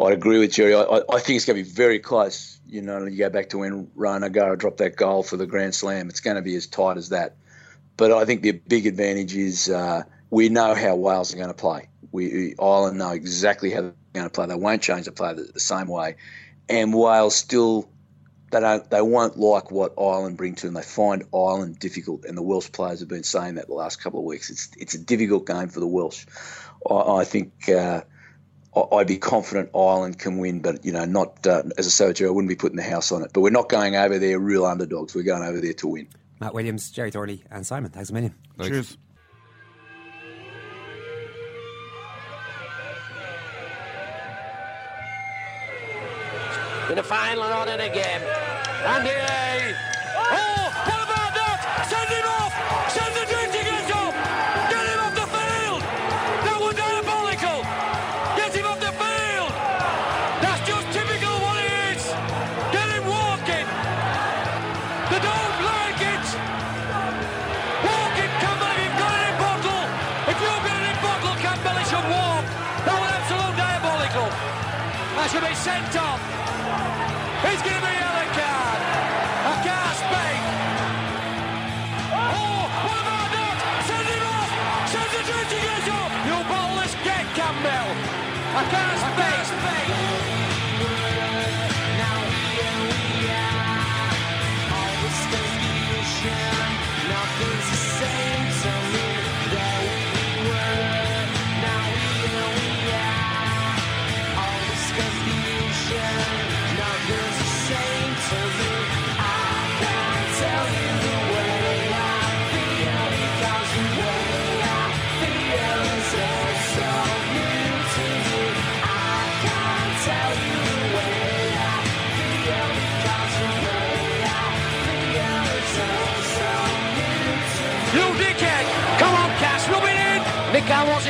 I'd 0.00 0.12
agree 0.12 0.38
with 0.38 0.52
Gerry 0.52 0.74
I, 0.74 0.82
I 0.82 1.18
think 1.20 1.36
it's 1.36 1.44
going 1.44 1.56
to 1.56 1.64
be 1.64 1.70
very 1.70 1.98
close 1.98 2.54
you 2.74 2.82
know, 2.82 3.04
you 3.06 3.18
go 3.18 3.30
back 3.30 3.50
to 3.50 3.58
when 3.58 3.88
Ronan 3.94 4.24
O'Gara 4.24 4.56
dropped 4.56 4.78
that 4.78 4.96
goal 4.96 5.22
for 5.22 5.36
the 5.36 5.46
Grand 5.46 5.74
Slam. 5.74 6.08
It's 6.08 6.20
going 6.20 6.36
to 6.36 6.42
be 6.42 6.56
as 6.56 6.66
tight 6.66 6.96
as 6.96 7.10
that. 7.10 7.36
But 7.96 8.10
I 8.10 8.24
think 8.24 8.42
the 8.42 8.50
big 8.50 8.86
advantage 8.86 9.36
is 9.36 9.70
uh, 9.70 10.02
we 10.30 10.48
know 10.48 10.74
how 10.74 10.96
Wales 10.96 11.32
are 11.32 11.36
going 11.36 11.48
to 11.48 11.54
play. 11.54 11.88
We 12.10 12.54
Ireland 12.58 12.98
know 12.98 13.10
exactly 13.10 13.70
how 13.70 13.82
they're 13.82 13.94
going 14.14 14.26
to 14.26 14.30
play. 14.30 14.46
They 14.46 14.54
won't 14.54 14.82
change 14.82 15.06
the 15.06 15.12
play 15.12 15.34
the, 15.34 15.42
the 15.42 15.60
same 15.60 15.88
way, 15.88 16.16
and 16.68 16.94
Wales 16.94 17.34
still 17.34 17.88
they 18.50 18.60
don't 18.60 18.88
they 18.88 19.02
won't 19.02 19.36
like 19.36 19.70
what 19.70 19.94
Ireland 19.98 20.36
bring 20.36 20.54
to 20.56 20.66
them. 20.66 20.74
They 20.74 20.82
find 20.82 21.24
Ireland 21.34 21.78
difficult, 21.78 22.24
and 22.24 22.36
the 22.36 22.42
Welsh 22.42 22.70
players 22.72 23.00
have 23.00 23.08
been 23.08 23.24
saying 23.24 23.56
that 23.56 23.66
the 23.66 23.74
last 23.74 24.02
couple 24.02 24.20
of 24.20 24.24
weeks. 24.24 24.50
It's 24.50 24.70
it's 24.78 24.94
a 24.94 24.98
difficult 24.98 25.46
game 25.46 25.68
for 25.68 25.80
the 25.80 25.86
Welsh. 25.86 26.24
I, 26.88 26.94
I 26.94 27.24
think. 27.24 27.68
Uh, 27.68 28.02
I'd 28.92 29.06
be 29.06 29.18
confident 29.18 29.70
Ireland 29.72 30.18
can 30.18 30.38
win, 30.38 30.58
but 30.58 30.84
you 30.84 30.90
know, 30.90 31.04
not 31.04 31.46
uh, 31.46 31.62
as 31.78 31.86
a 31.86 31.92
soldier, 31.92 32.26
I 32.26 32.30
wouldn't 32.30 32.48
be 32.48 32.56
putting 32.56 32.76
the 32.76 32.82
house 32.82 33.12
on 33.12 33.22
it. 33.22 33.30
But 33.32 33.42
we're 33.42 33.50
not 33.50 33.68
going 33.68 33.94
over 33.94 34.18
there 34.18 34.36
real 34.40 34.66
underdogs. 34.66 35.14
We're 35.14 35.22
going 35.22 35.44
over 35.44 35.60
there 35.60 35.74
to 35.74 35.86
win. 35.86 36.08
Matt 36.40 36.54
Williams, 36.54 36.90
Gerry 36.90 37.12
Thornley, 37.12 37.44
and 37.52 37.64
Simon. 37.64 37.92
Thanks 37.92 38.10
a 38.10 38.12
million. 38.12 38.34
Thanks. 38.58 38.70
Cheers. 38.70 38.98
In 46.90 46.96
the 46.96 47.02
final, 47.02 47.44
not 47.44 47.68
in 47.68 47.80
again. 47.80 48.20
And 48.20 49.04
here, 49.04 49.74
oh, 50.16 50.68
what 50.84 51.00
about 51.00 51.32
that? 51.32 51.88
Send 51.88 52.10
him 52.12 52.26
off! 52.28 52.52
Send 52.92 53.12
the 53.16 53.24
drinking 53.24 53.43
I 88.86 89.10
can't 89.16 89.63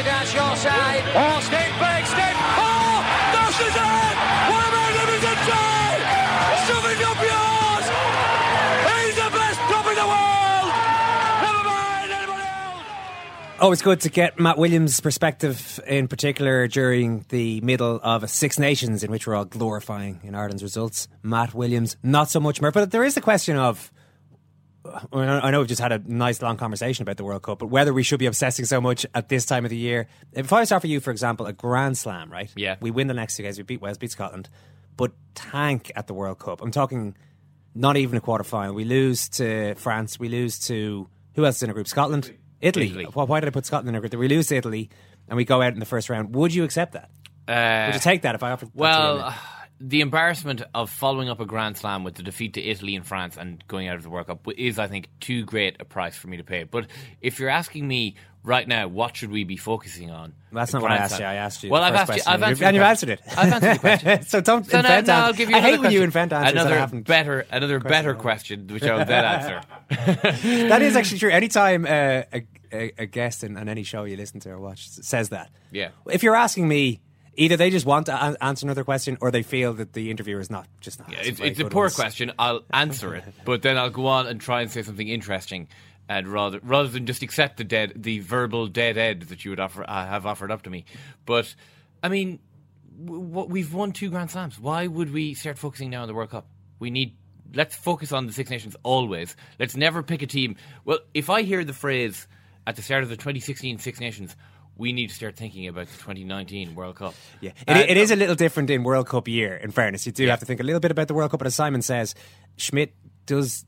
Down 0.05 0.27
your 0.35 0.57
side. 0.57 1.03
Oh, 1.17 1.41
step 1.41 1.71
back, 1.81 2.05
step. 2.05 2.37
Oh, 2.37 3.01
that's! 3.33 3.57
What 3.57 4.61
a 4.61 4.71
magnificent 4.77 5.39
try! 5.49 5.97
Shove 6.67 6.85
it 6.85 7.01
up 7.01 7.21
yours! 7.25 7.87
He's 8.93 9.17
the 9.17 9.31
best 9.33 9.59
prop 9.61 9.87
in 9.87 9.95
the 9.95 10.05
world! 10.05 10.69
Never 11.41 11.65
mind 11.65 12.13
anybody 12.13 12.43
else! 12.43 13.61
Always 13.61 13.81
good 13.81 14.01
to 14.03 14.11
get 14.11 14.39
Matt 14.39 14.59
Williams' 14.59 15.01
perspective, 15.01 15.81
in 15.87 16.07
particular 16.09 16.69
during 16.69 17.25
the 17.31 17.63
middle 17.63 17.99
of 18.03 18.23
a 18.23 18.29
Six 18.29 18.59
Nations 18.59 19.05
in 19.05 19.11
which 19.11 19.27
we're 19.27 19.37
all 19.37 19.47
glorifying 19.47 20.21
in 20.23 20.35
Ireland's 20.35 20.63
results. 20.63 21.09
Matt 21.23 21.55
Williams, 21.55 21.97
not 22.03 22.29
so 22.29 22.41
much 22.41 22.61
more. 22.61 22.73
But 22.73 22.91
there 22.91 23.05
is 23.05 23.15
the 23.15 23.23
question 23.23 23.57
of. 23.57 23.91
I 25.13 25.51
know 25.51 25.61
we've 25.61 25.69
just 25.69 25.81
had 25.81 25.93
a 25.93 26.03
nice 26.07 26.43
long 26.43 26.57
conversation 26.57 27.03
about 27.03 27.17
the 27.17 27.25
World 27.25 27.43
Cup, 27.43 27.59
but 27.59 27.67
whether 27.69 27.93
we 27.95 28.03
should 28.03 28.19
be 28.19 28.27
obsessing 28.27 28.65
so 28.67 28.81
much 28.81 29.07
at 29.15 29.29
this 29.29 29.47
time 29.47 29.65
of 29.65 29.71
the 29.71 29.77
year. 29.77 30.09
If 30.33 30.53
I 30.53 30.65
start 30.65 30.83
for 30.83 30.89
you, 30.89 31.01
for 31.01 31.11
example, 31.11 31.47
a 31.47 31.53
Grand 31.53 31.97
Slam, 31.97 32.31
right? 32.31 32.51
Yeah. 32.57 32.77
We 32.81 32.91
win 32.91 33.07
the 33.07 33.15
next 33.15 33.37
two 33.37 33.43
games, 33.43 33.57
we 33.57 33.65
beat 33.65 33.81
Wales, 33.81 33.97
beat 33.99 34.11
Scotland, 34.11 34.49
but 34.97 35.13
tank 35.35 35.91
at 35.97 36.07
the 36.07 36.15
World 36.15 36.39
Cup. 36.39 36.61
I'm 36.63 36.71
talking 36.71 37.17
not 37.75 37.97
even 37.97 38.17
a 38.17 38.21
quarter 38.21 38.45
final. 38.45 38.75
We 38.75 38.85
lose 38.85 39.29
to 39.31 39.75
France, 39.77 40.19
we 40.19 40.29
lose 40.29 40.59
to. 40.69 41.09
Who 41.35 41.45
else 41.45 41.57
is 41.57 41.63
in 41.65 41.71
a 41.71 41.73
group? 41.73 41.89
Scotland? 41.89 42.33
Italy. 42.61 42.87
Italy. 42.87 43.05
Why 43.13 43.25
why 43.25 43.41
did 43.41 43.49
I 43.49 43.51
put 43.51 43.67
Scotland 43.67 43.89
in 43.89 43.95
a 43.97 44.01
group? 44.07 44.15
We 44.21 44.29
lose 44.29 44.47
to 44.49 44.57
Italy 44.57 44.91
and 45.29 45.37
we 45.37 45.45
go 45.45 45.61
out 45.63 45.73
in 45.73 45.81
the 45.81 45.87
first 45.87 46.09
round. 46.11 46.35
Would 46.35 46.55
you 46.55 46.63
accept 46.65 46.93
that? 46.93 47.11
Uh, 47.49 47.87
Would 47.89 47.95
you 47.95 48.01
take 48.01 48.23
that 48.23 48.35
if 48.35 48.43
I 48.43 48.53
offered? 48.53 48.69
that 48.69 48.73
to 48.73 48.79
you? 48.79 48.81
Well, 48.83 49.35
the 49.87 50.01
embarrassment 50.01 50.63
of 50.75 50.89
following 50.89 51.29
up 51.29 51.41
a 51.41 51.45
Grand 51.45 51.77
Slam 51.77 52.05
with 52.05 52.15
the 52.15 52.23
defeat 52.23 52.55
to 52.55 52.63
Italy 52.63 52.97
and 52.97 53.07
France 53.07 53.37
and 53.37 53.63
going 53.69 53.87
out 53.87 53.97
of 53.97 54.03
the 54.03 54.09
World 54.09 54.29
Cup 54.29 54.47
is, 54.57 54.79
I 54.79 54.87
think, 54.87 55.09
too 55.21 55.45
great 55.45 55.77
a 55.79 55.85
price 55.85 56.17
for 56.17 56.29
me 56.29 56.39
to 56.39 56.43
pay. 56.45 56.65
But 56.65 56.87
if 57.21 57.39
you're 57.39 57.51
asking 57.51 57.87
me 57.87 58.17
right 58.43 58.67
now, 58.67 58.89
what 58.89 59.15
should 59.15 59.31
we 59.31 59.45
be 59.45 59.59
focusing 59.59 60.11
on? 60.11 60.33
That's 60.53 60.73
not 60.73 60.81
what 60.81 60.91
I 60.91 60.97
asked 60.97 61.19
you. 61.19 61.27
I 61.27 61.35
asked 61.35 61.63
you. 61.65 61.71
Well, 61.71 61.83
I've 61.83 61.95
asked 61.95 62.17
you. 62.17 62.23
I've 62.27 62.43
answered 62.43 62.65
and 62.65 62.75
you've 62.77 62.83
answered 62.83 63.09
it. 63.11 63.21
I've 63.37 63.53
answered 63.53 63.75
the 63.75 63.79
question. 63.79 64.23
so 64.27 64.41
don't 64.41 64.65
So 64.65 64.81
now, 64.81 64.89
invent 64.89 65.07
now 65.09 65.17
I'll 65.17 65.23
answers. 65.27 65.39
give 65.39 65.51
you 65.51 65.57
I 65.57 65.61
hate 65.61 65.81
when 65.81 65.93
you 65.93 66.03
invent 66.03 66.33
answers 66.33 66.53
Another 66.65 67.01
better, 67.03 67.47
another 67.51 67.79
better 67.81 68.15
question, 68.15 68.67
which 68.69 68.85
I'll 68.85 69.05
then 69.05 69.25
answer. 69.25 69.61
that 70.69 70.81
is 70.81 70.97
actually 70.97 71.19
true. 71.19 71.31
Anytime 71.31 71.85
uh, 71.85 71.89
a, 72.33 72.47
a, 72.73 72.93
a 73.01 73.07
guest 73.07 73.45
in, 73.45 73.59
on 73.59 73.69
any 73.69 73.83
show 73.83 74.05
you 74.05 74.17
listen 74.17 74.41
to 74.41 74.51
or 74.51 74.61
watch 74.61 74.89
says 74.89 75.29
that, 75.29 75.51
Yeah. 75.73 75.91
if 76.11 76.23
you're 76.23 76.37
asking 76.37 76.69
me, 76.69 77.01
either 77.37 77.57
they 77.57 77.71
just 77.71 77.87
want 77.87 78.07
to 78.07 78.25
an- 78.25 78.37
answer 78.41 78.67
another 78.67 78.85
question 78.85 79.19
or 79.21 79.31
they 79.31 79.43
feel 79.43 79.73
that 79.75 79.93
the 79.93 80.11
interviewer 80.11 80.41
is 80.41 80.51
not 80.51 80.67
just 80.81 80.99
not. 80.99 81.11
Yeah, 81.13 81.19
it's, 81.23 81.41
it's 81.41 81.61
a 81.61 81.65
poor 81.67 81.85
ones. 81.85 81.95
question. 81.97 82.33
I'll 82.39 82.63
answer 82.73 83.15
it, 83.15 83.25
but 83.45 83.63
then 83.63 83.77
I'll 83.79 83.91
go 83.91 84.07
on 84.07 84.27
and 84.27 84.41
try 84.41 84.63
and 84.63 84.71
say 84.71 84.83
something 84.83 85.09
interesting, 85.09 85.69
and 86.09 86.27
rather 86.29 86.61
rather 86.63 86.89
than 86.89 87.07
just 87.07 87.23
accept 87.23 87.57
the 87.57 87.65
dead, 87.65 87.93
the 87.97 88.21
verbal 88.21 88.67
dead 88.67 88.97
end 88.99 89.23
that 89.23 89.45
you 89.45 89.51
would 89.51 89.61
offer 89.61 89.85
uh, 89.89 90.07
have 90.07 90.27
offered 90.27 90.51
up 90.51 90.63
to 90.63 90.71
me. 90.71 90.85
But 91.27 91.55
I 92.03 92.09
mean, 92.09 92.39
w- 93.05 93.27
w- 93.29 93.49
we've 93.49 93.73
won 93.73 93.93
two 93.93 94.11
Grand 94.11 94.31
Slams. 94.31 94.59
Why 94.59 94.87
would 94.87 95.13
we 95.13 95.35
start 95.35 95.59
focusing 95.59 95.91
now 95.91 96.03
on 96.03 96.09
the 96.09 96.15
World 96.15 96.31
Cup? 96.31 96.47
We 96.79 96.91
need. 96.91 97.17
Let's 97.55 97.77
focus 97.77 98.11
on 98.11 98.27
the 98.27 98.33
Six 98.33 98.51
Nations 98.51 98.75
always. 98.83 99.37
Let's 99.61 99.77
never 99.77 100.03
pick 100.03 100.23
a 100.23 100.27
team. 100.27 100.57
Well, 100.85 100.99
if 101.15 101.31
I 101.31 101.43
hear 101.43 101.63
the 101.65 101.73
phrase 101.73 102.27
at 102.67 102.75
the 102.77 102.83
start 102.83 103.05
of 103.05 103.11
the 103.11 103.17
2016 103.17 103.79
Six 103.79 104.01
Nations, 104.01 104.35
we 104.77 104.93
need 104.93 105.09
to 105.11 105.15
start 105.15 105.37
thinking 105.37 105.69
about 105.69 105.87
the 105.87 105.97
2019 105.99 106.75
World 106.75 106.97
Cup. 106.97 107.15
Yeah, 107.41 107.53
Uh, 107.69 107.75
it, 107.79 107.91
it 107.91 107.97
is 107.97 108.11
a 108.11 108.17
little 108.17 108.35
different 108.35 108.71
in 108.71 108.83
World 108.85 109.07
Cup 109.09 109.29
year. 109.29 109.55
In 109.57 109.71
fairness, 109.71 110.07
you 110.07 110.13
do 110.13 110.27
have 110.29 110.41
to 110.41 110.47
think 110.47 110.61
a 110.61 110.65
little 110.65 110.81
bit 110.81 110.91
about 110.91 111.09
the 111.09 111.15
World 111.15 111.31
Cup. 111.31 111.39
But 111.39 111.47
as 111.47 111.55
Simon 111.55 111.83
says, 111.83 112.15
Schmidt 112.57 112.95
does. 113.27 113.65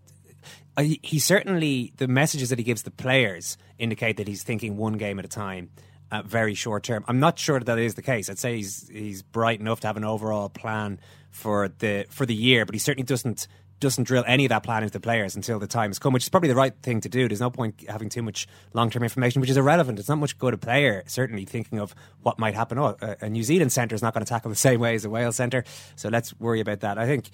Uh, 0.77 0.83
he- 0.83 1.01
he 1.03 1.19
certainly 1.19 1.93
the 1.97 2.07
messages 2.09 2.51
that 2.51 2.59
he 2.59 2.65
gives 2.65 2.83
the 2.83 2.91
players 2.91 3.57
indicate 3.79 4.17
that 4.19 4.29
he's 4.29 4.43
thinking 4.43 4.77
one 4.77 4.95
game 4.95 5.19
at 5.19 5.25
a 5.25 5.29
time. 5.29 5.71
uh, 6.13 6.23
very 6.23 6.55
short 6.55 6.85
term. 6.85 7.05
I'm 7.09 7.19
not 7.19 7.37
sure 7.37 7.59
that, 7.59 7.65
that 7.65 7.79
is 7.81 7.95
the 7.95 8.03
case. 8.03 8.31
I'd 8.31 8.39
say 8.39 8.57
he's 8.57 8.89
he's 8.89 9.23
bright 9.23 9.59
enough 9.59 9.81
to 9.81 9.87
have 9.89 9.97
an 9.97 10.05
overall 10.05 10.49
plan 10.49 11.01
for 11.33 11.69
the 11.79 12.07
for 12.11 12.25
the 12.27 12.35
year, 12.35 12.65
but 12.65 12.75
he 12.77 12.79
certainly 12.79 13.05
doesn't 13.05 13.49
doesn't 13.79 14.05
drill 14.05 14.25
any 14.27 14.45
of 14.47 14.49
that 14.49 14.63
plan 14.63 14.83
into 14.83 14.93
the 14.93 15.01
players 15.01 15.37
until 15.37 15.59
the 15.59 15.67
time 15.67 15.91
has 15.91 15.99
come, 15.99 16.13
which 16.13 16.23
is 16.25 16.29
probably 16.29 16.49
the 16.49 16.55
right 16.55 16.75
thing 16.83 17.01
to 17.03 17.09
do. 17.09 17.29
There's 17.29 17.41
no 17.41 17.51
point 17.51 17.85
having 17.89 18.09
too 18.09 18.23
much 18.23 18.47
long 18.73 18.89
term 18.91 19.03
information, 19.03 19.41
which 19.41 19.51
is 19.51 19.57
irrelevant. 19.57 19.99
It's 19.99 20.09
not 20.09 20.17
much 20.19 20.39
good 20.39 20.55
a 20.55 20.59
player, 20.59 21.03
certainly 21.07 21.45
thinking 21.45 21.79
of 21.79 21.95
what 22.23 22.39
might 22.39 22.55
happen. 22.55 22.79
Oh, 22.79 22.97
a, 23.21 23.29
New 23.29 23.43
Zealand 23.43 23.73
centre 23.73 23.95
is 23.95 24.03
not 24.03 24.15
going 24.15 24.25
to 24.25 24.29
tackle 24.29 24.49
the 24.51 24.57
same 24.69 24.81
way 24.81 24.95
as 24.95 25.05
a 25.05 25.11
Wales 25.11 25.37
centre, 25.37 25.65
so 25.95 26.09
let's 26.09 26.39
worry 26.41 26.61
about 26.61 26.81
that. 26.81 26.97
I 26.99 27.07
think 27.07 27.29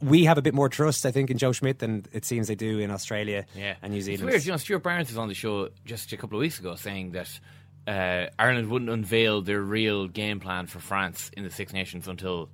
we 0.00 0.24
have 0.24 0.38
a 0.38 0.42
bit 0.42 0.54
more 0.54 0.68
trust, 0.68 1.04
I 1.06 1.10
think, 1.10 1.30
in 1.30 1.38
Joe 1.38 1.52
Schmidt 1.52 1.78
than 1.80 2.06
it 2.12 2.24
seems 2.24 2.46
they 2.48 2.54
do 2.54 2.78
in 2.78 2.90
Australia 2.90 3.46
Yeah. 3.56 3.74
and 3.82 3.92
New 3.92 4.00
Zealand. 4.00 4.28
It's 4.28 4.32
weird. 4.32 4.44
You 4.46 4.50
know, 4.52 4.56
Stuart 4.56 4.82
Barnes 4.84 5.08
was 5.08 5.18
on 5.18 5.28
the 5.28 5.34
show 5.34 5.70
just 5.84 6.12
a 6.12 6.16
couple 6.16 6.38
of 6.38 6.40
weeks 6.40 6.58
ago 6.60 6.76
saying 6.76 7.12
that 7.12 7.28
uh, 7.86 8.30
Ireland 8.38 8.68
wouldn't 8.68 8.90
unveil 8.90 9.42
their 9.42 9.60
real 9.60 10.06
game 10.06 10.38
plan 10.40 10.66
for 10.66 10.78
France 10.78 11.30
in 11.36 11.42
the 11.42 11.50
Six 11.50 11.72
Nations 11.72 12.06
until, 12.06 12.48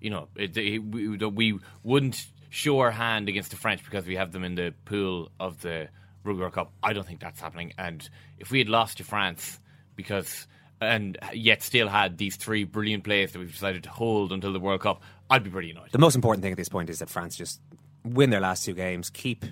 you 0.00 0.08
know, 0.10 0.28
it, 0.36 0.56
it, 0.56 0.78
we, 0.78 1.16
we 1.16 1.58
wouldn't 1.82 2.24
show 2.50 2.80
our 2.80 2.90
hand 2.90 3.28
against 3.28 3.50
the 3.50 3.56
French 3.56 3.84
because 3.84 4.06
we 4.06 4.16
have 4.16 4.32
them 4.32 4.44
in 4.44 4.54
the 4.54 4.74
pool 4.84 5.30
of 5.38 5.60
the 5.62 5.88
Rugby 6.24 6.40
World 6.40 6.54
Cup. 6.54 6.72
I 6.82 6.92
don't 6.92 7.06
think 7.06 7.20
that's 7.20 7.40
happening. 7.40 7.72
And 7.78 8.08
if 8.38 8.50
we 8.50 8.58
had 8.58 8.68
lost 8.68 8.98
to 8.98 9.04
France 9.04 9.60
because 9.94 10.46
and 10.80 11.16
yet 11.32 11.62
still 11.62 11.88
had 11.88 12.18
these 12.18 12.36
three 12.36 12.64
brilliant 12.64 13.04
players 13.04 13.32
that 13.32 13.38
we've 13.38 13.52
decided 13.52 13.82
to 13.84 13.90
hold 13.90 14.32
until 14.32 14.52
the 14.52 14.60
World 14.60 14.82
Cup, 14.82 15.02
I'd 15.30 15.42
be 15.42 15.50
pretty 15.50 15.70
annoyed. 15.70 15.90
The 15.90 15.98
most 15.98 16.14
important 16.14 16.42
thing 16.42 16.52
at 16.52 16.58
this 16.58 16.68
point 16.68 16.90
is 16.90 16.98
that 16.98 17.08
France 17.08 17.36
just 17.36 17.60
win 18.04 18.30
their 18.30 18.40
last 18.40 18.64
two 18.64 18.74
games, 18.74 19.10
keep 19.10 19.44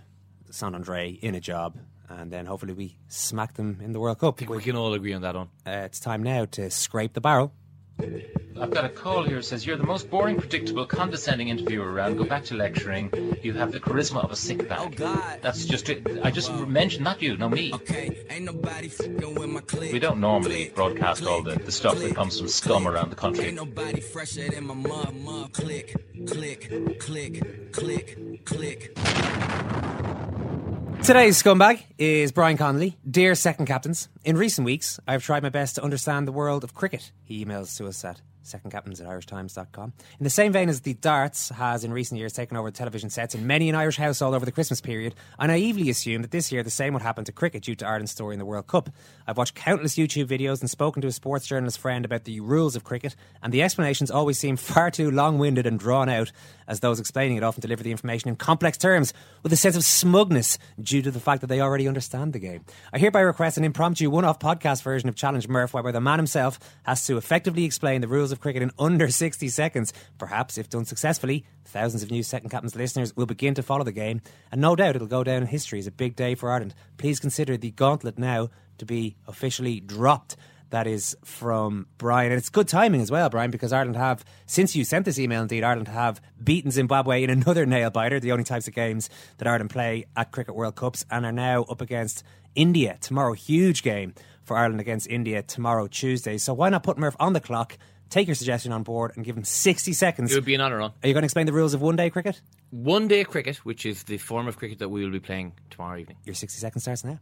Saint-André 0.50 1.18
in 1.20 1.34
a 1.34 1.40
job, 1.40 1.76
and 2.08 2.30
then 2.30 2.46
hopefully 2.46 2.74
we 2.74 2.96
smack 3.08 3.54
them 3.54 3.80
in 3.82 3.92
the 3.92 4.00
World 4.00 4.18
Cup. 4.18 4.40
we 4.42 4.62
can 4.62 4.76
all 4.76 4.92
agree 4.92 5.14
on 5.14 5.22
that 5.22 5.34
one. 5.34 5.48
Uh, 5.66 5.82
it's 5.84 5.98
time 5.98 6.22
now 6.22 6.44
to 6.46 6.70
scrape 6.70 7.14
the 7.14 7.20
barrel. 7.20 7.52
I've 8.00 8.70
got 8.70 8.84
a 8.84 8.88
call 8.88 9.24
here 9.24 9.36
that 9.36 9.44
says 9.44 9.66
you're 9.66 9.76
the 9.76 9.84
most 9.84 10.10
boring, 10.10 10.36
predictable, 10.36 10.86
condescending 10.86 11.48
interviewer 11.48 11.92
around. 11.92 12.16
Go 12.16 12.24
back 12.24 12.44
to 12.44 12.54
lecturing. 12.54 13.10
You 13.42 13.52
have 13.54 13.72
the 13.72 13.80
charisma 13.80 14.24
of 14.24 14.30
a 14.30 14.36
sick 14.36 14.68
bag. 14.68 14.78
Oh 14.80 14.88
God! 14.90 15.40
That's 15.42 15.64
just 15.64 15.88
it. 15.88 16.06
I 16.22 16.30
just 16.30 16.52
mentioned 16.52 17.04
not 17.04 17.20
you, 17.20 17.36
no 17.36 17.48
me. 17.48 17.72
Okay, 17.74 18.24
ain't 18.30 18.44
nobody 18.44 18.88
with 18.88 19.48
my. 19.48 19.60
We 19.92 19.98
don't 19.98 20.20
normally 20.20 20.72
broadcast 20.74 21.26
all 21.26 21.42
the, 21.42 21.56
the 21.56 21.72
stuff 21.72 21.98
that 21.98 22.14
comes 22.14 22.38
from 22.38 22.48
scum 22.48 22.86
around 22.86 23.10
the 23.10 23.16
country. 23.16 23.46
Ain't 23.46 23.56
nobody 23.56 24.00
fresher 24.00 24.48
than 24.48 24.66
my. 24.66 25.48
Click, 25.52 25.96
click, 26.26 26.98
click, 27.00 27.72
click, 27.72 28.44
click. 28.44 28.96
Today's 31.04 31.42
scumbag 31.42 31.82
is 31.98 32.32
Brian 32.32 32.56
Connolly. 32.56 32.96
Dear 33.08 33.34
second 33.34 33.66
captains, 33.66 34.08
in 34.24 34.38
recent 34.38 34.64
weeks 34.64 34.98
I've 35.06 35.22
tried 35.22 35.42
my 35.42 35.50
best 35.50 35.74
to 35.74 35.84
understand 35.84 36.26
the 36.26 36.32
world 36.32 36.64
of 36.64 36.74
cricket. 36.74 37.12
He 37.22 37.44
emails 37.44 37.76
to 37.76 37.88
us 37.88 38.02
at 38.06 38.22
secondcaptains 38.44 39.00
at 39.00 39.06
irishtimes.com. 39.06 39.92
In 40.18 40.24
the 40.24 40.30
same 40.30 40.52
vein 40.52 40.68
as 40.68 40.82
the 40.82 40.94
darts 40.94 41.48
has 41.50 41.84
in 41.84 41.92
recent 41.92 42.18
years 42.18 42.32
taken 42.32 42.56
over 42.56 42.70
television 42.70 43.10
sets 43.10 43.34
in 43.34 43.46
many 43.46 43.68
an 43.68 43.74
Irish 43.74 43.96
household 43.96 44.34
over 44.34 44.44
the 44.44 44.52
Christmas 44.52 44.80
period, 44.80 45.14
I 45.38 45.46
naively 45.46 45.90
assumed 45.90 46.24
that 46.24 46.30
this 46.30 46.52
year 46.52 46.62
the 46.62 46.70
same 46.70 46.92
would 46.92 47.02
happen 47.02 47.24
to 47.24 47.32
cricket 47.32 47.64
due 47.64 47.74
to 47.76 47.86
Ireland's 47.86 48.12
story 48.12 48.34
in 48.34 48.38
the 48.38 48.44
World 48.44 48.66
Cup. 48.66 48.90
I've 49.26 49.36
watched 49.36 49.54
countless 49.54 49.96
YouTube 49.96 50.26
videos 50.26 50.60
and 50.60 50.70
spoken 50.70 51.02
to 51.02 51.08
a 51.08 51.12
sports 51.12 51.46
journalist 51.46 51.78
friend 51.78 52.04
about 52.04 52.24
the 52.24 52.40
rules 52.40 52.76
of 52.76 52.84
cricket, 52.84 53.16
and 53.42 53.52
the 53.52 53.62
explanations 53.62 54.10
always 54.10 54.38
seem 54.38 54.56
far 54.56 54.90
too 54.90 55.10
long 55.10 55.38
winded 55.38 55.66
and 55.66 55.78
drawn 55.78 56.08
out, 56.08 56.30
as 56.68 56.80
those 56.80 57.00
explaining 57.00 57.36
it 57.36 57.42
often 57.42 57.60
deliver 57.60 57.82
the 57.82 57.90
information 57.90 58.28
in 58.28 58.36
complex 58.36 58.78
terms 58.78 59.12
with 59.42 59.52
a 59.52 59.56
sense 59.56 59.76
of 59.76 59.84
smugness 59.84 60.58
due 60.80 61.02
to 61.02 61.10
the 61.10 61.20
fact 61.20 61.40
that 61.40 61.48
they 61.48 61.60
already 61.60 61.88
understand 61.88 62.32
the 62.32 62.38
game. 62.38 62.64
I 62.92 62.98
hereby 62.98 63.20
request 63.20 63.58
an 63.58 63.64
impromptu 63.64 64.10
one 64.10 64.24
off 64.24 64.38
podcast 64.38 64.82
version 64.82 65.08
of 65.08 65.14
Challenge 65.14 65.48
Murph, 65.48 65.74
where 65.74 65.92
the 65.92 66.00
man 66.00 66.18
himself 66.18 66.58
has 66.84 67.06
to 67.06 67.16
effectively 67.16 67.64
explain 67.64 68.00
the 68.00 68.08
rules 68.08 68.32
of 68.34 68.40
cricket 68.40 68.62
in 68.62 68.70
under 68.78 69.08
60 69.08 69.48
seconds. 69.48 69.94
Perhaps, 70.18 70.58
if 70.58 70.68
done 70.68 70.84
successfully, 70.84 71.46
thousands 71.64 72.02
of 72.02 72.10
new 72.10 72.22
Second 72.22 72.50
Captains 72.50 72.76
listeners 72.76 73.16
will 73.16 73.24
begin 73.24 73.54
to 73.54 73.62
follow 73.62 73.84
the 73.84 73.92
game, 73.92 74.20
and 74.52 74.60
no 74.60 74.76
doubt 74.76 74.94
it'll 74.94 75.08
go 75.08 75.24
down 75.24 75.40
in 75.40 75.48
history 75.48 75.78
as 75.78 75.86
a 75.86 75.92
big 75.92 76.16
day 76.16 76.34
for 76.34 76.50
Ireland. 76.50 76.74
Please 76.98 77.18
consider 77.18 77.56
the 77.56 77.70
gauntlet 77.70 78.18
now 78.18 78.50
to 78.78 78.84
be 78.84 79.16
officially 79.26 79.80
dropped. 79.80 80.36
That 80.70 80.86
is 80.86 81.16
from 81.24 81.86
Brian. 81.98 82.32
And 82.32 82.38
it's 82.38 82.48
good 82.48 82.66
timing 82.66 83.00
as 83.00 83.10
well, 83.10 83.30
Brian, 83.30 83.52
because 83.52 83.72
Ireland 83.72 83.96
have, 83.96 84.24
since 84.46 84.74
you 84.74 84.84
sent 84.84 85.04
this 85.04 85.20
email, 85.20 85.42
indeed, 85.42 85.62
Ireland 85.62 85.88
have 85.88 86.20
beaten 86.42 86.72
Zimbabwe 86.72 87.22
in 87.22 87.30
another 87.30 87.64
nail 87.74 87.90
biter, 87.90 88.18
the 88.18 88.32
only 88.32 88.44
types 88.44 88.66
of 88.66 88.74
games 88.74 89.08
that 89.38 89.46
Ireland 89.46 89.70
play 89.70 90.06
at 90.16 90.32
Cricket 90.32 90.56
World 90.56 90.74
Cups, 90.74 91.06
and 91.10 91.24
are 91.24 91.32
now 91.32 91.62
up 91.64 91.80
against 91.80 92.24
India 92.56 92.98
tomorrow. 93.00 93.34
Huge 93.34 93.82
game 93.82 94.14
for 94.42 94.56
Ireland 94.56 94.80
against 94.80 95.06
India 95.06 95.42
tomorrow, 95.42 95.86
Tuesday. 95.86 96.38
So 96.38 96.52
why 96.54 96.68
not 96.68 96.82
put 96.82 96.98
Murph 96.98 97.16
on 97.18 97.32
the 97.32 97.40
clock, 97.40 97.78
take 98.10 98.26
your 98.28 98.34
suggestion 98.34 98.72
on 98.72 98.82
board, 98.82 99.12
and 99.16 99.24
give 99.24 99.36
him 99.36 99.44
60 99.44 99.92
seconds? 99.92 100.32
It 100.32 100.34
would 100.34 100.44
be 100.44 100.54
an 100.54 100.60
honour, 100.60 100.78
Ron. 100.78 100.92
Are 101.02 101.08
you 101.08 101.14
going 101.14 101.22
to 101.22 101.26
explain 101.26 101.46
the 101.46 101.52
rules 101.52 101.74
of 101.74 101.82
one 101.82 101.96
day 101.96 102.10
cricket? 102.10 102.40
One 102.70 103.08
day 103.08 103.24
cricket, 103.24 103.56
which 103.58 103.86
is 103.86 104.04
the 104.04 104.18
form 104.18 104.48
of 104.48 104.58
cricket 104.58 104.78
that 104.78 104.88
we 104.88 105.04
will 105.04 105.10
be 105.12 105.20
playing 105.20 105.52
tomorrow 105.70 105.98
evening. 105.98 106.16
Your 106.24 106.34
60 106.34 106.58
seconds 106.58 106.84
starts 106.84 107.04
now. 107.04 107.18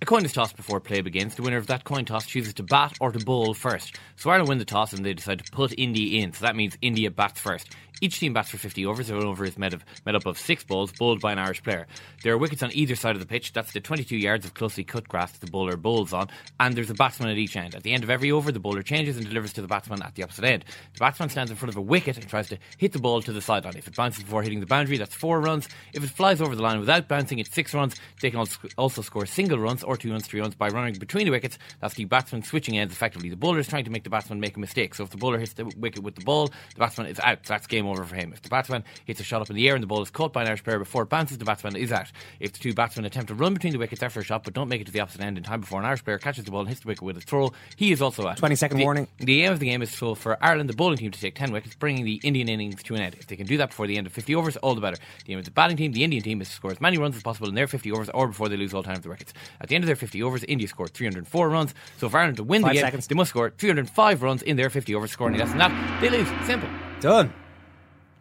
A 0.00 0.04
coin 0.04 0.24
is 0.24 0.32
tossed 0.32 0.56
before 0.56 0.80
play 0.80 1.00
begins. 1.00 1.34
The 1.34 1.42
winner 1.42 1.58
of 1.58 1.66
that 1.68 1.84
coin 1.84 2.04
toss 2.04 2.26
chooses 2.26 2.54
to 2.54 2.62
bat 2.62 2.96
or 3.00 3.12
to 3.12 3.24
bowl 3.24 3.54
first. 3.54 3.96
So 4.16 4.30
Ireland 4.30 4.48
win 4.48 4.58
the 4.58 4.64
toss 4.64 4.92
and 4.92 5.04
they 5.04 5.12
decide 5.12 5.44
to 5.44 5.52
put 5.52 5.74
India 5.78 6.22
in. 6.22 6.32
So 6.32 6.44
that 6.46 6.56
means 6.56 6.76
India 6.80 7.10
bats 7.10 7.38
first. 7.40 7.76
Each 8.02 8.18
team 8.18 8.32
bats 8.32 8.50
for 8.50 8.58
50 8.58 8.84
overs. 8.84 9.10
An 9.10 9.22
over 9.22 9.44
is 9.44 9.56
made, 9.56 9.72
of, 9.72 9.84
made 10.04 10.16
up 10.16 10.26
of 10.26 10.36
six 10.36 10.64
balls, 10.64 10.90
bowled 10.90 11.20
by 11.20 11.30
an 11.30 11.38
Irish 11.38 11.62
player. 11.62 11.86
There 12.24 12.32
are 12.32 12.36
wickets 12.36 12.60
on 12.60 12.72
either 12.72 12.96
side 12.96 13.14
of 13.14 13.20
the 13.20 13.26
pitch. 13.26 13.52
That's 13.52 13.72
the 13.72 13.78
22 13.80 14.16
yards 14.16 14.44
of 14.44 14.54
closely 14.54 14.82
cut 14.82 15.06
grass 15.08 15.30
the 15.38 15.46
bowler 15.46 15.76
bowls 15.76 16.12
on. 16.12 16.28
And 16.58 16.74
there's 16.74 16.90
a 16.90 16.94
batsman 16.94 17.28
at 17.30 17.38
each 17.38 17.56
end. 17.56 17.76
At 17.76 17.84
the 17.84 17.92
end 17.92 18.02
of 18.02 18.10
every 18.10 18.32
over, 18.32 18.50
the 18.50 18.58
bowler 18.58 18.82
changes 18.82 19.16
and 19.18 19.28
delivers 19.28 19.52
to 19.52 19.62
the 19.62 19.68
batsman 19.68 20.02
at 20.02 20.16
the 20.16 20.24
opposite 20.24 20.44
end. 20.44 20.64
The 20.94 20.98
batsman 20.98 21.28
stands 21.28 21.52
in 21.52 21.56
front 21.56 21.70
of 21.70 21.76
a 21.76 21.80
wicket 21.80 22.16
and 22.16 22.28
tries 22.28 22.48
to 22.48 22.58
hit 22.76 22.90
the 22.90 22.98
ball 22.98 23.22
to 23.22 23.32
the 23.32 23.40
sideline. 23.40 23.76
If 23.76 23.86
it 23.86 23.94
bounces 23.94 24.24
before 24.24 24.42
hitting 24.42 24.58
the 24.58 24.66
boundary, 24.66 24.98
that's 24.98 25.14
four 25.14 25.40
runs. 25.40 25.68
If 25.92 26.02
it 26.02 26.10
flies 26.10 26.40
over 26.40 26.56
the 26.56 26.62
line 26.62 26.80
without 26.80 27.06
bouncing, 27.06 27.38
it's 27.38 27.54
six 27.54 27.72
runs. 27.72 27.94
They 28.20 28.30
can 28.30 28.40
also- 28.40 28.58
also 28.76 29.02
score 29.02 29.26
single 29.26 29.60
runs 29.60 29.84
or 29.84 29.96
two 29.96 30.10
runs, 30.10 30.26
three 30.26 30.40
runs 30.40 30.56
by 30.56 30.70
running 30.70 30.94
between 30.94 31.26
the 31.26 31.30
wickets. 31.30 31.56
That's 31.78 31.94
the 31.94 32.06
batsman 32.06 32.42
switching 32.42 32.76
ends 32.76 32.92
effectively. 32.92 33.28
The 33.28 33.36
bowler 33.36 33.60
is 33.60 33.68
trying 33.68 33.84
to 33.84 33.90
make 33.92 34.02
the 34.02 34.10
batsman 34.10 34.40
make 34.40 34.56
a 34.56 34.60
mistake. 34.60 34.96
So 34.96 35.04
if 35.04 35.10
the 35.10 35.18
bowler 35.18 35.38
hits 35.38 35.52
the 35.52 35.66
wicket 35.76 36.02
with 36.02 36.16
the 36.16 36.24
ball, 36.24 36.48
the 36.48 36.78
batsman 36.78 37.06
is 37.06 37.20
out. 37.20 37.46
So 37.46 37.54
that's 37.54 37.68
game 37.68 37.86
over 37.86 37.91
for 38.04 38.14
him. 38.14 38.32
If 38.32 38.42
the 38.42 38.48
batsman 38.48 38.84
hits 39.04 39.20
a 39.20 39.24
shot 39.24 39.42
up 39.42 39.50
in 39.50 39.56
the 39.56 39.68
air 39.68 39.74
and 39.74 39.82
the 39.82 39.86
ball 39.86 40.02
is 40.02 40.10
caught 40.10 40.32
by 40.32 40.42
an 40.42 40.48
Irish 40.48 40.64
player 40.64 40.78
before 40.78 41.02
it 41.02 41.08
bounces, 41.08 41.38
the 41.38 41.44
batsman 41.44 41.76
is 41.76 41.92
out. 41.92 42.10
If 42.40 42.52
the 42.52 42.58
two 42.58 42.72
batsmen 42.74 43.04
attempt 43.04 43.28
to 43.28 43.34
run 43.34 43.54
between 43.54 43.72
the 43.72 43.78
wickets 43.78 44.02
after 44.02 44.20
a 44.20 44.24
shot 44.24 44.44
but 44.44 44.54
don't 44.54 44.68
make 44.68 44.80
it 44.80 44.86
to 44.86 44.92
the 44.92 45.00
opposite 45.00 45.20
end 45.20 45.36
in 45.36 45.44
time 45.44 45.60
before 45.60 45.78
an 45.80 45.84
Irish 45.86 46.04
player 46.04 46.18
catches 46.18 46.44
the 46.44 46.50
ball 46.50 46.60
and 46.60 46.68
hits 46.68 46.80
the 46.80 46.88
wicket 46.88 47.02
with 47.02 47.16
a 47.16 47.20
throw, 47.20 47.52
he 47.76 47.92
is 47.92 48.00
also 48.02 48.26
out. 48.26 48.36
20 48.38 48.54
second 48.56 48.78
The- 48.78 48.84
warning. 48.84 49.08
The 49.18 49.42
aim 49.42 49.52
of 49.52 49.60
the 49.60 49.66
game 49.66 49.82
is 49.82 49.90
so 49.90 50.14
for 50.14 50.36
Ireland, 50.42 50.68
the 50.70 50.74
bowling 50.76 50.96
team, 50.96 51.10
to 51.10 51.20
take 51.20 51.34
10 51.34 51.52
wickets, 51.52 51.74
bringing 51.74 52.04
the 52.04 52.20
Indian 52.24 52.48
innings 52.48 52.82
to 52.84 52.94
an 52.94 53.00
end. 53.02 53.16
If 53.18 53.26
they 53.26 53.36
can 53.36 53.46
do 53.46 53.56
that 53.58 53.68
before 53.70 53.86
the 53.86 53.96
end 53.98 54.06
of 54.06 54.12
50 54.12 54.34
overs, 54.34 54.56
all 54.58 54.74
the 54.74 54.80
better. 54.80 54.96
The 55.26 55.32
aim 55.32 55.38
of 55.38 55.44
the 55.44 55.50
batting 55.50 55.76
team, 55.76 55.92
the 55.92 56.04
Indian 56.04 56.22
team, 56.22 56.40
is 56.40 56.48
to 56.48 56.54
score 56.54 56.70
as 56.70 56.80
many 56.80 56.98
runs 56.98 57.16
as 57.16 57.22
possible 57.22 57.48
in 57.48 57.54
their 57.54 57.66
50 57.66 57.90
overs 57.92 58.08
or 58.10 58.28
before 58.28 58.48
they 58.48 58.56
lose 58.56 58.72
all 58.74 58.82
time 58.82 58.96
of 58.96 59.02
the 59.02 59.08
wickets. 59.08 59.32
At 59.60 59.68
the 59.68 59.74
end 59.74 59.84
of 59.84 59.86
their 59.86 59.96
50 59.96 60.22
overs, 60.22 60.44
India 60.44 60.68
scored 60.68 60.90
304 60.92 61.48
runs. 61.48 61.74
So 61.98 62.08
for 62.08 62.18
Ireland 62.18 62.36
to 62.38 62.42
win 62.44 62.62
Five 62.62 62.70
the 62.70 62.74
game, 62.74 62.86
seconds. 62.86 63.06
they 63.06 63.14
must 63.14 63.30
score 63.30 63.50
305 63.50 64.22
runs 64.22 64.42
in 64.42 64.56
their 64.56 64.70
50 64.70 64.94
overs. 64.94 65.10
Scoring 65.12 65.36
less 65.38 65.48
than 65.50 65.58
that, 65.58 66.00
they 66.00 66.10
lose. 66.10 66.28
Simple. 66.46 66.68
Done. 67.00 67.32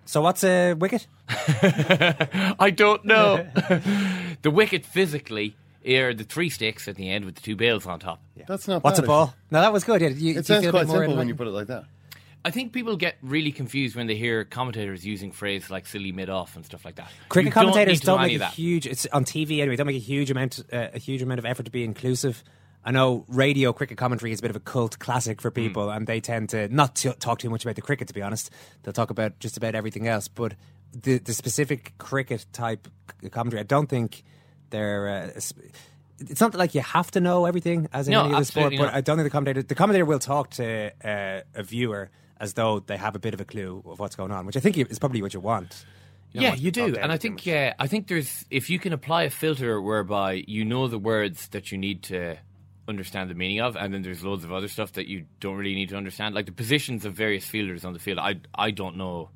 So 0.06 0.22
what's 0.22 0.44
a 0.44 0.74
wicket? 0.74 1.08
I 1.30 2.72
don't 2.76 3.06
know. 3.06 3.48
the 4.42 4.52
wicket 4.52 4.86
physically 4.86 5.56
are 5.88 6.14
the 6.14 6.24
three 6.24 6.50
sticks 6.50 6.88
at 6.88 6.96
the 6.96 7.10
end 7.10 7.26
with 7.26 7.36
the 7.36 7.42
two 7.42 7.56
bails 7.56 7.86
on 7.86 8.00
top. 8.00 8.22
Yeah. 8.36 8.44
That's 8.48 8.68
not 8.68 8.84
What's 8.84 9.00
bad. 9.00 9.06
a 9.06 9.08
ball? 9.08 9.34
No, 9.50 9.62
that 9.62 9.72
was 9.74 9.84
good. 9.84 10.02
Yeah, 10.02 10.10
you, 10.10 10.34
you 10.34 10.40
It 10.40 10.46
sounds 10.46 10.62
feel 10.62 10.70
a 10.70 10.72
quite 10.72 10.82
bit 10.82 10.88
more 10.90 10.98
simple 11.00 11.18
when 11.18 11.28
you 11.28 11.36
put 11.36 11.48
it 11.48 11.52
like 11.52 11.68
that. 11.68 11.86
I 12.44 12.50
think 12.50 12.74
people 12.74 12.98
get 12.98 13.18
really 13.22 13.52
confused 13.52 13.96
when 13.96 14.08
they 14.08 14.16
hear 14.16 14.44
commentators 14.46 15.06
using 15.06 15.32
phrases 15.32 15.70
like 15.70 15.86
silly 15.86 16.12
mid 16.12 16.28
off 16.30 16.56
and 16.56 16.66
stuff 16.66 16.84
like 16.84 16.96
that. 16.96 17.08
Cricket 17.30 17.50
You 17.50 17.54
don't 17.54 17.64
commentators 17.66 17.94
need 17.94 18.00
to 18.00 18.06
don't, 18.08 18.20
make 18.22 18.26
any 18.26 18.36
a 18.36 18.40
that. 18.40 18.54
huge. 18.54 18.88
It's 18.88 19.06
on 19.08 19.26
TV 19.26 19.60
anyway. 19.60 19.76
Don't 19.76 19.86
make 19.88 19.96
a 19.96 20.00
huge 20.00 20.32
amount, 20.32 20.60
uh, 20.74 20.88
a 20.94 20.98
huge 20.98 21.22
amount 21.22 21.38
of 21.40 21.46
effort 21.46 21.64
to 21.66 21.72
be 21.72 21.84
inclusive. 21.84 22.44
I 22.84 22.92
know 22.92 23.26
radio 23.28 23.74
cricket 23.74 23.98
commentary 23.98 24.32
is 24.32 24.40
a 24.40 24.42
bit 24.42 24.50
of 24.50 24.56
a 24.56 24.62
cult 24.62 24.98
classic 24.98 25.40
for 25.40 25.52
people, 25.52 25.90
and 25.92 26.08
they 26.08 26.20
tend 26.20 26.50
to 26.50 26.68
not 26.68 26.96
to 26.98 27.14
talk 27.14 27.40
too 27.40 27.50
much 27.50 27.64
about 27.64 27.76
the 27.76 27.82
cricket. 27.82 28.08
To 28.08 28.14
be 28.14 28.22
honest, 28.24 28.50
they'll 28.82 28.94
talk 28.94 29.12
about 29.12 29.40
just 29.40 29.56
about 29.56 29.76
everything 29.76 30.08
else. 30.08 30.28
But 30.28 30.56
the 30.92 31.20
the 31.20 31.34
specific 31.34 31.94
cricket 32.00 32.46
type 32.54 32.88
commentary, 33.30 33.60
I 33.60 33.64
don't 33.64 33.88
think 33.88 34.24
they're. 34.72 35.10
Uh, 35.10 35.40
it's 36.20 36.42
not 36.42 36.56
like 36.56 36.76
you 36.76 36.82
have 36.82 37.12
to 37.12 37.20
know 37.20 37.46
everything 37.46 37.88
as 37.94 38.08
in 38.08 38.14
No, 38.14 38.26
any 38.26 38.36
other 38.36 38.46
sport, 38.46 38.74
but 38.78 38.86
not. 38.86 38.94
I 38.94 39.02
don't 39.02 39.18
think 39.18 39.26
the 39.26 39.32
commentator 39.32 39.64
the 39.64 39.76
commentator 39.76 40.06
will 40.06 40.20
talk 40.20 40.52
to 40.52 40.92
uh, 41.04 41.42
a 41.54 41.64
viewer 41.64 42.10
as 42.40 42.54
though 42.54 42.80
they 42.80 42.98
have 42.98 43.16
a 43.16 43.20
bit 43.20 43.36
of 43.36 43.42
a 43.42 43.46
clue 43.46 43.84
of 43.86 44.00
what's 44.00 44.16
going 44.16 44.32
on, 44.32 44.48
which 44.48 44.58
I 44.58 44.60
think 44.60 44.78
is 44.78 44.98
probably 44.98 45.22
what 45.22 45.34
you 45.36 45.40
want. 45.40 45.86
don't 46.34 46.44
yeah, 46.44 46.56
you 46.56 46.72
do, 46.72 46.96
and 46.96 47.12
I 47.12 47.18
think 47.18 47.46
yeah, 47.46 47.76
I 47.78 47.86
think 47.86 48.08
there's 48.08 48.46
if 48.50 48.72
you 48.72 48.80
can 48.80 48.94
apply 48.94 49.24
a 49.24 49.30
filter 49.30 49.80
whereby 49.80 50.44
you 50.48 50.66
know 50.66 50.88
the 50.88 51.00
words 51.00 51.48
that 51.50 51.72
you 51.72 51.78
need 51.78 52.04
to 52.04 52.38
understand 52.92 53.30
the 53.30 53.34
meaning 53.36 53.60
of, 53.60 53.76
and 53.76 53.92
then 53.94 54.04
there's 54.04 54.24
loads 54.24 54.44
of 54.44 54.54
other 54.54 54.68
stuff 54.68 54.92
that 54.94 55.08
you 55.08 55.26
don't 55.40 55.58
really 55.58 55.74
need 55.74 55.90
to 55.90 55.98
understand, 55.98 56.36
like 56.36 56.46
the 56.46 56.52
positions 56.52 57.06
of 57.06 57.14
various 57.14 57.46
fielders 57.46 57.84
on 57.84 57.94
the 57.94 58.00
field. 58.00 58.20
I 58.20 58.42
I 58.54 58.70
don't 58.72 58.98
know. 58.98 59.30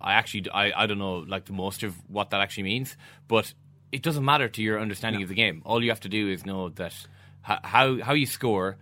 I 0.00 0.14
actually 0.14 0.50
I, 0.50 0.72
I 0.82 0.86
don't 0.86 0.98
know 0.98 1.18
like 1.18 1.44
the 1.44 1.52
most 1.52 1.84
of 1.84 1.94
what 2.08 2.30
that 2.30 2.40
actually 2.40 2.64
means, 2.64 2.96
but 3.28 3.54
it 3.92 4.02
doesn't 4.02 4.24
matter 4.24 4.48
to 4.48 4.62
your 4.62 4.80
understanding 4.80 5.22
of 5.22 5.28
the 5.28 5.34
game. 5.34 5.62
All 5.64 5.82
you 5.82 5.90
have 5.90 6.00
to 6.00 6.08
do 6.08 6.28
is 6.28 6.44
know 6.44 6.70
that 6.70 6.94
how 7.42 8.00
how 8.02 8.14
you 8.14 8.26
score 8.26 8.76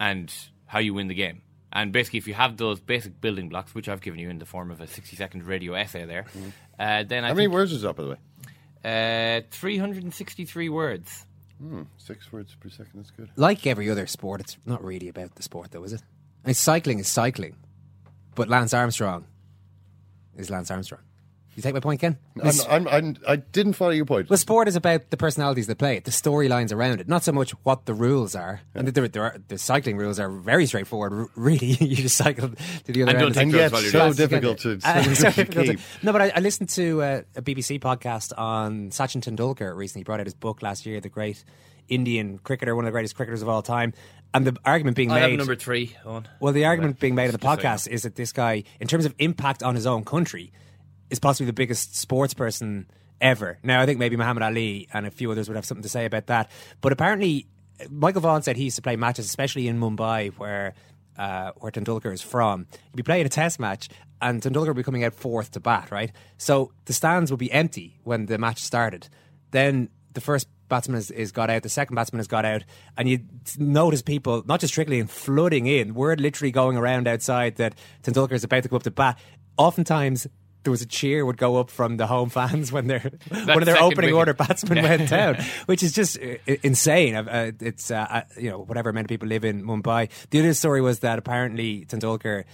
and 0.00 0.32
how 0.66 0.78
you 0.78 0.94
win 0.94 1.08
the 1.08 1.14
game. 1.14 1.42
And 1.72 1.92
basically, 1.92 2.18
if 2.18 2.28
you 2.28 2.34
have 2.34 2.56
those 2.58 2.80
basic 2.80 3.20
building 3.20 3.48
blocks, 3.48 3.74
which 3.74 3.88
I've 3.88 4.02
given 4.02 4.18
you 4.20 4.28
in 4.28 4.38
the 4.38 4.44
form 4.44 4.70
of 4.70 4.80
a 4.80 4.86
60 4.86 5.16
second 5.16 5.44
radio 5.44 5.72
essay 5.74 6.04
there, 6.04 6.26
uh, 6.78 7.04
then 7.04 7.24
I 7.24 7.28
How 7.28 7.34
many 7.34 7.48
words 7.48 7.72
is 7.72 7.82
that, 7.82 7.96
by 7.96 8.02
the 8.02 8.10
way? 8.10 8.16
Uh, 8.84 9.40
363 9.50 10.68
words. 10.68 11.26
Hmm, 11.62 11.82
six 11.96 12.32
words 12.32 12.56
per 12.58 12.68
second. 12.68 12.90
That's 12.94 13.10
good. 13.12 13.30
Like 13.36 13.66
every 13.68 13.88
other 13.88 14.08
sport, 14.08 14.40
it's 14.40 14.56
not 14.66 14.82
really 14.82 15.08
about 15.08 15.36
the 15.36 15.44
sport, 15.44 15.70
though, 15.70 15.84
is 15.84 15.92
it? 15.92 16.02
I 16.44 16.48
mean, 16.48 16.54
cycling 16.54 16.98
is 16.98 17.06
cycling, 17.06 17.54
but 18.34 18.48
Lance 18.48 18.74
Armstrong 18.74 19.26
is 20.36 20.50
Lance 20.50 20.72
Armstrong. 20.72 21.02
You 21.54 21.62
take 21.62 21.74
my 21.74 21.80
point, 21.80 22.00
Ken? 22.00 22.16
I'm, 22.42 22.52
I'm, 22.68 22.88
I'm, 22.88 23.16
I 23.28 23.36
didn't 23.36 23.74
follow 23.74 23.90
your 23.90 24.06
point. 24.06 24.30
Well, 24.30 24.38
sport 24.38 24.68
is 24.68 24.76
about 24.76 25.10
the 25.10 25.18
personalities 25.18 25.66
that 25.66 25.76
play 25.76 25.96
it, 25.98 26.04
the 26.04 26.10
storylines 26.10 26.72
around 26.72 27.00
it, 27.00 27.08
not 27.08 27.22
so 27.24 27.32
much 27.32 27.50
what 27.62 27.84
the 27.84 27.92
rules 27.92 28.34
are. 28.34 28.62
And 28.74 28.88
there, 28.88 29.06
there 29.06 29.22
are, 29.24 29.36
the 29.48 29.58
cycling 29.58 29.98
rules 29.98 30.18
are 30.18 30.30
very 30.30 30.64
straightforward. 30.64 31.12
r- 31.12 31.28
Really, 31.36 31.66
you 31.80 31.96
just 31.96 32.16
cycle 32.16 32.48
to 32.48 32.92
the 32.92 33.02
other 33.02 33.10
And 33.10 33.10
end. 33.10 33.18
don't 33.18 33.28
of 33.28 33.34
take 33.34 33.50
the- 33.52 33.58
drugs 33.58 33.72
while 33.72 33.82
Yes, 33.82 33.92
doing 33.92 34.08
it. 34.08 34.14
So 34.14 34.22
difficult 34.54 34.58
to- 34.60 34.80
Uh, 34.88 35.02
so 35.02 35.12
so 35.14 35.24
difficult 35.30 35.66
to 35.66 35.72
keep. 35.74 35.80
No, 36.02 36.12
but 36.12 36.22
I, 36.22 36.32
I 36.36 36.40
listened 36.40 36.70
to 36.70 37.02
uh, 37.02 37.22
a 37.36 37.42
BBC 37.42 37.80
podcast 37.80 38.32
on 38.38 38.88
Sachin 38.90 39.20
Tendulkar 39.22 39.76
recently. 39.76 40.00
He 40.00 40.04
brought 40.04 40.20
out 40.20 40.26
his 40.26 40.34
book 40.34 40.62
last 40.62 40.86
year, 40.86 41.00
The 41.00 41.10
Great 41.10 41.44
Indian 41.88 42.38
Cricketer, 42.38 42.74
one 42.74 42.84
of 42.84 42.86
the 42.86 42.92
greatest 42.92 43.14
cricketers 43.14 43.42
of 43.42 43.48
all 43.50 43.60
time. 43.60 43.92
And 44.32 44.46
the 44.46 44.56
argument 44.64 44.96
being 44.96 45.10
I 45.10 45.20
made. 45.20 45.30
have 45.32 45.38
number 45.40 45.56
three 45.56 45.94
on. 46.06 46.26
Well, 46.40 46.54
the 46.54 46.64
argument 46.64 46.98
being 46.98 47.14
made 47.14 47.26
in 47.26 47.32
the 47.32 47.38
Just 47.38 47.60
so 47.60 47.60
you 47.60 47.68
podcast 47.68 47.88
is 47.88 48.02
that 48.04 48.14
this 48.14 48.32
guy, 48.32 48.64
in 48.80 48.88
terms 48.88 49.04
of 49.04 49.14
impact 49.18 49.62
on 49.62 49.74
his 49.74 49.84
own 49.86 50.02
country, 50.06 50.50
is 51.12 51.20
possibly 51.20 51.46
the 51.46 51.52
biggest 51.52 51.94
sports 51.94 52.34
person 52.34 52.90
ever. 53.20 53.58
Now, 53.62 53.80
I 53.80 53.86
think 53.86 53.98
maybe 53.98 54.16
Muhammad 54.16 54.42
Ali 54.42 54.88
and 54.92 55.06
a 55.06 55.10
few 55.10 55.30
others 55.30 55.46
would 55.48 55.56
have 55.56 55.66
something 55.66 55.82
to 55.82 55.88
say 55.88 56.06
about 56.06 56.26
that. 56.26 56.50
But 56.80 56.90
apparently, 56.90 57.46
Michael 57.90 58.22
Vaughan 58.22 58.42
said 58.42 58.56
he 58.56 58.64
used 58.64 58.76
to 58.76 58.82
play 58.82 58.96
matches, 58.96 59.26
especially 59.26 59.68
in 59.68 59.78
Mumbai, 59.78 60.32
where 60.38 60.74
uh, 61.18 61.52
where 61.56 61.70
Tendulkar 61.70 62.12
is 62.12 62.22
from. 62.22 62.66
He'd 62.72 62.96
be 62.96 63.02
playing 63.02 63.26
a 63.26 63.28
test 63.28 63.60
match, 63.60 63.90
and 64.22 64.40
Tendulkar 64.42 64.68
would 64.68 64.76
be 64.76 64.82
coming 64.82 65.04
out 65.04 65.12
fourth 65.12 65.50
to 65.52 65.60
bat, 65.60 65.90
right? 65.90 66.10
So 66.38 66.72
the 66.86 66.94
stands 66.94 67.30
would 67.30 67.38
be 67.38 67.52
empty 67.52 68.00
when 68.02 68.26
the 68.26 68.38
match 68.38 68.60
started. 68.60 69.08
Then 69.50 69.90
the 70.14 70.22
first 70.22 70.48
batsman 70.68 70.96
is, 70.96 71.10
is 71.10 71.30
got 71.30 71.50
out, 71.50 71.62
the 71.62 71.68
second 71.68 71.96
batsman 71.96 72.20
has 72.20 72.26
got 72.26 72.46
out, 72.46 72.64
and 72.96 73.06
you 73.06 73.20
notice 73.58 74.00
people 74.00 74.42
not 74.46 74.60
just 74.60 74.72
trickling 74.72 75.00
in, 75.00 75.06
flooding 75.06 75.66
in. 75.66 75.92
Word 75.92 76.18
literally 76.18 76.50
going 76.50 76.78
around 76.78 77.06
outside 77.06 77.56
that 77.56 77.74
Tendulkar 78.02 78.32
is 78.32 78.44
about 78.44 78.62
to 78.62 78.70
go 78.70 78.76
up 78.76 78.82
to 78.84 78.90
bat. 78.90 79.18
Oftentimes. 79.58 80.26
There 80.64 80.70
was 80.70 80.82
a 80.82 80.86
cheer 80.86 81.24
would 81.26 81.36
go 81.38 81.56
up 81.56 81.70
from 81.70 81.96
the 81.96 82.06
home 82.06 82.28
fans 82.28 82.70
when 82.70 82.86
their 82.86 83.00
one 83.28 83.58
of 83.58 83.66
their 83.66 83.78
opening 83.82 84.14
wicket. 84.14 84.14
order 84.14 84.34
batsmen 84.34 84.78
Yeah. 84.78 84.82
went 84.96 85.10
down, 85.10 85.36
which 85.66 85.82
is 85.82 85.92
just 85.92 86.18
uh, 86.22 86.36
insane. 86.62 87.14
Uh, 87.16 87.52
it's 87.60 87.90
uh, 87.90 88.06
uh, 88.08 88.22
you 88.38 88.48
know 88.50 88.58
whatever 88.60 88.90
amount 88.90 89.06
of 89.06 89.08
people 89.08 89.28
live 89.28 89.44
in 89.44 89.64
Mumbai. 89.64 90.08
The 90.30 90.38
other 90.40 90.54
story 90.54 90.80
was 90.80 91.00
that 91.00 91.18
apparently 91.18 91.84
Tendulkar 91.86 92.44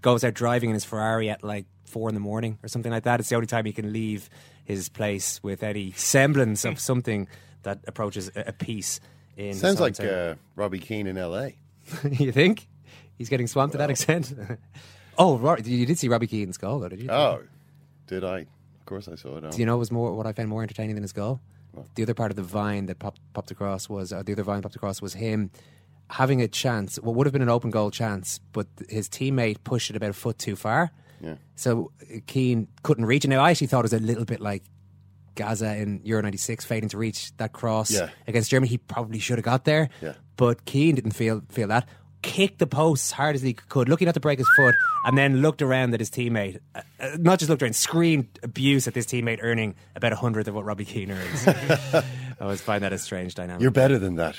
goes 0.00 0.22
out 0.24 0.34
driving 0.34 0.70
in 0.70 0.74
his 0.74 0.84
Ferrari 0.84 1.28
at 1.30 1.42
like 1.42 1.66
four 1.86 2.08
in 2.08 2.14
the 2.14 2.20
morning 2.20 2.58
or 2.62 2.68
something 2.68 2.92
like 2.92 3.02
that. 3.04 3.18
It's 3.18 3.28
the 3.30 3.34
only 3.34 3.48
time 3.48 3.64
he 3.64 3.72
can 3.72 3.92
leave 3.92 4.30
his 4.64 4.88
place 4.88 5.42
with 5.42 5.62
any 5.64 5.90
semblance 5.92 6.64
of 6.64 6.78
something 6.90 7.26
that 7.64 7.80
approaches 7.88 8.30
a, 8.36 8.44
a 8.48 8.52
peace. 8.52 9.00
In 9.36 9.54
Sounds 9.54 9.80
like 9.80 9.98
uh, 9.98 10.34
Robbie 10.54 10.78
Keane 10.78 11.06
in 11.08 11.16
L.A. 11.18 11.56
you 12.10 12.30
think 12.30 12.68
he's 13.18 13.28
getting 13.28 13.46
swamped 13.48 13.72
to 13.72 13.78
that 13.78 13.90
extent? 13.90 14.32
Oh, 15.20 15.36
right. 15.38 15.64
you 15.66 15.84
did 15.86 15.98
see 15.98 16.08
Robbie 16.08 16.26
Keane's 16.26 16.56
goal, 16.56 16.80
though, 16.80 16.88
did 16.88 17.00
you? 17.00 17.10
Oh, 17.10 17.42
did 18.06 18.24
I? 18.24 18.38
Of 18.40 18.86
course 18.86 19.06
I 19.06 19.14
saw 19.16 19.36
it. 19.36 19.44
oh. 19.44 19.50
Do 19.50 19.58
you 19.58 19.66
know 19.66 19.76
what 19.76 19.80
was 19.80 19.92
more 19.92 20.12
what 20.14 20.26
I 20.26 20.32
found 20.32 20.48
more 20.48 20.62
entertaining 20.62 20.94
than 20.96 21.02
his 21.02 21.12
goal? 21.12 21.40
The 21.94 22.02
other 22.02 22.14
part 22.14 22.30
of 22.32 22.36
the 22.36 22.42
vine 22.42 22.86
that 22.86 22.98
popped, 22.98 23.20
popped 23.32 23.50
across 23.52 23.88
was 23.88 24.12
uh, 24.12 24.22
the 24.24 24.32
other 24.32 24.42
vine 24.42 24.62
popped 24.62 24.74
across 24.74 25.00
was 25.00 25.14
him 25.14 25.50
having 26.08 26.42
a 26.42 26.48
chance. 26.48 26.96
What 26.96 27.14
would 27.14 27.26
have 27.26 27.32
been 27.32 27.42
an 27.42 27.48
open 27.48 27.70
goal 27.70 27.90
chance, 27.92 28.40
but 28.52 28.66
his 28.88 29.08
teammate 29.08 29.58
pushed 29.62 29.90
it 29.90 29.96
about 29.96 30.10
a 30.10 30.14
foot 30.14 30.38
too 30.38 30.56
far. 30.56 30.90
Yeah. 31.20 31.34
So 31.54 31.92
uh, 32.02 32.18
Keane 32.26 32.66
couldn't 32.82 33.04
reach 33.06 33.24
it. 33.24 33.28
Now 33.28 33.40
I 33.44 33.50
actually 33.52 33.68
thought 33.68 33.80
it 33.80 33.92
was 33.92 33.92
a 33.92 34.00
little 34.00 34.24
bit 34.24 34.40
like 34.40 34.64
Gazza 35.36 35.76
in 35.76 36.00
Euro 36.04 36.22
'96 36.22 36.64
failing 36.64 36.88
to 36.88 36.98
reach 36.98 37.30
that 37.36 37.52
cross 37.52 37.90
Yeah. 37.92 38.08
against 38.26 38.50
Germany. 38.50 38.68
He 38.68 38.78
probably 38.78 39.20
should 39.20 39.38
have 39.38 39.44
got 39.44 39.64
there. 39.64 39.90
Yeah. 40.02 40.14
But 40.36 40.64
Keane 40.64 40.96
didn't 40.96 41.12
feel 41.12 41.42
feel 41.50 41.68
that. 41.68 41.88
Kicked 42.22 42.58
the 42.58 42.66
post 42.66 43.04
as 43.06 43.10
hard 43.12 43.34
as 43.34 43.42
he 43.42 43.54
could, 43.54 43.88
looking 43.88 44.06
not 44.06 44.14
to 44.14 44.20
break 44.20 44.38
his 44.38 44.48
foot, 44.56 44.74
and 45.04 45.16
then 45.16 45.40
looked 45.40 45.62
around 45.62 45.94
at 45.94 46.00
his 46.00 46.10
teammate. 46.10 46.60
Uh, 46.74 46.82
uh, 47.00 47.16
not 47.18 47.38
just 47.38 47.48
looked 47.48 47.62
around, 47.62 47.74
screamed 47.74 48.28
abuse 48.42 48.86
at 48.86 48.94
this 48.94 49.06
teammate 49.06 49.38
earning 49.42 49.74
about 49.96 50.12
a 50.12 50.16
hundredth 50.16 50.48
of 50.48 50.54
what 50.54 50.64
Robbie 50.64 50.84
Keane 50.84 51.10
earns. 51.10 51.48
I 52.40 52.44
always 52.44 52.62
find 52.62 52.82
that 52.82 52.92
a 52.94 52.98
strange 52.98 53.34
dynamic. 53.34 53.60
You're 53.60 53.70
better 53.70 53.98
than 53.98 54.14
that. 54.14 54.36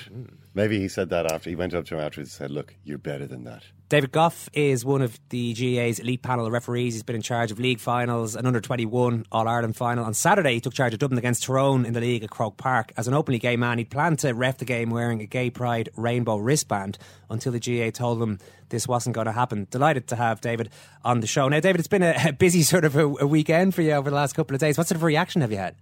Maybe 0.54 0.80
he 0.80 0.88
said 0.88 1.10
that 1.10 1.30
after 1.30 1.48
he 1.48 1.54
went 1.56 1.72
up 1.72 1.84
to 1.86 1.94
him 1.94 2.00
afterwards 2.00 2.30
and 2.30 2.36
said, 2.36 2.50
"Look, 2.50 2.74
you're 2.82 2.98
better 2.98 3.28
than 3.28 3.44
that." 3.44 3.62
David 3.88 4.10
Gough 4.10 4.48
is 4.52 4.84
one 4.84 5.02
of 5.02 5.20
the 5.28 5.54
GAA's 5.54 6.00
elite 6.00 6.22
panel 6.22 6.44
of 6.44 6.52
referees. 6.52 6.94
He's 6.94 7.04
been 7.04 7.14
in 7.14 7.22
charge 7.22 7.52
of 7.52 7.60
league 7.60 7.78
finals, 7.78 8.34
an 8.34 8.44
under 8.44 8.60
21 8.60 9.24
All 9.30 9.46
Ireland 9.46 9.76
final. 9.76 10.04
On 10.04 10.14
Saturday, 10.14 10.54
he 10.54 10.60
took 10.60 10.74
charge 10.74 10.92
of 10.94 10.98
Dublin 10.98 11.18
against 11.18 11.44
Tyrone 11.44 11.86
in 11.86 11.92
the 11.92 12.00
league 12.00 12.24
at 12.24 12.30
Croke 12.30 12.56
Park. 12.56 12.92
As 12.96 13.06
an 13.06 13.14
openly 13.14 13.38
gay 13.38 13.56
man, 13.56 13.78
he'd 13.78 13.90
planned 13.90 14.18
to 14.20 14.32
ref 14.32 14.58
the 14.58 14.64
game 14.64 14.90
wearing 14.90 15.20
a 15.20 15.26
gay 15.26 15.48
pride 15.50 15.88
rainbow 15.94 16.38
wristband 16.38 16.98
until 17.30 17.52
the 17.52 17.60
GAA 17.60 17.90
told 17.90 18.20
him 18.20 18.38
this 18.70 18.88
wasn't 18.88 19.14
going 19.14 19.26
to 19.26 19.32
happen. 19.32 19.68
Delighted 19.70 20.08
to 20.08 20.16
have 20.16 20.40
David 20.40 20.70
on 21.04 21.20
the 21.20 21.26
show. 21.28 21.46
Now, 21.48 21.60
David, 21.60 21.78
it's 21.78 21.88
been 21.88 22.02
a, 22.02 22.14
a 22.26 22.32
busy 22.32 22.62
sort 22.64 22.84
of 22.84 22.96
a, 22.96 23.06
a 23.06 23.26
weekend 23.26 23.76
for 23.76 23.82
you 23.82 23.92
over 23.92 24.10
the 24.10 24.16
last 24.16 24.34
couple 24.34 24.54
of 24.56 24.60
days. 24.60 24.76
What 24.76 24.88
sort 24.88 24.96
of 24.96 25.04
reaction 25.04 25.42
have 25.42 25.52
you 25.52 25.58
had? 25.58 25.76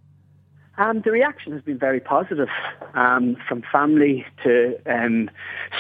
Um, 0.81 1.03
the 1.03 1.11
reaction 1.11 1.53
has 1.53 1.61
been 1.61 1.78
very 1.78 2.01
positive, 2.01 2.49
um, 2.95 3.37
from 3.47 3.62
family 3.70 4.24
to 4.43 4.78
um, 4.87 5.31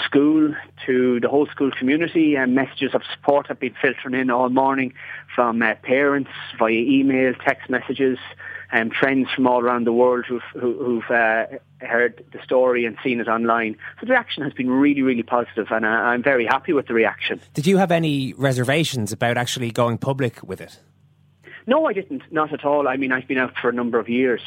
school 0.04 0.54
to 0.84 1.20
the 1.20 1.28
whole 1.28 1.46
school 1.46 1.70
community. 1.70 2.36
And 2.36 2.54
messages 2.54 2.94
of 2.94 3.00
support 3.10 3.46
have 3.46 3.58
been 3.58 3.74
filtering 3.80 4.14
in 4.14 4.28
all 4.28 4.50
morning 4.50 4.92
from 5.34 5.62
uh, 5.62 5.76
parents 5.76 6.28
via 6.58 6.72
email, 6.72 7.32
text 7.32 7.70
messages, 7.70 8.18
and 8.72 8.92
friends 8.92 9.28
from 9.34 9.46
all 9.46 9.62
around 9.62 9.86
the 9.86 9.92
world 9.92 10.26
who've, 10.28 10.42
who, 10.52 10.74
who've 10.74 11.10
uh, 11.10 11.46
heard 11.80 12.22
the 12.34 12.42
story 12.44 12.84
and 12.84 12.98
seen 13.02 13.20
it 13.20 13.28
online. 13.28 13.78
So 14.00 14.06
the 14.06 14.12
reaction 14.12 14.42
has 14.42 14.52
been 14.52 14.68
really, 14.68 15.00
really 15.00 15.22
positive, 15.22 15.68
and 15.70 15.86
uh, 15.86 15.88
I'm 15.88 16.22
very 16.22 16.44
happy 16.44 16.74
with 16.74 16.88
the 16.88 16.94
reaction. 16.94 17.40
Did 17.54 17.66
you 17.66 17.78
have 17.78 17.90
any 17.90 18.34
reservations 18.34 19.12
about 19.12 19.38
actually 19.38 19.70
going 19.70 19.96
public 19.96 20.42
with 20.42 20.60
it? 20.60 20.78
No, 21.66 21.86
I 21.86 21.94
didn't. 21.94 22.22
Not 22.30 22.52
at 22.52 22.64
all. 22.64 22.86
I 22.86 22.96
mean, 22.96 23.12
I've 23.12 23.28
been 23.28 23.38
out 23.38 23.54
for 23.60 23.70
a 23.70 23.72
number 23.72 23.98
of 23.98 24.08
years, 24.08 24.42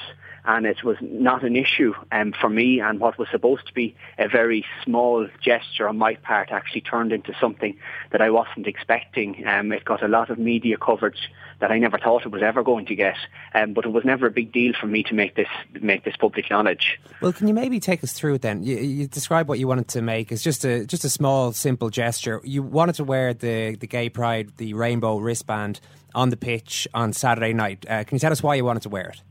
and 0.45 0.65
it 0.65 0.83
was 0.83 0.97
not 1.01 1.43
an 1.43 1.55
issue 1.55 1.93
um, 2.11 2.33
for 2.33 2.49
me. 2.49 2.79
And 2.79 2.99
what 2.99 3.17
was 3.17 3.27
supposed 3.31 3.67
to 3.67 3.73
be 3.73 3.95
a 4.17 4.27
very 4.27 4.65
small 4.83 5.27
gesture 5.41 5.87
on 5.87 5.97
my 5.97 6.15
part 6.15 6.51
actually 6.51 6.81
turned 6.81 7.11
into 7.11 7.33
something 7.39 7.77
that 8.11 8.21
I 8.21 8.29
wasn't 8.29 8.67
expecting. 8.67 9.47
Um, 9.47 9.71
it 9.71 9.85
got 9.85 10.03
a 10.03 10.07
lot 10.07 10.29
of 10.29 10.37
media 10.37 10.77
coverage 10.77 11.31
that 11.59 11.71
I 11.71 11.79
never 11.79 11.97
thought 11.97 12.25
it 12.25 12.31
was 12.31 12.41
ever 12.41 12.61
going 12.61 12.85
to 12.87 12.95
get. 12.95 13.15
Um, 13.53 13.73
but 13.73 13.85
it 13.85 13.89
was 13.89 14.03
never 14.03 14.27
a 14.27 14.31
big 14.31 14.51
deal 14.51 14.73
for 14.79 14.87
me 14.87 15.03
to 15.03 15.13
make 15.13 15.35
this 15.35 15.47
make 15.79 16.03
this 16.03 16.17
public 16.17 16.49
knowledge. 16.49 16.99
Well, 17.21 17.31
can 17.31 17.47
you 17.47 17.53
maybe 17.53 17.79
take 17.79 18.03
us 18.03 18.11
through 18.11 18.35
it 18.35 18.41
then? 18.41 18.63
You, 18.63 18.77
you 18.77 19.07
describe 19.07 19.47
what 19.47 19.59
you 19.59 19.67
wanted 19.67 19.87
to 19.89 20.01
make 20.01 20.31
as 20.31 20.41
just 20.41 20.65
a 20.65 20.85
just 20.85 21.05
a 21.05 21.09
small, 21.09 21.53
simple 21.53 21.89
gesture. 21.89 22.41
You 22.43 22.63
wanted 22.63 22.95
to 22.95 23.03
wear 23.03 23.33
the 23.33 23.77
the 23.77 23.87
gay 23.87 24.09
pride, 24.09 24.51
the 24.57 24.73
rainbow 24.73 25.17
wristband 25.17 25.79
on 26.13 26.29
the 26.29 26.37
pitch 26.37 26.87
on 26.93 27.13
Saturday 27.13 27.53
night. 27.53 27.85
Uh, 27.89 28.03
can 28.03 28.15
you 28.15 28.19
tell 28.19 28.31
us 28.31 28.43
why 28.43 28.55
you 28.55 28.65
wanted 28.65 28.83
to 28.83 28.89
wear 28.89 29.09
it? 29.09 29.21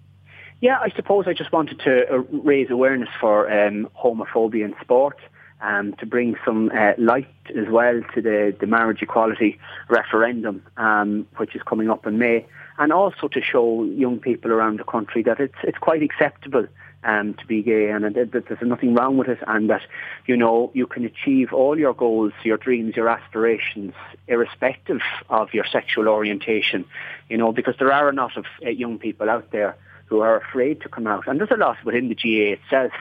Yeah, 0.63 0.79
I 0.81 0.91
suppose 0.95 1.25
I 1.27 1.33
just 1.33 1.51
wanted 1.51 1.81
to 1.81 2.09
uh, 2.09 2.19
raise 2.19 2.71
awareness 2.71 3.09
for 3.21 3.51
um, 3.51 3.89
homophobia 4.01 4.65
in 4.65 4.77
sport, 4.81 5.19
um, 5.61 5.93
to 5.95 6.07
bring 6.07 6.37
some 6.45 6.71
uh, 6.73 6.93
light 6.99 7.27
as 7.49 7.69
well 7.69 8.01
to 8.15 8.23
the, 8.23 8.57
the 8.61 8.69
marriage 8.69 9.03
equality 9.03 9.59
referendum, 9.89 10.63
um, 10.77 11.27
which 11.37 11.57
is 11.57 11.63
coming 11.63 11.91
up 11.91 12.07
in 12.07 12.17
May, 12.17 12.47
and 12.79 12.93
also 12.93 13.27
to 13.27 13.43
show 13.43 13.83
young 13.83 14.21
people 14.21 14.53
around 14.53 14.79
the 14.79 14.85
country 14.85 15.25
that 15.25 15.41
it's 15.41 15.59
it's 15.65 15.79
quite 15.79 16.01
acceptable 16.01 16.69
um, 17.03 17.35
to 17.35 17.47
be 17.47 17.61
gay 17.61 17.91
and 17.91 18.05
that 18.05 18.31
that 18.31 18.47
there's 18.47 18.63
nothing 18.63 18.95
wrong 18.95 19.17
with 19.17 19.27
it, 19.27 19.41
and 19.49 19.69
that 19.69 19.83
you 20.27 20.37
know 20.37 20.71
you 20.75 20.87
can 20.87 21.05
achieve 21.05 21.53
all 21.53 21.77
your 21.77 21.93
goals, 21.93 22.35
your 22.45 22.57
dreams, 22.57 22.95
your 22.95 23.09
aspirations, 23.09 23.95
irrespective 24.29 25.01
of 25.29 25.53
your 25.53 25.65
sexual 25.65 26.07
orientation. 26.07 26.85
You 27.29 27.37
know, 27.37 27.51
because 27.51 27.75
there 27.81 27.93
are 27.93 28.09
a 28.09 28.13
lot 28.13 28.37
of 28.37 28.45
uh, 28.65 28.69
young 28.71 29.01
people 29.01 29.29
out 29.29 29.51
there 29.51 29.77
who 30.07 30.21
are 30.21 30.37
afraid 30.37 30.81
to 30.83 30.89
come 30.89 31.07
out, 31.07 31.27
and 31.27 31.41
there's 31.41 31.51
a 31.51 31.57
lot 31.57 31.77
within 31.85 32.09
the 32.09 32.15
GAA 32.15 32.61
itself. 32.63 32.93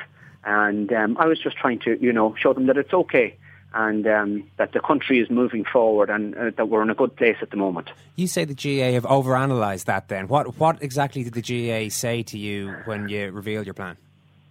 And 0.44 0.92
um, 0.92 1.18
I 1.20 1.28
was 1.28 1.40
just 1.40 1.58
trying 1.58 1.80
to, 1.82 2.02
you 2.02 2.12
know, 2.12 2.36
show 2.36 2.54
them 2.54 2.66
that 2.66 2.78
it's 2.78 2.94
okay 2.94 3.38
and 3.74 4.06
um, 4.08 4.44
that 4.58 4.74
the 4.74 4.80
country 4.80 5.20
is 5.20 5.30
moving 5.30 5.64
forward 5.64 6.10
and 6.10 6.36
uh, 6.36 6.52
that 6.58 6.68
we're 6.68 6.82
in 6.82 6.90
a 6.90 6.96
good 6.96 7.16
place 7.16 7.38
at 7.42 7.52
the 7.52 7.58
moment. 7.58 7.90
You 8.16 8.28
say 8.28 8.46
the 8.46 8.54
GAA 8.54 8.94
have 8.94 9.04
overanalyzed 9.04 9.86
that. 9.86 10.08
Then 10.08 10.28
what 10.28 10.58
what 10.58 10.82
exactly 10.82 11.24
did 11.24 11.34
the 11.34 11.42
GAA 11.42 11.90
say 11.90 12.24
to 12.24 12.38
you 12.38 12.76
when 12.86 13.08
you 13.08 13.32
revealed 13.32 13.66
your 13.66 13.74
plan? 13.74 13.98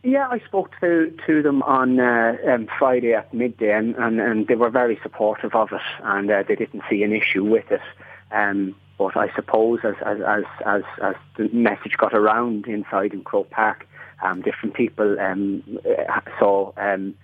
Yeah, 0.02 0.28
I 0.28 0.38
spoke 0.40 0.70
to 0.80 1.14
to 1.26 1.42
them 1.42 1.62
on 1.62 2.00
uh, 2.00 2.36
um, 2.48 2.68
Friday 2.78 3.12
at 3.12 3.34
midday, 3.34 3.72
and, 3.76 3.94
and, 3.96 4.18
and 4.18 4.46
they 4.46 4.54
were 4.54 4.70
very 4.70 4.98
supportive 5.02 5.54
of 5.54 5.72
it, 5.72 5.82
and 6.02 6.30
uh, 6.30 6.42
they 6.48 6.54
didn't 6.54 6.82
see 6.88 7.02
an 7.02 7.12
issue 7.12 7.44
with 7.44 7.70
it. 7.70 7.82
Um, 8.32 8.74
but 9.00 9.16
I 9.16 9.34
suppose 9.34 9.78
as 9.82 9.94
as, 10.04 10.18
as 10.20 10.44
as 10.66 10.82
as 11.02 11.14
the 11.38 11.48
message 11.54 11.96
got 11.96 12.12
around 12.12 12.66
inside 12.66 13.14
in 13.14 13.24
Croke 13.24 13.48
Park, 13.48 13.86
um, 14.22 14.42
different 14.42 14.74
people 14.74 15.18
um, 15.18 15.62
uh, 15.88 16.20
saw 16.38 16.72
um, 16.76 17.14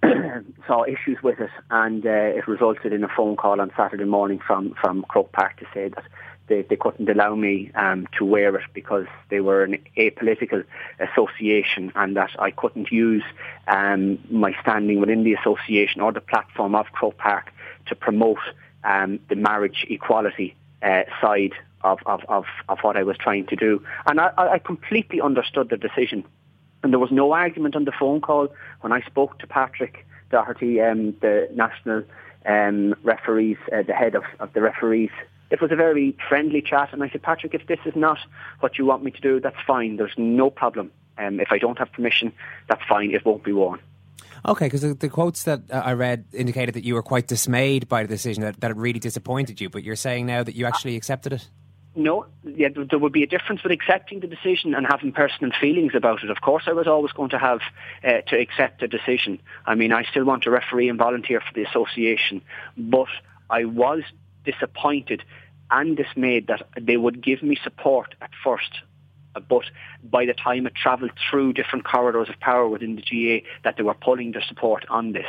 saw 0.68 0.84
issues 0.84 1.18
with 1.20 1.40
it, 1.40 1.50
and 1.70 2.06
uh, 2.06 2.38
it 2.38 2.46
resulted 2.46 2.92
in 2.92 3.02
a 3.02 3.08
phone 3.08 3.34
call 3.34 3.60
on 3.60 3.72
Saturday 3.76 4.04
morning 4.04 4.38
from 4.38 4.74
from 4.80 5.04
Croke 5.08 5.32
Park 5.32 5.56
to 5.58 5.66
say 5.74 5.88
that 5.88 6.04
they, 6.46 6.62
they 6.62 6.76
couldn't 6.76 7.10
allow 7.10 7.34
me 7.34 7.72
um, 7.74 8.06
to 8.16 8.24
wear 8.24 8.54
it 8.54 8.70
because 8.72 9.06
they 9.28 9.40
were 9.40 9.64
an 9.64 9.76
apolitical 9.96 10.62
association, 11.00 11.90
and 11.96 12.16
that 12.16 12.30
I 12.38 12.52
couldn't 12.52 12.92
use 12.92 13.24
um, 13.66 14.20
my 14.30 14.54
standing 14.62 15.00
within 15.00 15.24
the 15.24 15.34
association 15.34 16.00
or 16.00 16.12
the 16.12 16.20
platform 16.20 16.76
of 16.76 16.86
Croke 16.92 17.18
Park 17.18 17.50
to 17.86 17.96
promote 17.96 18.38
um, 18.84 19.18
the 19.28 19.34
marriage 19.34 19.84
equality 19.90 20.54
uh, 20.82 21.02
side 21.20 21.52
of, 21.82 21.98
of, 22.06 22.22
of, 22.28 22.44
of 22.68 22.78
what 22.80 22.96
I 22.96 23.02
was 23.02 23.16
trying 23.16 23.46
to 23.46 23.56
do. 23.56 23.82
And 24.06 24.20
I, 24.20 24.30
I 24.36 24.58
completely 24.58 25.20
understood 25.20 25.68
the 25.70 25.76
decision. 25.76 26.24
And 26.82 26.92
there 26.92 27.00
was 27.00 27.10
no 27.10 27.32
argument 27.32 27.76
on 27.76 27.84
the 27.84 27.92
phone 27.92 28.20
call 28.20 28.48
when 28.80 28.92
I 28.92 29.00
spoke 29.02 29.38
to 29.40 29.46
Patrick 29.46 30.06
Doherty, 30.30 30.80
um, 30.80 31.16
the 31.20 31.48
national 31.54 32.04
um, 32.46 32.94
referees, 33.02 33.56
uh, 33.72 33.82
the 33.82 33.94
head 33.94 34.14
of, 34.14 34.24
of 34.38 34.52
the 34.52 34.60
referees. 34.60 35.10
It 35.50 35.60
was 35.60 35.72
a 35.72 35.76
very 35.76 36.16
friendly 36.28 36.60
chat, 36.60 36.92
and 36.92 37.02
I 37.02 37.08
said, 37.08 37.22
Patrick, 37.22 37.54
if 37.54 37.66
this 37.66 37.80
is 37.86 37.96
not 37.96 38.18
what 38.60 38.78
you 38.78 38.84
want 38.84 39.02
me 39.02 39.10
to 39.10 39.20
do, 39.20 39.40
that's 39.40 39.56
fine. 39.66 39.96
There's 39.96 40.12
no 40.18 40.50
problem. 40.50 40.92
Um, 41.16 41.40
if 41.40 41.48
I 41.50 41.58
don't 41.58 41.78
have 41.78 41.90
permission, 41.92 42.32
that's 42.68 42.82
fine. 42.88 43.12
It 43.12 43.24
won't 43.24 43.42
be 43.42 43.52
worn. 43.52 43.80
Okay, 44.46 44.66
because 44.66 44.82
the, 44.82 44.94
the, 44.94 45.08
quotes 45.08 45.44
that 45.44 45.62
uh, 45.70 45.82
I 45.84 45.92
read 45.92 46.26
indicated 46.32 46.74
that 46.74 46.84
you 46.84 46.94
were 46.94 47.02
quite 47.02 47.26
dismayed 47.26 47.88
by 47.88 48.02
the 48.02 48.08
decision, 48.08 48.42
that, 48.42 48.60
that 48.60 48.70
it 48.70 48.76
really 48.76 49.00
disappointed 49.00 49.60
you, 49.60 49.68
but 49.68 49.82
you're 49.82 49.96
saying 49.96 50.26
now 50.26 50.42
that 50.42 50.54
you 50.54 50.66
actually 50.66 50.96
accepted 50.96 51.32
it? 51.32 51.48
No, 51.94 52.26
yeah, 52.44 52.68
there 52.74 52.98
would 52.98 53.12
be 53.12 53.24
a 53.24 53.26
difference 53.26 53.62
with 53.64 53.72
accepting 53.72 54.20
the 54.20 54.28
decision 54.28 54.74
and 54.74 54.86
having 54.88 55.10
personal 55.10 55.50
feelings 55.60 55.92
about 55.96 56.22
it. 56.22 56.30
Of 56.30 56.40
course, 56.40 56.64
I 56.68 56.72
was 56.72 56.86
always 56.86 57.10
going 57.12 57.30
to 57.30 57.38
have 57.38 57.60
uh, 58.04 58.20
to 58.28 58.38
accept 58.38 58.82
a 58.82 58.88
decision. 58.88 59.40
I 59.66 59.74
mean, 59.74 59.92
I 59.92 60.04
still 60.04 60.24
want 60.24 60.44
to 60.44 60.50
referee 60.50 60.88
and 60.88 60.96
volunteer 60.96 61.40
for 61.40 61.52
the 61.54 61.64
association, 61.64 62.42
but 62.76 63.08
I 63.50 63.64
was 63.64 64.02
disappointed 64.44 65.24
and 65.70 65.96
dismayed 65.96 66.46
that 66.46 66.68
they 66.80 66.96
would 66.96 67.22
give 67.22 67.42
me 67.42 67.58
support 67.62 68.14
at 68.22 68.30
first 68.44 68.80
Uh, 69.38 69.40
but 69.40 69.64
by 70.02 70.26
the 70.26 70.34
time 70.34 70.66
it 70.66 70.74
travelled 70.74 71.12
through 71.30 71.52
different 71.52 71.84
corridors 71.84 72.28
of 72.28 72.38
power 72.40 72.68
within 72.68 72.96
the 72.96 73.02
GAA, 73.02 73.46
that 73.64 73.76
they 73.76 73.82
were 73.82 73.94
pulling 73.94 74.32
their 74.32 74.42
support 74.42 74.84
on 74.88 75.12
this. 75.12 75.26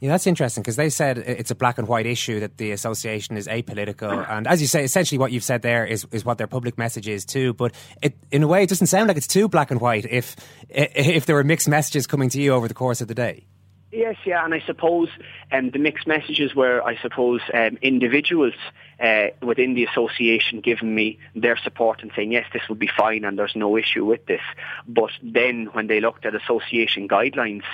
Yeah, 0.00 0.10
that's 0.10 0.26
interesting 0.26 0.64
because 0.64 0.74
they 0.74 0.90
said 0.90 1.18
it's 1.18 1.52
a 1.52 1.54
black 1.54 1.78
and 1.78 1.86
white 1.86 2.06
issue 2.06 2.40
that 2.40 2.56
the 2.56 2.72
association 2.72 3.36
is 3.36 3.46
apolitical, 3.46 4.10
mm. 4.10 4.28
and 4.28 4.48
as 4.48 4.60
you 4.60 4.66
say, 4.66 4.82
essentially 4.82 5.16
what 5.16 5.30
you've 5.30 5.44
said 5.44 5.62
there 5.62 5.86
is, 5.86 6.04
is 6.10 6.24
what 6.24 6.38
their 6.38 6.48
public 6.48 6.76
message 6.76 7.06
is 7.06 7.24
too. 7.24 7.54
But 7.54 7.72
it, 8.02 8.16
in 8.32 8.42
a 8.42 8.48
way, 8.48 8.64
it 8.64 8.68
doesn't 8.68 8.88
sound 8.88 9.06
like 9.06 9.16
it's 9.16 9.28
too 9.28 9.48
black 9.48 9.70
and 9.70 9.80
white 9.80 10.04
if 10.04 10.34
if 10.68 11.26
there 11.26 11.36
were 11.36 11.44
mixed 11.44 11.68
messages 11.68 12.08
coming 12.08 12.30
to 12.30 12.42
you 12.42 12.52
over 12.52 12.66
the 12.66 12.74
course 12.74 13.00
of 13.00 13.06
the 13.06 13.14
day. 13.14 13.46
Yes, 13.92 14.16
yeah, 14.24 14.42
and 14.42 14.54
I 14.54 14.60
suppose 14.60 15.10
um, 15.52 15.70
the 15.70 15.78
mixed 15.78 16.06
messages 16.06 16.54
were, 16.54 16.82
I 16.82 16.96
suppose, 17.02 17.42
um, 17.52 17.76
individuals 17.82 18.54
uh, 18.98 19.26
within 19.42 19.74
the 19.74 19.84
association 19.84 20.60
giving 20.60 20.94
me 20.94 21.18
their 21.36 21.58
support 21.58 22.02
and 22.02 22.10
saying, 22.16 22.32
yes, 22.32 22.46
this 22.54 22.62
will 22.70 22.76
be 22.76 22.88
fine 22.88 23.22
and 23.22 23.38
there's 23.38 23.54
no 23.54 23.76
issue 23.76 24.06
with 24.06 24.24
this. 24.24 24.40
But 24.88 25.10
then 25.22 25.66
when 25.72 25.88
they 25.88 26.00
looked 26.00 26.24
at 26.24 26.34
association 26.34 27.06
guidelines, 27.06 27.64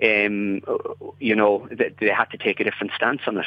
um, 0.00 0.62
you 1.18 1.34
know, 1.34 1.66
they, 1.72 1.92
they 1.98 2.08
had 2.08 2.26
to 2.26 2.38
take 2.38 2.60
a 2.60 2.64
different 2.64 2.92
stance 2.94 3.22
on 3.26 3.38
it. 3.38 3.46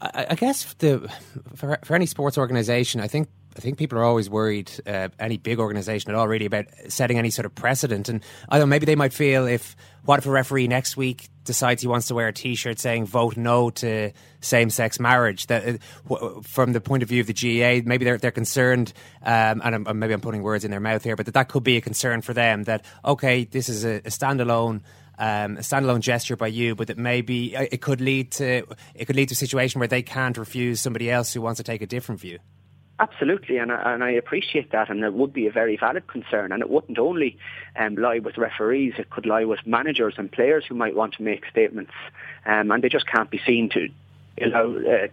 I, 0.00 0.34
guess 0.34 0.74
the, 0.74 1.10
for, 1.56 1.78
for 1.82 1.94
any 1.94 2.06
sports 2.06 2.38
organisation, 2.38 3.00
I 3.00 3.08
think 3.08 3.28
I 3.56 3.60
think 3.60 3.78
people 3.78 3.98
are 3.98 4.04
always 4.04 4.28
worried, 4.28 4.70
uh, 4.86 5.08
any 5.18 5.36
big 5.36 5.60
organisation 5.60 6.10
at 6.10 6.16
all, 6.16 6.26
really, 6.26 6.46
about 6.46 6.66
setting 6.88 7.18
any 7.18 7.30
sort 7.30 7.46
of 7.46 7.54
precedent. 7.54 8.08
And 8.08 8.22
I 8.48 8.58
don't 8.58 8.68
maybe 8.68 8.86
they 8.86 8.96
might 8.96 9.12
feel 9.12 9.46
if, 9.46 9.76
what 10.04 10.18
if 10.18 10.26
a 10.26 10.30
referee 10.30 10.66
next 10.66 10.96
week 10.96 11.28
decides 11.44 11.80
he 11.80 11.88
wants 11.88 12.08
to 12.08 12.14
wear 12.14 12.28
a 12.28 12.32
t 12.32 12.54
shirt 12.56 12.78
saying 12.78 13.06
vote 13.06 13.36
no 13.36 13.70
to 13.70 14.12
same 14.40 14.70
sex 14.70 14.98
marriage? 14.98 15.46
That 15.46 15.80
uh, 16.10 16.40
From 16.42 16.72
the 16.72 16.80
point 16.80 17.02
of 17.04 17.08
view 17.08 17.20
of 17.20 17.28
the 17.28 17.32
GAA, 17.32 17.86
maybe 17.88 18.04
they're, 18.04 18.18
they're 18.18 18.30
concerned, 18.32 18.92
um, 19.22 19.62
and 19.64 19.86
I'm, 19.86 19.98
maybe 19.98 20.14
I'm 20.14 20.20
putting 20.20 20.42
words 20.42 20.64
in 20.64 20.70
their 20.70 20.80
mouth 20.80 21.04
here, 21.04 21.14
but 21.14 21.26
that, 21.26 21.34
that 21.34 21.48
could 21.48 21.62
be 21.62 21.76
a 21.76 21.80
concern 21.80 22.22
for 22.22 22.34
them 22.34 22.64
that, 22.64 22.84
okay, 23.04 23.44
this 23.44 23.68
is 23.68 23.84
a, 23.84 23.96
a 23.98 24.10
standalone 24.10 24.80
um, 25.16 25.58
a 25.58 25.60
standalone 25.60 26.00
gesture 26.00 26.36
by 26.36 26.48
you, 26.48 26.74
but 26.74 26.88
that 26.88 26.98
maybe 26.98 27.56
uh, 27.56 27.66
it 27.70 27.80
could 27.80 28.00
lead 28.00 28.32
to 28.32 28.66
it 28.94 29.04
could 29.04 29.14
lead 29.14 29.28
to 29.28 29.34
a 29.34 29.36
situation 29.36 29.78
where 29.78 29.86
they 29.86 30.02
can't 30.02 30.36
refuse 30.36 30.80
somebody 30.80 31.08
else 31.08 31.32
who 31.32 31.40
wants 31.40 31.58
to 31.58 31.62
take 31.64 31.82
a 31.82 31.86
different 31.86 32.20
view. 32.20 32.40
Absolutely, 33.00 33.58
and 33.58 33.72
I, 33.72 33.94
and 33.94 34.04
I 34.04 34.10
appreciate 34.10 34.70
that, 34.70 34.88
and 34.88 35.02
it 35.02 35.14
would 35.14 35.32
be 35.32 35.48
a 35.48 35.50
very 35.50 35.76
valid 35.76 36.06
concern, 36.06 36.52
and 36.52 36.62
it 36.62 36.70
wouldn't 36.70 36.98
only 36.98 37.36
um, 37.76 37.96
lie 37.96 38.20
with 38.20 38.38
referees; 38.38 38.94
it 38.98 39.10
could 39.10 39.26
lie 39.26 39.44
with 39.44 39.66
managers 39.66 40.14
and 40.16 40.30
players 40.30 40.64
who 40.68 40.76
might 40.76 40.94
want 40.94 41.14
to 41.14 41.22
make 41.22 41.44
statements, 41.50 41.90
um, 42.46 42.70
and 42.70 42.84
they 42.84 42.88
just 42.88 43.08
can't 43.08 43.30
be 43.30 43.40
seen 43.44 43.68
to 43.70 43.88
allow 44.40 44.76
uh, 44.76 45.08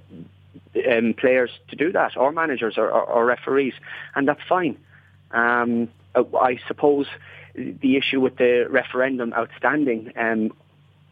um, 0.92 1.16
players 1.16 1.50
to 1.70 1.76
do 1.76 1.92
that, 1.92 2.16
or 2.16 2.32
managers 2.32 2.78
or, 2.78 2.92
or, 2.92 3.02
or 3.02 3.26
referees, 3.26 3.74
and 4.16 4.28
that's 4.28 4.44
fine. 4.48 4.78
Um, 5.32 5.90
I 6.16 6.60
suppose 6.68 7.08
the 7.56 7.98
issue 7.98 8.20
with 8.20 8.38
the 8.38 8.68
referendum 8.70 9.34
outstanding. 9.34 10.14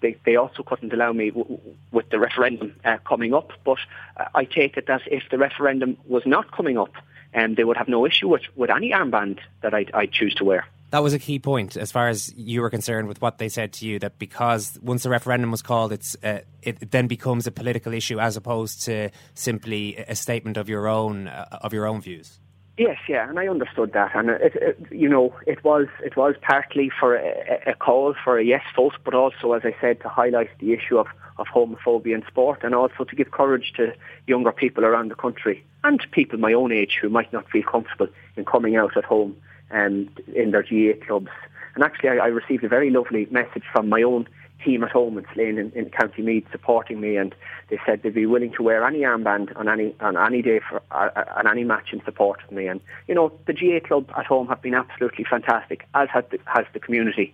They, 0.02 0.16
they 0.26 0.36
also 0.36 0.64
couldn't 0.64 0.94
allow 0.94 1.14
me 1.14 1.32
w- 1.32 1.60
with 1.92 2.10
the 2.10 2.20
referendum 2.20 2.76
uh, 2.86 2.98
coming 3.08 3.34
up. 3.34 3.52
But 3.64 3.80
uh, 4.18 4.26
I 4.36 4.46
take 4.46 4.78
it 4.78 4.88
that 4.88 5.02
if 5.08 5.24
the 5.30 5.38
referendum 5.38 5.98
was 6.08 6.24
not 6.26 6.52
coming 6.52 6.78
up, 6.78 6.94
um, 7.34 7.56
they 7.56 7.64
would 7.64 7.78
have 7.78 7.88
no 7.88 8.06
issue 8.06 8.28
with, 8.28 8.44
with 8.56 8.70
any 8.70 8.92
armband 8.92 9.40
that 9.62 9.74
I, 9.74 9.86
I 9.94 10.06
choose 10.06 10.34
to 10.36 10.46
wear. 10.46 10.66
That 10.92 11.04
was 11.04 11.14
a 11.14 11.20
key 11.20 11.38
point 11.38 11.78
as 11.78 11.92
far 11.92 12.08
as 12.08 12.34
you 12.36 12.62
were 12.62 12.72
concerned 12.72 13.08
with 13.08 13.22
what 13.22 13.38
they 13.38 13.48
said 13.48 13.74
to 13.74 13.86
you 13.86 14.00
that 14.00 14.18
because 14.18 14.80
once 14.82 15.04
the 15.04 15.10
referendum 15.10 15.52
was 15.52 15.62
called, 15.62 15.92
it's 15.92 16.18
uh, 16.24 16.40
it 16.64 16.90
then 16.90 17.06
becomes 17.06 17.46
a 17.46 17.52
political 17.52 17.94
issue 17.94 18.20
as 18.20 18.36
opposed 18.36 18.82
to 18.86 19.12
simply 19.36 19.98
a 19.98 20.16
statement 20.16 20.58
of 20.58 20.68
your 20.68 20.88
own 20.88 21.28
uh, 21.28 21.60
of 21.62 21.74
your 21.74 21.86
own 21.86 22.02
views. 22.02 22.40
Yes, 22.80 22.98
yeah, 23.10 23.28
and 23.28 23.38
I 23.38 23.50
understood 23.50 23.92
that, 23.92 24.16
and 24.16 24.30
it, 24.30 24.56
it, 24.56 24.78
you 24.90 25.10
know, 25.10 25.36
it 25.46 25.62
was 25.66 25.88
it 26.02 26.16
was 26.16 26.36
partly 26.42 26.90
for 26.90 27.14
a, 27.14 27.62
a, 27.66 27.74
call 27.74 28.16
for 28.24 28.40
a 28.40 28.44
yes 28.46 28.64
vote, 28.74 28.94
but 29.04 29.14
also, 29.14 29.52
as 29.52 29.64
I 29.66 29.76
said, 29.82 30.00
to 30.00 30.08
highlight 30.08 30.50
the 30.60 30.72
issue 30.72 30.98
of, 30.98 31.08
of 31.40 31.48
homophobia 31.48 32.16
in 32.16 32.24
sport, 32.26 32.60
and 32.64 32.74
also 32.74 33.04
to 33.04 33.16
give 33.18 33.32
courage 33.32 33.74
to 33.76 33.94
younger 34.28 34.54
people 34.54 34.86
around 34.86 35.12
the 35.12 35.16
country 35.16 35.62
and 35.84 36.00
people 36.12 36.40
my 36.40 36.54
own 36.54 36.72
age 36.72 36.98
who 37.02 37.10
might 37.10 37.34
not 37.34 37.50
feel 37.50 37.64
comfortable 37.64 38.08
in 38.38 38.46
coming 38.46 38.78
out 38.78 38.96
at 38.96 39.04
home 39.04 39.36
and 39.70 40.08
in 40.34 40.52
their 40.52 40.64
GAA 40.64 41.06
clubs. 41.06 41.32
And 41.76 41.84
actually, 41.84 42.12
I, 42.12 42.28
I 42.28 42.28
received 42.28 42.64
a 42.64 42.70
very 42.70 42.92
lovely 42.92 43.28
message 43.30 43.64
from 43.74 43.90
my 43.90 44.04
own 44.04 44.26
team 44.64 44.84
at 44.84 44.92
home 44.92 45.18
in 45.18 45.26
Slane 45.34 45.58
in, 45.58 45.72
in 45.72 45.90
County 45.90 46.22
Meath 46.22 46.46
supporting 46.52 47.00
me, 47.00 47.18
and 47.18 47.34
they 47.70 47.80
said 47.86 48.02
they'd 48.04 48.14
be 48.14 48.26
willing 48.26 48.54
to 48.54 48.64
wear 48.64 48.86
any 48.86 49.00
armband 49.00 49.56
on 49.58 49.68
any 49.68 49.96
on 50.00 50.18
any 50.18 50.42
day 50.42 50.60
for 50.60 50.82
uh, 50.92 51.10
on 51.36 51.48
any 51.48 51.64
match 51.64 51.94
in 51.94 52.04
support 52.04 52.42
of 52.44 52.52
me. 52.52 52.68
And 52.68 52.82
you 53.08 53.16
know, 53.16 53.32
the 53.48 53.54
GAA 53.54 53.86
club 53.88 54.12
at 54.18 54.26
home 54.26 54.48
have 54.48 54.62
been 54.62 54.76
absolutely 54.76 55.26
fantastic, 55.30 55.88
as 55.94 56.10
has 56.14 56.24
the, 56.32 56.40
has 56.46 56.66
the 56.74 56.80
community. 56.80 57.34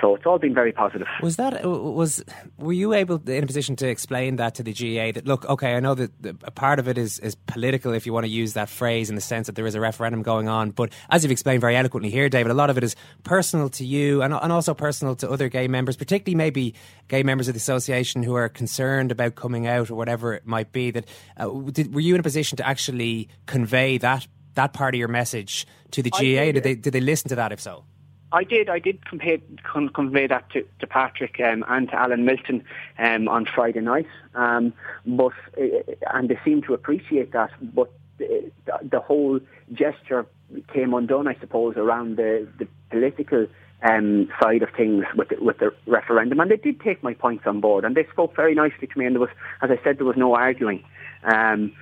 So 0.00 0.14
it's 0.14 0.24
all 0.24 0.38
been 0.38 0.54
very 0.54 0.72
positive. 0.72 1.06
Was 1.22 1.36
that 1.36 1.64
was 1.64 2.24
were 2.56 2.72
you 2.72 2.94
able 2.94 3.20
in 3.28 3.44
a 3.44 3.46
position 3.46 3.76
to 3.76 3.88
explain 3.88 4.36
that 4.36 4.54
to 4.54 4.62
the 4.62 4.72
GAA 4.72 5.12
that 5.12 5.26
look, 5.26 5.44
okay, 5.46 5.74
I 5.74 5.80
know 5.80 5.94
that 5.94 6.10
a 6.44 6.50
part 6.50 6.78
of 6.78 6.88
it 6.88 6.96
is 6.96 7.18
is 7.18 7.34
political 7.34 7.92
if 7.92 8.06
you 8.06 8.12
want 8.12 8.24
to 8.24 8.30
use 8.30 8.54
that 8.54 8.68
phrase 8.68 9.10
in 9.10 9.16
the 9.16 9.20
sense 9.20 9.46
that 9.48 9.56
there 9.56 9.66
is 9.66 9.74
a 9.74 9.80
referendum 9.80 10.22
going 10.22 10.48
on, 10.48 10.70
but 10.70 10.92
as 11.10 11.22
you've 11.22 11.30
explained 11.30 11.60
very 11.60 11.76
eloquently 11.76 12.10
here, 12.10 12.28
David, 12.28 12.50
a 12.50 12.54
lot 12.54 12.70
of 12.70 12.78
it 12.78 12.84
is 12.84 12.96
personal 13.22 13.68
to 13.70 13.84
you 13.84 14.22
and 14.22 14.32
and 14.32 14.52
also 14.52 14.72
personal 14.72 15.14
to 15.16 15.30
other 15.30 15.48
gay 15.48 15.68
members, 15.68 15.96
particularly 15.96 16.36
maybe 16.36 16.74
gay 17.08 17.22
members 17.22 17.48
of 17.48 17.54
the 17.54 17.58
association 17.58 18.22
who 18.22 18.34
are 18.34 18.48
concerned 18.48 19.12
about 19.12 19.34
coming 19.34 19.66
out 19.66 19.90
or 19.90 19.94
whatever 19.94 20.32
it 20.32 20.46
might 20.46 20.72
be. 20.72 20.90
That 20.90 21.06
uh, 21.36 21.48
did, 21.70 21.94
were 21.94 22.00
you 22.00 22.14
in 22.14 22.20
a 22.20 22.24
position 22.24 22.56
to 22.56 22.66
actually 22.66 23.28
convey 23.46 23.98
that 23.98 24.26
that 24.54 24.72
part 24.72 24.94
of 24.94 24.98
your 24.98 25.08
message 25.08 25.66
to 25.90 26.02
the 26.02 26.10
GAA? 26.10 26.52
Did 26.52 26.62
they 26.62 26.74
did 26.74 26.92
they 26.92 27.00
listen 27.00 27.28
to 27.28 27.36
that? 27.36 27.52
If 27.52 27.60
so? 27.60 27.84
I 28.32 28.44
did. 28.44 28.68
I 28.68 28.78
did 28.78 29.04
convey, 29.04 29.42
convey 29.94 30.26
that 30.26 30.50
to, 30.50 30.66
to 30.80 30.86
Patrick 30.86 31.38
um, 31.40 31.64
and 31.68 31.88
to 31.90 31.94
Alan 31.94 32.24
Milton 32.24 32.64
um, 32.98 33.28
on 33.28 33.46
Friday 33.46 33.80
night, 33.80 34.06
um, 34.34 34.72
but 35.06 35.32
uh, 35.60 35.82
and 36.14 36.28
they 36.28 36.38
seemed 36.44 36.64
to 36.64 36.74
appreciate 36.74 37.32
that. 37.32 37.50
But 37.60 37.92
the, 38.18 38.50
the, 38.82 39.00
whole 39.00 39.38
gesture 39.72 40.26
came 40.72 40.94
undone, 40.94 41.28
I 41.28 41.36
suppose, 41.40 41.76
around 41.76 42.16
the, 42.16 42.48
the 42.58 42.66
political 42.90 43.46
um, 43.82 44.28
side 44.40 44.62
of 44.62 44.70
things 44.76 45.04
with 45.16 45.28
the, 45.28 45.36
with 45.38 45.58
the 45.58 45.74
referendum, 45.86 46.40
and 46.40 46.50
they 46.50 46.56
did 46.56 46.80
take 46.80 47.02
my 47.02 47.14
points 47.14 47.44
on 47.46 47.60
board, 47.60 47.84
and 47.84 47.94
they 47.94 48.06
spoke 48.12 48.34
very 48.34 48.54
nicely 48.54 48.86
to 48.86 48.98
me. 48.98 49.04
And 49.04 49.14
there 49.14 49.20
was, 49.20 49.30
as 49.60 49.70
I 49.70 49.78
said, 49.84 49.98
there 49.98 50.06
was 50.06 50.16
no 50.16 50.34
arguing. 50.34 50.82
Um, 51.24 51.72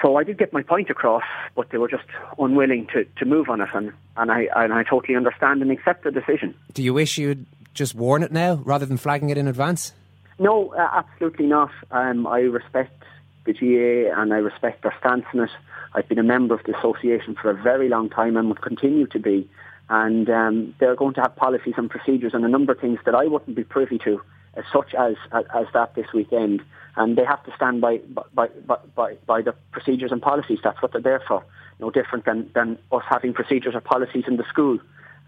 so 0.00 0.16
I 0.16 0.24
did 0.24 0.38
get 0.38 0.52
my 0.52 0.62
point 0.62 0.90
across, 0.90 1.24
but 1.54 1.70
they 1.70 1.78
were 1.78 1.88
just 1.88 2.04
unwilling 2.38 2.86
to, 2.94 3.04
to 3.04 3.24
move 3.24 3.48
on 3.48 3.60
it, 3.60 3.68
and, 3.74 3.92
and 4.16 4.30
I 4.30 4.48
and 4.56 4.72
I 4.72 4.82
totally 4.84 5.16
understand 5.16 5.62
and 5.62 5.70
accept 5.70 6.04
the 6.04 6.10
decision. 6.10 6.54
Do 6.72 6.82
you 6.82 6.94
wish 6.94 7.18
you'd 7.18 7.46
just 7.74 7.94
warn 7.94 8.22
it 8.22 8.32
now 8.32 8.54
rather 8.64 8.86
than 8.86 8.96
flagging 8.96 9.30
it 9.30 9.38
in 9.38 9.48
advance? 9.48 9.92
No, 10.38 10.72
uh, 10.74 10.88
absolutely 10.92 11.46
not. 11.46 11.70
Um, 11.90 12.26
I 12.26 12.40
respect 12.40 13.02
the 13.44 13.52
GAA 13.52 14.20
and 14.20 14.32
I 14.32 14.38
respect 14.38 14.82
their 14.82 14.94
stance 15.00 15.24
on 15.34 15.40
it. 15.40 15.50
I've 15.94 16.08
been 16.08 16.18
a 16.18 16.22
member 16.22 16.54
of 16.54 16.64
the 16.64 16.76
association 16.78 17.34
for 17.34 17.50
a 17.50 17.54
very 17.54 17.88
long 17.88 18.08
time 18.08 18.36
and 18.36 18.48
would 18.48 18.62
continue 18.62 19.06
to 19.08 19.18
be. 19.18 19.48
and 19.88 20.30
um, 20.30 20.74
they're 20.78 20.96
going 20.96 21.14
to 21.14 21.20
have 21.20 21.36
policies 21.36 21.74
and 21.76 21.90
procedures 21.90 22.32
and 22.34 22.44
a 22.44 22.48
number 22.48 22.72
of 22.72 22.80
things 22.80 22.98
that 23.04 23.14
I 23.14 23.26
wouldn't 23.26 23.56
be 23.56 23.64
privy 23.64 23.98
to, 23.98 24.22
as 24.54 24.64
such 24.72 24.94
as 24.94 25.16
as, 25.32 25.44
as 25.54 25.66
that 25.74 25.94
this 25.94 26.06
weekend. 26.14 26.62
And 26.96 27.16
they 27.16 27.24
have 27.24 27.42
to 27.44 27.52
stand 27.56 27.80
by 27.80 27.98
by, 27.98 28.24
by 28.34 28.48
by 28.94 29.14
by 29.26 29.42
the 29.42 29.54
procedures 29.70 30.12
and 30.12 30.20
policies. 30.20 30.58
That's 30.62 30.80
what 30.82 30.92
they're 30.92 31.00
there 31.00 31.22
for. 31.26 31.44
No 31.80 31.90
different 31.90 32.24
than 32.24 32.50
than 32.54 32.78
us 32.90 33.02
having 33.08 33.32
procedures 33.32 33.74
or 33.74 33.80
policies 33.80 34.24
in 34.26 34.36
the 34.36 34.44
school. 34.44 34.78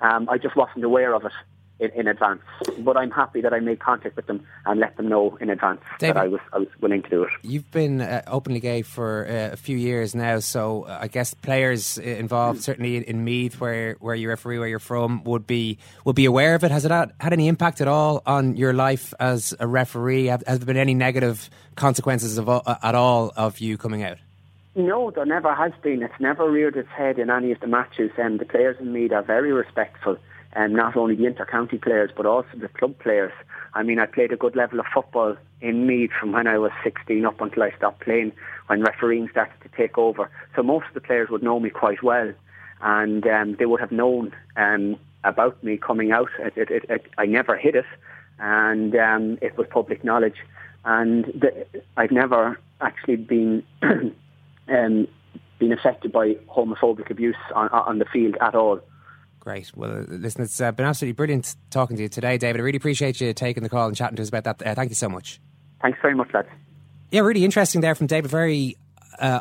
Um, 0.01 0.29
I 0.29 0.39
just 0.39 0.57
wasn't 0.57 0.85
aware 0.85 1.15
of 1.15 1.25
it 1.25 1.33
in, 1.81 1.91
in 1.91 2.07
advance, 2.07 2.41
but 2.79 2.97
I'm 2.97 3.11
happy 3.11 3.41
that 3.41 3.53
I 3.53 3.61
made 3.61 3.81
contact 3.81 4.17
with 4.17 4.27
them 4.27 4.47
and 4.65 4.79
let 4.81 4.97
them 4.97 5.09
know 5.09 5.37
in 5.41 5.51
advance 5.51 5.81
David- 5.99 6.17
that 6.17 6.23
I 6.23 6.29
was 6.29 6.41
I 6.53 6.59
was 6.59 6.69
willing 6.81 7.03
to 7.03 7.09
do 7.09 7.23
it. 7.25 7.31
You've 7.43 7.71
been 7.71 8.01
uh, 8.01 8.23
openly 8.27 8.61
gay 8.61 8.83
for 8.83 9.27
uh, 9.29 9.53
a 9.53 9.57
few 9.57 9.77
years 9.77 10.15
now, 10.15 10.39
so 10.39 10.85
uh, 10.85 10.99
I 11.03 11.09
guess 11.09 11.35
players 11.35 11.99
uh, 11.99 12.03
involved, 12.03 12.63
certainly 12.63 12.97
in, 12.97 13.03
in 13.05 13.25
Meath, 13.25 13.61
where 13.61 13.97
where 14.01 14.15
you 14.15 14.29
referee, 14.29 14.59
where 14.59 14.69
you're 14.69 14.79
from, 14.79 15.25
would 15.25 15.47
be 15.47 15.79
would 16.05 16.17
be 16.17 16.27
aware 16.27 16.55
of 16.55 16.65
it. 16.65 16.71
Has 16.71 16.85
it 16.85 16.91
had, 16.91 17.13
had 17.21 17.33
any 17.33 17.49
impact 17.49 17.81
at 17.81 17.89
all 17.89 18.23
on 18.27 18.57
your 18.57 18.73
life 18.73 19.13
as 19.19 19.55
a 19.59 19.67
referee? 19.67 20.27
Have, 20.27 20.43
has 20.47 20.59
there 20.59 20.67
been 20.67 20.77
any 20.77 20.95
negative 20.95 21.51
consequences 21.75 22.39
of, 22.39 22.49
uh, 22.49 22.63
at 22.83 22.95
all 22.95 23.33
of 23.37 23.59
you 23.59 23.77
coming 23.77 24.03
out? 24.03 24.19
No, 24.77 25.11
there 25.11 25.25
never 25.25 25.55
has 25.55 25.73
been. 25.83 26.03
It's 26.03 26.19
never 26.19 26.51
reared 26.51 26.77
its 26.77 26.89
head 26.89 27.19
in 27.19 27.31
any 27.31 27.53
of 27.53 27.61
the 27.61 27.69
matches, 27.69 28.11
and 28.17 28.41
the 28.41 28.45
players 28.45 28.77
in 28.81 28.93
Meath 28.93 29.13
are 29.13 29.23
very 29.23 29.53
respectful. 29.53 30.17
And 30.55 30.75
not 30.75 30.97
only 30.97 31.17
the 31.17 31.27
inter-county 31.27 31.79
players, 31.79 32.11
but 32.17 32.27
also 32.27 32.49
the 32.57 32.69
club 32.69 32.99
players. 33.01 33.33
I 33.75 33.83
mean, 33.83 33.99
I 33.99 34.07
played 34.07 34.33
a 34.33 34.37
good 34.37 34.55
level 34.55 34.79
of 34.79 34.87
football 34.95 35.37
in 35.61 35.87
Meath 35.87 36.13
from 36.19 36.33
when 36.33 36.47
I 36.47 36.59
was 36.59 36.71
16 36.85 37.25
up 37.25 37.41
until 37.41 37.65
I 37.65 37.73
stopped 37.77 38.01
playing, 38.03 38.33
when 38.69 38.83
refereeing 38.83 39.29
started 39.31 39.61
to 39.63 39.69
take 39.77 39.99
over. 39.99 40.31
So 40.55 40.63
most 40.63 40.87
of 40.89 40.95
the 40.95 41.01
players 41.01 41.29
would 41.31 41.43
know 41.43 41.59
me 41.59 41.71
quite 41.71 42.03
well, 42.03 42.33
and 42.81 43.27
um, 43.27 43.57
they 43.59 43.67
would 43.67 43.81
have 43.81 43.91
known 43.91 44.33
um, 44.57 44.97
about 45.25 45.63
me 45.65 45.77
coming 45.77 46.13
out. 46.13 46.29
It, 46.39 46.71
it, 46.71 46.85
it, 46.89 47.07
I 47.19 47.27
never 47.27 47.57
hid 47.57 47.75
it, 47.75 47.87
and 48.39 48.95
um, 48.95 49.39
it 49.43 49.57
was 49.57 49.67
public 49.71 50.05
knowledge. 50.05 50.37
And 50.85 51.25
the, 51.25 51.67
I've 51.97 52.13
never 52.13 52.61
actually 52.81 53.17
been 53.17 53.65
um, 54.69 55.09
been 55.59 55.73
affected 55.73 56.13
by 56.13 56.35
homophobic 56.49 57.11
abuse 57.11 57.37
on, 57.55 57.69
on 57.71 57.99
the 57.99 58.05
field 58.05 58.37
at 58.41 58.55
all. 58.55 58.81
Great. 59.45 59.71
Well, 59.77 59.99
uh, 59.99 60.05
listen, 60.09 60.43
it's 60.43 60.59
uh, 60.59 60.73
been 60.73 60.87
absolutely 60.87 61.13
brilliant 61.13 61.55
talking 61.71 61.97
to 61.99 62.03
you 62.03 62.09
today, 62.09 62.39
David. 62.39 62.61
I 62.61 62.65
really 62.65 62.79
appreciate 62.79 63.21
you 63.21 63.35
taking 63.35 63.63
the 63.63 63.69
call 63.69 63.87
and 63.87 63.95
chatting 63.95 64.17
to 64.17 64.23
us 64.23 64.31
about 64.31 64.45
that. 64.45 64.67
Uh, 64.67 64.75
thank 64.75 64.89
you 64.89 64.95
so 64.95 65.09
much. 65.09 65.39
Thanks 65.83 65.99
very 66.01 66.15
much, 66.15 66.33
lads. 66.33 66.49
Yeah, 67.11 67.21
really 67.21 67.45
interesting 67.45 67.83
there 67.83 67.95
from 67.95 68.07
David. 68.07 68.31
Very 68.31 68.79
uh, 69.19 69.41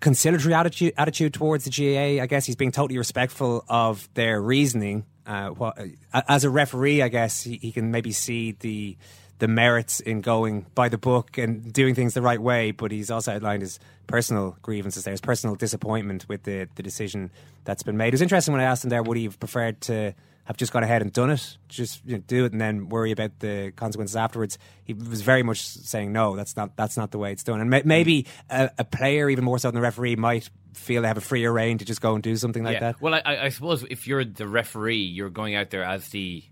conciliatory 0.00 0.52
attitude, 0.52 0.92
attitude 0.98 1.32
towards 1.32 1.64
the 1.64 1.70
GAA. 1.70 2.22
I 2.22 2.26
guess 2.26 2.44
he's 2.44 2.56
being 2.56 2.70
totally 2.70 2.98
respectful 2.98 3.64
of 3.66 4.12
their 4.12 4.42
reasoning. 4.42 5.06
Uh, 5.24 5.48
what, 5.48 5.78
uh, 6.12 6.22
as 6.28 6.44
a 6.44 6.50
referee, 6.50 7.00
I 7.00 7.08
guess 7.08 7.42
he, 7.42 7.56
he 7.56 7.72
can 7.72 7.90
maybe 7.90 8.12
see 8.12 8.52
the 8.52 8.98
the 9.40 9.48
merits 9.48 10.00
in 10.00 10.20
going 10.20 10.66
by 10.74 10.88
the 10.88 10.98
book 10.98 11.36
and 11.36 11.72
doing 11.72 11.94
things 11.94 12.14
the 12.14 12.22
right 12.22 12.40
way. 12.40 12.70
But 12.70 12.92
he's 12.92 13.10
also 13.10 13.32
outlined 13.32 13.62
his 13.62 13.80
personal 14.06 14.56
grievances 14.62 15.04
there, 15.04 15.12
his 15.12 15.20
personal 15.20 15.56
disappointment 15.56 16.28
with 16.28 16.44
the 16.44 16.68
the 16.76 16.82
decision 16.82 17.30
that's 17.64 17.82
been 17.82 17.96
made. 17.96 18.08
It 18.08 18.12
was 18.12 18.22
interesting 18.22 18.52
when 18.52 18.60
I 18.60 18.64
asked 18.64 18.84
him 18.84 18.90
there, 18.90 19.02
would 19.02 19.16
he 19.16 19.24
have 19.24 19.40
preferred 19.40 19.80
to 19.82 20.14
have 20.44 20.56
just 20.56 20.72
gone 20.72 20.82
ahead 20.82 21.00
and 21.00 21.12
done 21.12 21.30
it, 21.30 21.58
just 21.68 22.04
you 22.04 22.16
know, 22.16 22.22
do 22.26 22.44
it, 22.44 22.52
and 22.52 22.60
then 22.60 22.88
worry 22.88 23.12
about 23.12 23.38
the 23.38 23.72
consequences 23.76 24.16
afterwards. 24.16 24.58
He 24.84 24.94
was 24.94 25.22
very 25.22 25.42
much 25.42 25.62
saying 25.62 26.12
no, 26.12 26.34
that's 26.36 26.56
not 26.56 26.76
that's 26.76 26.96
not 26.96 27.12
the 27.12 27.18
way 27.18 27.32
it's 27.32 27.44
done. 27.44 27.60
And 27.60 27.70
may, 27.70 27.82
maybe 27.84 28.26
a, 28.48 28.70
a 28.78 28.84
player, 28.84 29.30
even 29.30 29.44
more 29.44 29.58
so 29.58 29.68
than 29.68 29.76
the 29.76 29.80
referee, 29.80 30.16
might 30.16 30.50
feel 30.74 31.02
they 31.02 31.08
have 31.08 31.16
a 31.16 31.22
freer 31.22 31.52
reign 31.52 31.78
to 31.78 31.84
just 31.84 32.00
go 32.00 32.14
and 32.14 32.22
do 32.22 32.36
something 32.36 32.64
like 32.64 32.74
yeah. 32.74 32.80
that. 32.80 33.00
Well, 33.00 33.14
I, 33.14 33.22
I 33.24 33.48
suppose 33.50 33.84
if 33.88 34.06
you're 34.06 34.24
the 34.24 34.46
referee, 34.46 34.96
you're 34.96 35.30
going 35.30 35.54
out 35.54 35.70
there 35.70 35.84
as 35.84 36.08
the 36.08 36.42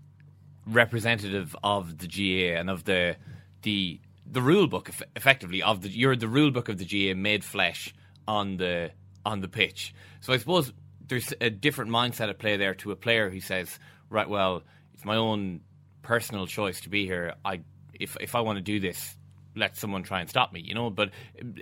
representative 0.65 1.55
of 1.63 1.97
the 1.97 2.07
GAA 2.07 2.59
and 2.59 2.69
of 2.69 2.83
the 2.85 3.15
the 3.63 3.99
the 4.31 4.41
rule 4.41 4.67
book, 4.67 4.91
effectively 5.15 5.61
of 5.61 5.81
the 5.81 5.89
you're 5.89 6.15
the 6.15 6.27
rule 6.27 6.51
book 6.51 6.69
of 6.69 6.77
the 6.77 6.85
GAA 6.85 7.17
made 7.17 7.43
flesh 7.43 7.93
on 8.27 8.57
the 8.57 8.91
on 9.25 9.41
the 9.41 9.47
pitch. 9.47 9.93
So 10.21 10.33
I 10.33 10.37
suppose 10.37 10.71
there's 11.07 11.33
a 11.41 11.49
different 11.49 11.91
mindset 11.91 12.29
at 12.29 12.39
play 12.39 12.57
there 12.57 12.75
to 12.75 12.91
a 12.91 12.95
player 12.95 13.29
who 13.29 13.39
says, 13.39 13.79
right, 14.09 14.29
well, 14.29 14.63
it's 14.93 15.05
my 15.05 15.15
own 15.15 15.61
personal 16.01 16.45
choice 16.47 16.81
to 16.81 16.89
be 16.89 17.05
here. 17.05 17.33
I 17.43 17.61
if 17.93 18.15
if 18.21 18.35
I 18.35 18.41
want 18.41 18.57
to 18.57 18.61
do 18.63 18.79
this, 18.79 19.17
let 19.59 19.77
someone 19.77 20.03
try 20.03 20.21
and 20.21 20.29
stop 20.29 20.53
me, 20.53 20.61
you 20.61 20.73
know. 20.73 20.89
But 20.89 21.11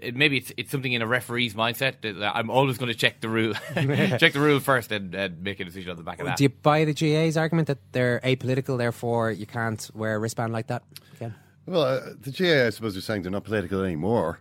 it, 0.01 0.15
maybe 0.15 0.37
it's 0.37 0.51
it's 0.57 0.71
something 0.71 0.93
in 0.93 1.01
a 1.01 1.07
referee's 1.07 1.53
mindset 1.53 2.01
that 2.01 2.35
I'm 2.35 2.49
always 2.49 2.77
going 2.77 2.91
to 2.91 2.97
check 2.97 3.21
the 3.21 3.29
rule, 3.29 3.53
check 3.75 4.33
the 4.33 4.39
rule 4.39 4.59
first, 4.59 4.91
and, 4.91 5.13
and 5.13 5.41
make 5.41 5.59
a 5.59 5.65
decision 5.65 5.91
on 5.91 5.97
the 5.97 6.03
back 6.03 6.19
of 6.19 6.27
that. 6.27 6.37
Do 6.37 6.43
you 6.43 6.49
buy 6.49 6.85
the 6.85 6.93
GAA's 6.93 7.37
argument 7.37 7.67
that 7.67 7.79
they're 7.91 8.19
apolitical, 8.23 8.77
therefore 8.77 9.31
you 9.31 9.45
can't 9.45 9.89
wear 9.93 10.15
a 10.15 10.19
wristband 10.19 10.53
like 10.53 10.67
that? 10.67 10.83
Ken? 11.19 11.35
Well, 11.65 11.81
uh, 11.81 11.99
the 12.21 12.31
GAA, 12.31 12.67
I 12.67 12.69
suppose, 12.69 12.95
are 12.95 13.01
saying 13.01 13.23
they're 13.23 13.31
not 13.31 13.43
political 13.43 13.83
anymore. 13.83 14.39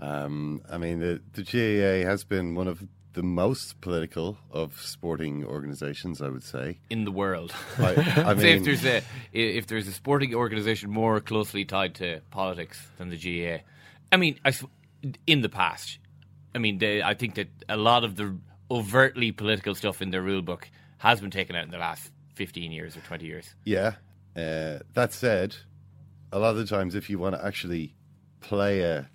Um, 0.00 0.62
I 0.70 0.78
mean, 0.78 1.00
the, 1.00 1.20
the 1.32 1.42
GAA 1.42 2.08
has 2.08 2.24
been 2.24 2.54
one 2.54 2.68
of 2.68 2.84
the 3.14 3.22
most 3.22 3.80
political 3.80 4.38
of 4.50 4.80
sporting 4.80 5.44
organisations, 5.44 6.20
I 6.22 6.28
would 6.28 6.44
say. 6.44 6.78
in 6.90 7.04
the 7.04 7.10
world. 7.12 7.52
I- 7.78 7.94
I 8.26 8.34
Say 8.36 8.54
mean- 8.54 8.58
if 8.58 8.64
there's 8.64 8.84
a 8.84 9.02
if 9.32 9.66
there's 9.66 9.88
a 9.88 9.92
sporting 9.92 10.34
organisation 10.34 10.90
more 10.90 11.20
closely 11.20 11.64
tied 11.64 11.94
to 11.96 12.20
politics 12.30 12.78
than 12.98 13.08
the 13.10 13.16
GAA, 13.16 13.62
I 14.12 14.16
mean, 14.16 14.38
I 14.44 14.52
in 15.26 15.40
the 15.42 15.48
past, 15.48 15.98
I 16.54 16.58
mean, 16.58 16.78
they, 16.78 17.02
I 17.02 17.14
think 17.14 17.34
that 17.36 17.48
a 17.68 17.76
lot 17.76 18.04
of 18.04 18.16
the 18.16 18.36
overtly 18.70 19.32
political 19.32 19.74
stuff 19.74 20.02
in 20.02 20.10
their 20.10 20.22
rule 20.22 20.42
book 20.42 20.68
has 20.98 21.20
been 21.20 21.30
taken 21.30 21.56
out 21.56 21.64
in 21.64 21.70
the 21.70 21.78
last 21.78 22.10
fifteen 22.34 22.72
years 22.72 22.96
or 22.96 23.00
twenty 23.00 23.26
years. 23.26 23.54
Yeah. 23.64 23.94
Uh, 24.36 24.78
that 24.94 25.12
said, 25.12 25.56
a 26.32 26.38
lot 26.38 26.50
of 26.50 26.56
the 26.58 26.66
times, 26.66 26.94
if 26.94 27.08
you 27.10 27.18
want 27.18 27.34
to 27.34 27.44
actually 27.44 27.94
play 28.40 28.80
a 28.82 29.08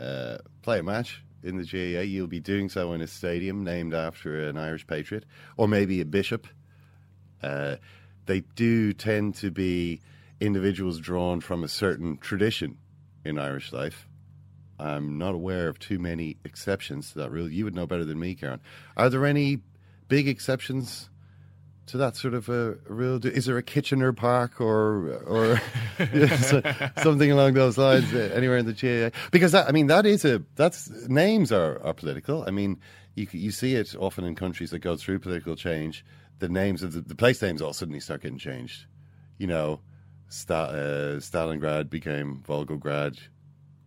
uh, 0.00 0.38
play 0.62 0.78
a 0.80 0.82
match 0.82 1.22
in 1.42 1.56
the 1.56 1.64
GAA, 1.64 2.02
you'll 2.02 2.26
be 2.26 2.40
doing 2.40 2.68
so 2.68 2.92
in 2.92 3.00
a 3.00 3.06
stadium 3.06 3.64
named 3.64 3.94
after 3.94 4.48
an 4.48 4.56
Irish 4.56 4.86
patriot, 4.86 5.24
or 5.56 5.68
maybe 5.68 6.00
a 6.00 6.04
bishop. 6.04 6.46
Uh, 7.42 7.76
they 8.26 8.40
do 8.54 8.92
tend 8.92 9.34
to 9.36 9.50
be 9.50 10.00
individuals 10.40 10.98
drawn 10.98 11.40
from 11.40 11.64
a 11.64 11.68
certain 11.68 12.16
tradition 12.18 12.78
in 13.24 13.38
Irish 13.38 13.72
life. 13.72 14.08
I'm 14.78 15.18
not 15.18 15.34
aware 15.34 15.68
of 15.68 15.78
too 15.78 15.98
many 15.98 16.36
exceptions 16.44 17.12
to 17.12 17.18
that 17.20 17.30
rule. 17.30 17.48
You 17.48 17.64
would 17.64 17.74
know 17.74 17.86
better 17.86 18.04
than 18.04 18.18
me, 18.18 18.34
Karen. 18.34 18.60
Are 18.96 19.08
there 19.08 19.24
any 19.24 19.60
big 20.08 20.28
exceptions 20.28 21.08
to 21.86 21.96
that 21.98 22.16
sort 22.16 22.34
of 22.34 22.48
a 22.48 22.76
real. 22.86 23.24
Is 23.26 23.46
there 23.46 23.58
a 23.58 23.62
Kitchener 23.62 24.12
Park 24.12 24.60
or 24.60 25.14
or 25.26 25.60
something 27.02 27.30
along 27.30 27.54
those 27.54 27.78
lines 27.78 28.12
uh, 28.14 28.30
anywhere 28.34 28.58
in 28.58 28.66
the 28.66 28.72
GAA? 28.72 29.16
Because 29.30 29.52
that, 29.52 29.68
I 29.68 29.72
mean, 29.72 29.88
that 29.88 30.06
is 30.06 30.24
a 30.24 30.42
that's 30.56 30.88
names 31.08 31.52
are, 31.52 31.82
are 31.82 31.94
political. 31.94 32.44
I 32.46 32.50
mean, 32.50 32.80
you 33.14 33.26
you 33.32 33.50
see 33.50 33.74
it 33.74 33.94
often 33.98 34.24
in 34.24 34.34
countries 34.34 34.70
that 34.70 34.80
go 34.80 34.96
through 34.96 35.18
political 35.18 35.56
change. 35.56 36.04
The 36.38 36.48
names 36.48 36.82
of 36.82 36.92
the, 36.92 37.00
the 37.00 37.14
place 37.14 37.40
names 37.40 37.62
all 37.62 37.72
suddenly 37.72 38.00
start 38.00 38.22
getting 38.22 38.38
changed. 38.38 38.86
You 39.38 39.46
know, 39.46 39.80
Sta- 40.28 40.70
uh, 40.70 41.16
Stalingrad 41.20 41.90
became 41.90 42.42
Volgograd. 42.46 43.18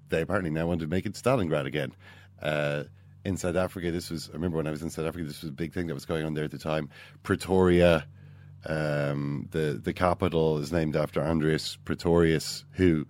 They 0.09 0.21
apparently 0.21 0.51
now 0.51 0.67
want 0.67 0.81
to 0.81 0.87
make 0.87 1.05
it 1.05 1.13
Stalingrad 1.13 1.65
again. 1.65 1.93
Uh, 2.41 2.83
in 3.25 3.37
South 3.37 3.55
Africa, 3.55 3.91
this 3.91 4.11
was, 4.11 4.29
I 4.29 4.33
remember 4.33 4.57
when 4.57 4.67
I 4.67 4.71
was 4.71 4.83
in 4.83 4.91
South 4.91 5.07
Africa, 5.07 5.25
this 5.25 5.41
was 5.41 5.49
a 5.49 5.53
big 5.53 5.73
thing 5.73 5.87
that 5.87 5.95
was 5.95 6.05
going 6.05 6.25
on 6.25 6.35
there 6.35 6.45
at 6.45 6.51
the 6.51 6.59
time. 6.59 6.89
Pretoria, 7.23 8.05
um, 8.67 9.49
the, 9.51 9.79
the 9.83 9.93
capital 9.93 10.59
is 10.59 10.71
named 10.71 10.95
after 10.95 11.21
Andreas 11.21 11.75
Pretorius, 11.85 12.63
who, 12.73 13.07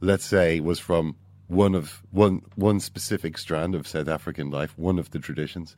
let's 0.00 0.24
say, 0.24 0.58
was 0.58 0.80
from 0.80 1.16
one 1.46 1.74
of 1.74 2.02
one 2.10 2.40
one 2.56 2.80
specific 2.80 3.36
strand 3.36 3.74
of 3.74 3.86
South 3.86 4.08
African 4.08 4.50
life, 4.50 4.76
one 4.78 4.98
of 4.98 5.10
the 5.10 5.18
traditions, 5.18 5.76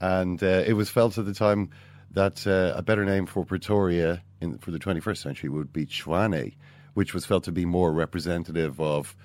and 0.00 0.42
uh, 0.42 0.64
it 0.66 0.72
was 0.72 0.90
felt 0.90 1.16
at 1.16 1.26
the 1.26 1.34
time 1.34 1.70
that 2.10 2.46
uh, 2.46 2.76
a 2.76 2.82
better 2.82 3.04
name 3.04 3.24
for 3.24 3.44
Pretoria 3.44 4.22
in, 4.40 4.58
for 4.58 4.72
the 4.72 4.78
21st 4.78 5.18
century 5.18 5.48
would 5.48 5.72
be 5.72 5.86
Tshwane, 5.86 6.54
which 6.94 7.14
was 7.14 7.24
felt 7.24 7.44
to 7.44 7.52
be 7.52 7.64
more 7.64 7.92
representative 7.92 8.80
of, 8.80 9.16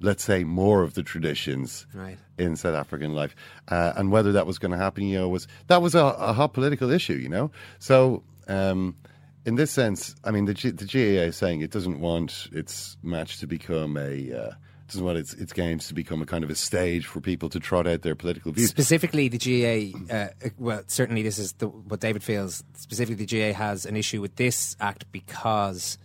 let's 0.00 0.22
say, 0.24 0.44
more 0.44 0.82
of 0.82 0.94
the 0.94 1.02
traditions 1.02 1.86
Right. 1.94 2.18
in 2.38 2.56
South 2.56 2.74
African 2.74 3.14
life, 3.14 3.34
uh, 3.68 3.92
and 3.96 4.10
whether 4.10 4.32
that 4.32 4.46
was 4.46 4.58
going 4.58 4.72
to 4.72 4.78
happen, 4.78 5.04
you 5.04 5.18
know, 5.18 5.28
was 5.28 5.48
that 5.68 5.82
was 5.82 5.94
a, 5.94 6.04
a 6.04 6.32
hot 6.32 6.52
political 6.52 6.90
issue, 6.90 7.14
you 7.14 7.28
know. 7.28 7.50
So, 7.78 8.22
um, 8.48 8.96
in 9.44 9.54
this 9.54 9.70
sense, 9.70 10.14
I 10.24 10.30
mean, 10.32 10.46
the, 10.46 10.54
G, 10.54 10.70
the 10.70 10.84
GAA 10.84 11.26
is 11.28 11.36
saying 11.36 11.60
it 11.60 11.70
doesn't 11.70 12.00
want 12.00 12.48
its 12.52 12.96
match 13.02 13.38
to 13.40 13.46
become 13.46 13.96
a. 13.96 14.32
Uh, 14.32 14.50
doesn't 14.88 15.04
want 15.04 15.18
its, 15.18 15.34
its 15.34 15.52
games 15.52 15.88
to 15.88 15.94
become 15.94 16.22
a 16.22 16.26
kind 16.26 16.44
of 16.44 16.50
a 16.50 16.54
stage 16.54 17.06
for 17.06 17.20
people 17.20 17.48
to 17.48 17.58
trot 17.58 17.88
out 17.88 18.02
their 18.02 18.14
political 18.14 18.52
views. 18.52 18.68
Specifically, 18.68 19.26
the 19.26 19.36
GAA, 19.36 20.14
uh, 20.14 20.28
well, 20.58 20.84
certainly 20.86 21.22
this 21.22 21.40
is 21.40 21.54
the, 21.54 21.66
what 21.66 21.98
David 21.98 22.22
feels. 22.22 22.62
Specifically, 22.76 23.24
the 23.24 23.26
GAA 23.26 23.52
has 23.58 23.84
an 23.84 23.96
issue 23.96 24.20
with 24.20 24.36
this 24.36 24.76
act 24.78 25.10
because 25.10 25.98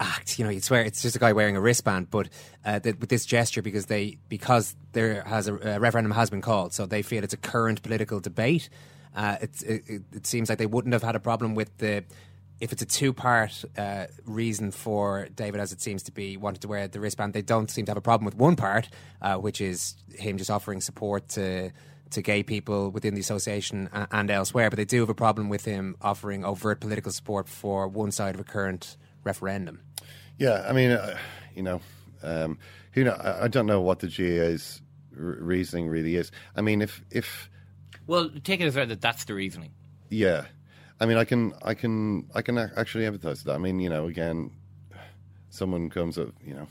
act. 0.00 0.38
You 0.38 0.44
know, 0.44 0.50
you'd 0.50 0.64
swear 0.64 0.82
it's 0.82 1.02
just 1.02 1.16
a 1.16 1.18
guy 1.18 1.32
wearing 1.32 1.56
a 1.56 1.60
wristband, 1.60 2.10
but 2.10 2.28
uh, 2.64 2.80
th- 2.80 2.96
with 2.98 3.08
this 3.08 3.26
gesture 3.26 3.62
because 3.62 3.86
they 3.86 4.18
because 4.28 4.74
there 4.92 5.22
has 5.22 5.48
a, 5.48 5.56
a 5.56 5.80
referendum 5.80 6.12
has 6.12 6.30
been 6.30 6.42
called, 6.42 6.72
so 6.72 6.86
they 6.86 7.02
feel 7.02 7.24
it's 7.24 7.34
a 7.34 7.38
current 7.38 7.82
political 7.82 8.20
debate. 8.20 8.68
Uh, 9.14 9.36
it's, 9.40 9.62
it, 9.62 9.82
it, 9.86 10.02
it 10.12 10.26
seems 10.26 10.48
like 10.48 10.58
they 10.58 10.66
wouldn't 10.66 10.92
have 10.92 11.02
had 11.02 11.16
a 11.16 11.20
problem 11.20 11.54
with 11.54 11.76
the 11.78 12.04
if 12.60 12.72
it's 12.72 12.82
a 12.82 12.86
two 12.86 13.12
part 13.12 13.64
uh, 13.76 14.06
reason 14.24 14.70
for 14.70 15.28
David, 15.34 15.60
as 15.60 15.72
it 15.72 15.80
seems 15.80 16.02
to 16.04 16.12
be, 16.12 16.36
wanted 16.36 16.62
to 16.62 16.68
wear 16.68 16.88
the 16.88 17.00
wristband, 17.00 17.32
they 17.32 17.42
don't 17.42 17.70
seem 17.70 17.84
to 17.86 17.90
have 17.90 17.96
a 17.96 18.02
problem 18.02 18.24
with 18.24 18.34
one 18.34 18.56
part, 18.56 18.88
uh, 19.22 19.36
which 19.36 19.60
is 19.60 19.94
him 20.14 20.38
just 20.38 20.50
offering 20.50 20.80
support 20.80 21.28
to 21.30 21.70
to 22.10 22.22
gay 22.22 22.42
people 22.42 22.90
within 22.90 23.14
the 23.14 23.20
association 23.20 23.88
and 23.92 24.30
elsewhere. 24.30 24.70
But 24.70 24.78
they 24.78 24.86
do 24.86 25.00
have 25.00 25.10
a 25.10 25.14
problem 25.14 25.50
with 25.50 25.66
him 25.66 25.94
offering 26.00 26.42
overt 26.44 26.80
political 26.80 27.12
support 27.12 27.48
for 27.48 27.86
one 27.86 28.10
side 28.12 28.34
of 28.34 28.40
a 28.40 28.44
current 28.44 28.96
referendum. 29.24 29.80
Yeah, 30.38 30.64
I 30.68 30.72
mean, 30.72 30.92
uh, 30.92 31.18
you 31.54 31.62
know, 31.62 31.80
um, 32.22 32.58
who 32.92 33.04
know, 33.04 33.12
I, 33.12 33.44
I 33.44 33.48
don't 33.48 33.66
know 33.66 33.80
what 33.80 33.98
the 34.00 34.06
GAA's 34.06 34.80
r- 35.16 35.36
reasoning 35.40 35.88
really 35.88 36.16
is. 36.16 36.30
I 36.56 36.60
mean, 36.60 36.80
if 36.80 37.02
if 37.10 37.50
Well, 38.06 38.30
take 38.44 38.60
it 38.60 38.64
as 38.64 38.76
read 38.76 38.88
that 38.88 39.00
that's 39.00 39.24
the 39.24 39.34
reasoning. 39.34 39.72
Yeah, 40.10 40.46
I 41.00 41.06
mean, 41.06 41.18
I 41.18 41.24
can, 41.24 41.52
I 41.62 41.74
can, 41.74 42.28
I 42.34 42.42
can 42.42 42.56
actually 42.56 43.04
empathise 43.04 43.22
with 43.22 43.44
that. 43.44 43.54
I 43.54 43.58
mean, 43.58 43.78
you 43.78 43.90
know, 43.90 44.06
again, 44.06 44.50
someone 45.50 45.90
comes 45.90 46.18
up, 46.18 46.30
you 46.44 46.54
know, 46.54 46.66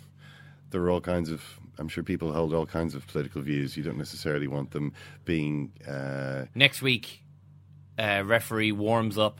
there 0.71 0.81
are 0.81 0.89
all 0.89 1.01
kinds 1.01 1.29
of. 1.29 1.43
I'm 1.79 1.87
sure 1.87 2.03
people 2.03 2.33
hold 2.33 2.55
all 2.55 2.65
kinds 2.65 2.95
of 2.95 3.05
political 3.05 3.41
views. 3.41 3.77
You 3.77 3.83
don't 3.83 3.99
necessarily 3.99 4.47
want 4.47 4.71
them 4.71 4.93
being. 5.25 5.73
Uh, 5.87 6.45
Next 6.55 6.81
week, 6.81 7.21
uh, 7.99 8.23
referee 8.25 8.71
warms 8.71 9.17
up 9.17 9.39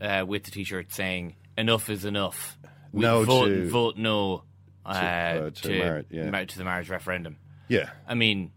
uh, 0.00 0.24
with 0.26 0.44
the 0.44 0.52
T-shirt 0.52 0.92
saying 0.92 1.34
"Enough 1.58 1.90
is 1.90 2.04
enough." 2.04 2.56
We 2.94 3.00
No 3.00 3.24
vote, 3.24 3.46
to- 3.48 3.68
vote 3.68 3.96
no 3.96 4.44
uh, 4.86 4.88
uh, 4.88 5.50
to 5.50 5.50
to, 5.50 5.68
marriage, 5.68 6.06
yeah. 6.10 6.44
to 6.44 6.58
the 6.58 6.64
marriage 6.64 6.88
referendum. 6.88 7.36
Yeah. 7.68 7.90
I 8.06 8.14
mean, 8.14 8.52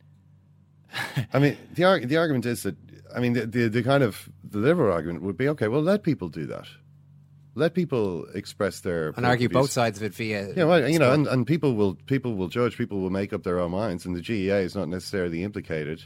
I 1.34 1.40
mean, 1.40 1.58
the 1.74 1.84
ar- 1.86 2.00
the 2.06 2.18
argument 2.18 2.46
is 2.46 2.64
that 2.64 2.76
I 3.16 3.20
mean, 3.20 3.34
the, 3.34 3.46
the 3.48 3.68
the 3.68 3.84
kind 3.84 4.04
of 4.04 4.30
the 4.44 4.60
liberal 4.60 4.92
argument 4.94 5.24
would 5.24 5.38
be 5.38 5.50
okay. 5.50 5.68
Well, 5.68 5.82
let 5.82 6.04
people 6.04 6.30
do 6.30 6.46
that. 6.48 6.68
Let 7.56 7.74
people 7.74 8.26
express 8.36 8.82
their 8.82 9.10
And 9.18 9.26
argue 9.26 9.50
political 9.50 9.64
both 9.64 9.72
sides 9.72 9.98
of 9.98 10.04
it 10.04 10.14
via. 10.14 10.54
Yeah, 10.56 10.66
well, 10.66 10.88
you 10.88 11.00
know, 11.00 11.12
and, 11.12 11.26
and 11.26 11.48
people 11.48 11.74
will 11.74 11.96
people 12.06 12.36
will 12.36 12.50
judge. 12.50 12.78
People 12.78 13.00
will 13.02 13.10
make 13.10 13.34
up 13.34 13.42
their 13.44 13.60
own 13.60 13.72
minds, 13.72 14.06
and 14.06 14.16
the 14.16 14.22
GAA 14.22 14.58
is 14.58 14.76
not 14.76 14.88
necessarily 14.90 15.44
implicated. 15.44 16.04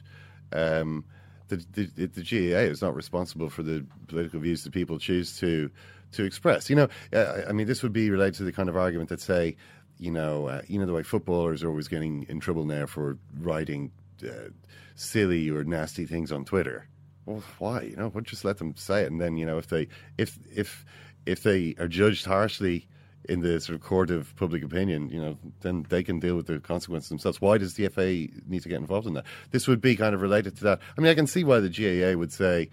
Um, 0.54 1.04
the, 1.50 1.58
the 1.74 2.06
the 2.08 2.24
GAA 2.24 2.70
is 2.72 2.82
not 2.82 2.96
responsible 2.96 3.50
for 3.50 3.64
the 3.64 3.86
political 4.08 4.40
views 4.40 4.64
that 4.64 4.72
people 4.72 4.98
choose 4.98 5.38
to 5.40 5.70
to 6.14 6.24
express. 6.24 6.70
You 6.70 6.76
know, 6.76 6.89
I 7.14 7.51
mean, 7.51 7.68
this 7.68 7.84
would 7.84 7.93
be 7.93 8.09
related 8.09 8.36
to 8.36 8.43
the 8.43 8.51
kind 8.51 8.70
of 8.70 8.78
argument 8.78 9.09
that 9.09 9.22
say, 9.22 9.55
you 9.97 10.12
know, 10.12 10.47
uh, 10.47 10.62
you 10.68 10.80
know 10.80 10.86
the 10.86 10.93
way 10.93 11.03
footballers 11.03 11.64
are 11.64 11.70
always 11.70 11.88
getting 11.88 12.26
in 12.28 12.39
trouble 12.39 12.66
now 12.66 12.86
for 12.88 13.18
writing 13.39 13.91
uh, 14.24 14.49
silly 14.95 15.49
or 15.49 15.64
nasty 15.64 16.05
things 16.05 16.32
on 16.32 16.43
Twitter. 16.43 16.88
Well, 17.26 17.43
why? 17.59 17.82
You 17.82 17.95
know, 17.95 18.07
well, 18.07 18.24
just 18.24 18.43
let 18.43 18.57
them 18.57 18.76
say 18.76 19.03
it, 19.03 19.12
and 19.12 19.22
then 19.22 19.38
you 19.38 19.45
know, 19.45 19.57
if 19.57 19.68
they 19.68 19.88
if 20.18 20.39
if 20.53 20.86
if 21.26 21.43
they 21.43 21.76
are 21.78 21.88
judged 21.88 22.26
harshly 22.26 22.88
in 23.30 23.41
the 23.41 23.59
sort 23.59 23.76
of 23.76 23.82
court 23.82 24.09
of 24.09 24.36
public 24.36 24.64
opinion, 24.64 25.09
you 25.09 25.22
know, 25.22 25.38
then 25.62 25.86
they 25.89 26.01
can 26.01 26.20
deal 26.20 26.36
with 26.36 26.47
the 26.47 26.59
consequences 26.59 27.09
themselves. 27.09 27.39
Why 27.39 27.59
does 27.59 27.76
the 27.76 27.88
FA 27.89 28.28
need 28.47 28.64
to 28.64 28.70
get 28.70 28.80
involved 28.80 29.05
in 29.05 29.14
that? 29.14 29.26
This 29.51 29.68
would 29.68 29.82
be 29.82 29.95
kind 29.95 30.16
of 30.16 30.22
related 30.22 30.57
to 30.57 30.64
that. 30.64 30.80
I 30.97 31.01
mean, 31.01 31.12
I 31.12 31.16
can 31.16 31.28
see 31.28 31.43
why 31.43 31.59
the 31.59 31.70
GAA 31.70 32.18
would 32.18 32.34
say, 32.34 32.70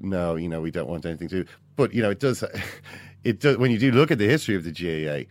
no, 0.00 0.36
you 0.36 0.48
know, 0.48 0.60
we 0.60 0.70
don't 0.70 0.88
want 0.88 1.06
anything 1.06 1.28
to. 1.28 1.44
But 1.76 1.92
you 1.94 2.02
know, 2.02 2.10
it 2.10 2.20
does. 2.20 2.44
It 3.24 3.40
does. 3.40 3.58
When 3.58 3.72
you 3.72 3.78
do 3.80 3.90
look 3.90 4.12
at 4.12 4.18
the 4.18 4.28
history 4.28 4.54
of 4.54 4.62
the 4.62 4.70
GAA, 4.70 5.28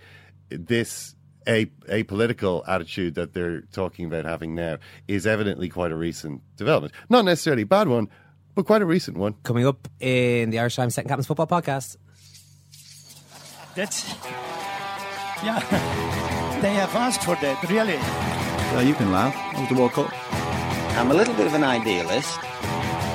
this 0.50 1.16
a 1.48 1.72
a 1.88 2.04
political 2.04 2.64
attitude 2.68 3.16
that 3.16 3.34
they're 3.34 3.62
talking 3.72 4.06
about 4.06 4.26
having 4.26 4.54
now 4.54 4.78
is 5.08 5.26
evidently 5.26 5.70
quite 5.70 5.92
a 5.92 5.96
recent 5.96 6.42
development. 6.58 6.94
Not 7.10 7.24
necessarily 7.24 7.62
a 7.64 7.66
bad 7.66 7.88
one, 7.88 8.10
but 8.56 8.66
quite 8.66 8.82
a 8.82 8.86
recent 8.86 9.18
one. 9.18 9.36
Coming 9.44 9.66
up 9.66 9.88
in 10.02 10.50
the 10.50 10.60
Irish 10.60 10.76
Times 10.76 10.96
Second 10.96 11.08
Captains 11.08 11.28
Football 11.28 11.48
Podcast. 11.48 11.96
That's 13.74 14.14
yeah. 15.44 16.14
They 16.62 16.74
have 16.74 16.96
asked 16.96 17.24
for 17.24 17.36
that, 17.36 17.70
really. 17.70 17.94
Yeah, 17.94 18.82
you 18.82 18.96
can 18.96 19.12
laugh. 19.12 19.32
That 19.34 19.60
was 19.60 19.70
the 19.70 19.76
World 19.76 19.92
Cup. 19.92 20.12
I'm 20.98 21.12
a 21.12 21.14
little 21.14 21.36
bit 21.36 21.46
of 21.46 21.54
an 21.54 21.64
idealist, 21.64 22.40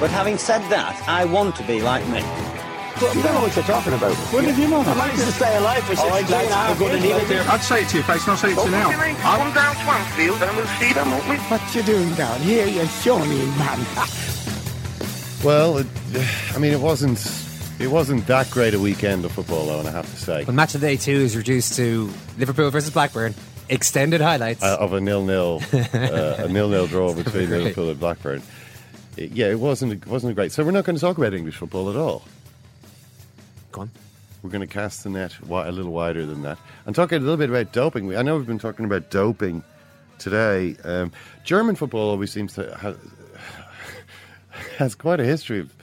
but 0.03 0.11
having 0.11 0.37
said 0.37 0.59
that, 0.69 1.01
I 1.07 1.25
want 1.25 1.55
to 1.57 1.63
be 1.63 1.81
like 1.81 2.03
me. 2.09 2.19
You 2.19 3.23
don't 3.23 3.35
know 3.35 3.41
what 3.43 3.55
you're 3.55 3.65
talking 3.65 3.93
about. 3.93 4.17
What 4.35 4.45
did 4.45 4.59
you 4.59 4.67
know? 4.67 4.81
I 4.81 4.95
managed 4.95 5.21
to 5.21 5.31
stay 5.31 5.57
alive 5.57 5.85
for 5.85 5.95
16 5.95 6.11
and 6.11 6.51
a 6.51 6.55
half 6.55 6.81
years. 7.31 7.47
I'd 7.49 7.61
say 7.63 7.83
it 7.83 7.89
to 7.91 7.97
your 7.99 8.05
face, 8.05 8.27
not 8.27 8.39
say 8.41 8.51
it 8.51 8.57
to 8.59 8.65
you 8.65 8.71
now. 8.73 8.91
Come 8.91 9.55
down 9.55 9.77
Swansfield 9.77 10.43
and 10.43 10.57
we'll 10.57 10.67
see 10.81 10.93
them, 10.93 11.09
won't 11.09 11.29
we? 11.29 11.37
What 11.37 11.63
you 11.73 11.85
doing 11.85 12.13
down 12.15 12.41
here, 12.41 12.67
you 12.67 12.85
shawny 12.87 13.47
man? 13.57 13.87
Well, 15.45 15.79
it, 15.79 15.87
I 16.55 16.59
mean, 16.59 16.73
it 16.73 16.79
wasn't 16.81 17.19
it 17.81 17.89
wasn't 17.89 18.27
that 18.29 18.49
great 18.51 18.75
a 18.75 18.79
weekend 18.79 19.25
of 19.25 19.33
football, 19.33 19.67
though, 19.67 19.81
and 19.81 19.89
I 19.89 19.91
have 19.93 20.09
to 20.09 20.17
say. 20.17 20.45
But 20.45 20.55
match 20.55 20.75
of 20.77 20.81
the 20.81 20.87
day 20.87 20.97
two 20.97 21.11
is 21.13 21.37
reduced 21.37 21.75
to 21.77 22.11
Liverpool 22.39 22.71
versus 22.71 22.91
Blackburn. 22.91 23.35
Extended 23.69 24.21
highlights. 24.21 24.63
uh, 24.63 24.77
of 24.79 24.93
a 24.93 25.01
nil-nil, 25.01 25.61
uh, 25.73 26.45
a 26.45 26.49
nil-nil 26.49 26.87
draw 26.87 27.13
between 27.13 27.51
Right. 27.51 27.59
Liverpool 27.61 27.91
and 27.91 27.99
Blackburn. 27.99 28.43
It- 29.17 29.33
yeah, 29.33 29.47
it 29.49 29.59
wasn't 29.61 29.93
it 29.93 30.07
wasn't 30.07 30.35
great. 30.35 30.53
So 30.53 30.65
we're 30.65 30.71
not 30.71 30.85
going 30.85 30.97
to 30.97 31.01
talk 31.01 31.19
about 31.19 31.35
English 31.35 31.57
football 31.57 31.91
at 31.91 31.97
all. 31.97 32.23
Go 33.73 33.83
on. 33.83 33.91
We're 34.43 34.51
going 34.51 34.67
to 34.67 34.73
cast 34.73 35.05
the 35.05 35.11
net 35.11 35.33
wi- 35.43 35.67
a 35.69 35.73
little 35.73 35.93
wider 35.93 36.27
than 36.27 36.43
that 36.43 36.59
and 36.87 36.95
talk 36.97 37.13
a 37.13 37.17
little 37.19 37.37
bit 37.37 37.49
about 37.51 37.73
doping. 37.73 38.07
We- 38.07 38.17
I 38.17 38.23
know 38.23 38.37
we've 38.37 38.47
been 38.47 38.59
talking 38.59 38.85
about 38.85 39.11
doping 39.11 39.63
today. 40.19 40.77
Um, 40.85 41.13
German 41.45 41.77
football 41.77 42.11
always 42.11 42.33
seems 42.33 42.55
to 42.55 42.75
ha- 42.77 42.95
has 44.79 44.95
quite 44.95 45.21
a 45.21 45.25
history 45.25 45.61
of, 45.61 45.75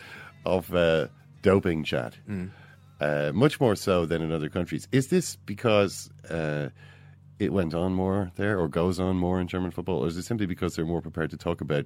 of 0.45 0.73
uh, 0.75 1.07
doping 1.41 1.83
chat. 1.83 2.15
Mm. 2.29 2.49
Uh, 2.99 3.31
much 3.33 3.61
more 3.61 3.75
so 3.77 4.05
than 4.05 4.21
in 4.21 4.31
other 4.33 4.49
countries. 4.49 4.87
Is 4.91 5.07
this 5.07 5.37
because 5.37 6.09
uh, 6.29 6.67
it 7.39 7.53
went 7.53 7.73
on 7.73 7.93
more 7.93 8.29
there, 8.35 8.59
or 8.59 8.67
goes 8.67 8.99
on 8.99 9.15
more 9.15 9.39
in 9.39 9.47
German 9.47 9.71
football, 9.71 9.99
or 10.03 10.07
is 10.07 10.17
it 10.17 10.23
simply 10.23 10.45
because 10.45 10.75
they're 10.75 10.83
more 10.85 11.01
prepared 11.01 11.29
to 11.31 11.37
talk 11.37 11.61
about 11.61 11.85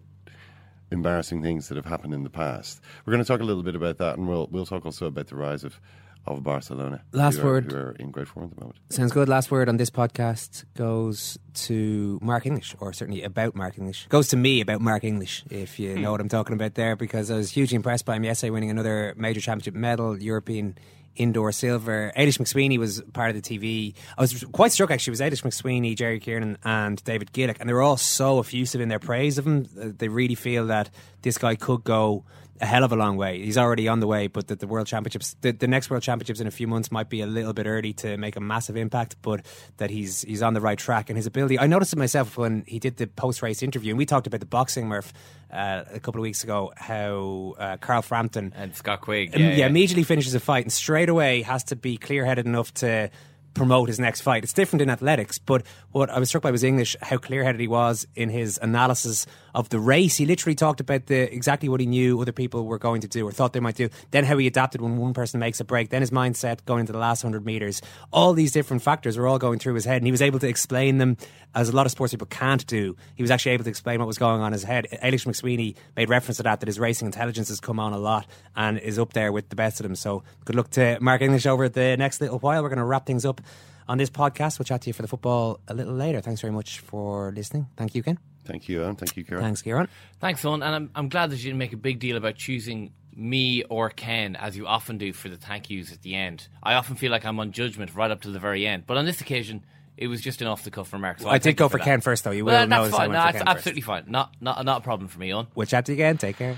embarrassing 0.91 1.41
things 1.41 1.67
that 1.69 1.75
have 1.75 1.85
happened 1.85 2.13
in 2.13 2.23
the 2.23 2.29
past? 2.29 2.81
We're 3.05 3.13
going 3.13 3.23
to 3.23 3.27
talk 3.27 3.41
a 3.41 3.45
little 3.45 3.63
bit 3.63 3.75
about 3.75 3.97
that, 3.97 4.17
and 4.17 4.27
we'll 4.27 4.47
we'll 4.51 4.65
talk 4.65 4.85
also 4.85 5.07
about 5.07 5.27
the 5.27 5.35
rise 5.35 5.63
of 5.63 5.79
of 6.25 6.43
Barcelona. 6.43 7.03
Last 7.11 7.37
who 7.37 7.47
are- 7.47 7.51
word. 7.51 7.71
who 7.71 7.77
are 7.77 7.91
in 7.99 8.11
great 8.11 8.27
form 8.27 8.45
at 8.45 8.55
the 8.55 8.61
moment. 8.61 8.79
Sounds 8.89 9.11
good. 9.11 9.27
Last 9.27 9.51
word 9.51 9.67
on 9.67 9.77
this 9.77 9.89
podcast 9.89 10.63
goes 10.73 11.37
to 11.53 12.19
Mark 12.21 12.45
English, 12.45 12.75
or 12.79 12.93
certainly 12.93 13.23
about 13.23 13.55
Mark 13.55 13.77
English. 13.77 14.07
Goes 14.07 14.29
to 14.29 14.37
me 14.37 14.61
about 14.61 14.81
Mark 14.81 15.03
English, 15.03 15.43
if 15.49 15.79
you 15.79 15.95
hmm. 15.95 16.01
know 16.01 16.11
what 16.11 16.21
I'm 16.21 16.29
talking 16.29 16.53
about 16.53 16.75
there, 16.75 16.95
because 16.95 17.29
I 17.29 17.35
was 17.35 17.51
hugely 17.51 17.75
impressed 17.75 18.05
by 18.05 18.15
him 18.15 18.23
yesterday 18.23 18.51
winning 18.51 18.69
another 18.69 19.13
major 19.17 19.41
championship 19.41 19.75
medal, 19.75 20.21
European 20.21 20.77
indoor 21.15 21.51
silver. 21.51 22.11
Ailish 22.17 22.39
McSweeney 22.39 22.77
was 22.77 23.01
part 23.13 23.35
of 23.35 23.41
the 23.41 23.41
TV. 23.41 23.93
I 24.17 24.21
was 24.21 24.43
quite 24.51 24.71
struck 24.71 24.91
actually. 24.91 25.11
It 25.11 25.19
was 25.19 25.21
Ailish 25.21 25.43
McSweeney, 25.43 25.95
Jerry 25.95 26.19
Kiernan, 26.19 26.57
and 26.63 27.03
David 27.03 27.31
Gillick, 27.33 27.57
and 27.59 27.69
they 27.69 27.73
were 27.73 27.81
all 27.81 27.97
so 27.97 28.39
effusive 28.39 28.81
in 28.81 28.89
their 28.89 28.99
praise 28.99 29.37
of 29.37 29.47
him. 29.47 29.67
They 29.73 30.07
really 30.07 30.35
feel 30.35 30.67
that 30.67 30.89
this 31.21 31.37
guy 31.37 31.55
could 31.55 31.83
go 31.83 32.25
a 32.63 32.65
hell 32.65 32.85
of 32.85 32.93
a 32.93 32.95
long 32.95 33.17
way. 33.17 33.43
He's 33.43 33.57
already 33.57 33.89
on 33.89 33.99
the 33.99 34.07
way, 34.07 34.27
but 34.27 34.47
that 34.47 34.61
the 34.61 34.67
World 34.67 34.87
Championships, 34.87 35.35
the, 35.41 35.51
the 35.51 35.67
next 35.67 35.89
World 35.89 36.01
Championships 36.01 36.39
in 36.39 36.47
a 36.47 36.51
few 36.51 36.65
months 36.65 36.93
might 36.93 37.09
be 37.09 37.19
a 37.19 37.27
little 37.27 37.51
bit 37.51 37.67
early 37.67 37.91
to 37.93 38.15
make 38.15 38.37
a 38.37 38.39
massive 38.39 38.77
impact, 38.77 39.17
but 39.21 39.45
that 39.77 39.89
he's 39.89 40.21
he's 40.21 40.41
on 40.41 40.53
the 40.53 40.61
right 40.61 40.79
track 40.79 41.09
and 41.09 41.17
his 41.17 41.27
ability. 41.27 41.59
I 41.59 41.67
noticed 41.67 41.91
it 41.91 41.99
myself 41.99 42.37
when 42.37 42.63
he 42.65 42.79
did 42.79 42.95
the 42.95 43.07
post 43.07 43.41
race 43.41 43.61
interview, 43.61 43.91
and 43.91 43.97
we 43.97 44.05
talked 44.05 44.27
about 44.27 44.39
the 44.39 44.45
boxing 44.45 44.87
Murph 44.87 45.11
uh, 45.51 45.83
a 45.91 45.99
couple 45.99 46.21
of 46.21 46.23
weeks 46.23 46.45
ago. 46.45 46.71
How 46.77 47.55
uh, 47.59 47.77
Carl 47.77 48.01
Frampton 48.01 48.53
and 48.55 48.73
Scott 48.73 49.01
Quigg, 49.01 49.33
yeah, 49.33 49.39
yeah, 49.39 49.55
yeah. 49.55 49.67
immediately 49.67 50.03
finishes 50.03 50.33
a 50.33 50.39
fight 50.39 50.63
and 50.63 50.71
straight 50.71 51.09
away 51.09 51.41
has 51.41 51.65
to 51.65 51.75
be 51.75 51.97
clear 51.97 52.23
headed 52.25 52.45
enough 52.45 52.73
to 52.75 53.11
promote 53.53 53.89
his 53.89 53.99
next 53.99 54.21
fight. 54.21 54.43
It's 54.43 54.53
different 54.53 54.81
in 54.81 54.89
athletics, 54.89 55.37
but 55.37 55.63
what 55.91 56.09
I 56.09 56.17
was 56.17 56.29
struck 56.29 56.43
by 56.43 56.51
was 56.51 56.63
English, 56.63 56.95
how 57.01 57.17
clear 57.17 57.43
headed 57.43 57.59
he 57.59 57.67
was 57.67 58.07
in 58.15 58.29
his 58.29 58.57
analysis 58.61 59.27
of 59.53 59.69
the 59.69 59.79
race. 59.79 60.17
He 60.17 60.25
literally 60.25 60.55
talked 60.55 60.79
about 60.79 61.05
the 61.07 61.33
exactly 61.33 61.69
what 61.69 61.79
he 61.79 61.85
knew 61.85 62.19
other 62.19 62.31
people 62.31 62.65
were 62.65 62.79
going 62.79 63.01
to 63.01 63.07
do 63.07 63.27
or 63.27 63.31
thought 63.31 63.53
they 63.53 63.59
might 63.59 63.75
do, 63.75 63.89
then 64.11 64.23
how 64.23 64.37
he 64.37 64.47
adapted 64.47 64.81
when 64.81 64.97
one 64.97 65.13
person 65.13 65.39
makes 65.39 65.59
a 65.59 65.63
break, 65.63 65.89
then 65.89 66.01
his 66.01 66.11
mindset 66.11 66.65
going 66.65 66.81
into 66.81 66.93
the 66.93 66.99
last 66.99 67.21
hundred 67.21 67.45
meters. 67.45 67.81
All 68.11 68.33
these 68.33 68.51
different 68.51 68.81
factors 68.81 69.17
were 69.17 69.27
all 69.27 69.39
going 69.39 69.59
through 69.59 69.75
his 69.75 69.85
head, 69.85 69.97
and 69.97 70.05
he 70.05 70.11
was 70.11 70.21
able 70.21 70.39
to 70.39 70.47
explain 70.47 70.97
them 70.97 71.17
as 71.55 71.69
a 71.69 71.75
lot 71.75 71.85
of 71.85 71.91
sports 71.91 72.13
people 72.13 72.27
can't 72.27 72.65
do. 72.67 72.95
He 73.15 73.23
was 73.23 73.31
actually 73.31 73.53
able 73.53 73.63
to 73.65 73.69
explain 73.69 73.99
what 73.99 74.07
was 74.07 74.17
going 74.17 74.41
on 74.41 74.47
in 74.47 74.53
his 74.53 74.63
head. 74.63 74.87
Ailish 75.03 75.25
McSweeney 75.25 75.75
made 75.95 76.09
reference 76.09 76.37
to 76.37 76.43
that, 76.43 76.59
that 76.59 76.67
his 76.67 76.79
racing 76.79 77.05
intelligence 77.05 77.49
has 77.49 77.59
come 77.59 77.79
on 77.79 77.93
a 77.93 77.97
lot 77.97 78.25
and 78.55 78.79
is 78.79 78.97
up 78.97 79.13
there 79.13 79.31
with 79.31 79.49
the 79.49 79.55
best 79.55 79.79
of 79.79 79.83
them. 79.83 79.95
So 79.95 80.23
good 80.45 80.55
luck 80.55 80.69
to 80.71 80.97
Mark 80.99 81.21
English 81.21 81.45
over 81.45 81.69
the 81.69 81.95
next 81.97 82.21
little 82.21 82.39
while. 82.39 82.63
We're 82.63 82.69
going 82.69 82.79
to 82.79 82.85
wrap 82.85 83.05
things 83.05 83.25
up 83.25 83.41
on 83.87 83.97
this 83.97 84.09
podcast. 84.09 84.59
We'll 84.59 84.65
chat 84.65 84.81
to 84.81 84.89
you 84.89 84.93
for 84.93 85.01
the 85.01 85.07
football 85.07 85.59
a 85.67 85.73
little 85.73 85.93
later. 85.93 86.21
Thanks 86.21 86.41
very 86.41 86.53
much 86.53 86.79
for 86.79 87.31
listening. 87.35 87.67
Thank 87.77 87.95
you, 87.95 88.03
Ken. 88.03 88.32
Thank 88.45 88.67
you, 88.69 88.81
Eoin. 88.81 88.97
Thank 88.97 89.15
you, 89.15 89.23
Ciarán. 89.23 89.41
Thanks, 89.41 89.61
Ciarán. 89.61 89.87
Thanks, 90.19 90.43
Eoin. 90.43 90.55
And 90.55 90.63
I'm, 90.63 90.89
I'm 90.95 91.09
glad 91.09 91.29
that 91.29 91.37
you 91.37 91.45
didn't 91.45 91.59
make 91.59 91.73
a 91.73 91.77
big 91.77 91.99
deal 91.99 92.17
about 92.17 92.35
choosing 92.35 92.91
me 93.15 93.63
or 93.63 93.89
Ken, 93.89 94.35
as 94.35 94.57
you 94.57 94.67
often 94.67 94.97
do 94.97 95.13
for 95.13 95.29
the 95.29 95.37
thank 95.37 95.69
yous 95.69 95.93
at 95.93 96.01
the 96.01 96.15
end. 96.15 96.47
I 96.61 96.73
often 96.73 96.95
feel 96.95 97.11
like 97.11 97.25
I'm 97.25 97.39
on 97.39 97.51
judgment 97.51 97.93
right 97.95 98.11
up 98.11 98.21
to 98.21 98.29
the 98.29 98.39
very 98.39 98.65
end. 98.65 98.85
But 98.87 98.97
on 98.97 99.05
this 99.05 99.21
occasion, 99.21 99.63
it 99.97 100.07
was 100.07 100.21
just 100.21 100.41
an 100.41 100.47
off 100.47 100.63
the 100.63 100.71
cuff 100.71 100.91
remark. 100.91 101.19
So 101.19 101.25
well, 101.25 101.35
I 101.35 101.37
did 101.37 101.55
go 101.55 101.69
for, 101.69 101.77
that. 101.77 101.83
Ken 101.83 102.01
first, 102.01 102.23
though. 102.23 102.31
You 102.31 102.45
well, 102.45 102.61
will 102.61 102.67
that's 102.67 102.95
fine. 102.95 103.11
No, 103.11 103.25
it's 103.27 103.41
absolutely 103.45 103.81
first. 103.81 104.05
fine. 104.05 104.11
Not, 104.11 104.33
not, 104.41 104.65
not 104.65 104.81
a 104.81 104.83
problem 104.83 105.07
for 105.07 105.19
me, 105.19 105.29
Eoin. 105.29 105.47
We'll 105.55 105.67
chat 105.67 105.85
to 105.85 105.91
you 105.91 105.97
again. 105.97 106.17
Take 106.17 106.37
care. 106.37 106.57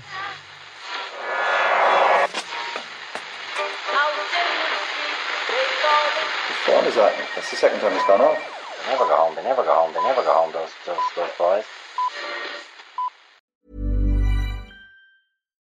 What 6.66 6.84
is 6.88 6.96
that? 6.96 7.14
That's 7.36 7.50
the 7.50 7.56
second 7.56 7.80
time 7.80 7.92
it's 7.92 8.06
gone 8.06 8.20
off. 8.20 8.55
They 8.86 8.92
never 8.92 9.06
go 9.06 9.16
home. 9.16 9.36
They 9.36 9.44
never 9.44 9.64
go 9.64 9.74
home. 9.74 9.94
They 9.94 10.02
never 10.04 10.22
go 10.22 10.34
home. 10.34 10.52
Those 10.52 10.70
those 10.86 10.98
those 11.16 11.30
boys. 11.38 11.64